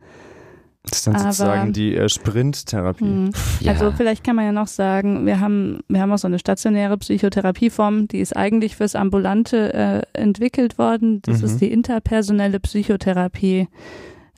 Das 0.86 0.98
ist 0.98 1.06
dann 1.06 1.14
Aber- 1.16 1.32
sozusagen 1.32 1.72
die 1.72 1.96
äh, 1.96 2.10
Sprinttherapie. 2.10 3.04
Hm. 3.04 3.30
Ja. 3.60 3.72
Also 3.72 3.90
vielleicht 3.92 4.22
kann 4.22 4.36
man 4.36 4.44
ja 4.44 4.52
noch 4.52 4.66
sagen, 4.66 5.24
wir 5.24 5.40
haben, 5.40 5.80
wir 5.88 6.02
haben 6.02 6.12
auch 6.12 6.18
so 6.18 6.26
eine 6.28 6.38
stationäre 6.38 6.98
Psychotherapieform, 6.98 8.06
die 8.08 8.18
ist 8.18 8.36
eigentlich 8.36 8.76
fürs 8.76 8.94
Ambulante 8.94 9.72
äh, 9.72 10.02
entwickelt 10.12 10.76
worden. 10.76 11.22
Das 11.22 11.38
Mhm. 11.38 11.44
ist 11.46 11.60
die 11.62 11.72
interpersonelle 11.72 12.60
Psychotherapie. 12.60 13.66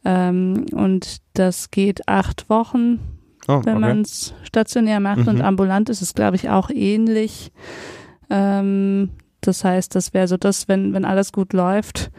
Ähm, 0.08 0.66
und 0.72 1.16
das 1.34 1.72
geht 1.72 2.06
acht 2.06 2.48
Wochen, 2.48 3.00
Oh, 3.48 3.60
wenn 3.64 3.76
okay. 3.78 3.80
man 3.80 4.00
es 4.02 4.34
stationär 4.44 5.00
macht. 5.00 5.26
Und 5.26 5.36
Mhm. 5.38 5.42
ambulant 5.44 5.88
ist 5.88 6.00
es, 6.02 6.14
glaube 6.14 6.36
ich, 6.36 6.48
auch 6.48 6.70
ähnlich. 6.70 7.50
Ähm, 8.30 9.10
das 9.40 9.64
heißt, 9.64 9.94
das 9.94 10.14
wäre 10.14 10.28
so 10.28 10.36
das, 10.36 10.68
wenn, 10.68 10.92
wenn 10.92 11.04
alles 11.04 11.32
gut 11.32 11.52
läuft, 11.52 12.10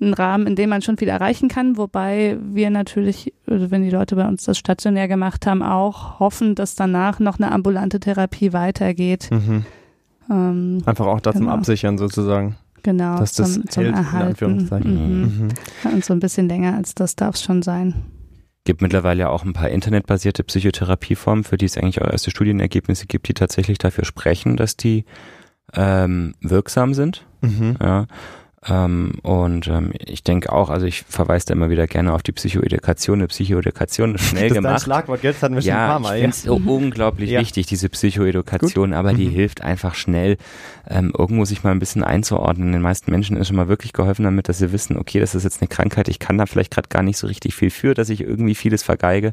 ein 0.00 0.12
Rahmen, 0.12 0.46
in 0.46 0.56
dem 0.56 0.68
man 0.70 0.82
schon 0.82 0.98
viel 0.98 1.08
erreichen 1.08 1.48
kann, 1.48 1.78
wobei 1.78 2.36
wir 2.52 2.68
natürlich, 2.68 3.32
also 3.46 3.70
wenn 3.70 3.82
die 3.82 3.90
Leute 3.90 4.14
bei 4.16 4.28
uns 4.28 4.44
das 4.44 4.58
stationär 4.58 5.08
gemacht 5.08 5.46
haben, 5.46 5.62
auch 5.62 6.20
hoffen, 6.20 6.54
dass 6.54 6.74
danach 6.74 7.18
noch 7.18 7.38
eine 7.38 7.50
ambulante 7.50 7.98
Therapie 7.98 8.52
weitergeht. 8.52 9.30
Mhm. 9.30 9.64
Ähm, 10.30 10.82
Einfach 10.84 11.06
auch 11.06 11.20
da 11.20 11.32
zum 11.32 11.42
Genau. 11.42 11.52
Absichern 11.54 11.96
sozusagen. 11.96 12.56
Genau, 12.86 13.18
Dass 13.18 13.34
das 13.34 13.54
zum, 13.54 13.68
zum 13.68 13.82
hält, 13.82 13.94
in 13.94 14.00
Erhalten. 14.00 14.28
Anführungszeichen. 14.28 15.20
Mhm. 15.20 15.48
Mhm. 15.48 15.92
Und 15.92 16.04
so 16.04 16.12
ein 16.14 16.20
bisschen 16.20 16.48
länger 16.48 16.74
als 16.76 16.94
das 16.94 17.16
darf 17.16 17.34
es 17.34 17.42
schon 17.42 17.62
sein. 17.62 17.94
gibt 18.64 18.80
mittlerweile 18.80 19.28
auch 19.28 19.44
ein 19.44 19.52
paar 19.52 19.68
internetbasierte 19.68 20.42
Psychotherapieformen, 20.44 21.44
für 21.44 21.56
die 21.56 21.66
es 21.66 21.76
eigentlich 21.76 22.00
auch 22.00 22.10
erste 22.10 22.30
Studienergebnisse 22.30 23.06
gibt, 23.06 23.28
die 23.28 23.34
tatsächlich 23.34 23.78
dafür 23.78 24.04
sprechen, 24.04 24.56
dass 24.56 24.76
die 24.76 25.04
ähm, 25.74 26.34
wirksam 26.40 26.94
sind. 26.94 27.26
Mhm. 27.42 27.76
Ja. 27.80 28.06
Ähm, 28.68 29.12
und 29.22 29.68
ähm, 29.68 29.92
ich 30.04 30.24
denke 30.24 30.52
auch, 30.52 30.70
also 30.70 30.86
ich 30.86 31.02
verweise 31.08 31.46
da 31.46 31.54
immer 31.54 31.70
wieder 31.70 31.86
gerne 31.86 32.12
auf 32.12 32.22
die 32.22 32.32
Psychoedukation. 32.32 33.20
Eine 33.20 33.28
Psychoedukation 33.28 34.14
ist 34.16 34.24
schnell 34.24 34.42
Das 34.48 34.56
ist 34.58 34.62
gemacht. 34.62 34.82
Schlagwort, 34.82 35.22
jetzt 35.22 35.42
hatten 35.42 35.54
wir 35.54 35.62
schon 35.62 35.70
ein 35.70 35.76
Ja, 35.76 35.86
paar 35.86 35.96
ich 35.98 36.02
Mal. 36.02 36.14
finde 36.20 36.30
es 36.30 36.42
so 36.42 36.60
unglaublich 36.64 37.30
Ja. 37.30 37.40
wichtig, 37.40 37.66
diese 37.66 37.88
Psychoedukation, 37.88 38.92
aber 38.92 39.12
die 39.12 39.26
Mhm. 39.26 39.30
hilft 39.30 39.60
einfach 39.62 39.94
schnell, 39.94 40.36
ähm, 40.88 41.12
irgendwo 41.16 41.44
sich 41.44 41.62
mal 41.62 41.70
ein 41.70 41.78
bisschen 41.78 42.02
einzuordnen. 42.02 42.72
Den 42.72 42.82
meisten 42.82 43.10
Menschen 43.10 43.36
ist 43.36 43.48
schon 43.48 43.56
mal 43.56 43.68
wirklich 43.68 43.92
geholfen 43.92 44.24
damit, 44.24 44.48
dass 44.48 44.58
sie 44.58 44.72
wissen, 44.72 44.96
okay, 44.96 45.20
das 45.20 45.34
ist 45.34 45.44
jetzt 45.44 45.60
eine 45.62 45.68
Krankheit, 45.68 46.08
ich 46.08 46.18
kann 46.18 46.36
da 46.38 46.46
vielleicht 46.46 46.72
gerade 46.74 46.88
gar 46.88 47.02
nicht 47.02 47.18
so 47.18 47.26
richtig 47.28 47.54
viel 47.54 47.70
für, 47.70 47.94
dass 47.94 48.08
ich 48.08 48.20
irgendwie 48.22 48.54
vieles 48.56 48.82
vergeige. 48.82 49.32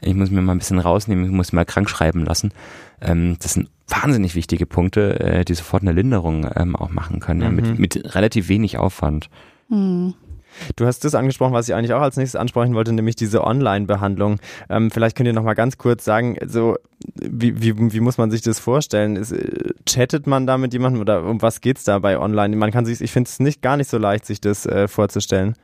Ich 0.00 0.14
muss 0.14 0.30
mir 0.30 0.40
mal 0.42 0.52
ein 0.52 0.58
bisschen 0.58 0.78
rausnehmen, 0.78 1.24
ich 1.24 1.30
muss 1.30 1.52
mal 1.52 1.64
krank 1.64 1.88
schreiben 1.90 2.24
lassen. 2.24 2.52
Ähm, 3.00 3.36
das 3.42 3.54
sind 3.54 3.68
wahnsinnig 3.88 4.34
wichtige 4.34 4.66
Punkte, 4.66 5.18
äh, 5.20 5.44
die 5.44 5.54
sofort 5.54 5.82
eine 5.82 5.92
Linderung 5.92 6.48
ähm, 6.56 6.76
auch 6.76 6.90
machen 6.90 7.20
können, 7.20 7.40
ja, 7.40 7.48
Mhm. 7.50 7.56
mit, 7.56 7.78
mit 7.78 8.14
relativ 8.14 8.48
wenig 8.48 8.78
Aufwand. 8.78 9.28
Mhm. 9.68 10.14
Du 10.76 10.86
hast 10.86 11.04
das 11.04 11.14
angesprochen, 11.14 11.52
was 11.52 11.68
ich 11.68 11.74
eigentlich 11.74 11.92
auch 11.92 12.00
als 12.00 12.16
nächstes 12.16 12.40
ansprechen 12.40 12.74
wollte, 12.74 12.92
nämlich 12.92 13.14
diese 13.16 13.44
Online-Behandlung. 13.44 14.40
Ähm, 14.68 14.90
vielleicht 14.90 15.16
könnt 15.16 15.26
ihr 15.28 15.32
noch 15.32 15.42
mal 15.44 15.54
ganz 15.54 15.78
kurz 15.78 16.04
sagen, 16.04 16.36
so 16.46 16.76
wie, 17.14 17.60
wie, 17.62 17.92
wie 17.92 18.00
muss 18.00 18.18
man 18.18 18.30
sich 18.30 18.40
das 18.42 18.58
vorstellen? 18.58 19.16
Ist, 19.16 19.30
äh, 19.32 19.72
chattet 19.86 20.26
man 20.26 20.46
da 20.46 20.58
mit 20.58 20.72
jemandem 20.72 21.00
oder 21.02 21.22
um 21.24 21.42
was 21.42 21.60
geht's 21.60 21.84
da 21.84 21.98
bei 21.98 22.18
Online? 22.18 22.56
Man 22.56 22.70
kann 22.72 22.86
sich, 22.86 23.00
ich 23.00 23.12
finde 23.12 23.28
es 23.28 23.38
nicht 23.40 23.62
gar 23.62 23.76
nicht 23.76 23.90
so 23.90 23.98
leicht, 23.98 24.26
sich 24.26 24.40
das 24.40 24.66
äh, 24.66 24.88
vorzustellen. 24.88 25.54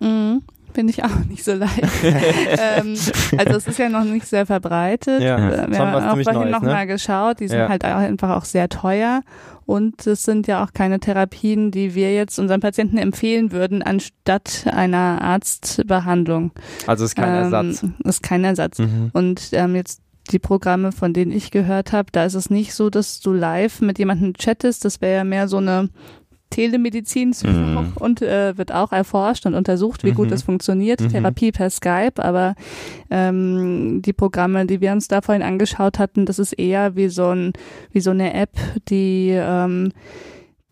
Mhm. 0.00 0.42
Finde 0.74 0.92
ich 0.92 1.04
auch 1.04 1.24
nicht 1.28 1.44
so 1.44 1.54
leicht. 1.54 1.80
ähm, 2.02 2.96
also 3.38 3.56
es 3.56 3.66
ist 3.68 3.78
ja 3.78 3.88
noch 3.88 4.04
nicht 4.04 4.26
sehr 4.26 4.44
verbreitet. 4.44 5.22
Ja, 5.22 5.36
Äh, 5.64 5.70
Wir 5.70 5.78
haben 5.78 5.94
auch 6.04 6.22
vorhin 6.22 6.50
Neues, 6.50 6.50
noch 6.50 6.62
ne? 6.62 6.86
geschaut. 6.88 7.38
Die 7.40 7.46
sind 7.48 7.58
Ja. 7.58 7.68
halt 7.68 7.84
auch 7.84 7.96
einfach 7.96 8.36
auch 8.36 8.44
sehr 8.44 8.68
teuer. 8.68 9.22
Und 9.66 10.06
es 10.06 10.24
sind 10.24 10.46
ja 10.46 10.62
auch 10.64 10.72
keine 10.74 11.00
Therapien, 11.00 11.70
die 11.70 11.94
wir 11.94 12.12
jetzt 12.12 12.38
unseren 12.38 12.60
Patienten 12.60 12.98
empfehlen 12.98 13.50
würden, 13.52 13.82
anstatt 13.82 14.64
einer 14.70 15.22
Arztbehandlung. 15.22 16.50
Also 16.86 17.04
ist 17.04 17.14
kein 17.16 17.28
ähm, 17.28 17.34
Ersatz. 17.52 17.84
Ist 18.04 18.22
kein 18.22 18.44
Ersatz. 18.44 18.78
Mhm. 18.78 19.10
Und 19.12 19.48
ähm, 19.52 19.74
jetzt 19.74 20.00
die 20.30 20.38
Programme, 20.38 20.90
von 20.92 21.12
denen 21.12 21.32
ich 21.32 21.50
gehört 21.50 21.92
habe, 21.92 22.08
da 22.12 22.24
ist 22.24 22.34
es 22.34 22.50
nicht 22.50 22.74
so, 22.74 22.90
dass 22.90 23.20
du 23.20 23.32
live 23.32 23.80
mit 23.80 23.98
jemandem 23.98 24.34
chattest. 24.34 24.84
Das 24.84 25.00
wäre 25.00 25.16
ja 25.16 25.24
mehr 25.24 25.48
so 25.48 25.58
eine 25.58 25.90
Telemedizin 26.54 27.34
Mhm. 27.44 27.92
und 27.98 28.22
äh, 28.22 28.56
wird 28.56 28.72
auch 28.72 28.92
erforscht 28.92 29.44
und 29.46 29.54
untersucht, 29.54 30.04
wie 30.04 30.12
gut 30.12 30.26
Mhm. 30.26 30.30
das 30.30 30.42
funktioniert. 30.42 31.00
Mhm. 31.00 31.08
Therapie 31.08 31.50
per 31.52 31.68
Skype, 31.70 32.22
aber 32.22 32.54
ähm, 33.10 34.00
die 34.02 34.12
Programme, 34.12 34.66
die 34.66 34.80
wir 34.80 34.92
uns 34.92 35.08
da 35.08 35.20
vorhin 35.20 35.42
angeschaut 35.42 35.98
hatten, 35.98 36.26
das 36.26 36.38
ist 36.38 36.52
eher 36.52 36.94
wie 36.96 37.08
so 37.08 37.28
ein 37.30 37.52
wie 37.92 38.00
so 38.00 38.10
eine 38.10 38.34
App, 38.34 38.52
die 38.88 39.30
ähm, 39.32 39.92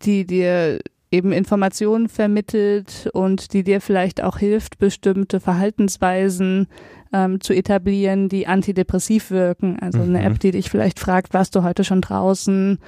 die 0.05 0.27
dir 0.27 0.79
eben 1.11 1.31
Informationen 1.33 2.09
vermittelt 2.09 3.11
und 3.13 3.53
die 3.53 3.63
dir 3.65 3.81
vielleicht 3.83 4.23
auch 4.23 4.39
hilft, 4.39 4.79
bestimmte 4.79 5.41
Verhaltensweisen 5.41 6.69
ähm, 7.13 7.41
zu 7.43 7.53
etablieren, 7.53 8.31
die 8.31 8.47
antidepressiv 8.47 9.31
wirken. 9.31 9.79
Also 9.79 10.01
eine 10.01 10.21
Mhm. 10.21 10.25
App, 10.27 10.41
die 10.41 10.53
dich 10.53 10.71
vielleicht 10.71 10.99
fragt, 10.99 11.35
warst 11.35 11.55
du 11.55 11.63
heute 11.63 11.85
schon 11.85 12.01
draußen? 12.01 12.79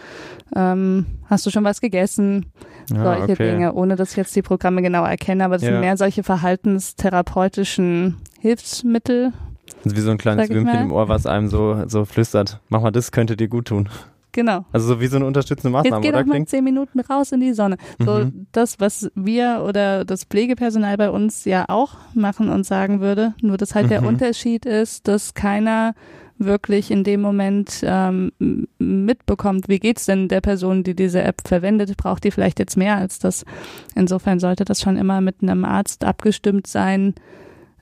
Ähm, 0.56 1.04
hast 1.26 1.44
du 1.44 1.50
schon 1.50 1.64
was 1.64 1.82
gegessen? 1.82 2.46
Solche 2.88 3.32
okay. 3.32 3.50
Dinge, 3.52 3.72
ohne 3.74 3.96
dass 3.96 4.12
ich 4.12 4.16
jetzt 4.16 4.34
die 4.36 4.42
Programme 4.42 4.82
genau 4.82 5.04
erkenne, 5.04 5.44
aber 5.44 5.54
das 5.54 5.62
Ja. 5.62 5.70
sind 5.70 5.80
mehr 5.80 5.96
solche 5.96 6.22
verhaltenstherapeutischen 6.22 8.16
Hilfsmittel. 8.40 9.32
Das 9.82 9.92
ist 9.92 9.96
wie 9.98 10.02
so 10.02 10.10
ein 10.10 10.18
kleines 10.18 10.50
Würmchen 10.50 10.80
im 10.80 10.92
Ohr, 10.92 11.08
was 11.08 11.26
einem 11.26 11.48
so, 11.48 11.84
so 11.88 12.04
flüstert. 12.04 12.60
Mach 12.68 12.80
mal 12.80 12.90
das, 12.90 13.12
könnte 13.12 13.36
dir 13.36 13.48
gut 13.48 13.66
tun. 13.68 13.88
Genau. 14.32 14.64
Also 14.72 14.88
so 14.88 15.00
wie 15.00 15.06
so 15.06 15.16
eine 15.16 15.26
unterstützende 15.26 15.68
Jetzt 15.78 15.84
Maßnahme, 15.84 16.02
geh 16.02 16.08
oder? 16.08 16.24
doch 16.24 16.26
mal 16.26 16.44
zehn 16.44 16.64
Minuten 16.64 16.98
raus 17.00 17.30
in 17.30 17.38
die 17.40 17.52
Sonne. 17.52 17.76
So 18.00 18.12
Mhm. 18.24 18.46
das, 18.50 18.80
was 18.80 19.08
wir 19.14 19.64
oder 19.66 20.04
das 20.04 20.24
Pflegepersonal 20.24 20.96
bei 20.96 21.08
uns 21.10 21.44
ja 21.44 21.66
auch 21.68 21.92
machen 22.14 22.48
und 22.48 22.66
sagen 22.66 23.00
würde. 23.00 23.34
Nur 23.42 23.58
dass 23.58 23.76
halt 23.76 23.90
der 23.90 24.00
Mhm. 24.00 24.08
Unterschied 24.08 24.66
ist, 24.66 25.06
dass 25.06 25.34
keiner 25.34 25.94
wirklich 26.38 26.90
in 26.90 27.04
dem 27.04 27.20
Moment 27.20 27.80
ähm, 27.84 28.32
mitbekommt, 28.78 29.68
wie 29.68 29.78
geht's 29.78 30.06
denn 30.06 30.28
der 30.28 30.40
Person, 30.40 30.82
die 30.82 30.94
diese 30.94 31.22
App 31.22 31.42
verwendet, 31.46 31.96
braucht 31.96 32.24
die 32.24 32.30
vielleicht 32.30 32.58
jetzt 32.58 32.76
mehr 32.76 32.96
als 32.96 33.18
das. 33.18 33.44
Insofern 33.94 34.40
sollte 34.40 34.64
das 34.64 34.80
schon 34.80 34.96
immer 34.96 35.20
mit 35.20 35.36
einem 35.42 35.64
Arzt 35.64 36.04
abgestimmt 36.04 36.66
sein 36.66 37.14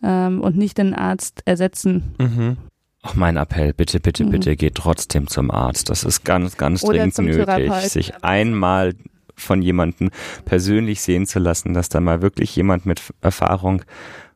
ähm, 0.02 0.40
und 0.40 0.56
nicht 0.56 0.78
den 0.78 0.94
Arzt 0.94 1.42
ersetzen. 1.44 2.14
Mhm. 2.18 2.56
Auch 3.02 3.14
mein 3.14 3.36
Appell, 3.36 3.72
bitte, 3.72 3.98
bitte, 3.98 4.24
Mhm. 4.24 4.30
bitte 4.30 4.56
geht 4.56 4.76
trotzdem 4.76 5.26
zum 5.26 5.50
Arzt. 5.50 5.90
Das 5.90 6.04
ist 6.04 6.24
ganz, 6.24 6.56
ganz 6.56 6.84
Oder 6.84 6.98
dringend 6.98 7.18
nötig, 7.18 7.72
sich 7.88 8.22
einmal 8.22 8.94
von 9.34 9.62
jemandem 9.62 10.10
persönlich 10.44 11.00
sehen 11.00 11.26
zu 11.26 11.38
lassen, 11.38 11.74
dass 11.74 11.88
da 11.88 12.00
mal 12.00 12.22
wirklich 12.22 12.54
jemand 12.54 12.86
mit 12.86 13.00
Erfahrung 13.22 13.82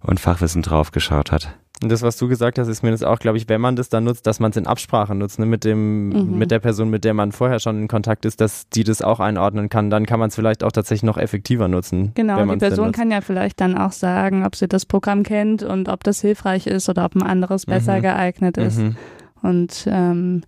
und 0.02 0.18
Fachwissen 0.20 0.62
draufgeschaut 0.62 1.30
hat. 1.32 1.56
Und 1.82 1.92
das, 1.92 2.00
was 2.00 2.16
du 2.16 2.26
gesagt 2.26 2.58
hast, 2.58 2.68
ist 2.68 2.82
mir 2.82 2.90
das 2.90 3.02
auch, 3.02 3.18
glaube 3.18 3.36
ich, 3.36 3.50
wenn 3.50 3.60
man 3.60 3.76
das 3.76 3.90
dann 3.90 4.04
nutzt, 4.04 4.26
dass 4.26 4.40
man 4.40 4.50
es 4.50 4.56
in 4.56 4.66
Absprache 4.66 5.14
nutzt, 5.14 5.38
ne, 5.38 5.44
mit 5.44 5.62
dem, 5.62 6.08
Mhm. 6.08 6.38
mit 6.38 6.50
der 6.50 6.58
Person, 6.58 6.88
mit 6.88 7.04
der 7.04 7.12
man 7.12 7.32
vorher 7.32 7.60
schon 7.60 7.78
in 7.82 7.86
Kontakt 7.88 8.24
ist, 8.24 8.40
dass 8.40 8.66
die 8.70 8.82
das 8.82 9.02
auch 9.02 9.20
einordnen 9.20 9.68
kann, 9.68 9.90
dann 9.90 10.06
kann 10.06 10.18
man 10.18 10.28
es 10.28 10.34
vielleicht 10.34 10.64
auch 10.64 10.72
tatsächlich 10.72 11.02
noch 11.02 11.18
effektiver 11.18 11.68
nutzen. 11.68 12.12
Genau, 12.14 12.42
die 12.46 12.56
Person 12.56 12.92
kann 12.92 13.10
ja 13.10 13.20
vielleicht 13.20 13.60
dann 13.60 13.76
auch 13.76 13.92
sagen, 13.92 14.46
ob 14.46 14.56
sie 14.56 14.68
das 14.68 14.86
Programm 14.86 15.22
kennt 15.22 15.62
und 15.62 15.90
ob 15.90 16.02
das 16.02 16.22
hilfreich 16.22 16.66
ist 16.66 16.88
oder 16.88 17.04
ob 17.04 17.14
ein 17.14 17.22
anderes 17.22 17.66
besser 17.66 17.98
Mhm. 17.98 18.02
geeignet 18.02 18.56
ist. 18.56 18.78
Mhm. 18.78 18.96
Und 19.42 19.84
ähm, 19.86 20.42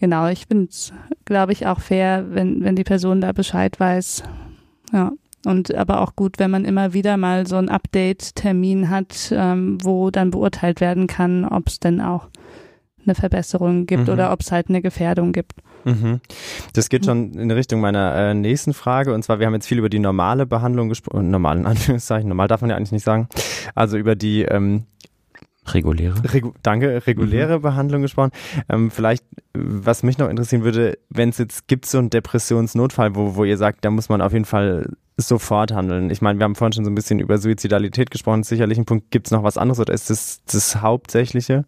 genau, 0.00 0.28
ich 0.28 0.46
finde 0.46 0.68
es, 0.70 0.90
glaube 1.26 1.52
ich, 1.52 1.66
auch 1.66 1.80
fair, 1.80 2.24
wenn, 2.30 2.64
wenn 2.64 2.76
die 2.76 2.84
Person 2.84 3.20
da 3.20 3.32
Bescheid 3.32 3.78
weiß. 3.78 4.22
Ja. 4.92 5.12
Und 5.46 5.74
aber 5.74 6.00
auch 6.00 6.16
gut, 6.16 6.38
wenn 6.38 6.50
man 6.50 6.64
immer 6.64 6.92
wieder 6.92 7.16
mal 7.16 7.46
so 7.46 7.56
einen 7.56 7.68
Update-Termin 7.68 8.90
hat, 8.90 9.32
ähm, 9.32 9.78
wo 9.82 10.10
dann 10.10 10.30
beurteilt 10.30 10.80
werden 10.80 11.06
kann, 11.06 11.44
ob 11.44 11.68
es 11.68 11.78
denn 11.80 12.00
auch 12.00 12.28
eine 13.04 13.14
Verbesserung 13.14 13.86
gibt 13.86 14.08
Mhm. 14.08 14.12
oder 14.12 14.32
ob 14.32 14.40
es 14.40 14.50
halt 14.50 14.68
eine 14.68 14.82
Gefährdung 14.82 15.32
gibt. 15.32 15.52
Mhm. 15.84 16.20
Das 16.72 16.88
geht 16.88 17.04
schon 17.04 17.34
in 17.34 17.50
Richtung 17.52 17.80
meiner 17.80 18.12
äh, 18.16 18.34
nächsten 18.34 18.74
Frage. 18.74 19.14
Und 19.14 19.22
zwar, 19.22 19.38
wir 19.38 19.46
haben 19.46 19.54
jetzt 19.54 19.68
viel 19.68 19.78
über 19.78 19.88
die 19.88 20.00
normale 20.00 20.44
Behandlung 20.46 20.88
gesprochen. 20.88 21.30
Normal 21.30 21.58
in 21.58 21.66
Anführungszeichen. 21.66 22.28
Normal 22.28 22.48
darf 22.48 22.60
man 22.62 22.70
ja 22.70 22.76
eigentlich 22.76 22.90
nicht 22.90 23.04
sagen. 23.04 23.28
Also 23.76 23.96
über 23.96 24.16
die, 24.16 24.42
ähm, 24.42 24.86
Reguläre. 25.68 26.14
regu 26.32 26.52
danke, 26.62 27.06
reguläre 27.06 27.58
Behandlung 27.60 28.02
gesprochen. 28.02 28.30
Ähm, 28.68 28.90
vielleicht, 28.90 29.24
was 29.54 30.02
mich 30.02 30.16
noch 30.18 30.28
interessieren 30.28 30.62
würde, 30.64 30.96
wenn 31.08 31.28
es 31.30 31.38
jetzt 31.38 31.66
gibt 31.68 31.86
so 31.86 31.98
einen 31.98 32.10
Depressionsnotfall, 32.10 33.14
wo, 33.16 33.34
wo 33.36 33.44
ihr 33.44 33.56
sagt, 33.56 33.84
da 33.84 33.90
muss 33.90 34.08
man 34.08 34.20
auf 34.20 34.32
jeden 34.32 34.44
Fall 34.44 34.90
sofort 35.16 35.72
handeln. 35.72 36.10
Ich 36.10 36.20
meine, 36.20 36.38
wir 36.38 36.44
haben 36.44 36.54
vorhin 36.54 36.74
schon 36.74 36.84
so 36.84 36.90
ein 36.90 36.94
bisschen 36.94 37.20
über 37.20 37.38
Suizidalität 37.38 38.10
gesprochen. 38.10 38.42
Sicherlich 38.42 38.78
ein 38.78 38.84
Punkt. 38.84 39.10
Gibt 39.10 39.26
es 39.26 39.30
noch 39.30 39.42
was 39.42 39.56
anderes 39.56 39.80
oder 39.80 39.94
ist 39.94 40.10
das 40.10 40.42
das 40.44 40.82
Hauptsächliche? 40.82 41.64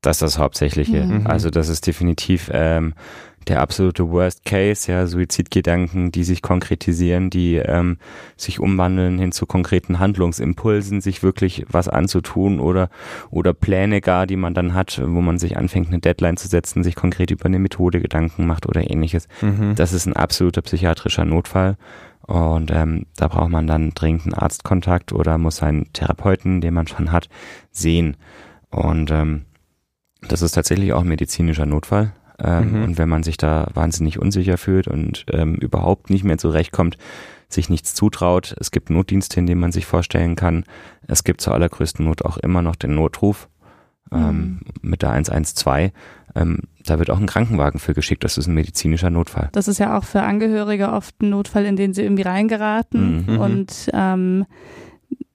Das 0.00 0.16
ist 0.16 0.22
das 0.22 0.38
Hauptsächliche. 0.38 1.04
Mhm. 1.04 1.26
Also 1.26 1.50
das 1.50 1.68
ist 1.68 1.86
definitiv 1.86 2.50
ähm, 2.52 2.94
der 3.48 3.62
absolute 3.62 4.10
Worst 4.10 4.44
Case, 4.44 4.90
ja, 4.90 5.06
Suizidgedanken, 5.06 6.12
die 6.12 6.22
sich 6.22 6.42
konkretisieren, 6.42 7.30
die 7.30 7.56
ähm, 7.56 7.98
sich 8.36 8.60
umwandeln 8.60 9.18
hin 9.18 9.32
zu 9.32 9.46
konkreten 9.46 9.98
Handlungsimpulsen, 9.98 11.00
sich 11.00 11.22
wirklich 11.22 11.64
was 11.68 11.88
anzutun 11.88 12.60
oder 12.60 12.90
oder 13.30 13.54
Pläne 13.54 14.00
gar, 14.00 14.26
die 14.26 14.36
man 14.36 14.54
dann 14.54 14.74
hat, 14.74 15.00
wo 15.02 15.20
man 15.20 15.38
sich 15.38 15.56
anfängt, 15.56 15.88
eine 15.88 16.00
Deadline 16.00 16.36
zu 16.36 16.48
setzen, 16.48 16.84
sich 16.84 16.94
konkret 16.94 17.30
über 17.30 17.46
eine 17.46 17.58
Methode 17.58 18.00
Gedanken 18.00 18.46
macht 18.46 18.66
oder 18.66 18.88
ähnliches. 18.88 19.28
Mhm. 19.40 19.74
Das 19.74 19.92
ist 19.92 20.06
ein 20.06 20.12
absoluter 20.14 20.62
psychiatrischer 20.62 21.24
Notfall. 21.24 21.76
Und 22.28 22.70
ähm, 22.70 23.06
da 23.16 23.26
braucht 23.28 23.48
man 23.48 23.66
dann 23.66 23.90
dringend 23.94 24.24
einen 24.24 24.34
Arztkontakt 24.34 25.12
oder 25.12 25.38
muss 25.38 25.62
einen 25.62 25.90
Therapeuten, 25.94 26.60
den 26.60 26.74
man 26.74 26.86
schon 26.86 27.10
hat, 27.10 27.28
sehen. 27.70 28.18
Und 28.70 29.10
ähm, 29.10 29.46
das 30.20 30.42
ist 30.42 30.52
tatsächlich 30.52 30.92
auch 30.92 31.00
ein 31.00 31.08
medizinischer 31.08 31.64
Notfall. 31.66 32.12
Ähm, 32.38 32.72
Mhm. 32.72 32.84
Und 32.84 32.98
wenn 32.98 33.08
man 33.08 33.22
sich 33.22 33.38
da 33.38 33.68
wahnsinnig 33.74 34.18
unsicher 34.18 34.58
fühlt 34.58 34.88
und 34.88 35.24
ähm, 35.32 35.54
überhaupt 35.54 36.10
nicht 36.10 36.22
mehr 36.22 36.38
zurechtkommt, 36.38 36.98
sich 37.48 37.70
nichts 37.70 37.94
zutraut, 37.94 38.54
es 38.60 38.70
gibt 38.70 38.90
Notdienste, 38.90 39.40
in 39.40 39.46
denen 39.46 39.60
man 39.60 39.72
sich 39.72 39.86
vorstellen 39.86 40.36
kann. 40.36 40.64
Es 41.06 41.24
gibt 41.24 41.40
zur 41.40 41.54
allergrößten 41.54 42.04
Not 42.04 42.22
auch 42.26 42.36
immer 42.36 42.60
noch 42.60 42.76
den 42.76 42.94
Notruf 42.94 43.48
ähm, 44.12 44.60
mit 44.82 45.00
der 45.00 45.10
112. 45.10 45.92
Ähm, 46.38 46.58
da 46.84 46.98
wird 46.98 47.10
auch 47.10 47.18
ein 47.18 47.26
Krankenwagen 47.26 47.80
für 47.80 47.94
geschickt. 47.94 48.24
Das 48.24 48.38
ist 48.38 48.46
ein 48.46 48.54
medizinischer 48.54 49.10
Notfall. 49.10 49.48
Das 49.52 49.68
ist 49.68 49.78
ja 49.78 49.98
auch 49.98 50.04
für 50.04 50.22
Angehörige 50.22 50.92
oft 50.92 51.20
ein 51.22 51.30
Notfall, 51.30 51.64
in 51.64 51.76
den 51.76 51.94
sie 51.94 52.02
irgendwie 52.02 52.22
reingeraten. 52.22 53.26
Mhm. 53.26 53.38
Und 53.40 53.90
ähm, 53.92 54.46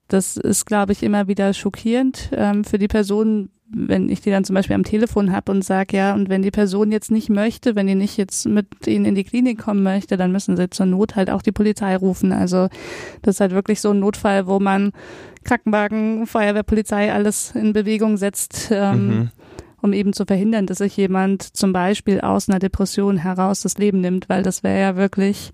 das 0.08 0.36
ist, 0.36 0.66
glaube 0.66 0.92
ich, 0.92 1.02
immer 1.02 1.28
wieder 1.28 1.52
schockierend 1.52 2.30
ähm, 2.32 2.64
für 2.64 2.78
die 2.78 2.88
Person, 2.88 3.50
wenn 3.68 4.08
ich 4.08 4.20
die 4.20 4.30
dann 4.30 4.44
zum 4.44 4.54
Beispiel 4.54 4.76
am 4.76 4.84
Telefon 4.84 5.32
habe 5.32 5.50
und 5.50 5.64
sage, 5.64 5.96
ja, 5.96 6.14
und 6.14 6.28
wenn 6.28 6.42
die 6.42 6.50
Person 6.50 6.92
jetzt 6.92 7.10
nicht 7.10 7.28
möchte, 7.28 7.74
wenn 7.74 7.86
die 7.86 7.94
nicht 7.94 8.16
jetzt 8.16 8.46
mit 8.46 8.86
ihnen 8.86 9.04
in 9.04 9.14
die 9.14 9.24
Klinik 9.24 9.58
kommen 9.58 9.82
möchte, 9.82 10.16
dann 10.16 10.32
müssen 10.32 10.56
sie 10.56 10.70
zur 10.70 10.86
Not 10.86 11.16
halt 11.16 11.30
auch 11.30 11.42
die 11.42 11.52
Polizei 11.52 11.96
rufen. 11.96 12.32
Also 12.32 12.68
das 13.22 13.36
ist 13.36 13.40
halt 13.40 13.52
wirklich 13.52 13.80
so 13.80 13.90
ein 13.90 13.98
Notfall, 14.00 14.46
wo 14.46 14.60
man 14.60 14.92
Krankenwagen, 15.42 16.26
Feuerwehr, 16.26 16.62
Polizei 16.62 17.12
alles 17.12 17.52
in 17.54 17.72
Bewegung 17.72 18.16
setzt. 18.16 18.70
Ähm, 18.70 19.08
Mhm. 19.08 19.30
Um 19.84 19.92
eben 19.92 20.12
zu 20.14 20.24
verhindern, 20.24 20.66
dass 20.66 20.78
sich 20.78 20.96
jemand 20.96 21.42
zum 21.42 21.72
Beispiel 21.72 22.20
aus 22.22 22.48
einer 22.48 22.58
Depression 22.58 23.18
heraus 23.18 23.60
das 23.60 23.76
Leben 23.78 24.00
nimmt, 24.00 24.28
weil 24.28 24.42
das 24.42 24.62
wäre 24.62 24.80
ja 24.80 24.96
wirklich, 24.96 25.52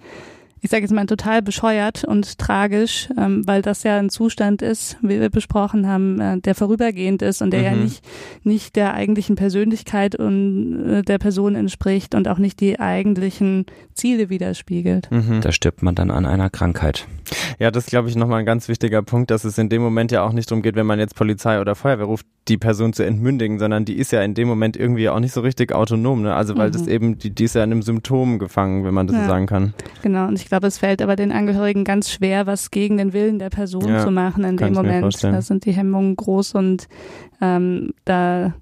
ich 0.63 0.71
sage 0.71 0.83
jetzt 0.83 0.93
mal, 0.93 1.07
total 1.07 1.43
bescheuert 1.43 2.05
und 2.05 2.39
tragisch, 2.39 3.09
ähm, 3.19 3.47
weil 3.47 3.61
das 3.63 3.83
ja 3.83 3.99
ein 3.99 4.11
Zustand 4.11 4.63
ist, 4.63 4.99
wie 5.03 5.19
wir 5.21 5.31
besprochen 5.31 5.87
haben, 5.89 6.21
äh, 6.21 6.39
der 6.39 6.55
vorübergehend 6.55 7.23
ist 7.23 7.43
und 7.43 7.51
der 7.51 7.63
ja 7.63 7.73
Mhm. 7.73 7.83
nicht, 7.85 8.05
nicht 8.45 8.77
der 8.77 8.95
eigentlichen 8.95 9.37
Persönlichkeit 9.37 10.15
und 10.17 10.87
äh, 10.87 11.03
der 11.03 11.19
Person 11.19 11.55
entspricht 11.57 12.15
und 12.15 12.29
auch 12.29 12.39
nicht 12.39 12.61
die 12.61 12.79
eigentlichen 12.79 13.67
Ziele 13.95 14.29
widerspiegelt. 14.31 15.11
Mhm. 15.11 15.41
Da 15.41 15.51
stirbt 15.51 15.83
man 15.83 15.95
dann 15.95 16.11
an 16.11 16.25
einer 16.27 16.51
Krankheit. 16.51 17.07
Ja, 17.59 17.71
das 17.71 17.85
ist, 17.85 17.91
glaube 17.91 18.09
ich, 18.09 18.17
nochmal 18.17 18.41
ein 18.41 18.47
ganz 18.47 18.69
wichtiger 18.69 19.03
Punkt, 19.03 19.31
dass 19.31 19.45
es 19.45 19.57
in 19.59 19.69
dem 19.71 19.83
Moment 19.83 20.13
ja 20.13 20.23
auch 20.25 20.33
nicht 20.33 20.51
darum 20.51 20.63
geht, 20.63 20.75
wenn 20.77 20.87
man 20.87 20.99
jetzt 20.99 21.15
Polizei 21.15 21.61
oder 21.61 21.75
Feuerwehr 21.75 22.07
ruft, 22.07 22.27
die 22.49 22.57
Person 22.57 22.93
zu 22.93 23.05
entmündigen, 23.05 23.59
sondern 23.59 23.85
die 23.85 23.97
ist 23.99 24.13
ja 24.13 24.23
in 24.23 24.35
dem 24.35 24.49
Moment 24.49 24.77
irgendwie 24.77 25.09
auch 25.09 25.21
nicht 25.21 25.33
so 25.33 25.41
richtig 25.41 25.73
autonom, 25.73 26.23
ne? 26.23 26.35
Also 26.35 26.57
weil 26.57 26.69
Mhm. 26.69 26.73
das 26.73 26.87
eben, 26.87 27.19
die, 27.19 27.31
die 27.31 27.45
ist 27.45 27.55
ja 27.55 27.63
in 27.63 27.71
einem 27.71 27.83
Symptom 27.83 28.39
gefangen, 28.39 28.85
wenn 28.85 28.95
man 28.95 29.07
das 29.07 29.17
Ja. 29.17 29.23
so 29.23 29.29
sagen 29.29 29.47
kann. 29.47 29.75
Genau, 30.03 30.27
und 30.27 30.39
ich 30.41 30.47
glaube, 30.49 30.67
es 30.67 30.79
fällt 30.79 31.03
aber 31.03 31.17
den 31.17 31.33
Angehörigen 31.33 31.85
ganz 31.85 32.11
schwer, 32.11 32.47
was 32.47 32.71
gegen 32.71 32.97
den 32.97 33.13
Willen 33.13 33.39
der 33.39 33.51
Person 33.51 33.87
Ja, 33.89 34.05
zu 34.05 34.11
machen 34.11 34.43
in 34.45 34.57
dem 34.57 34.73
Moment. 34.73 35.23
Da 35.23 35.43
sind 35.43 35.65
die 35.65 35.73
Hemmungen 35.73 36.17
groß 36.17 36.55
und 36.55 36.89
ähm, 37.41 37.93
da, 38.05 38.55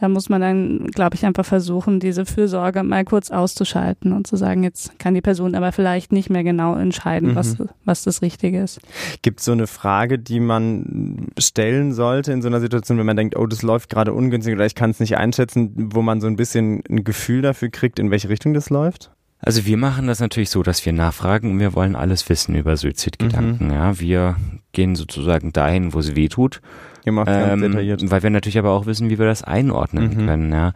da 0.00 0.08
muss 0.08 0.28
man 0.28 0.40
dann, 0.40 0.86
glaube 0.86 1.14
ich, 1.14 1.26
einfach 1.26 1.44
versuchen, 1.44 2.00
diese 2.00 2.24
Fürsorge 2.24 2.82
mal 2.82 3.04
kurz 3.04 3.30
auszuschalten 3.30 4.12
und 4.12 4.26
zu 4.26 4.36
sagen, 4.36 4.62
jetzt 4.64 4.98
kann 4.98 5.14
die 5.14 5.20
Person 5.20 5.54
aber 5.54 5.72
vielleicht 5.72 6.10
nicht 6.12 6.30
mehr 6.30 6.42
genau 6.42 6.74
entscheiden, 6.74 7.30
Mhm. 7.30 7.34
was, 7.36 7.56
was 7.84 8.02
das 8.04 8.22
Richtige 8.22 8.60
ist. 8.62 8.80
Gibt 9.22 9.40
es 9.40 9.44
so 9.44 9.52
eine 9.52 9.66
Frage, 9.66 10.18
die 10.18 10.40
man 10.40 11.26
stellen 11.38 11.92
sollte 11.92 12.32
in 12.32 12.40
so 12.42 12.48
einer 12.48 12.60
Situation, 12.60 12.98
wenn 12.98 13.06
man 13.06 13.16
denkt, 13.16 13.36
oh, 13.36 13.46
das 13.46 13.62
läuft 13.62 13.90
gerade 13.90 14.12
ungünstig 14.12 14.54
oder 14.54 14.66
ich 14.66 14.74
kann 14.74 14.90
es 14.90 15.00
nicht 15.00 15.16
einschätzen, 15.18 15.90
wo 15.92 16.02
man 16.02 16.20
so 16.20 16.26
ein 16.26 16.36
bisschen 16.36 16.82
ein 16.88 17.04
Gefühl 17.04 17.42
dafür 17.42 17.68
kriegt, 17.68 17.98
in 17.98 18.10
welche 18.10 18.28
Richtung 18.30 18.54
das 18.54 18.70
läuft? 18.70 19.10
Also 19.42 19.64
wir 19.64 19.76
machen 19.78 20.06
das 20.06 20.20
natürlich 20.20 20.50
so, 20.50 20.62
dass 20.62 20.84
wir 20.84 20.92
nachfragen 20.92 21.50
und 21.52 21.58
wir 21.60 21.74
wollen 21.74 21.96
alles 21.96 22.28
wissen 22.28 22.54
über 22.54 22.76
Suizidgedanken. 22.76 23.70
Ja, 23.70 23.98
wir 23.98 24.36
gehen 24.72 24.94
sozusagen 24.96 25.52
dahin, 25.52 25.94
wo 25.94 25.98
es 25.98 26.14
weh 26.14 26.28
tut, 26.28 26.60
Ihr 27.04 27.12
macht 27.12 27.26
ganz 27.26 27.52
ähm, 27.52 27.60
detailliert. 27.70 28.10
weil 28.10 28.22
wir 28.22 28.30
natürlich 28.30 28.58
aber 28.58 28.70
auch 28.70 28.86
wissen, 28.86 29.10
wie 29.10 29.18
wir 29.18 29.26
das 29.26 29.42
einordnen 29.42 30.08
Mhm. 30.14 30.26
können. 30.26 30.52
Ja. 30.52 30.72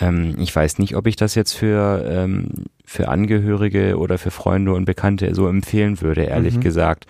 Ähm, 0.00 0.34
ich 0.38 0.54
weiß 0.54 0.78
nicht, 0.78 0.96
ob 0.96 1.06
ich 1.06 1.16
das 1.16 1.34
jetzt 1.34 1.52
für 1.52 2.04
ähm, 2.08 2.48
für 2.84 3.08
Angehörige 3.08 3.98
oder 3.98 4.16
für 4.18 4.30
Freunde 4.30 4.72
und 4.72 4.84
Bekannte 4.86 5.34
so 5.34 5.46
empfehlen 5.48 6.00
würde, 6.00 6.22
ehrlich 6.24 6.56
Mhm. 6.56 6.60
gesagt. 6.60 7.06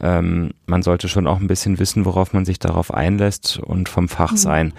Ähm, 0.00 0.50
man 0.66 0.82
sollte 0.82 1.08
schon 1.08 1.28
auch 1.28 1.38
ein 1.40 1.46
bisschen 1.46 1.78
wissen, 1.78 2.04
worauf 2.04 2.32
man 2.32 2.44
sich 2.44 2.58
darauf 2.58 2.92
einlässt 2.92 3.60
und 3.60 3.88
vom 3.88 4.08
Fach 4.08 4.32
Mhm. 4.32 4.36
sein. 4.36 4.72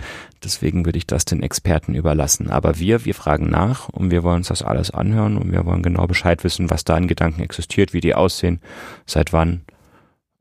Deswegen 0.44 0.86
würde 0.86 0.98
ich 0.98 1.08
das 1.08 1.24
den 1.24 1.42
Experten 1.42 1.96
überlassen. 1.96 2.50
Aber 2.50 2.80
wir, 2.80 3.06
wir 3.06 3.16
fragen 3.16 3.50
nach 3.50 3.88
und 3.90 4.12
wir 4.12 4.24
wollen 4.24 4.38
uns 4.38 4.50
das 4.50 4.62
alles 4.62 4.92
anhören 4.92 5.38
und 5.38 5.52
wir 5.54 5.66
wollen 5.66 5.84
genau 5.84 6.06
Bescheid 6.06 6.44
wissen, 6.44 6.70
was 6.70 6.84
da 6.84 6.98
in 6.98 7.08
Gedanken 7.08 7.42
existiert, 7.42 7.94
wie 7.94 8.02
die 8.02 8.14
aussehen, 8.14 8.60
seit 9.06 9.32
wann 9.32 9.62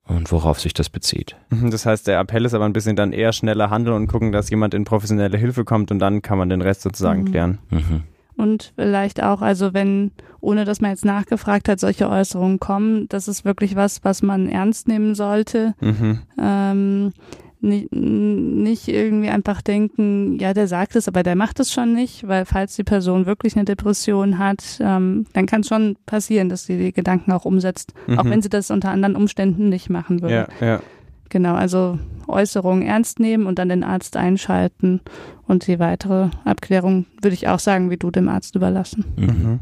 und 0.06 0.30
worauf 0.32 0.60
sich 0.60 0.74
das 0.74 0.88
bezieht. 0.90 1.36
Mhm, 1.50 1.70
Das 1.70 1.86
heißt, 1.86 2.06
der 2.06 2.20
Appell 2.20 2.44
ist 2.44 2.54
aber 2.54 2.64
ein 2.66 2.72
bisschen 2.72 2.96
dann 2.96 3.12
eher 3.12 3.32
schneller 3.32 3.70
handeln 3.70 3.96
und 3.96 4.06
gucken, 4.06 4.32
dass 4.32 4.50
jemand 4.50 4.74
in 4.74 4.84
professionelle 4.84 5.38
Hilfe 5.38 5.64
kommt 5.64 5.90
und 5.90 5.98
dann 5.98 6.22
kann 6.22 6.38
man 6.38 6.48
den 6.50 6.60
Rest 6.62 6.82
sozusagen 6.82 7.22
Mhm. 7.22 7.30
klären. 7.30 7.58
Mhm. 7.70 8.02
Und 8.36 8.72
vielleicht 8.76 9.22
auch, 9.22 9.42
also 9.42 9.74
wenn, 9.74 10.10
ohne 10.40 10.64
dass 10.64 10.80
man 10.80 10.90
jetzt 10.90 11.04
nachgefragt 11.04 11.68
hat, 11.68 11.78
solche 11.78 12.10
Äußerungen 12.10 12.58
kommen, 12.58 13.06
das 13.08 13.28
ist 13.28 13.44
wirklich 13.44 13.76
was, 13.76 14.02
was 14.04 14.22
man 14.22 14.48
ernst 14.48 14.88
nehmen 14.88 15.14
sollte. 15.14 15.74
Mhm. 15.80 16.18
Ähm, 16.40 17.12
nicht, 17.64 17.92
nicht 17.92 18.88
irgendwie 18.88 19.28
einfach 19.28 19.62
denken, 19.62 20.38
ja, 20.38 20.54
der 20.54 20.66
sagt 20.68 20.96
es, 20.96 21.08
aber 21.08 21.22
der 21.22 21.34
macht 21.36 21.58
es 21.60 21.72
schon 21.72 21.92
nicht, 21.94 22.26
weil 22.28 22.44
falls 22.44 22.76
die 22.76 22.84
Person 22.84 23.26
wirklich 23.26 23.56
eine 23.56 23.64
Depression 23.64 24.38
hat, 24.38 24.62
ähm, 24.80 25.26
dann 25.32 25.46
kann 25.46 25.62
es 25.62 25.68
schon 25.68 25.96
passieren, 26.06 26.48
dass 26.48 26.66
sie 26.66 26.78
die 26.78 26.92
Gedanken 26.92 27.32
auch 27.32 27.44
umsetzt, 27.44 27.92
auch 28.16 28.24
Mhm. 28.24 28.30
wenn 28.30 28.42
sie 28.42 28.48
das 28.50 28.70
unter 28.70 28.90
anderen 28.90 29.16
Umständen 29.16 29.68
nicht 29.68 29.90
machen 29.90 30.22
würde. 30.22 30.46
Ja, 30.60 30.66
ja. 30.66 30.80
Genau, 31.30 31.54
also 31.54 31.98
Äußerungen 32.28 32.86
ernst 32.86 33.20
nehmen 33.20 33.46
und 33.46 33.58
dann 33.58 33.68
den 33.68 33.84
Arzt 33.84 34.16
einschalten 34.16 35.00
und 35.46 35.66
die 35.66 35.78
weitere 35.78 36.30
Abklärung 36.44 37.06
würde 37.20 37.34
ich 37.34 37.48
auch 37.48 37.58
sagen, 37.58 37.90
wie 37.90 37.96
du 37.96 38.10
dem 38.10 38.28
Arzt 38.28 38.54
überlassen. 38.54 39.04
Mhm. 39.16 39.26
Mhm. 39.26 39.60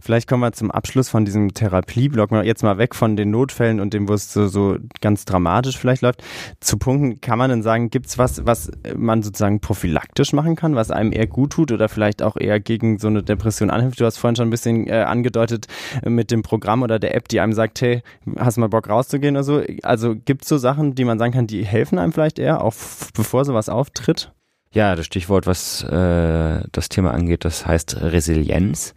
Vielleicht 0.00 0.28
kommen 0.28 0.42
wir 0.42 0.52
zum 0.52 0.70
Abschluss 0.70 1.08
von 1.08 1.24
diesem 1.24 1.54
Therapieblock 1.54 2.30
jetzt 2.44 2.62
mal 2.62 2.78
weg 2.78 2.94
von 2.94 3.16
den 3.16 3.30
Notfällen 3.30 3.80
und 3.80 3.94
dem, 3.94 4.08
wo 4.08 4.14
es 4.14 4.32
so, 4.32 4.46
so 4.46 4.76
ganz 5.00 5.24
dramatisch 5.24 5.78
vielleicht 5.78 6.02
läuft. 6.02 6.22
Zu 6.60 6.78
Punkten 6.78 7.20
kann 7.20 7.38
man 7.38 7.50
denn 7.50 7.62
sagen, 7.62 7.90
gibt's 7.90 8.18
was, 8.18 8.46
was 8.46 8.70
man 8.96 9.22
sozusagen 9.22 9.60
prophylaktisch 9.60 10.32
machen 10.32 10.56
kann, 10.56 10.76
was 10.76 10.90
einem 10.90 11.12
eher 11.12 11.26
gut 11.26 11.52
tut 11.52 11.72
oder 11.72 11.88
vielleicht 11.88 12.22
auch 12.22 12.36
eher 12.36 12.60
gegen 12.60 12.98
so 12.98 13.08
eine 13.08 13.22
Depression 13.22 13.70
anhilft? 13.70 14.00
Du 14.00 14.04
hast 14.04 14.18
vorhin 14.18 14.36
schon 14.36 14.48
ein 14.48 14.50
bisschen 14.50 14.86
äh, 14.86 15.02
angedeutet 15.02 15.66
äh, 16.02 16.10
mit 16.10 16.30
dem 16.30 16.42
Programm 16.42 16.82
oder 16.82 16.98
der 16.98 17.14
App, 17.14 17.28
die 17.28 17.40
einem 17.40 17.52
sagt, 17.52 17.80
hey, 17.80 18.02
hast 18.38 18.56
du 18.56 18.60
mal 18.60 18.68
Bock 18.68 18.88
rauszugehen 18.88 19.34
oder 19.36 19.44
so? 19.44 19.62
Also 19.82 20.14
gibt's 20.14 20.48
so 20.48 20.58
Sachen, 20.58 20.94
die 20.94 21.04
man 21.04 21.18
sagen 21.18 21.32
kann, 21.32 21.46
die 21.46 21.64
helfen 21.64 21.98
einem 21.98 22.03
vielleicht 22.12 22.38
eher, 22.38 22.62
auch 22.62 22.74
bevor 23.14 23.44
sowas 23.44 23.68
auftritt? 23.68 24.32
Ja, 24.72 24.96
das 24.96 25.06
Stichwort, 25.06 25.46
was 25.46 25.84
äh, 25.84 26.60
das 26.72 26.88
Thema 26.88 27.12
angeht, 27.12 27.44
das 27.44 27.66
heißt 27.66 28.00
Resilienz. 28.02 28.94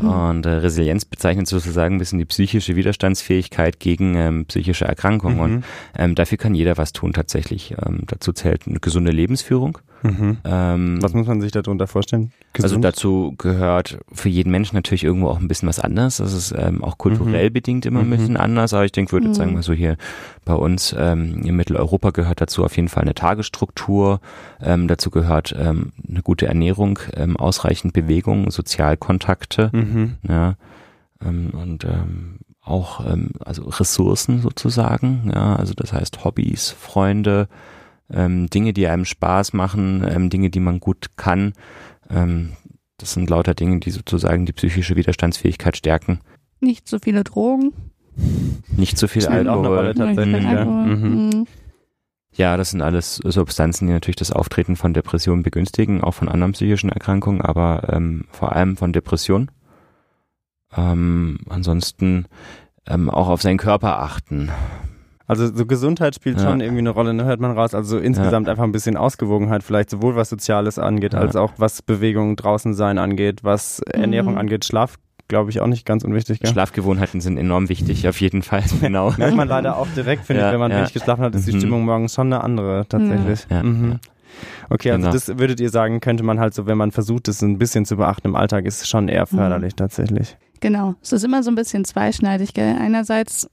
Und 0.00 0.44
äh, 0.44 0.48
Resilienz 0.50 1.04
bezeichnet 1.04 1.46
sozusagen 1.46 1.94
ein 1.94 1.98
bisschen 1.98 2.18
die 2.18 2.24
psychische 2.24 2.74
Widerstandsfähigkeit 2.74 3.78
gegen 3.78 4.16
ähm, 4.16 4.44
psychische 4.46 4.86
Erkrankungen. 4.86 5.38
Und 5.38 5.52
Mhm. 5.52 5.64
ähm, 5.96 6.14
dafür 6.16 6.36
kann 6.36 6.54
jeder 6.54 6.76
was 6.76 6.92
tun 6.92 7.12
tatsächlich. 7.12 7.76
Ähm, 7.86 8.00
dazu 8.08 8.32
zählt 8.32 8.66
eine 8.66 8.80
gesunde 8.80 9.12
Lebensführung. 9.12 9.78
Mhm. 10.04 10.36
Ähm, 10.44 10.98
Was 11.02 11.14
muss 11.14 11.26
man 11.26 11.40
sich 11.40 11.50
darunter 11.50 11.86
vorstellen? 11.86 12.30
also 12.52 12.62
Gesund? 12.68 12.84
dazu 12.84 13.34
gehört 13.38 13.98
für 14.12 14.28
jeden 14.28 14.50
Menschen 14.50 14.76
natürlich 14.76 15.02
irgendwo 15.02 15.28
auch 15.28 15.40
ein 15.40 15.48
bisschen 15.48 15.68
was 15.68 15.80
anderes. 15.80 16.18
Das 16.18 16.32
ist 16.34 16.54
ähm, 16.56 16.84
auch 16.84 16.98
kulturell 16.98 17.48
Mhm. 17.48 17.52
bedingt 17.54 17.86
immer 17.86 18.00
ein 18.00 18.06
Mhm. 18.06 18.10
bisschen 18.10 18.36
anders. 18.36 18.74
Aber 18.74 18.84
ich 18.84 18.92
denke, 18.92 19.12
würde 19.12 19.26
jetzt 19.28 19.38
Mhm. 19.38 19.42
sagen 19.42 19.62
so 19.62 19.72
hier 19.72 19.96
bei 20.44 20.54
uns 20.54 20.94
ähm, 20.98 21.42
in 21.44 21.56
Mitteleuropa 21.56 22.10
gehört 22.10 22.40
dazu 22.40 22.64
auf 22.64 22.76
jeden 22.76 22.88
Fall 22.88 23.02
eine 23.04 23.14
Tagesstruktur. 23.14 24.20
Ähm, 24.60 24.86
dazu 24.88 25.10
gehört 25.10 25.54
ähm, 25.58 25.92
eine 26.08 26.22
gute 26.22 26.46
Ernährung, 26.46 26.98
ähm, 27.16 27.36
ausreichend 27.36 27.94
Bewegung, 27.94 28.50
Sozialkontakte. 28.50 29.70
Mhm. 29.72 30.14
Ja, 30.28 30.56
ähm, 31.24 31.50
und 31.52 31.84
ähm, 31.84 32.38
auch 32.62 33.04
ähm, 33.10 33.30
also 33.44 33.64
Ressourcen 33.64 34.40
sozusagen, 34.40 35.30
ja, 35.34 35.56
also 35.56 35.74
das 35.74 35.92
heißt 35.92 36.24
Hobbys, 36.24 36.70
Freunde, 36.70 37.48
ähm, 38.12 38.48
Dinge, 38.48 38.72
die 38.72 38.86
einem 38.86 39.04
Spaß 39.04 39.52
machen, 39.52 40.04
ähm, 40.08 40.30
Dinge, 40.30 40.50
die 40.50 40.60
man 40.60 40.80
gut 40.80 41.16
kann. 41.16 41.54
Ähm, 42.10 42.52
das 42.98 43.12
sind 43.12 43.28
lauter 43.28 43.54
Dinge, 43.54 43.80
die 43.80 43.90
sozusagen 43.90 44.46
die 44.46 44.52
psychische 44.52 44.96
Widerstandsfähigkeit 44.96 45.76
stärken. 45.76 46.20
Nicht 46.60 46.88
so 46.88 46.98
viele 46.98 47.24
Drogen. 47.24 47.72
Nicht 48.76 48.96
zu 48.96 49.08
viel 49.08 49.22
Spielt 49.22 49.48
auch 49.48 49.64
eine 49.64 49.68
Alkohol. 49.68 50.16
So 50.16 50.22
viel 50.22 50.42
ja. 50.42 50.48
Alkohol. 50.50 50.96
Mhm. 50.96 51.30
Mhm. 51.30 51.46
Ja, 52.36 52.56
das 52.56 52.70
sind 52.70 52.82
alles 52.82 53.16
Substanzen, 53.16 53.86
die 53.86 53.92
natürlich 53.92 54.16
das 54.16 54.32
Auftreten 54.32 54.74
von 54.74 54.92
Depressionen 54.92 55.44
begünstigen, 55.44 56.02
auch 56.02 56.14
von 56.14 56.28
anderen 56.28 56.52
psychischen 56.52 56.90
Erkrankungen, 56.90 57.40
aber 57.40 57.88
ähm, 57.92 58.24
vor 58.30 58.52
allem 58.52 58.76
von 58.76 58.92
Depressionen. 58.92 59.50
Ähm, 60.76 61.38
ansonsten 61.48 62.26
ähm, 62.86 63.08
auch 63.08 63.28
auf 63.28 63.42
seinen 63.42 63.58
Körper 63.58 64.00
achten. 64.00 64.50
Also 65.26 65.46
so 65.54 65.64
Gesundheit 65.66 66.14
spielt 66.14 66.38
Ja. 66.40 66.50
schon 66.50 66.60
irgendwie 66.60 66.80
eine 66.80 66.90
Rolle, 66.90 67.14
ne? 67.14 67.24
hört 67.24 67.40
man 67.40 67.52
raus. 67.52 67.74
Also 67.74 67.96
so 67.96 68.02
insgesamt 68.02 68.48
einfach 68.48 68.64
ein 68.64 68.72
bisschen 68.72 68.96
Ausgewogenheit, 68.96 69.62
vielleicht 69.62 69.88
sowohl 69.90 70.16
was 70.16 70.28
Soziales 70.28 70.78
angeht, 70.78 71.14
Ja. 71.14 71.20
als 71.20 71.34
auch 71.36 71.52
was 71.56 71.80
Bewegung 71.82 72.36
draußen 72.36 72.74
sein 72.74 72.98
angeht, 72.98 73.42
was 73.42 73.80
Ernährung 73.80 74.32
Mhm. 74.32 74.38
angeht, 74.38 74.64
Schlaf, 74.66 74.96
glaube 75.28 75.50
ich, 75.50 75.60
auch 75.62 75.66
nicht 75.66 75.86
ganz 75.86 76.04
unwichtig. 76.04 76.40
Gell? 76.40 76.50
Schlafgewohnheiten 76.52 77.22
sind 77.22 77.38
enorm 77.38 77.70
wichtig, 77.70 78.06
auf 78.06 78.20
jeden 78.20 78.42
Fall. 78.42 78.62
Genau. 78.82 79.12
Merkt 79.16 79.34
man 79.36 79.48
leider 79.48 79.78
auch 79.78 79.88
direkt, 79.96 80.26
finde 80.26 80.42
Ja, 80.42 80.48
ich, 80.48 80.52
wenn 80.52 80.60
man 80.60 80.70
ja. 80.70 80.78
wenig 80.78 80.92
geschlafen 80.92 81.22
hat, 81.24 81.34
ist 81.34 81.48
die 81.48 81.52
Mhm. 81.54 81.58
Stimmung 81.60 81.84
morgens 81.86 82.12
schon 82.14 82.30
eine 82.32 82.44
andere 82.44 82.84
tatsächlich. 82.88 83.46
Ja, 83.50 83.62
mhm. 83.62 83.92
ja. 83.92 83.96
Okay, 84.68 84.90
also 84.90 85.02
Genau. 85.02 85.12
das 85.12 85.38
würdet 85.38 85.60
ihr 85.60 85.70
sagen, 85.70 86.00
könnte 86.00 86.22
man 86.24 86.38
halt 86.40 86.52
so, 86.52 86.66
wenn 86.66 86.76
man 86.76 86.90
versucht, 86.90 87.28
es 87.28 87.40
ein 87.40 87.56
bisschen 87.56 87.86
zu 87.86 87.96
beachten 87.96 88.26
im 88.28 88.36
Alltag, 88.36 88.66
ist 88.66 88.86
schon 88.88 89.08
eher 89.08 89.22
Mhm. 89.30 89.36
förderlich 89.38 89.74
tatsächlich. 89.74 90.36
Genau. 90.60 90.96
Es 91.02 91.12
ist 91.12 91.24
immer 91.24 91.42
so 91.42 91.50
ein 91.50 91.54
bisschen 91.54 91.84
zweischneidig, 91.84 92.52
gell? 92.52 92.76
Einerseits 92.78 93.48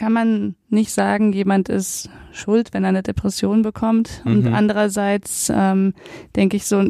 kann 0.00 0.12
man 0.14 0.54
nicht 0.70 0.92
sagen, 0.92 1.32
jemand 1.34 1.68
ist 1.68 2.08
schuld, 2.32 2.70
wenn 2.72 2.84
er 2.84 2.88
eine 2.88 3.02
Depression 3.02 3.60
bekommt. 3.60 4.22
Und 4.24 4.46
Mhm. 4.46 4.54
andererseits 4.54 5.52
ähm, 5.54 5.92
denke 6.36 6.56
ich, 6.56 6.64
so, 6.64 6.82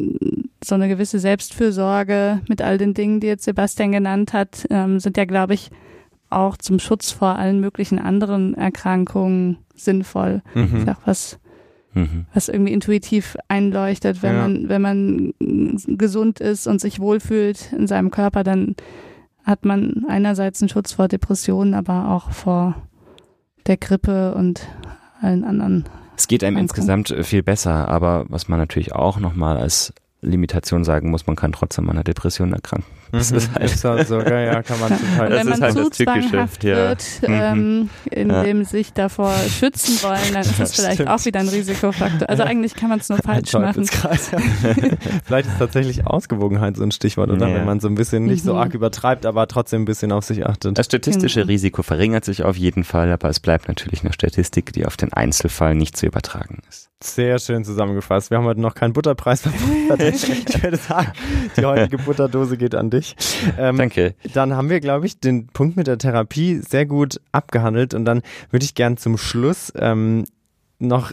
so 0.63 0.75
eine 0.75 0.87
gewisse 0.87 1.19
Selbstfürsorge 1.19 2.39
mit 2.47 2.61
all 2.61 2.77
den 2.77 2.93
Dingen, 2.93 3.19
die 3.19 3.27
jetzt 3.27 3.43
Sebastian 3.43 3.91
genannt 3.91 4.31
hat, 4.31 4.65
ähm, 4.69 4.99
sind 5.01 5.17
ja, 5.17 5.25
glaube 5.25 5.53
ich, 5.55 5.71
auch 6.29 6.55
zum 6.55 6.79
Schutz 6.79 7.11
vor 7.11 7.35
allen 7.35 7.59
möglichen 7.59 7.99
anderen 7.99 8.53
Erkrankungen 8.55 9.57
sinnvoll. 9.75 10.41
Mhm. 10.55 10.77
Ist 10.77 10.87
auch 10.89 11.01
was, 11.05 11.39
Mhm. 11.93 12.27
was 12.33 12.47
irgendwie 12.47 12.71
intuitiv 12.71 13.35
einleuchtet, 13.49 14.23
wenn 14.23 14.35
Ja. 14.35 14.41
man, 14.47 14.69
wenn 14.69 14.81
man 14.81 15.33
gesund 15.97 16.39
ist 16.39 16.65
und 16.65 16.79
sich 16.79 17.01
wohlfühlt 17.01 17.73
in 17.73 17.87
seinem 17.87 18.09
Körper, 18.11 18.45
dann 18.45 18.75
hat 19.43 19.65
man 19.65 20.05
einerseits 20.07 20.61
einen 20.61 20.69
Schutz 20.69 20.93
vor 20.93 21.09
Depressionen, 21.09 21.73
aber 21.73 22.09
auch 22.11 22.31
vor 22.31 22.75
der 23.67 23.77
Grippe 23.77 24.33
und 24.35 24.67
allen 25.21 25.43
anderen. 25.43 25.85
Es 26.17 26.27
geht 26.27 26.43
einem 26.43 26.55
Danke. 26.55 26.71
insgesamt 26.71 27.11
äh, 27.11 27.23
viel 27.23 27.43
besser, 27.43 27.87
aber 27.87 28.25
was 28.29 28.47
man 28.47 28.59
natürlich 28.59 28.93
auch 28.93 29.19
nochmal 29.19 29.57
als 29.57 29.93
Limitation 30.21 30.83
sagen 30.83 31.09
muss, 31.09 31.27
man 31.27 31.35
kann 31.35 31.51
trotzdem 31.51 31.89
an 31.89 31.97
einer 31.97 32.03
Depression 32.03 32.53
erkranken. 32.53 33.00
Das 33.11 33.31
Mhm. 33.31 33.37
ist 33.37 33.51
halt- 33.53 33.63
ist 33.71 34.07
so, 34.07 34.19
ja, 34.21 34.39
ja, 34.39 34.63
kann 34.63 34.79
man 34.79 34.89
Ja. 34.91 34.97
Teil. 35.17 35.29
Das 35.29 35.39
wenn 35.39 35.47
ist 35.53 35.59
man 35.59 35.61
halt 35.61 35.73
zu 35.73 36.05
das 36.05 36.63
ja. 36.63 36.75
wird, 36.75 37.03
Mhm. 37.27 37.89
ähm, 38.13 38.29
Ja. 38.29 38.43
dem 38.43 38.63
sich 38.63 38.93
davor 38.93 39.33
schützen 39.49 40.01
wollen, 40.03 40.19
dann 40.33 40.41
ist 40.41 40.59
das 40.59 40.75
vielleicht 40.75 40.93
Stimmt. 40.95 41.09
auch 41.09 41.25
wieder 41.25 41.39
ein 41.41 41.47
Risikofaktor. 41.49 42.29
Also 42.29 42.43
Ja. 42.43 42.49
eigentlich 42.49 42.75
kann 42.75 42.89
man 42.89 42.99
es 42.99 43.09
nur 43.09 43.17
falsch 43.19 43.53
Ein 43.55 43.61
machen. 43.63 43.83
Ja. 44.31 44.37
Vielleicht 45.25 45.47
ist 45.49 45.59
tatsächlich 45.59 46.07
Ausgewogenheit 46.07 46.77
so 46.77 46.83
ein 46.83 46.91
Stichwort, 46.91 47.29
oder? 47.31 47.47
Ja. 47.47 47.55
Wenn 47.55 47.65
man 47.65 47.79
so 47.79 47.87
ein 47.87 47.95
bisschen 47.95 48.25
nicht 48.25 48.43
so 48.43 48.53
Mhm. 48.53 48.59
arg 48.59 48.73
übertreibt, 48.73 49.25
aber 49.25 49.47
trotzdem 49.47 49.81
ein 49.83 49.85
bisschen 49.85 50.11
auf 50.11 50.23
sich 50.23 50.45
achtet. 50.45 50.77
Das 50.77 50.85
statistische 50.85 51.41
Genau. 51.41 51.51
Risiko 51.51 51.83
verringert 51.83 52.25
sich 52.25 52.43
auf 52.43 52.55
jeden 52.55 52.83
Fall, 52.83 53.11
aber 53.11 53.29
es 53.29 53.39
bleibt 53.39 53.67
natürlich 53.67 54.03
eine 54.03 54.13
Statistik, 54.13 54.73
die 54.73 54.85
auf 54.85 54.97
den 54.97 55.11
Einzelfall 55.13 55.75
nicht 55.75 55.97
zu 55.97 56.05
übertragen 56.05 56.59
ist. 56.69 56.89
Sehr 57.03 57.39
schön 57.39 57.65
zusammengefasst. 57.65 58.29
Wir 58.29 58.37
haben 58.37 58.45
heute 58.45 58.61
noch 58.61 58.75
keinen 58.75 58.93
Butterpreis 58.93 59.41
ich 59.97 60.63
würde 60.63 60.77
sagen, 60.77 61.11
die 61.57 61.65
heutige 61.65 61.97
Butterdose 61.97 62.57
geht 62.57 62.75
an 62.75 62.91
dich. 62.91 63.00
Ähm, 63.57 63.77
Danke. 63.77 64.15
Dann 64.33 64.55
haben 64.55 64.69
wir, 64.69 64.79
glaube 64.79 65.05
ich, 65.05 65.19
den 65.19 65.47
Punkt 65.47 65.77
mit 65.77 65.87
der 65.87 65.97
Therapie 65.97 66.57
sehr 66.67 66.85
gut 66.85 67.19
abgehandelt 67.31 67.93
und 67.93 68.05
dann 68.05 68.21
würde 68.49 68.65
ich 68.65 68.75
gern 68.75 68.97
zum 68.97 69.17
Schluss 69.17 69.71
ähm, 69.75 70.25
noch, 70.79 71.11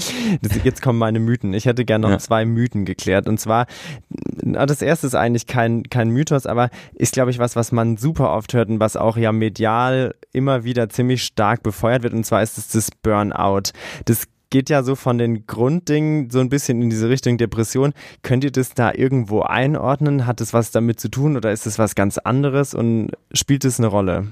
jetzt 0.64 0.82
kommen 0.82 0.98
meine 0.98 1.20
Mythen. 1.20 1.54
Ich 1.54 1.66
hätte 1.66 1.84
gern 1.84 2.00
noch 2.00 2.10
Ja. 2.10 2.18
zwei 2.18 2.44
Mythen 2.44 2.84
geklärt. 2.84 3.28
Und 3.28 3.38
zwar, 3.38 3.66
das 4.42 4.82
erste 4.82 5.06
ist 5.06 5.14
eigentlich 5.14 5.46
kein, 5.46 5.84
kein 5.84 6.10
Mythos, 6.10 6.44
aber 6.46 6.70
ist, 6.94 7.12
glaube 7.12 7.30
ich, 7.30 7.38
was, 7.38 7.54
was 7.54 7.70
man 7.70 7.96
super 7.96 8.32
oft 8.32 8.52
hört 8.52 8.68
und 8.68 8.80
was 8.80 8.96
auch 8.96 9.16
ja 9.16 9.30
medial 9.30 10.14
immer 10.32 10.64
wieder 10.64 10.88
ziemlich 10.88 11.22
stark 11.22 11.62
befeuert 11.62 12.02
wird. 12.02 12.14
Und 12.14 12.26
zwar 12.26 12.42
ist 12.42 12.58
es 12.58 12.68
das 12.68 12.90
Burnout. 12.90 13.70
Das 14.06 14.24
geht 14.50 14.70
ja 14.70 14.82
so 14.82 14.94
von 14.94 15.18
den 15.18 15.46
Grunddingen 15.46 16.30
so 16.30 16.40
ein 16.40 16.48
bisschen 16.48 16.80
in 16.82 16.90
diese 16.90 17.08
Richtung 17.08 17.36
Depression. 17.38 17.92
Könnt 18.22 18.44
ihr 18.44 18.52
das 18.52 18.74
da 18.74 18.92
irgendwo 18.92 19.40
einordnen? 19.42 20.26
Hat 20.26 20.40
es 20.40 20.52
was 20.52 20.70
damit 20.70 21.00
zu 21.00 21.08
tun 21.08 21.36
oder 21.36 21.52
ist 21.52 21.66
es 21.66 21.78
was 21.78 21.94
ganz 21.94 22.18
anderes 22.18 22.74
und 22.74 23.10
spielt 23.32 23.64
es 23.64 23.78
eine 23.78 23.88
Rolle? 23.88 24.28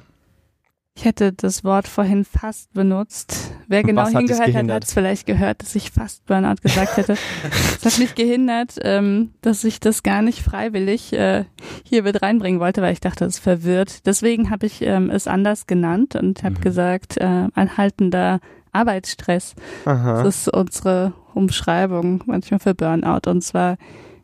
Ich 0.97 1.05
hätte 1.05 1.33
das 1.33 1.65
Wort 1.65 1.89
vorhin 1.89 2.25
fast 2.25 2.73
benutzt. 2.73 3.51
Wer 3.67 3.83
genau 3.83 4.03
was 4.03 4.13
hingehört 4.13 4.55
hat, 4.55 4.71
hat 4.71 4.85
es 4.85 4.93
vielleicht 4.93 5.27
gehört, 5.27 5.61
dass 5.61 5.75
ich 5.75 5.91
fast 5.91 6.25
Burnout 6.27 6.63
gesagt 6.63 6.97
hätte. 6.97 7.17
Es 7.85 7.85
hat 7.85 7.99
mich 7.99 8.15
gehindert, 8.15 8.77
ähm, 8.83 9.33
dass 9.43 9.65
ich 9.65 9.81
das 9.81 10.05
gar 10.05 10.23
nicht 10.23 10.41
freiwillig 10.43 11.13
äh, 11.13 11.47
hier 11.83 12.05
mit 12.05 12.23
reinbringen 12.23 12.61
wollte, 12.61 12.81
weil 12.81 12.93
ich 12.93 13.01
dachte, 13.01 13.25
es 13.25 13.41
verwirrt. 13.41 14.07
Deswegen 14.07 14.51
habe 14.51 14.67
ich 14.67 14.83
ähm, 14.83 15.11
es 15.11 15.27
anders 15.27 15.67
genannt 15.67 16.15
und 16.15 16.45
habe 16.45 16.55
Mhm. 16.59 16.61
gesagt, 16.61 17.17
äh, 17.19 17.49
anhaltender 17.55 18.39
Arbeitsstress. 18.75 19.55
Aha. 19.87 20.23
Das 20.23 20.37
ist 20.47 20.49
unsere 20.49 21.13
Umschreibung 21.35 22.23
manchmal 22.27 22.61
für 22.61 22.75
Burnout. 22.75 23.29
Und 23.31 23.43
zwar 23.43 23.77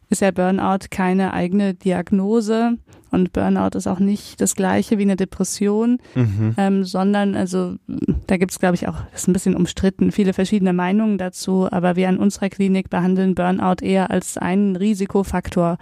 ist 0.09 0.21
ja 0.23 0.31
Burnout 0.31 0.87
keine 0.91 1.33
eigene 1.33 1.75
Diagnose 1.75 2.79
und 3.13 3.33
Burnout 3.33 3.77
ist 3.77 3.87
auch 3.89 3.99
nicht 4.01 4.41
das 4.41 4.55
gleiche 4.55 4.99
wie 4.99 5.03
eine 5.03 5.17
Depression, 5.17 5.99
Mhm. 6.15 6.55
ähm, 6.57 6.85
sondern 6.85 7.35
also 7.35 7.75
da 8.27 8.37
gibt 8.37 8.53
es, 8.53 8.59
glaube 8.61 8.75
ich, 8.77 8.87
auch, 8.89 8.97
das 9.13 9.23
ist 9.23 9.29
ein 9.29 9.33
bisschen 9.33 9.57
umstritten, 9.57 10.13
viele 10.13 10.33
verschiedene 10.33 10.73
Meinungen 10.73 11.19
dazu, 11.19 11.69
aber 11.71 11.97
wir 11.97 12.09
an 12.09 12.19
unserer 12.19 12.49
Klinik 12.49 12.89
behandeln 12.91 13.35
Burnout 13.35 13.83
eher 13.85 14.11
als 14.11 14.37
einen 14.39 14.77
Risikofaktor 14.77 15.79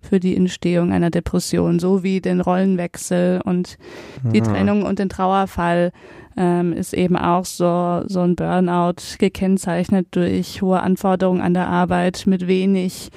für 0.00 0.20
die 0.20 0.36
Entstehung 0.36 0.92
einer 0.92 1.10
Depression, 1.10 1.80
so 1.80 2.04
wie 2.04 2.20
den 2.20 2.40
Rollenwechsel 2.40 3.40
und 3.44 3.76
die 4.22 4.40
Ah. 4.40 4.44
Trennung 4.44 4.82
und 4.84 5.00
den 5.00 5.08
Trauerfall 5.08 5.90
ähm, 6.38 6.72
ist 6.72 6.94
eben 6.94 7.16
auch 7.16 7.44
so, 7.44 8.02
so 8.06 8.20
ein 8.20 8.36
Burnout 8.36 8.94
gekennzeichnet 9.18 10.06
durch 10.12 10.62
hohe 10.62 10.80
Anforderungen 10.80 11.40
an 11.42 11.52
der 11.54 11.66
Arbeit 11.68 12.22
mit 12.26 12.46
wenig 12.46 13.10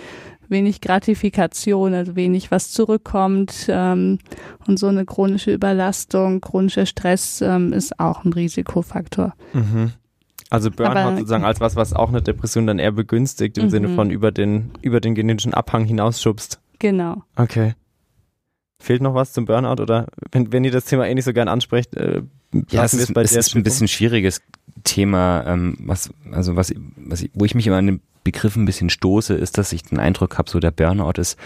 wenig 0.49 0.81
Gratifikation, 0.81 1.93
also 1.93 2.17
wenig 2.17 2.51
was 2.51 2.71
zurückkommt 2.71 3.67
ähm, 3.69 4.19
und 4.67 4.79
so 4.79 4.87
eine 4.87 5.05
chronische 5.05 5.53
Überlastung, 5.53 6.41
chronischer 6.41 6.85
Stress 6.85 7.41
ähm, 7.41 7.71
ist 7.71 7.97
auch 8.01 8.25
ein 8.25 8.33
Risikofaktor. 8.33 9.33
Mhm. 9.53 9.93
Also 10.49 10.69
Burnout 10.69 10.97
Aber- 10.99 11.15
sozusagen 11.15 11.45
als 11.45 11.61
was, 11.61 11.77
was 11.77 11.93
auch 11.93 12.09
eine 12.09 12.21
Depression 12.21 12.67
dann 12.67 12.79
eher 12.79 12.91
begünstigt, 12.91 13.57
im 13.57 13.65
Mhm. 13.65 13.69
Sinne 13.69 13.89
von 13.95 14.11
über 14.11 14.33
den, 14.33 14.71
über 14.81 14.99
den 14.99 15.15
genetischen 15.15 15.53
Abhang 15.53 15.85
hinausschubst. 15.85 16.59
Genau. 16.79 17.23
Okay. 17.37 17.75
Fehlt 18.81 19.01
noch 19.01 19.13
was 19.13 19.31
zum 19.31 19.45
Burnout? 19.45 19.81
Oder 19.81 20.07
wenn, 20.31 20.51
wenn 20.51 20.63
ihr 20.63 20.71
das 20.71 20.85
Thema 20.85 21.07
eh 21.07 21.13
nicht 21.13 21.25
so 21.25 21.33
gern 21.33 21.47
ansprecht, 21.47 21.95
äh, 21.95 22.23
Ja, 22.69 22.83
es 22.83 22.93
lassen 22.93 22.97
wir 22.97 23.03
ist, 23.03 23.13
bei 23.13 23.21
es 23.21 23.31
ist 23.35 23.55
ein 23.55 23.63
bisschen 23.63 23.87
schwieriges 23.87 24.41
Thema, 24.83 25.45
ähm, 25.45 25.77
was, 25.79 26.09
also 26.31 26.55
was, 26.55 26.73
was 26.97 27.21
ich, 27.21 27.29
wo 27.33 27.45
ich 27.45 27.53
mich 27.53 27.67
immer 27.67 27.77
an 27.77 27.85
den 27.85 28.01
Begriff 28.23 28.55
ein 28.55 28.65
bisschen 28.65 28.89
stoße, 28.89 29.35
ist, 29.35 29.57
dass 29.57 29.71
ich 29.71 29.83
den 29.83 29.99
Eindruck 29.99 30.37
habe, 30.37 30.49
so 30.49 30.59
der 30.59 30.71
Burnout 30.71 31.19
ist, 31.19 31.37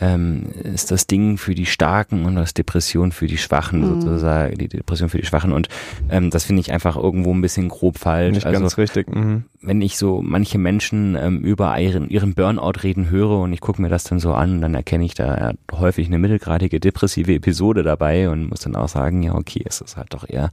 ähm, 0.00 0.46
ist 0.62 0.90
das 0.90 1.06
Ding 1.06 1.38
für 1.38 1.54
die 1.54 1.66
Starken 1.66 2.26
und 2.26 2.34
das 2.34 2.54
Depression 2.54 3.12
für 3.12 3.26
die 3.26 3.38
Schwachen 3.38 3.80
Mhm. 3.80 4.00
sozusagen, 4.00 4.58
die 4.58 4.68
Depression 4.68 5.08
für 5.08 5.18
die 5.18 5.26
Schwachen 5.26 5.52
und 5.52 5.68
ähm, 6.10 6.30
das 6.30 6.44
finde 6.44 6.60
ich 6.60 6.72
einfach 6.72 6.96
irgendwo 6.96 7.32
ein 7.32 7.40
bisschen 7.40 7.68
grob 7.68 7.98
falsch. 7.98 8.34
Nicht 8.34 8.46
also 8.46 8.60
ganz 8.60 8.78
richtig. 8.78 9.08
Mhm. 9.14 9.44
wenn 9.60 9.82
ich 9.82 9.98
so 9.98 10.22
manche 10.22 10.58
Menschen 10.58 11.16
ähm, 11.16 11.40
über 11.40 11.78
ihren, 11.78 12.08
ihren 12.08 12.34
Burnout 12.34 12.82
reden 12.82 13.10
höre 13.10 13.40
und 13.40 13.52
ich 13.52 13.60
gucke 13.60 13.82
mir 13.82 13.88
das 13.88 14.04
dann 14.04 14.20
so 14.20 14.32
an, 14.34 14.60
dann 14.60 14.74
erkenne 14.74 15.04
ich 15.04 15.14
da 15.14 15.52
häufig 15.72 16.06
eine 16.06 16.18
mittelgradige 16.18 16.78
depressive 16.78 17.34
Episode 17.34 17.82
dabei 17.82 18.28
und 18.28 18.48
muss 18.48 18.60
dann 18.60 18.76
auch 18.76 18.88
sagen, 18.88 19.22
ja 19.22 19.34
okay, 19.34 19.62
es 19.66 19.80
ist 19.80 19.96
halt 19.96 20.14
doch 20.14 20.28
eher 20.28 20.50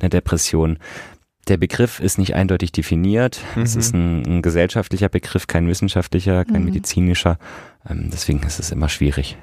eine 0.00 0.10
Depression. 0.10 0.78
der 1.48 1.56
Begriff 1.56 1.98
ist 1.98 2.18
nicht 2.18 2.34
eindeutig 2.34 2.70
definiert. 2.70 3.40
Mhm. 3.56 3.62
Es 3.62 3.74
ist 3.74 3.94
ein, 3.94 4.24
ein, 4.24 4.42
gesellschaftlicher 4.42 5.08
Begriff, 5.08 5.46
kein 5.48 5.66
wissenschaftlicher, 5.66 6.44
kein 6.44 6.60
mhm. 6.60 6.66
medizinischer. 6.66 7.38
Ähm, 7.88 8.10
deswegen 8.12 8.42
ist 8.44 8.58
es 8.58 8.70
immer 8.70 8.88
schwierig. 8.88 9.36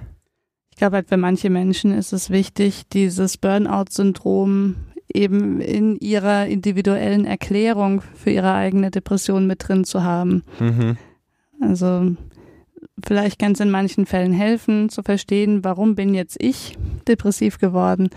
Ich 0.72 0.78
glaube, 0.78 0.98
halt 0.98 1.10
für 1.10 1.18
manche 1.18 1.50
Menschen 1.50 1.94
ist 1.94 2.14
es 2.14 2.30
wichtig, 2.30 2.88
dieses 2.88 3.38
Burnout-Syndrom 3.38 4.76
eben 5.14 5.60
in 5.60 5.98
ihrer 5.98 6.46
individuellen 6.48 7.26
Erklärung 7.26 8.02
für 8.16 8.30
ihre 8.30 8.54
eigene 8.54 8.92
Depression 8.92 9.48
mit 9.48 9.68
drin 9.68 9.84
zu 9.84 10.04
haben. 10.04 10.44
Mhm. 10.60 10.98
Also 11.60 12.16
vielleicht 13.04 13.40
kann 13.40 13.54
es 13.54 13.60
in 13.60 13.72
manchen 13.72 14.06
Fällen 14.06 14.34
helfen 14.34 14.90
zu 14.90 15.02
verstehen, 15.02 15.64
warum 15.64 15.96
bin 15.96 16.14
jetzt 16.14 16.38
ich 16.40 16.78
depressiv 17.08 17.58
geworden, 17.58 18.10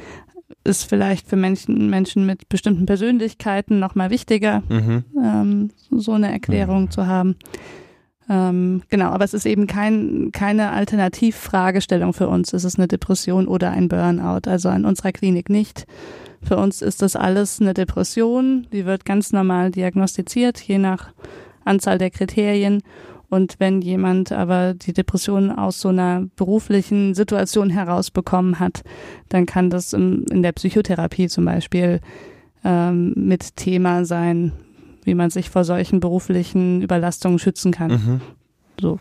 ist 0.65 0.85
vielleicht 0.85 1.29
für 1.29 1.37
Menschen, 1.37 1.91
Menschen 1.91 2.27
mit 2.27 2.49
bestimmten 2.49 2.87
Persönlichkeiten 2.87 3.79
nochmal 3.79 4.11
wichtiger, 4.11 4.63
mhm. 4.69 5.05
ähm, 5.21 5.71
so 5.91 6.13
eine 6.13 6.31
Erklärung 6.31 6.83
mhm. 6.83 6.91
zu 6.91 7.07
haben. 7.07 7.37
Ähm, 8.29 8.83
genau, 8.89 9.07
aber 9.07 9.25
es 9.25 9.35
ist 9.35 9.47
eben 9.47 9.67
kein, 9.67 10.31
keine 10.33 10.71
Alternativfragestellung 10.71 12.13
für 12.13 12.29
uns. 12.29 12.53
Ist 12.53 12.65
es 12.65 12.77
eine 12.77 12.89
Depression 12.89 13.49
oder 13.49 13.71
ein 13.71 13.89
Burnout? 13.89 14.49
Also 14.49 14.69
an 14.69 14.85
unserer 14.85 15.13
Klinik 15.13 15.49
nicht. 15.49 15.87
Für 16.43 16.57
uns 16.57 16.83
ist 16.83 17.03
das 17.03 17.17
alles 17.17 17.61
eine 17.61 17.75
Depression. 17.75 18.67
Die 18.73 18.85
wird 18.85 19.05
ganz 19.05 19.33
normal 19.33 19.71
diagnostiziert, 19.71 20.61
je 20.61 20.79
nach 20.79 21.13
Anzahl 21.65 21.99
der 21.99 22.11
Kriterien. 22.11 22.83
Und 23.29 23.55
wenn 23.59 23.81
jemand 23.81 24.31
aber 24.31 24.75
die 24.75 24.93
Depression 24.93 25.51
aus 25.51 25.81
so 25.81 25.89
einer 25.89 26.27
beruflichen 26.37 27.15
Situation 27.15 27.71
herausbekommen 27.71 28.61
hat, 28.61 28.83
dann 29.31 29.47
kann 29.47 29.71
das 29.71 29.95
in, 29.95 30.43
der 30.43 30.53
Psychotherapie 30.53 31.29
zum 31.29 31.47
Beispiel 31.47 32.01
ähm, 32.63 33.15
mit 33.17 33.57
Thema 33.57 34.05
sein, 34.05 34.53
wie 35.05 35.15
man 35.15 35.31
sich 35.31 35.51
vor 35.51 35.65
solchen 35.65 36.01
beruflichen 36.01 36.83
Überlastungen 36.83 37.39
schützen 37.39 37.73
kann. 37.73 37.91
Mhm. 37.91 38.21
So. 38.81 38.99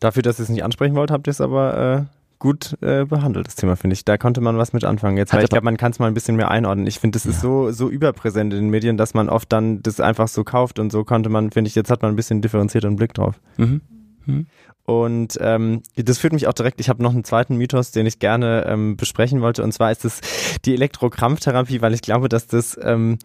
Dafür, 0.00 0.22
dass 0.22 0.38
ihr 0.38 0.44
es 0.44 0.48
nicht 0.48 0.64
ansprechen 0.64 0.94
wollt, 0.94 1.10
habt 1.10 1.26
ihr 1.26 1.30
es 1.30 1.40
aber 1.40 2.08
äh, 2.10 2.16
gut 2.38 2.76
äh, 2.80 3.04
behandelt, 3.04 3.46
das 3.46 3.54
Thema, 3.54 3.76
finde 3.76 3.94
ich. 3.94 4.04
Da 4.04 4.18
konnte 4.18 4.40
man 4.40 4.58
was 4.58 4.72
mit 4.72 4.84
anfangen. 4.84 5.16
Jetzt, 5.16 5.32
weil 5.32 5.44
ich 5.44 5.50
glaube, 5.50 5.64
man 5.64 5.76
kann 5.76 5.92
es 5.92 6.00
mal 6.00 6.08
ein 6.08 6.14
bisschen 6.14 6.34
mehr 6.34 6.50
einordnen. 6.50 6.88
Ich 6.88 6.98
finde, 6.98 7.16
das 7.16 7.24
ja. 7.24 7.30
ist 7.30 7.40
so, 7.40 7.70
so 7.70 7.88
überpräsent 7.88 8.52
in 8.52 8.62
den 8.62 8.70
Medien, 8.70 8.96
dass 8.96 9.14
man 9.14 9.28
oft 9.28 9.52
dann 9.52 9.80
das 9.82 10.00
einfach 10.00 10.26
so 10.26 10.42
kauft 10.42 10.80
und 10.80 10.90
so 10.90 11.04
konnte 11.04 11.28
man, 11.28 11.52
finde 11.52 11.68
ich, 11.68 11.76
jetzt 11.76 11.88
hat 11.88 12.02
man 12.02 12.12
ein 12.12 12.16
bisschen 12.16 12.42
differenzierteren 12.42 12.96
Blick 12.96 13.14
drauf. 13.14 13.40
Mhm. 13.58 13.80
Mhm. 14.26 14.46
Und 14.84 15.38
ähm, 15.40 15.82
das 15.94 16.18
führt 16.18 16.32
mich 16.32 16.48
auch 16.48 16.52
direkt, 16.52 16.80
ich 16.80 16.88
habe 16.88 17.00
noch 17.02 17.12
einen 17.12 17.22
zweiten 17.22 17.56
Mythos, 17.56 17.92
den 17.92 18.06
ich 18.06 18.18
gerne 18.18 18.64
ähm, 18.66 18.96
besprechen 18.96 19.40
wollte, 19.40 19.62
und 19.62 19.72
zwar 19.72 19.92
ist 19.92 20.04
es 20.04 20.20
die 20.64 20.74
Elektrokrampftherapie, 20.74 21.80
weil 21.80 21.94
ich 21.94 22.02
glaube, 22.02 22.28
dass 22.28 22.48
das 22.48 22.76
ähm, 22.82 23.18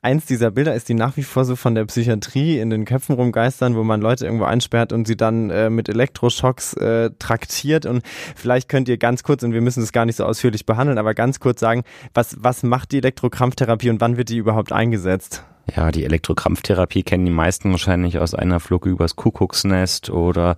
eins 0.00 0.26
dieser 0.26 0.50
Bilder 0.50 0.74
ist, 0.74 0.88
die 0.88 0.94
nach 0.94 1.16
wie 1.16 1.22
vor 1.22 1.44
so 1.44 1.56
von 1.56 1.74
der 1.74 1.84
Psychiatrie 1.84 2.58
in 2.58 2.70
den 2.70 2.84
Köpfen 2.84 3.14
rumgeistern, 3.14 3.74
wo 3.74 3.82
man 3.82 4.00
Leute 4.00 4.26
irgendwo 4.26 4.44
einsperrt 4.44 4.92
und 4.92 5.06
sie 5.06 5.16
dann 5.16 5.50
äh, 5.50 5.70
mit 5.70 5.88
Elektroschocks 5.88 6.74
äh, 6.74 7.10
traktiert. 7.18 7.86
Und 7.86 8.02
vielleicht 8.36 8.68
könnt 8.68 8.88
ihr 8.88 8.98
ganz 8.98 9.22
kurz, 9.22 9.42
und 9.42 9.52
wir 9.52 9.60
müssen 9.60 9.80
das 9.80 9.92
gar 9.92 10.04
nicht 10.04 10.16
so 10.16 10.24
ausführlich 10.24 10.66
behandeln, 10.66 10.98
aber 10.98 11.14
ganz 11.14 11.40
kurz 11.40 11.60
sagen, 11.60 11.82
was, 12.14 12.36
was 12.38 12.62
macht 12.62 12.92
die 12.92 12.98
Elektrokrampftherapie 12.98 13.90
und 13.90 14.00
wann 14.00 14.16
wird 14.16 14.28
die 14.28 14.36
überhaupt 14.36 14.72
eingesetzt? 14.72 15.44
Ja, 15.76 15.90
die 15.90 16.04
Elektrokrampftherapie 16.04 17.02
kennen 17.02 17.26
die 17.26 17.30
meisten 17.30 17.70
wahrscheinlich 17.70 18.18
aus 18.18 18.34
einer 18.34 18.58
Flug 18.58 18.86
übers 18.86 19.16
Kuckucksnest 19.16 20.08
oder 20.08 20.56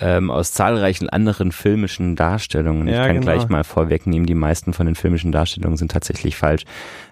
ähm, 0.00 0.30
aus 0.30 0.52
zahlreichen 0.52 1.08
anderen 1.08 1.52
filmischen 1.52 2.16
Darstellungen. 2.16 2.88
Ich 2.88 2.94
ja, 2.94 3.06
kann 3.06 3.20
genau. 3.20 3.24
gleich 3.24 3.48
mal 3.48 3.62
vorwegnehmen, 3.62 4.26
die 4.26 4.34
meisten 4.34 4.72
von 4.72 4.86
den 4.86 4.94
filmischen 4.94 5.30
Darstellungen 5.30 5.76
sind 5.76 5.92
tatsächlich 5.92 6.36
falsch. 6.36 6.64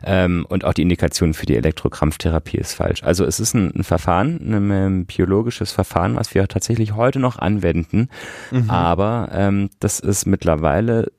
Ähm, 0.04 0.44
und 0.48 0.64
auch 0.64 0.72
die 0.72 0.82
Indikation 0.82 1.34
für 1.34 1.46
die 1.46 1.56
Elektrokrampftherapie 1.56 2.56
ist 2.58 2.74
falsch. 2.74 3.02
Also 3.04 3.24
es 3.24 3.38
ist 3.38 3.54
ein, 3.54 3.72
ein 3.76 3.84
Verfahren, 3.84 4.40
ein, 4.42 4.70
ein, 4.70 5.06
biologisches 5.06 5.72
Verfahren, 5.72 6.16
was 6.16 6.34
wir 6.34 6.48
tatsächlich 6.48 6.94
heute 6.94 7.20
noch 7.20 7.38
anwenden. 7.38 8.08
Mhm. 8.50 8.70
Aber 8.70 9.28
ähm, 9.32 9.70
das 9.78 10.00
ist 10.00 10.26
mittlerweile 10.26 11.12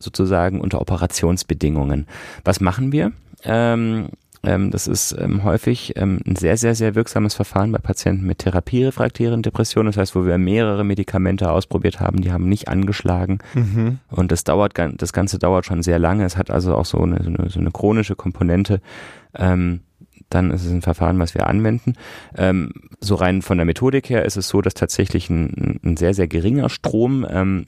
sozusagen 0.00 0.60
unter 0.60 0.80
Operationsbedingungen. 0.80 2.06
Was 2.44 2.60
machen 2.60 2.90
wir? 2.90 3.12
Ähm, 3.44 4.08
ähm, 4.42 4.70
das 4.70 4.86
ist 4.86 5.14
ähm, 5.18 5.44
häufig 5.44 5.94
ähm, 5.96 6.20
ein 6.26 6.36
sehr, 6.36 6.56
sehr, 6.56 6.74
sehr 6.74 6.94
wirksames 6.94 7.34
Verfahren 7.34 7.72
bei 7.72 7.78
Patienten 7.78 8.26
mit 8.26 8.38
therapierefraktären 8.38 9.42
Depressionen. 9.42 9.88
Das 9.88 9.98
heißt, 9.98 10.14
wo 10.16 10.24
wir 10.24 10.38
mehrere 10.38 10.82
Medikamente 10.82 11.50
ausprobiert 11.50 12.00
haben, 12.00 12.22
die 12.22 12.32
haben 12.32 12.48
nicht 12.48 12.68
angeschlagen. 12.68 13.38
Mhm. 13.54 13.98
Und 14.08 14.32
das 14.32 14.44
dauert, 14.44 14.74
das 14.96 15.12
Ganze 15.12 15.38
dauert 15.38 15.66
schon 15.66 15.82
sehr 15.82 15.98
lange. 15.98 16.24
Es 16.24 16.38
hat 16.38 16.50
also 16.50 16.74
auch 16.74 16.86
so 16.86 16.98
eine, 17.02 17.22
so 17.22 17.28
eine, 17.28 17.50
so 17.50 17.60
eine 17.60 17.70
chronische 17.70 18.16
Komponente. 18.16 18.80
Ähm, 19.34 19.80
dann 20.30 20.52
ist 20.52 20.64
es 20.64 20.70
ein 20.70 20.82
Verfahren, 20.82 21.18
was 21.18 21.34
wir 21.34 21.46
anwenden. 21.46 21.94
Ähm, 22.36 22.72
so 23.00 23.16
rein 23.16 23.42
von 23.42 23.58
der 23.58 23.66
Methodik 23.66 24.08
her 24.08 24.24
ist 24.24 24.36
es 24.36 24.48
so, 24.48 24.62
dass 24.62 24.74
tatsächlich 24.74 25.28
ein, 25.28 25.80
ein 25.84 25.96
sehr, 25.96 26.14
sehr 26.14 26.28
geringer 26.28 26.70
Strom 26.70 27.26
ähm, 27.28 27.64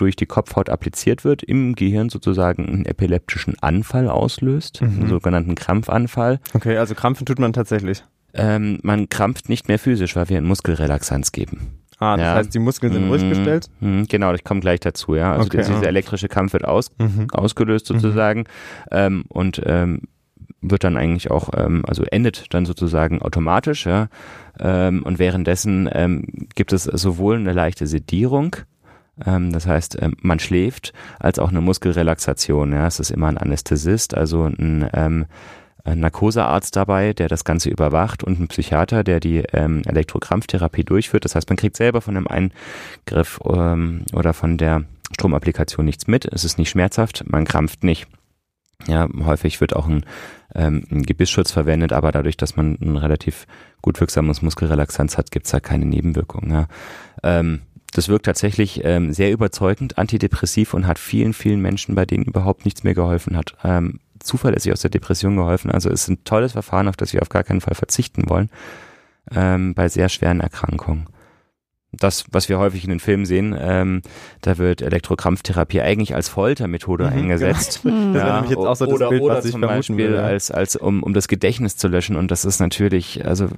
durch 0.00 0.16
die 0.16 0.26
Kopfhaut 0.26 0.70
appliziert 0.70 1.24
wird, 1.24 1.42
im 1.42 1.74
Gehirn 1.74 2.08
sozusagen 2.08 2.66
einen 2.66 2.86
epileptischen 2.86 3.54
Anfall 3.60 4.08
auslöst, 4.08 4.80
mhm. 4.80 5.00
einen 5.00 5.08
sogenannten 5.08 5.54
Krampfanfall. 5.54 6.40
Okay, 6.54 6.78
also 6.78 6.94
krampfen 6.94 7.26
tut 7.26 7.38
man 7.38 7.52
tatsächlich. 7.52 8.04
Ähm, 8.34 8.78
man 8.82 9.08
krampft 9.08 9.48
nicht 9.48 9.68
mehr 9.68 9.78
physisch, 9.78 10.16
weil 10.16 10.28
wir 10.28 10.38
einen 10.38 10.46
Muskelrelaxanz 10.46 11.32
geben. 11.32 11.78
Ah, 11.98 12.16
das 12.16 12.24
ja. 12.26 12.34
heißt, 12.34 12.54
die 12.54 12.60
Muskeln 12.60 12.92
sind 12.92 13.04
mhm. 13.04 13.10
ruhig 13.10 13.28
gestellt? 13.28 13.68
Mhm, 13.80 14.06
genau, 14.06 14.32
ich 14.32 14.44
komme 14.44 14.60
gleich 14.60 14.80
dazu, 14.80 15.16
ja. 15.16 15.32
Also 15.32 15.46
okay, 15.46 15.58
dieser 15.58 15.88
elektrische 15.88 16.28
Kampf 16.28 16.52
wird 16.52 16.64
aus, 16.64 16.90
mhm. 16.98 17.26
ausgelöst 17.32 17.90
mhm. 17.90 17.98
sozusagen 17.98 18.44
ähm, 18.92 19.24
und 19.28 19.60
ähm, 19.64 20.02
wird 20.60 20.84
dann 20.84 20.96
eigentlich 20.96 21.30
auch, 21.30 21.50
ähm, 21.56 21.84
also 21.86 22.04
endet 22.04 22.54
dann 22.54 22.66
sozusagen 22.66 23.20
automatisch, 23.22 23.86
ja. 23.86 24.08
Ähm, 24.60 25.02
und 25.02 25.18
währenddessen 25.18 25.88
ähm, 25.92 26.24
gibt 26.54 26.72
es 26.72 26.84
sowohl 26.84 27.36
eine 27.36 27.52
leichte 27.52 27.86
Sedierung, 27.86 28.56
das 29.24 29.66
heißt, 29.66 29.98
ähm, 30.00 30.14
man 30.22 30.38
schläft, 30.38 30.92
als 31.18 31.38
auch 31.38 31.48
eine 31.50 31.60
Muskelrelaxation. 31.60 32.72
Ja, 32.72 32.86
es 32.86 33.00
ist 33.00 33.10
immer 33.10 33.28
ein 33.28 33.38
Anästhesist, 33.38 34.14
also 34.14 34.44
ein, 34.44 34.88
ähm, 34.92 35.26
ein 35.84 36.00
Narkosearzt 36.00 36.76
dabei, 36.76 37.12
der 37.12 37.28
das 37.28 37.44
Ganze 37.44 37.70
überwacht 37.70 38.22
und 38.22 38.38
ein 38.38 38.48
Psychiater, 38.48 39.04
der 39.04 39.20
die 39.20 39.42
ähm, 39.52 39.82
Elektrokrampftherapie 39.86 40.84
durchführt. 40.84 41.24
Das 41.24 41.34
heißt, 41.34 41.48
man 41.48 41.56
kriegt 41.56 41.76
selber 41.76 42.00
von 42.00 42.14
dem 42.14 42.28
Eingriff 42.28 43.40
ähm, 43.44 44.04
oder 44.12 44.34
von 44.34 44.58
der 44.58 44.84
Stromapplikation 45.14 45.84
nichts 45.84 46.06
mit. 46.06 46.26
Es 46.26 46.44
ist 46.44 46.58
nicht 46.58 46.70
schmerzhaft, 46.70 47.24
man 47.26 47.44
krampft 47.44 47.82
nicht. 47.84 48.06
Ja, 48.86 49.08
häufig 49.24 49.60
wird 49.60 49.74
auch 49.74 49.88
ein, 49.88 50.04
ähm, 50.54 50.84
ein 50.90 51.02
Gebissschutz 51.02 51.50
verwendet, 51.50 51.92
aber 51.92 52.12
dadurch, 52.12 52.36
dass 52.36 52.54
man 52.54 52.78
ein 52.80 52.96
relativ 52.96 53.46
gut 53.82 53.98
wirksames 54.00 54.40
Muskelrelaxanz 54.40 55.18
hat, 55.18 55.30
gibt's 55.30 55.50
da 55.50 55.58
keine 55.58 55.84
Nebenwirkungen. 55.84 56.50
Ja. 56.50 56.68
Ähm, 57.22 57.62
das 57.92 58.08
wirkt 58.08 58.26
tatsächlich 58.26 58.82
ähm, 58.84 59.12
sehr 59.12 59.32
überzeugend, 59.32 59.98
antidepressiv 59.98 60.74
und 60.74 60.86
hat 60.86 60.98
vielen, 60.98 61.32
vielen 61.32 61.60
Menschen, 61.60 61.94
bei 61.94 62.04
denen 62.04 62.24
überhaupt 62.24 62.64
nichts 62.64 62.84
mehr 62.84 62.94
geholfen 62.94 63.36
hat, 63.36 63.54
ähm, 63.64 64.00
zuverlässig 64.20 64.72
aus 64.72 64.80
der 64.80 64.90
Depression 64.90 65.36
geholfen. 65.36 65.70
Also 65.70 65.88
es 65.90 66.02
ist 66.02 66.08
ein 66.08 66.24
tolles 66.24 66.52
Verfahren, 66.52 66.88
auf 66.88 66.96
das 66.96 67.12
wir 67.12 67.22
auf 67.22 67.28
gar 67.28 67.44
keinen 67.44 67.60
Fall 67.60 67.74
verzichten 67.74 68.28
wollen, 68.28 68.50
ähm, 69.34 69.74
bei 69.74 69.88
sehr 69.88 70.08
schweren 70.08 70.40
Erkrankungen. 70.40 71.06
Das, 71.90 72.26
was 72.30 72.50
wir 72.50 72.58
häufig 72.58 72.84
in 72.84 72.90
den 72.90 73.00
Filmen 73.00 73.24
sehen, 73.24 73.56
ähm, 73.58 74.02
da 74.42 74.58
wird 74.58 74.82
Elektrokrampftherapie 74.82 75.80
eigentlich 75.80 76.14
als 76.14 76.28
Foltermethode 76.28 77.06
mhm, 77.06 77.12
eingesetzt. 77.12 77.80
Genau. 77.82 78.12
Das 78.12 78.22
ja, 78.22 78.44
jetzt 78.44 78.56
auch 78.58 78.76
so 78.76 78.84
das 78.84 78.94
oder, 78.94 79.08
Bild, 79.08 79.22
oder 79.22 79.36
was 79.36 79.46
ich 79.46 79.52
zum 79.52 79.62
Beispiel 79.62 79.96
will, 79.96 80.16
als, 80.18 80.50
als 80.50 80.76
um, 80.76 81.02
um 81.02 81.14
das 81.14 81.28
Gedächtnis 81.28 81.78
zu 81.78 81.88
löschen. 81.88 82.16
Und 82.16 82.30
das 82.30 82.44
ist 82.44 82.60
natürlich, 82.60 83.24
also 83.24 83.48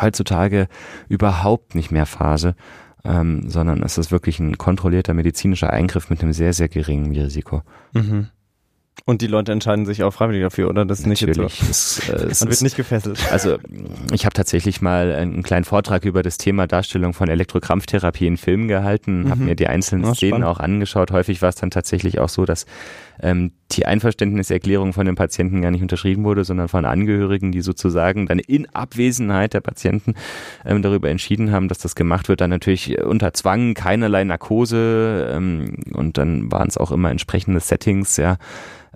heutzutage 0.00 0.68
überhaupt 1.08 1.74
nicht 1.74 1.90
mehr 1.90 2.06
Phase 2.06 2.54
ähm, 3.04 3.48
sondern 3.48 3.82
es 3.82 3.98
ist 3.98 4.10
wirklich 4.10 4.38
ein 4.40 4.58
kontrollierter 4.58 5.14
medizinischer 5.14 5.70
Eingriff 5.70 6.10
mit 6.10 6.22
einem 6.22 6.32
sehr, 6.32 6.52
sehr 6.52 6.68
geringen 6.68 7.14
Risiko. 7.14 7.62
Mhm. 7.92 8.28
Und 9.06 9.20
die 9.20 9.26
Leute 9.26 9.52
entscheiden 9.52 9.84
sich 9.84 10.02
auch 10.02 10.12
freiwillig 10.12 10.42
dafür, 10.42 10.70
oder? 10.70 10.86
Das 10.86 11.00
ist 11.00 11.06
Natürlich. 11.06 11.36
nicht 11.36 11.58
so. 11.58 11.70
Es, 11.70 12.08
äh, 12.08 12.12
es 12.30 12.40
Man 12.40 12.50
wird 12.50 12.62
nicht 12.62 12.76
gefesselt. 12.76 13.18
Also 13.30 13.58
ich 14.12 14.24
habe 14.24 14.32
tatsächlich 14.32 14.80
mal 14.80 15.12
einen 15.12 15.42
kleinen 15.42 15.64
Vortrag 15.64 16.06
über 16.06 16.22
das 16.22 16.38
Thema 16.38 16.66
Darstellung 16.66 17.12
von 17.12 17.28
Elektrokrampftherapie 17.28 18.26
in 18.26 18.38
Filmen 18.38 18.66
gehalten, 18.66 19.24
mhm. 19.24 19.30
habe 19.30 19.42
mir 19.42 19.56
die 19.56 19.66
einzelnen 19.66 20.14
Szenen 20.14 20.40
spannend. 20.40 20.46
auch 20.46 20.58
angeschaut. 20.58 21.10
Häufig 21.10 21.42
war 21.42 21.50
es 21.50 21.56
dann 21.56 21.70
tatsächlich 21.70 22.18
auch 22.18 22.30
so, 22.30 22.46
dass 22.46 22.64
ähm, 23.20 23.52
die 23.72 23.86
Einverständniserklärung 23.86 24.92
von 24.92 25.06
dem 25.06 25.14
Patienten 25.14 25.62
gar 25.62 25.70
nicht 25.70 25.82
unterschrieben 25.82 26.24
wurde, 26.24 26.44
sondern 26.44 26.68
von 26.68 26.84
Angehörigen, 26.84 27.52
die 27.52 27.60
sozusagen 27.60 28.26
dann 28.26 28.38
in 28.38 28.68
Abwesenheit 28.74 29.54
der 29.54 29.60
Patienten 29.60 30.14
ähm, 30.64 30.82
darüber 30.82 31.10
entschieden 31.10 31.50
haben, 31.52 31.68
dass 31.68 31.78
das 31.78 31.94
gemacht 31.94 32.28
wird. 32.28 32.40
Dann 32.40 32.50
natürlich 32.50 33.02
unter 33.02 33.32
Zwang, 33.32 33.74
keinerlei 33.74 34.24
Narkose 34.24 35.32
ähm, 35.34 35.76
und 35.92 36.18
dann 36.18 36.50
waren 36.52 36.68
es 36.68 36.78
auch 36.78 36.92
immer 36.92 37.10
entsprechende 37.10 37.60
Settings, 37.60 38.16
ja 38.16 38.36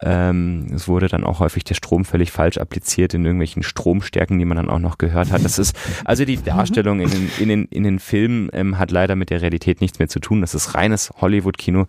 ähm, 0.03 0.67
es 0.75 0.89
wurde 0.89 1.09
dann 1.09 1.25
auch 1.25 1.41
häufig 1.41 1.65
der 1.65 1.75
Strom 1.75 2.05
völlig 2.05 2.31
falsch 2.33 2.59
appliziert 2.59 3.15
in 3.15 3.25
irgendwelchen 3.25 3.63
Stromstärken, 3.63 4.39
die 4.39 4.45
man 4.45 4.57
dann 4.57 4.69
auch 4.71 4.79
noch 4.79 4.99
gehört 4.99 5.31
hat. 5.33 5.45
Das 5.45 5.59
ist, 5.59 5.77
also 6.05 6.25
die 6.25 6.37
Darstellung 6.43 7.01
in 7.01 7.11
den, 7.11 7.31
in 7.39 7.49
den, 7.49 7.65
in 7.67 7.83
den 7.85 7.99
Filmen 7.99 8.49
ähm, 8.53 8.79
hat 8.79 8.91
leider 8.91 9.17
mit 9.17 9.31
der 9.31 9.43
Realität 9.43 9.81
nichts 9.81 9.99
mehr 9.99 10.09
zu 10.09 10.21
tun. 10.21 10.41
Das 10.41 10.55
ist 10.55 10.75
reines 10.75 11.11
Hollywood-Kino. 11.21 11.87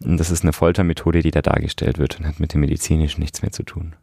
Das 0.00 0.30
ist 0.30 0.42
eine 0.42 0.52
Foltermethode, 0.52 1.20
die 1.22 1.30
da 1.30 1.42
dargestellt 1.42 1.98
wird 1.98 2.18
und 2.18 2.26
hat 2.26 2.40
mit 2.40 2.52
dem 2.54 2.60
medizinischen 2.60 3.20
nichts 3.20 3.42
mehr 3.42 3.52
zu 3.52 3.62
tun. 3.62 3.94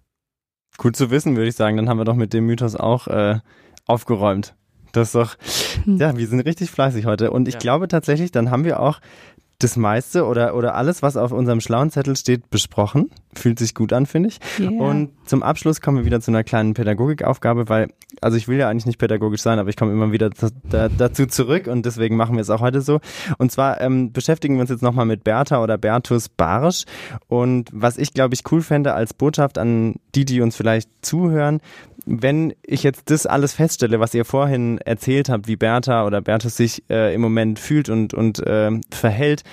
Gut 0.78 0.96
zu 0.96 1.12
wissen, 1.12 1.36
würde 1.36 1.50
ich 1.50 1.56
sagen. 1.56 1.76
Dann 1.78 1.90
haben 1.90 1.98
wir 1.98 2.06
doch 2.06 2.16
mit 2.16 2.34
dem 2.34 2.46
Mythos 2.46 2.76
auch 2.76 3.08
äh, 3.08 3.40
aufgeräumt. 3.86 4.56
Das 4.92 5.10
ist 5.10 5.16
doch, 5.16 5.36
Hm. 5.86 5.98
ja, 5.98 6.18
wir 6.18 6.26
sind 6.28 6.40
richtig 6.42 6.72
fleißig 6.72 7.06
heute. 7.06 7.32
Und 7.32 7.48
ich 7.48 7.56
Ja. 7.56 7.60
glaube 7.60 7.88
tatsächlich, 7.88 8.32
dann 8.32 8.50
haben 8.50 8.64
wir 8.64 8.80
auch 8.80 9.00
das 9.60 9.76
meiste 9.76 10.26
oder, 10.26 10.56
oder 10.56 10.76
alles, 10.76 11.02
was 11.02 11.18
auf 11.18 11.34
unserem 11.34 11.60
schlauen 11.60 11.92
Zettel 11.92 12.16
steht, 12.16 12.50
besprochen. 12.50 13.12
Fühlt 13.36 13.60
sich 13.60 13.76
gut 13.76 13.92
an, 13.92 14.06
finde 14.06 14.30
ich. 14.30 14.40
Yeah. 14.58 14.72
Und 14.72 15.12
zum 15.26 15.44
Abschluss 15.44 15.82
kommen 15.82 15.98
wir 15.98 16.06
wieder 16.06 16.22
zu 16.22 16.32
einer 16.32 16.46
kleinen 16.46 16.74
Pädagogikaufgabe, 16.74 17.68
weil, 17.68 17.90
also 18.22 18.38
ich 18.38 18.48
will 18.48 18.58
ja 18.58 18.70
eigentlich 18.70 18.86
nicht 18.86 18.98
pädagogisch 18.98 19.42
sein, 19.42 19.60
aber 19.60 19.70
ich 19.70 19.76
komme 19.76 19.92
immer 19.92 20.14
wieder 20.14 20.30
da, 20.30 20.48
da, 20.64 20.90
dazu 20.90 21.26
zurück 21.26 21.68
und 21.68 21.86
deswegen 21.86 22.16
machen 22.16 22.36
wir 22.36 22.42
es 22.42 22.50
auch 22.50 22.62
heute 22.62 22.82
so. 22.82 23.02
Und 23.38 23.52
zwar 23.52 23.82
ähm, 23.82 24.14
beschäftigen 24.14 24.56
wir 24.56 24.62
uns 24.62 24.70
jetzt 24.70 24.82
nochmal 24.82 25.06
mit 25.06 25.26
Bertha 25.26 25.62
oder 25.62 25.78
Bertus 25.78 26.30
Barsch. 26.30 26.86
Und 27.28 27.70
was 27.74 27.98
ich, 27.98 28.14
glaube 28.14 28.36
ich, 28.36 28.44
cool 28.52 28.62
fände 28.62 28.94
als 28.94 29.14
Botschaft 29.14 29.58
an 29.58 29.96
die, 30.16 30.24
die 30.24 30.40
uns 30.40 30.56
vielleicht 30.56 30.90
zuhören, 31.02 31.60
wenn 32.10 32.54
ich 32.64 32.82
jetzt 32.82 33.12
das 33.12 33.28
alles 33.28 33.54
feststelle, 33.54 34.00
was 34.00 34.16
ihr 34.16 34.26
vorhin 34.26 34.80
erzählt 34.80 35.30
habt, 35.30 35.48
wie 35.48 35.56
Bertha 35.56 36.06
oder 36.06 36.22
Bertus 36.22 36.58
sich 36.58 36.84
äh, 36.90 37.14
im 37.14 37.22
Moment 37.22 37.60
fühlt 37.60 37.88
und, 37.88 38.16
und 38.16 38.40
äh, 38.40 38.72
verhält, 38.90 39.44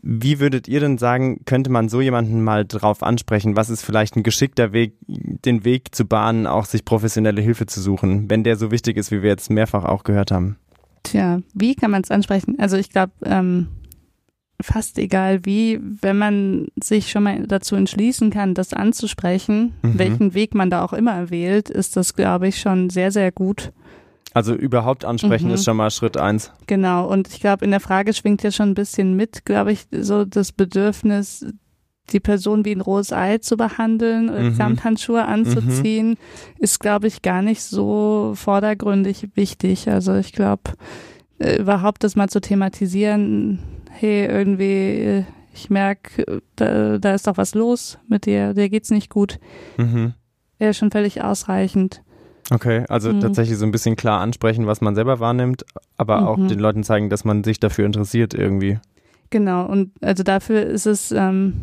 wie 0.00 0.38
würdet 0.38 0.68
ihr 0.68 0.80
denn 0.80 0.98
sagen, 0.98 1.40
könnte 1.44 1.70
man 1.70 1.88
so 1.88 2.00
jemanden 2.00 2.44
mal 2.44 2.64
drauf 2.64 3.02
ansprechen? 3.02 3.56
Was 3.56 3.70
ist 3.70 3.82
vielleicht 3.82 4.16
ein 4.16 4.22
geschickter 4.22 4.72
Weg, 4.72 4.94
den 5.06 5.64
Weg 5.64 5.94
zu 5.94 6.04
bahnen, 6.04 6.46
auch 6.46 6.66
sich 6.66 6.84
professionelle 6.84 7.40
Hilfe 7.40 7.66
zu 7.66 7.80
suchen, 7.80 8.30
wenn 8.30 8.44
der 8.44 8.56
so 8.56 8.70
wichtig 8.70 8.96
ist, 8.96 9.10
wie 9.10 9.22
wir 9.22 9.30
jetzt 9.30 9.50
mehrfach 9.50 9.84
auch 9.84 10.04
gehört 10.04 10.30
haben? 10.30 10.56
Tja, 11.02 11.40
wie 11.54 11.74
kann 11.74 11.90
man 11.90 12.02
es 12.02 12.10
ansprechen? 12.10 12.56
Also 12.58 12.76
ich 12.76 12.90
glaube, 12.90 13.12
ähm, 13.24 13.68
fast 14.64 14.98
egal 14.98 15.44
wie, 15.44 15.78
wenn 15.82 16.18
man 16.18 16.68
sich 16.82 17.10
schon 17.10 17.22
mal 17.24 17.46
dazu 17.46 17.76
entschließen 17.76 18.30
kann, 18.30 18.54
das 18.54 18.72
anzusprechen, 18.72 19.74
Mhm. 19.82 19.98
welchen 19.98 20.34
Weg 20.34 20.54
man 20.54 20.70
da 20.70 20.84
auch 20.84 20.92
immer 20.92 21.30
wählt, 21.30 21.70
ist 21.70 21.96
das, 21.96 22.14
glaube 22.14 22.48
ich, 22.48 22.58
schon 22.60 22.90
sehr, 22.90 23.10
sehr 23.12 23.30
gut. 23.30 23.72
Also 24.32 24.54
überhaupt 24.54 25.04
ansprechen 25.04 25.48
Mhm. 25.48 25.54
ist 25.54 25.64
schon 25.64 25.76
mal 25.76 25.90
Schritt 25.90 26.16
eins. 26.16 26.50
Genau, 26.66 27.06
und 27.08 27.28
ich 27.28 27.38
glaube, 27.40 27.64
in 27.64 27.70
der 27.70 27.80
Frage 27.80 28.12
schwingt 28.14 28.42
ja 28.42 28.50
schon 28.50 28.70
ein 28.70 28.74
bisschen 28.74 29.14
mit, 29.14 29.44
glaube 29.44 29.70
ich, 29.72 29.86
so 29.92 30.24
das 30.24 30.50
Bedürfnis, 30.50 31.46
die 32.12 32.20
Person 32.20 32.64
wie 32.64 32.72
ein 32.74 32.80
rohes 32.80 33.12
Ei 33.12 33.38
zu 33.38 33.56
behandeln, 33.56 34.28
oder 34.28 34.42
Mhm. 34.50 34.54
Samthandschuhe 34.54 35.24
anzuziehen, 35.24 36.16
ist, 36.58 36.80
glaube 36.80 37.06
ich, 37.06 37.22
gar 37.22 37.42
nicht 37.42 37.62
so 37.62 38.32
vordergründig 38.34 39.28
wichtig. 39.36 39.88
Also 39.88 40.14
ich 40.16 40.32
glaube, 40.32 40.72
äh, 41.38 41.56
überhaupt 41.60 42.02
das 42.04 42.16
mal 42.16 42.28
zu 42.28 42.40
thematisieren, 42.40 43.58
hey, 43.94 44.26
irgendwie, 44.26 45.00
äh, 45.00 45.24
ich 45.54 45.70
merke, 45.70 46.42
da, 46.56 46.98
da 46.98 47.14
ist 47.14 47.26
doch 47.26 47.36
was 47.36 47.54
los 47.54 47.98
mit 48.08 48.26
dir, 48.26 48.54
dir 48.54 48.68
geht's 48.68 48.90
nicht 48.90 49.08
gut, 49.10 49.38
Mhm. 49.78 50.14
wäre 50.58 50.74
schon 50.74 50.90
völlig 50.90 51.22
ausreichend. 51.22 52.02
Okay, 52.50 52.84
also 52.88 53.12
Mhm. 53.12 53.20
tatsächlich 53.20 53.56
so 53.56 53.64
ein 53.64 53.70
bisschen 53.72 53.96
klar 53.96 54.20
ansprechen, 54.20 54.66
was 54.66 54.80
man 54.80 54.94
selber 54.94 55.18
wahrnimmt, 55.20 55.64
aber 55.96 56.28
auch 56.28 56.36
Mhm. 56.38 56.48
den 56.48 56.58
Leuten 56.58 56.82
zeigen, 56.84 57.08
dass 57.08 57.24
man 57.24 57.42
sich 57.44 57.58
dafür 57.60 57.86
interessiert 57.86 58.34
irgendwie. 58.34 58.78
Genau, 59.30 59.64
und 59.66 59.92
also 60.02 60.22
dafür 60.22 60.62
ist 60.66 60.86
es 60.86 61.10
ähm, 61.10 61.54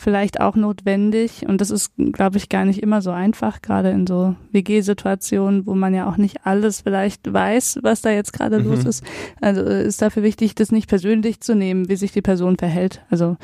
vielleicht 0.00 0.40
auch 0.40 0.56
notwendig 0.56 1.44
und 1.46 1.60
das 1.60 1.70
ist, 1.70 1.92
glaube 2.12 2.38
ich, 2.38 2.48
gar 2.48 2.64
nicht 2.64 2.82
immer 2.82 3.02
so 3.02 3.10
einfach, 3.10 3.60
gerade 3.62 3.90
in 3.90 4.06
so 4.06 4.34
WG-Situationen, 4.52 5.66
wo 5.66 5.74
man 5.74 5.94
ja 5.94 6.08
auch 6.08 6.16
nicht 6.16 6.46
alles 6.46 6.80
vielleicht 6.80 7.32
weiß, 7.32 7.80
was 7.82 8.00
da 8.02 8.10
jetzt 8.10 8.32
gerade 8.32 8.60
Mhm. 8.60 8.64
los 8.70 8.84
ist. 8.84 9.04
Also 9.40 9.60
äh, 9.62 9.84
ist 9.84 10.00
dafür 10.02 10.22
wichtig, 10.22 10.54
das 10.54 10.72
nicht 10.72 10.88
persönlich 10.88 11.40
zu 11.40 11.54
nehmen, 11.54 11.88
wie 11.88 11.96
sich 11.96 12.12
die 12.12 12.22
Person 12.22 12.56
verhält. 12.56 13.02
Also 13.10 13.36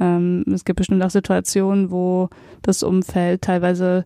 ähm, 0.00 0.44
es 0.52 0.64
gibt 0.64 0.78
bestimmt 0.78 1.02
auch 1.02 1.10
Situationen, 1.10 1.90
wo 1.90 2.28
das 2.62 2.82
Umfeld 2.82 3.42
teilweise 3.42 4.04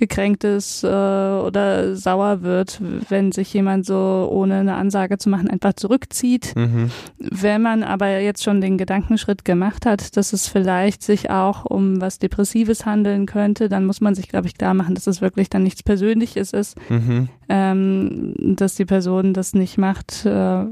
gekränkt 0.00 0.42
ist 0.42 0.82
äh, 0.82 0.88
oder 0.88 1.94
sauer 1.94 2.42
wird, 2.42 2.80
wenn 3.08 3.30
sich 3.30 3.54
jemand 3.54 3.86
so 3.86 4.28
ohne 4.32 4.56
eine 4.56 4.74
Ansage 4.74 5.18
zu 5.18 5.28
machen 5.30 5.48
einfach 5.48 5.74
zurückzieht. 5.74 6.56
Mhm. 6.56 6.90
Wenn 7.18 7.62
man 7.62 7.84
aber 7.84 8.18
jetzt 8.18 8.42
schon 8.42 8.60
den 8.60 8.76
Gedankenschritt 8.78 9.44
gemacht 9.44 9.86
hat, 9.86 10.16
dass 10.16 10.32
es 10.32 10.48
vielleicht 10.48 11.04
sich 11.04 11.30
auch 11.30 11.64
um 11.64 12.00
was 12.00 12.18
Depressives 12.18 12.84
handeln 12.84 13.26
könnte, 13.26 13.68
dann 13.68 13.86
muss 13.86 14.00
man 14.00 14.16
sich, 14.16 14.28
glaube 14.28 14.48
ich, 14.48 14.58
klar 14.58 14.74
machen, 14.74 14.96
dass 14.96 15.06
es 15.06 15.20
wirklich 15.20 15.48
dann 15.50 15.62
nichts 15.62 15.84
Persönliches 15.84 16.52
ist, 16.52 16.76
Mhm. 16.90 17.28
ähm, 17.48 18.34
dass 18.56 18.74
die 18.74 18.86
Person 18.86 19.34
das 19.34 19.54
nicht 19.54 19.78
macht, 19.78 20.26
äh, 20.26 20.64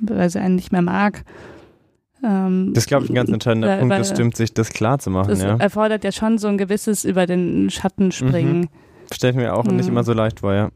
weil 0.00 0.30
sie 0.30 0.40
einen 0.40 0.56
nicht 0.56 0.72
mehr 0.72 0.82
mag. 0.82 1.24
Ähm, 2.22 2.72
Das 2.74 2.84
ist, 2.84 2.88
glaube 2.88 3.04
ich, 3.04 3.10
ein 3.10 3.14
ganz 3.14 3.30
entscheidender 3.30 3.68
weil- 3.68 3.78
Punkt, 3.78 3.92
weil- 3.92 3.98
das 4.00 4.10
stimmt, 4.10 4.36
sich 4.36 4.52
das 4.52 4.70
klar 4.70 4.98
zu 4.98 5.10
machen, 5.10 5.28
das 5.30 5.42
ja. 5.42 5.56
erfordert 5.56 6.04
ja 6.04 6.12
schon 6.12 6.38
so 6.38 6.48
ein 6.48 6.58
gewisses 6.58 7.04
über 7.04 7.26
den 7.26 7.70
Schatten 7.70 8.12
springen. 8.12 8.68
Stelle 9.12 9.30
ich 9.32 9.36
mir 9.36 9.54
auch 9.54 9.64
nicht 9.64 9.84
Mhm. 9.86 9.92
immer 9.92 10.04
so 10.04 10.12
leicht 10.12 10.40
vor, 10.40 10.52
ja. 10.54 10.68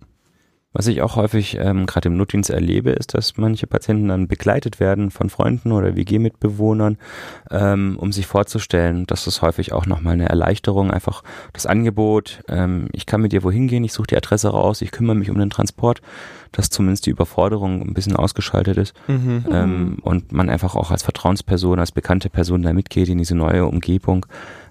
Was 0.77 0.89
ich 0.89 1.03
auch 1.03 1.15
häufig 1.15 1.57
ähm, 1.61 1.87
gerade 1.87 2.09
im 2.09 2.17
Notdienst 2.17 2.51
erlebe, 2.51 2.91
ist, 2.91 3.15
dass 3.15 3.37
manche 3.37 3.69
Patienten 3.69 4.09
dann 4.09 4.27
begleitet 4.27 4.81
werden 4.81 5.13
von 5.13 5.31
Freunden 5.31 5.71
oder 5.71 5.95
WG-Mitbewohnern, 5.95 6.99
ähm, 7.53 7.97
um 7.99 8.11
sich 8.11 8.27
vorzustellen. 8.27 9.07
Das 9.07 9.29
ist 9.29 9.41
häufig 9.41 9.73
auch 9.73 9.87
nochmal 9.87 10.15
eine 10.15 10.29
Erleichterung, 10.29 10.91
einfach 10.91 11.23
das 11.53 11.65
Angebot, 11.65 12.43
ähm, 12.49 12.89
ich 12.93 13.07
kann 13.07 13.21
mit 13.21 13.31
dir 13.33 13.45
wohin 13.45 13.69
gehen, 13.69 13.85
ich 13.85 13.93
suche 13.93 14.09
die 14.09 14.17
Adresse 14.17 14.49
raus, 14.49 14.83
ich 14.83 14.91
kümmere 14.91 15.15
mich 15.15 15.31
um 15.31 15.39
den 15.39 15.51
Transport, 15.51 16.03
dass 16.51 16.71
zumindest 16.71 17.07
die 17.07 17.11
Überforderung 17.11 17.81
ein 17.81 17.95
bisschen 17.95 18.17
ausgeschaltet 18.17 18.77
ist 18.77 18.95
Mhm. 19.07 19.45
ähm, 19.53 19.99
und 20.03 20.33
man 20.33 20.51
einfach 20.51 20.75
auch 20.75 20.91
als 20.91 21.05
Vertrauensperson, 21.05 21.79
als 21.79 21.93
bekannte 21.93 22.31
Person 22.31 22.63
da 22.63 22.73
mitgeht 22.73 23.09
in 23.09 23.19
diese 23.19 23.37
neue 23.37 23.67
Umgebung. 23.67 24.27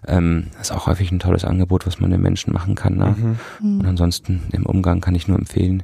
Ähm, 0.07 0.47
das 0.57 0.69
ist 0.69 0.75
auch 0.75 0.87
häufig 0.87 1.11
ein 1.11 1.19
tolles 1.19 1.45
Angebot, 1.45 1.85
was 1.87 1.99
man 1.99 2.11
den 2.11 2.21
Menschen 2.21 2.53
machen 2.53 2.75
kann. 2.75 2.95
Ne? 2.97 3.15
Mhm. 3.61 3.79
Und 3.79 3.85
ansonsten 3.85 4.43
im 4.51 4.65
Umgang 4.65 5.01
kann 5.01 5.15
ich 5.15 5.27
nur 5.27 5.37
empfehlen, 5.37 5.83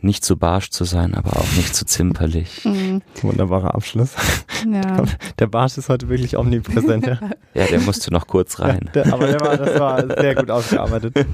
nicht 0.00 0.24
zu 0.24 0.36
barsch 0.36 0.70
zu 0.70 0.84
sein, 0.84 1.14
aber 1.14 1.36
auch 1.36 1.56
nicht 1.56 1.74
zu 1.74 1.84
zimperlich. 1.84 2.64
Mhm. 2.64 3.02
Wunderbarer 3.20 3.74
Abschluss. 3.74 4.14
Ja. 4.70 5.02
Der 5.40 5.46
Barsch 5.48 5.76
ist 5.76 5.88
heute 5.88 6.08
wirklich 6.08 6.36
omnipräsent, 6.36 7.06
ja. 7.06 7.18
Ja, 7.54 7.66
der 7.66 7.80
musste 7.80 8.12
noch 8.12 8.28
kurz 8.28 8.60
rein. 8.60 8.88
Der, 8.94 9.12
aber 9.12 9.26
der 9.26 9.40
war, 9.40 9.56
das 9.56 9.80
war 9.80 10.20
sehr 10.20 10.34
gut 10.36 10.50
ausgearbeitet. 10.50 11.14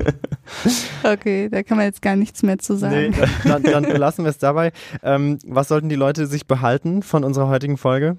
Okay, 1.02 1.48
da 1.50 1.62
kann 1.62 1.76
man 1.76 1.84
jetzt 1.86 2.00
gar 2.00 2.16
nichts 2.16 2.42
mehr 2.42 2.58
zu 2.58 2.74
Nee, 2.74 3.10
sagen. 3.12 3.14
dann, 3.44 3.62
dann 3.62 3.82
belassen 3.82 4.24
wir 4.24 4.30
es 4.30 4.38
dabei. 4.38 4.72
Ähm, 5.02 5.38
was 5.46 5.68
sollten 5.68 5.88
die 5.90 5.96
Leute 5.96 6.26
sich 6.26 6.46
behalten 6.46 7.02
von 7.02 7.24
unserer 7.24 7.48
heutigen 7.48 7.76
Folge? 7.76 8.16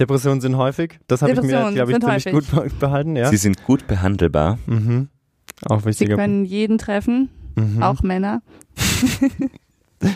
Depressionen 0.00 0.40
sind 0.40 0.56
häufig. 0.56 0.98
Das 1.06 1.22
habe 1.22 1.32
ich 1.32 1.40
mir, 1.42 1.70
glaube 1.72 1.92
ich, 1.92 1.98
ziemlich 2.00 2.26
häufig. 2.26 2.32
gut 2.32 2.50
be- 2.50 2.70
behalten, 2.80 3.14
ja. 3.16 3.28
Sie 3.28 3.36
sind 3.36 3.62
gut 3.64 3.86
behandelbar. 3.86 4.58
Mhm. 4.66 5.08
Auch 5.66 5.80
Sie 5.80 5.86
wichtiger 5.86 6.16
können 6.16 6.44
jeden 6.44 6.78
treffen. 6.78 7.28
Mhm. 7.56 7.82
auch 7.82 8.02
Männer, 8.02 8.42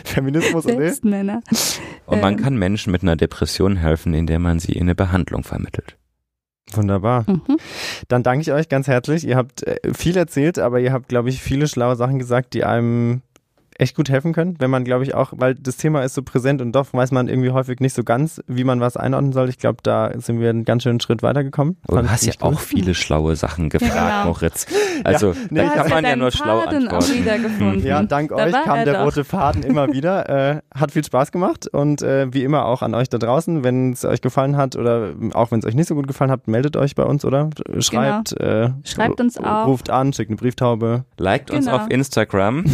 Feminismus, 0.03 0.63
selbst 0.63 1.05
Männer. 1.05 1.41
Und 2.05 2.21
man 2.21 2.35
Ähm. 2.37 2.43
kann 2.43 2.57
Menschen 2.57 2.91
mit 2.91 3.03
einer 3.03 3.15
Depression 3.15 3.75
helfen, 3.75 4.13
indem 4.13 4.41
man 4.41 4.59
sie 4.59 4.71
in 4.71 4.83
eine 4.83 4.95
Behandlung 4.95 5.43
vermittelt. 5.43 5.97
Wunderbar. 6.73 7.25
Mhm. 7.29 7.57
Dann 8.07 8.23
danke 8.23 8.41
ich 8.41 8.51
euch 8.51 8.69
ganz 8.69 8.87
herzlich. 8.87 9.27
Ihr 9.27 9.35
habt 9.37 9.61
äh, 9.63 9.77
viel 9.93 10.17
erzählt, 10.17 10.57
aber 10.57 10.79
ihr 10.79 10.91
habt, 10.93 11.09
glaube 11.09 11.29
ich, 11.29 11.41
viele 11.41 11.67
schlaue 11.67 11.95
Sachen 11.95 12.17
gesagt, 12.17 12.53
die 12.55 12.63
einem 12.63 13.21
echt 13.77 13.95
gut 13.95 14.09
helfen 14.09 14.31
können, 14.31 14.55
wenn 14.59 14.69
man, 14.69 14.85
glaube 14.85 15.03
ich, 15.03 15.15
auch, 15.15 15.33
weil 15.35 15.53
das 15.53 15.75
Thema 15.77 16.01
ist 16.03 16.13
so 16.13 16.23
präsent 16.23 16.61
und 16.61 16.71
doch 16.71 16.93
weiß 16.93 17.11
man 17.11 17.27
irgendwie 17.27 17.49
häufig 17.51 17.79
nicht 17.81 17.93
so 17.93 18.03
ganz, 18.05 18.41
wie 18.47 18.63
man 18.63 18.79
was 18.79 18.95
einordnen 18.95 19.33
soll. 19.33 19.49
Ich 19.49 19.57
glaube, 19.57 19.79
da 19.83 20.11
sind 20.17 20.39
wir 20.39 20.49
einen 20.49 20.63
ganz 20.63 20.83
schönen 20.83 21.01
Schritt 21.01 21.21
weitergekommen. 21.23 21.75
Aber 21.87 21.97
Fand 21.97 22.07
du 22.07 22.11
hast 22.13 22.25
ja 22.25 22.33
gut. 22.39 22.41
auch 22.55 22.59
viele 22.59 22.93
schlaue 22.95 23.35
Sachen 23.35 23.69
gefragt, 23.69 23.93
genau. 23.93 24.25
Moritz. 24.25 24.65
Also, 25.03 25.33
nee, 25.49 25.59
da 25.59 25.63
ich 25.65 25.69
kann 25.73 25.79
hab- 25.83 25.89
man 25.89 26.03
ja 26.05 26.15
nur 26.15 26.31
schlau 26.31 26.61
Faden 26.61 26.87
auch 26.87 26.93
antworten. 26.93 27.19
wiedergefunden. 27.19 27.85
Ja, 27.85 28.01
dank 28.03 28.29
Da 28.29 28.35
euch 28.45 28.53
kam 28.63 28.77
er 28.77 28.85
der 28.85 28.93
doch. 28.93 29.05
rote 29.07 29.23
Faden 29.25 29.63
immer 29.63 29.91
wieder. 29.91 30.29
Äh, 30.29 30.61
hat 30.73 30.91
viel 30.91 31.03
Spaß 31.03 31.31
gemacht 31.33 31.67
und 31.67 32.01
äh, 32.01 32.33
wie 32.33 32.43
immer 32.43 32.65
auch 32.65 32.81
an 32.81 32.95
euch 32.95 33.09
da 33.09 33.17
draußen, 33.17 33.63
wenn 33.65 33.91
es 33.91 34.05
euch 34.05 34.21
gefallen 34.21 34.55
hat 34.55 34.75
oder 34.77 35.11
auch 35.33 35.51
wenn 35.51 35.59
es 35.59 35.65
euch 35.65 35.75
nicht 35.75 35.87
so 35.87 35.95
gut 35.95 36.07
gefallen 36.07 36.31
hat, 36.31 36.47
meldet 36.47 36.77
euch 36.77 36.95
bei 36.95 37.03
uns, 37.03 37.25
oder? 37.25 37.49
Schreibt, 37.79 38.31
äh, 38.39 38.45
Genau. 38.45 38.73
Schreibt 38.85 39.19
uns 39.19 39.37
auch. 39.37 39.67
ruft 39.67 39.89
an, 39.89 40.13
schickt 40.13 40.29
eine 40.29 40.37
Brieftaube. 40.37 41.03
Liked 41.17 41.51
uns 41.51 41.65
Genau. 41.65 41.77
auf 41.77 41.89
Instagram. 41.89 42.63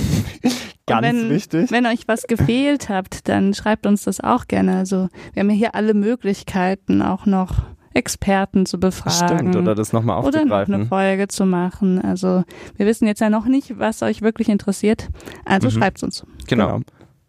Ganz 1.00 1.08
wenn, 1.08 1.30
wichtig. 1.30 1.72
Wenn 1.72 1.86
euch 1.86 2.08
was 2.08 2.28
gefehlt 2.28 2.90
habt, 2.90 3.28
dann 3.28 3.54
schreibt 3.54 3.86
uns 3.86 4.04
das 4.04 4.20
auch 4.22 4.48
gerne. 4.48 4.78
Also 4.78 5.10
wir 5.34 5.42
haben 5.42 5.50
ja 5.50 5.56
hier 5.56 5.76
alle 5.76 5.94
Möglichkeiten, 5.94 7.02
auch 7.02 7.26
noch 7.26 7.64
Experten 7.94 8.66
zu 8.66 8.80
befragen. 8.80 9.38
Stimmt, 9.40 9.56
oder 9.58 9.76
das 9.76 9.92
nochmal 9.92 10.24
oder 10.24 10.46
noch 10.46 10.52
eine 10.52 10.62
aufzugreifen. 10.62 10.88
Folge 10.88 11.28
zu 11.28 11.46
machen. 11.46 12.02
Also 12.02 12.44
wir 12.78 12.86
wissen 12.86 13.06
jetzt 13.06 13.20
ja 13.20 13.30
noch 13.30 13.46
nicht, 13.46 13.78
was 13.80 14.02
euch 14.02 14.22
wirklich 14.22 14.48
interessiert. 14.50 15.10
Also 15.46 15.68
Mhm. 15.68 15.72
schreibt's 15.72 16.04
uns. 16.04 16.26
Genau. 16.48 16.80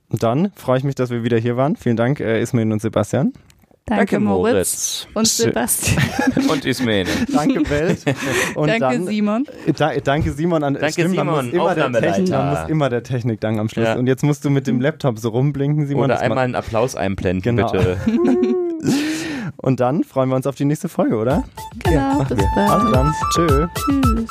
Und 0.08 0.22
dann 0.22 0.52
freue 0.54 0.78
ich 0.78 0.84
mich, 0.84 0.94
dass 0.94 1.10
wir 1.10 1.24
wieder 1.24 1.38
hier 1.38 1.56
waren. 1.56 1.74
Vielen 1.74 1.96
Dank, 1.96 2.20
äh, 2.20 2.40
Ismail 2.40 2.70
und 2.70 2.80
Sebastian. 2.82 3.32
Danke, 3.84 4.20
Moritz 4.20 5.08
und 5.12 5.26
Schön. 5.26 5.46
Sebastian. 5.46 6.02
Und 6.50 6.64
Ismene. 6.64 7.10
Danke, 7.32 7.68
Welt. 7.68 7.98
Und 8.54 8.68
Danke, 8.68 8.80
dann, 8.80 9.06
Simon. 9.06 9.44
Da, 9.76 9.92
danke 9.98 10.32
Simon 10.32 10.62
an 10.62 10.74
Danke, 10.74 10.92
stimmt, 10.92 11.16
man 11.16 11.26
Simon, 11.26 11.44
muss 11.46 11.52
immer 11.54 11.74
der 11.74 11.84
Aufnahmeleiter. 11.86 12.12
Technik, 12.14 12.30
man 12.30 12.50
muss 12.50 12.68
immer 12.70 12.88
der 12.90 13.02
Technik 13.02 13.40
danken 13.40 13.60
am 13.60 13.68
Schluss. 13.68 13.86
Ja. 13.88 13.94
Und 13.96 14.06
jetzt 14.06 14.22
musst 14.22 14.44
du 14.44 14.50
mit 14.50 14.66
dem 14.68 14.80
Laptop 14.80 15.18
so 15.18 15.30
rumblinken, 15.30 15.86
Simon. 15.88 16.04
Oder 16.04 16.20
einmal 16.20 16.44
einen 16.44 16.54
Applaus 16.54 16.94
einblenden, 16.94 17.56
Genau. 17.56 17.72
bitte. 17.72 17.96
Und 19.56 19.80
dann 19.80 20.04
freuen 20.04 20.28
wir 20.28 20.36
uns 20.36 20.46
auf 20.46 20.54
die 20.54 20.64
nächste 20.64 20.88
Folge, 20.88 21.16
oder? 21.16 21.44
Genau, 21.84 22.18
Machen 22.18 22.36
bis 22.36 22.38
wir. 22.38 22.48
bald. 22.54 22.70
Also 22.70 22.90
dann, 22.92 23.14
tschö. 23.34 23.66
Tschüss. 23.74 24.28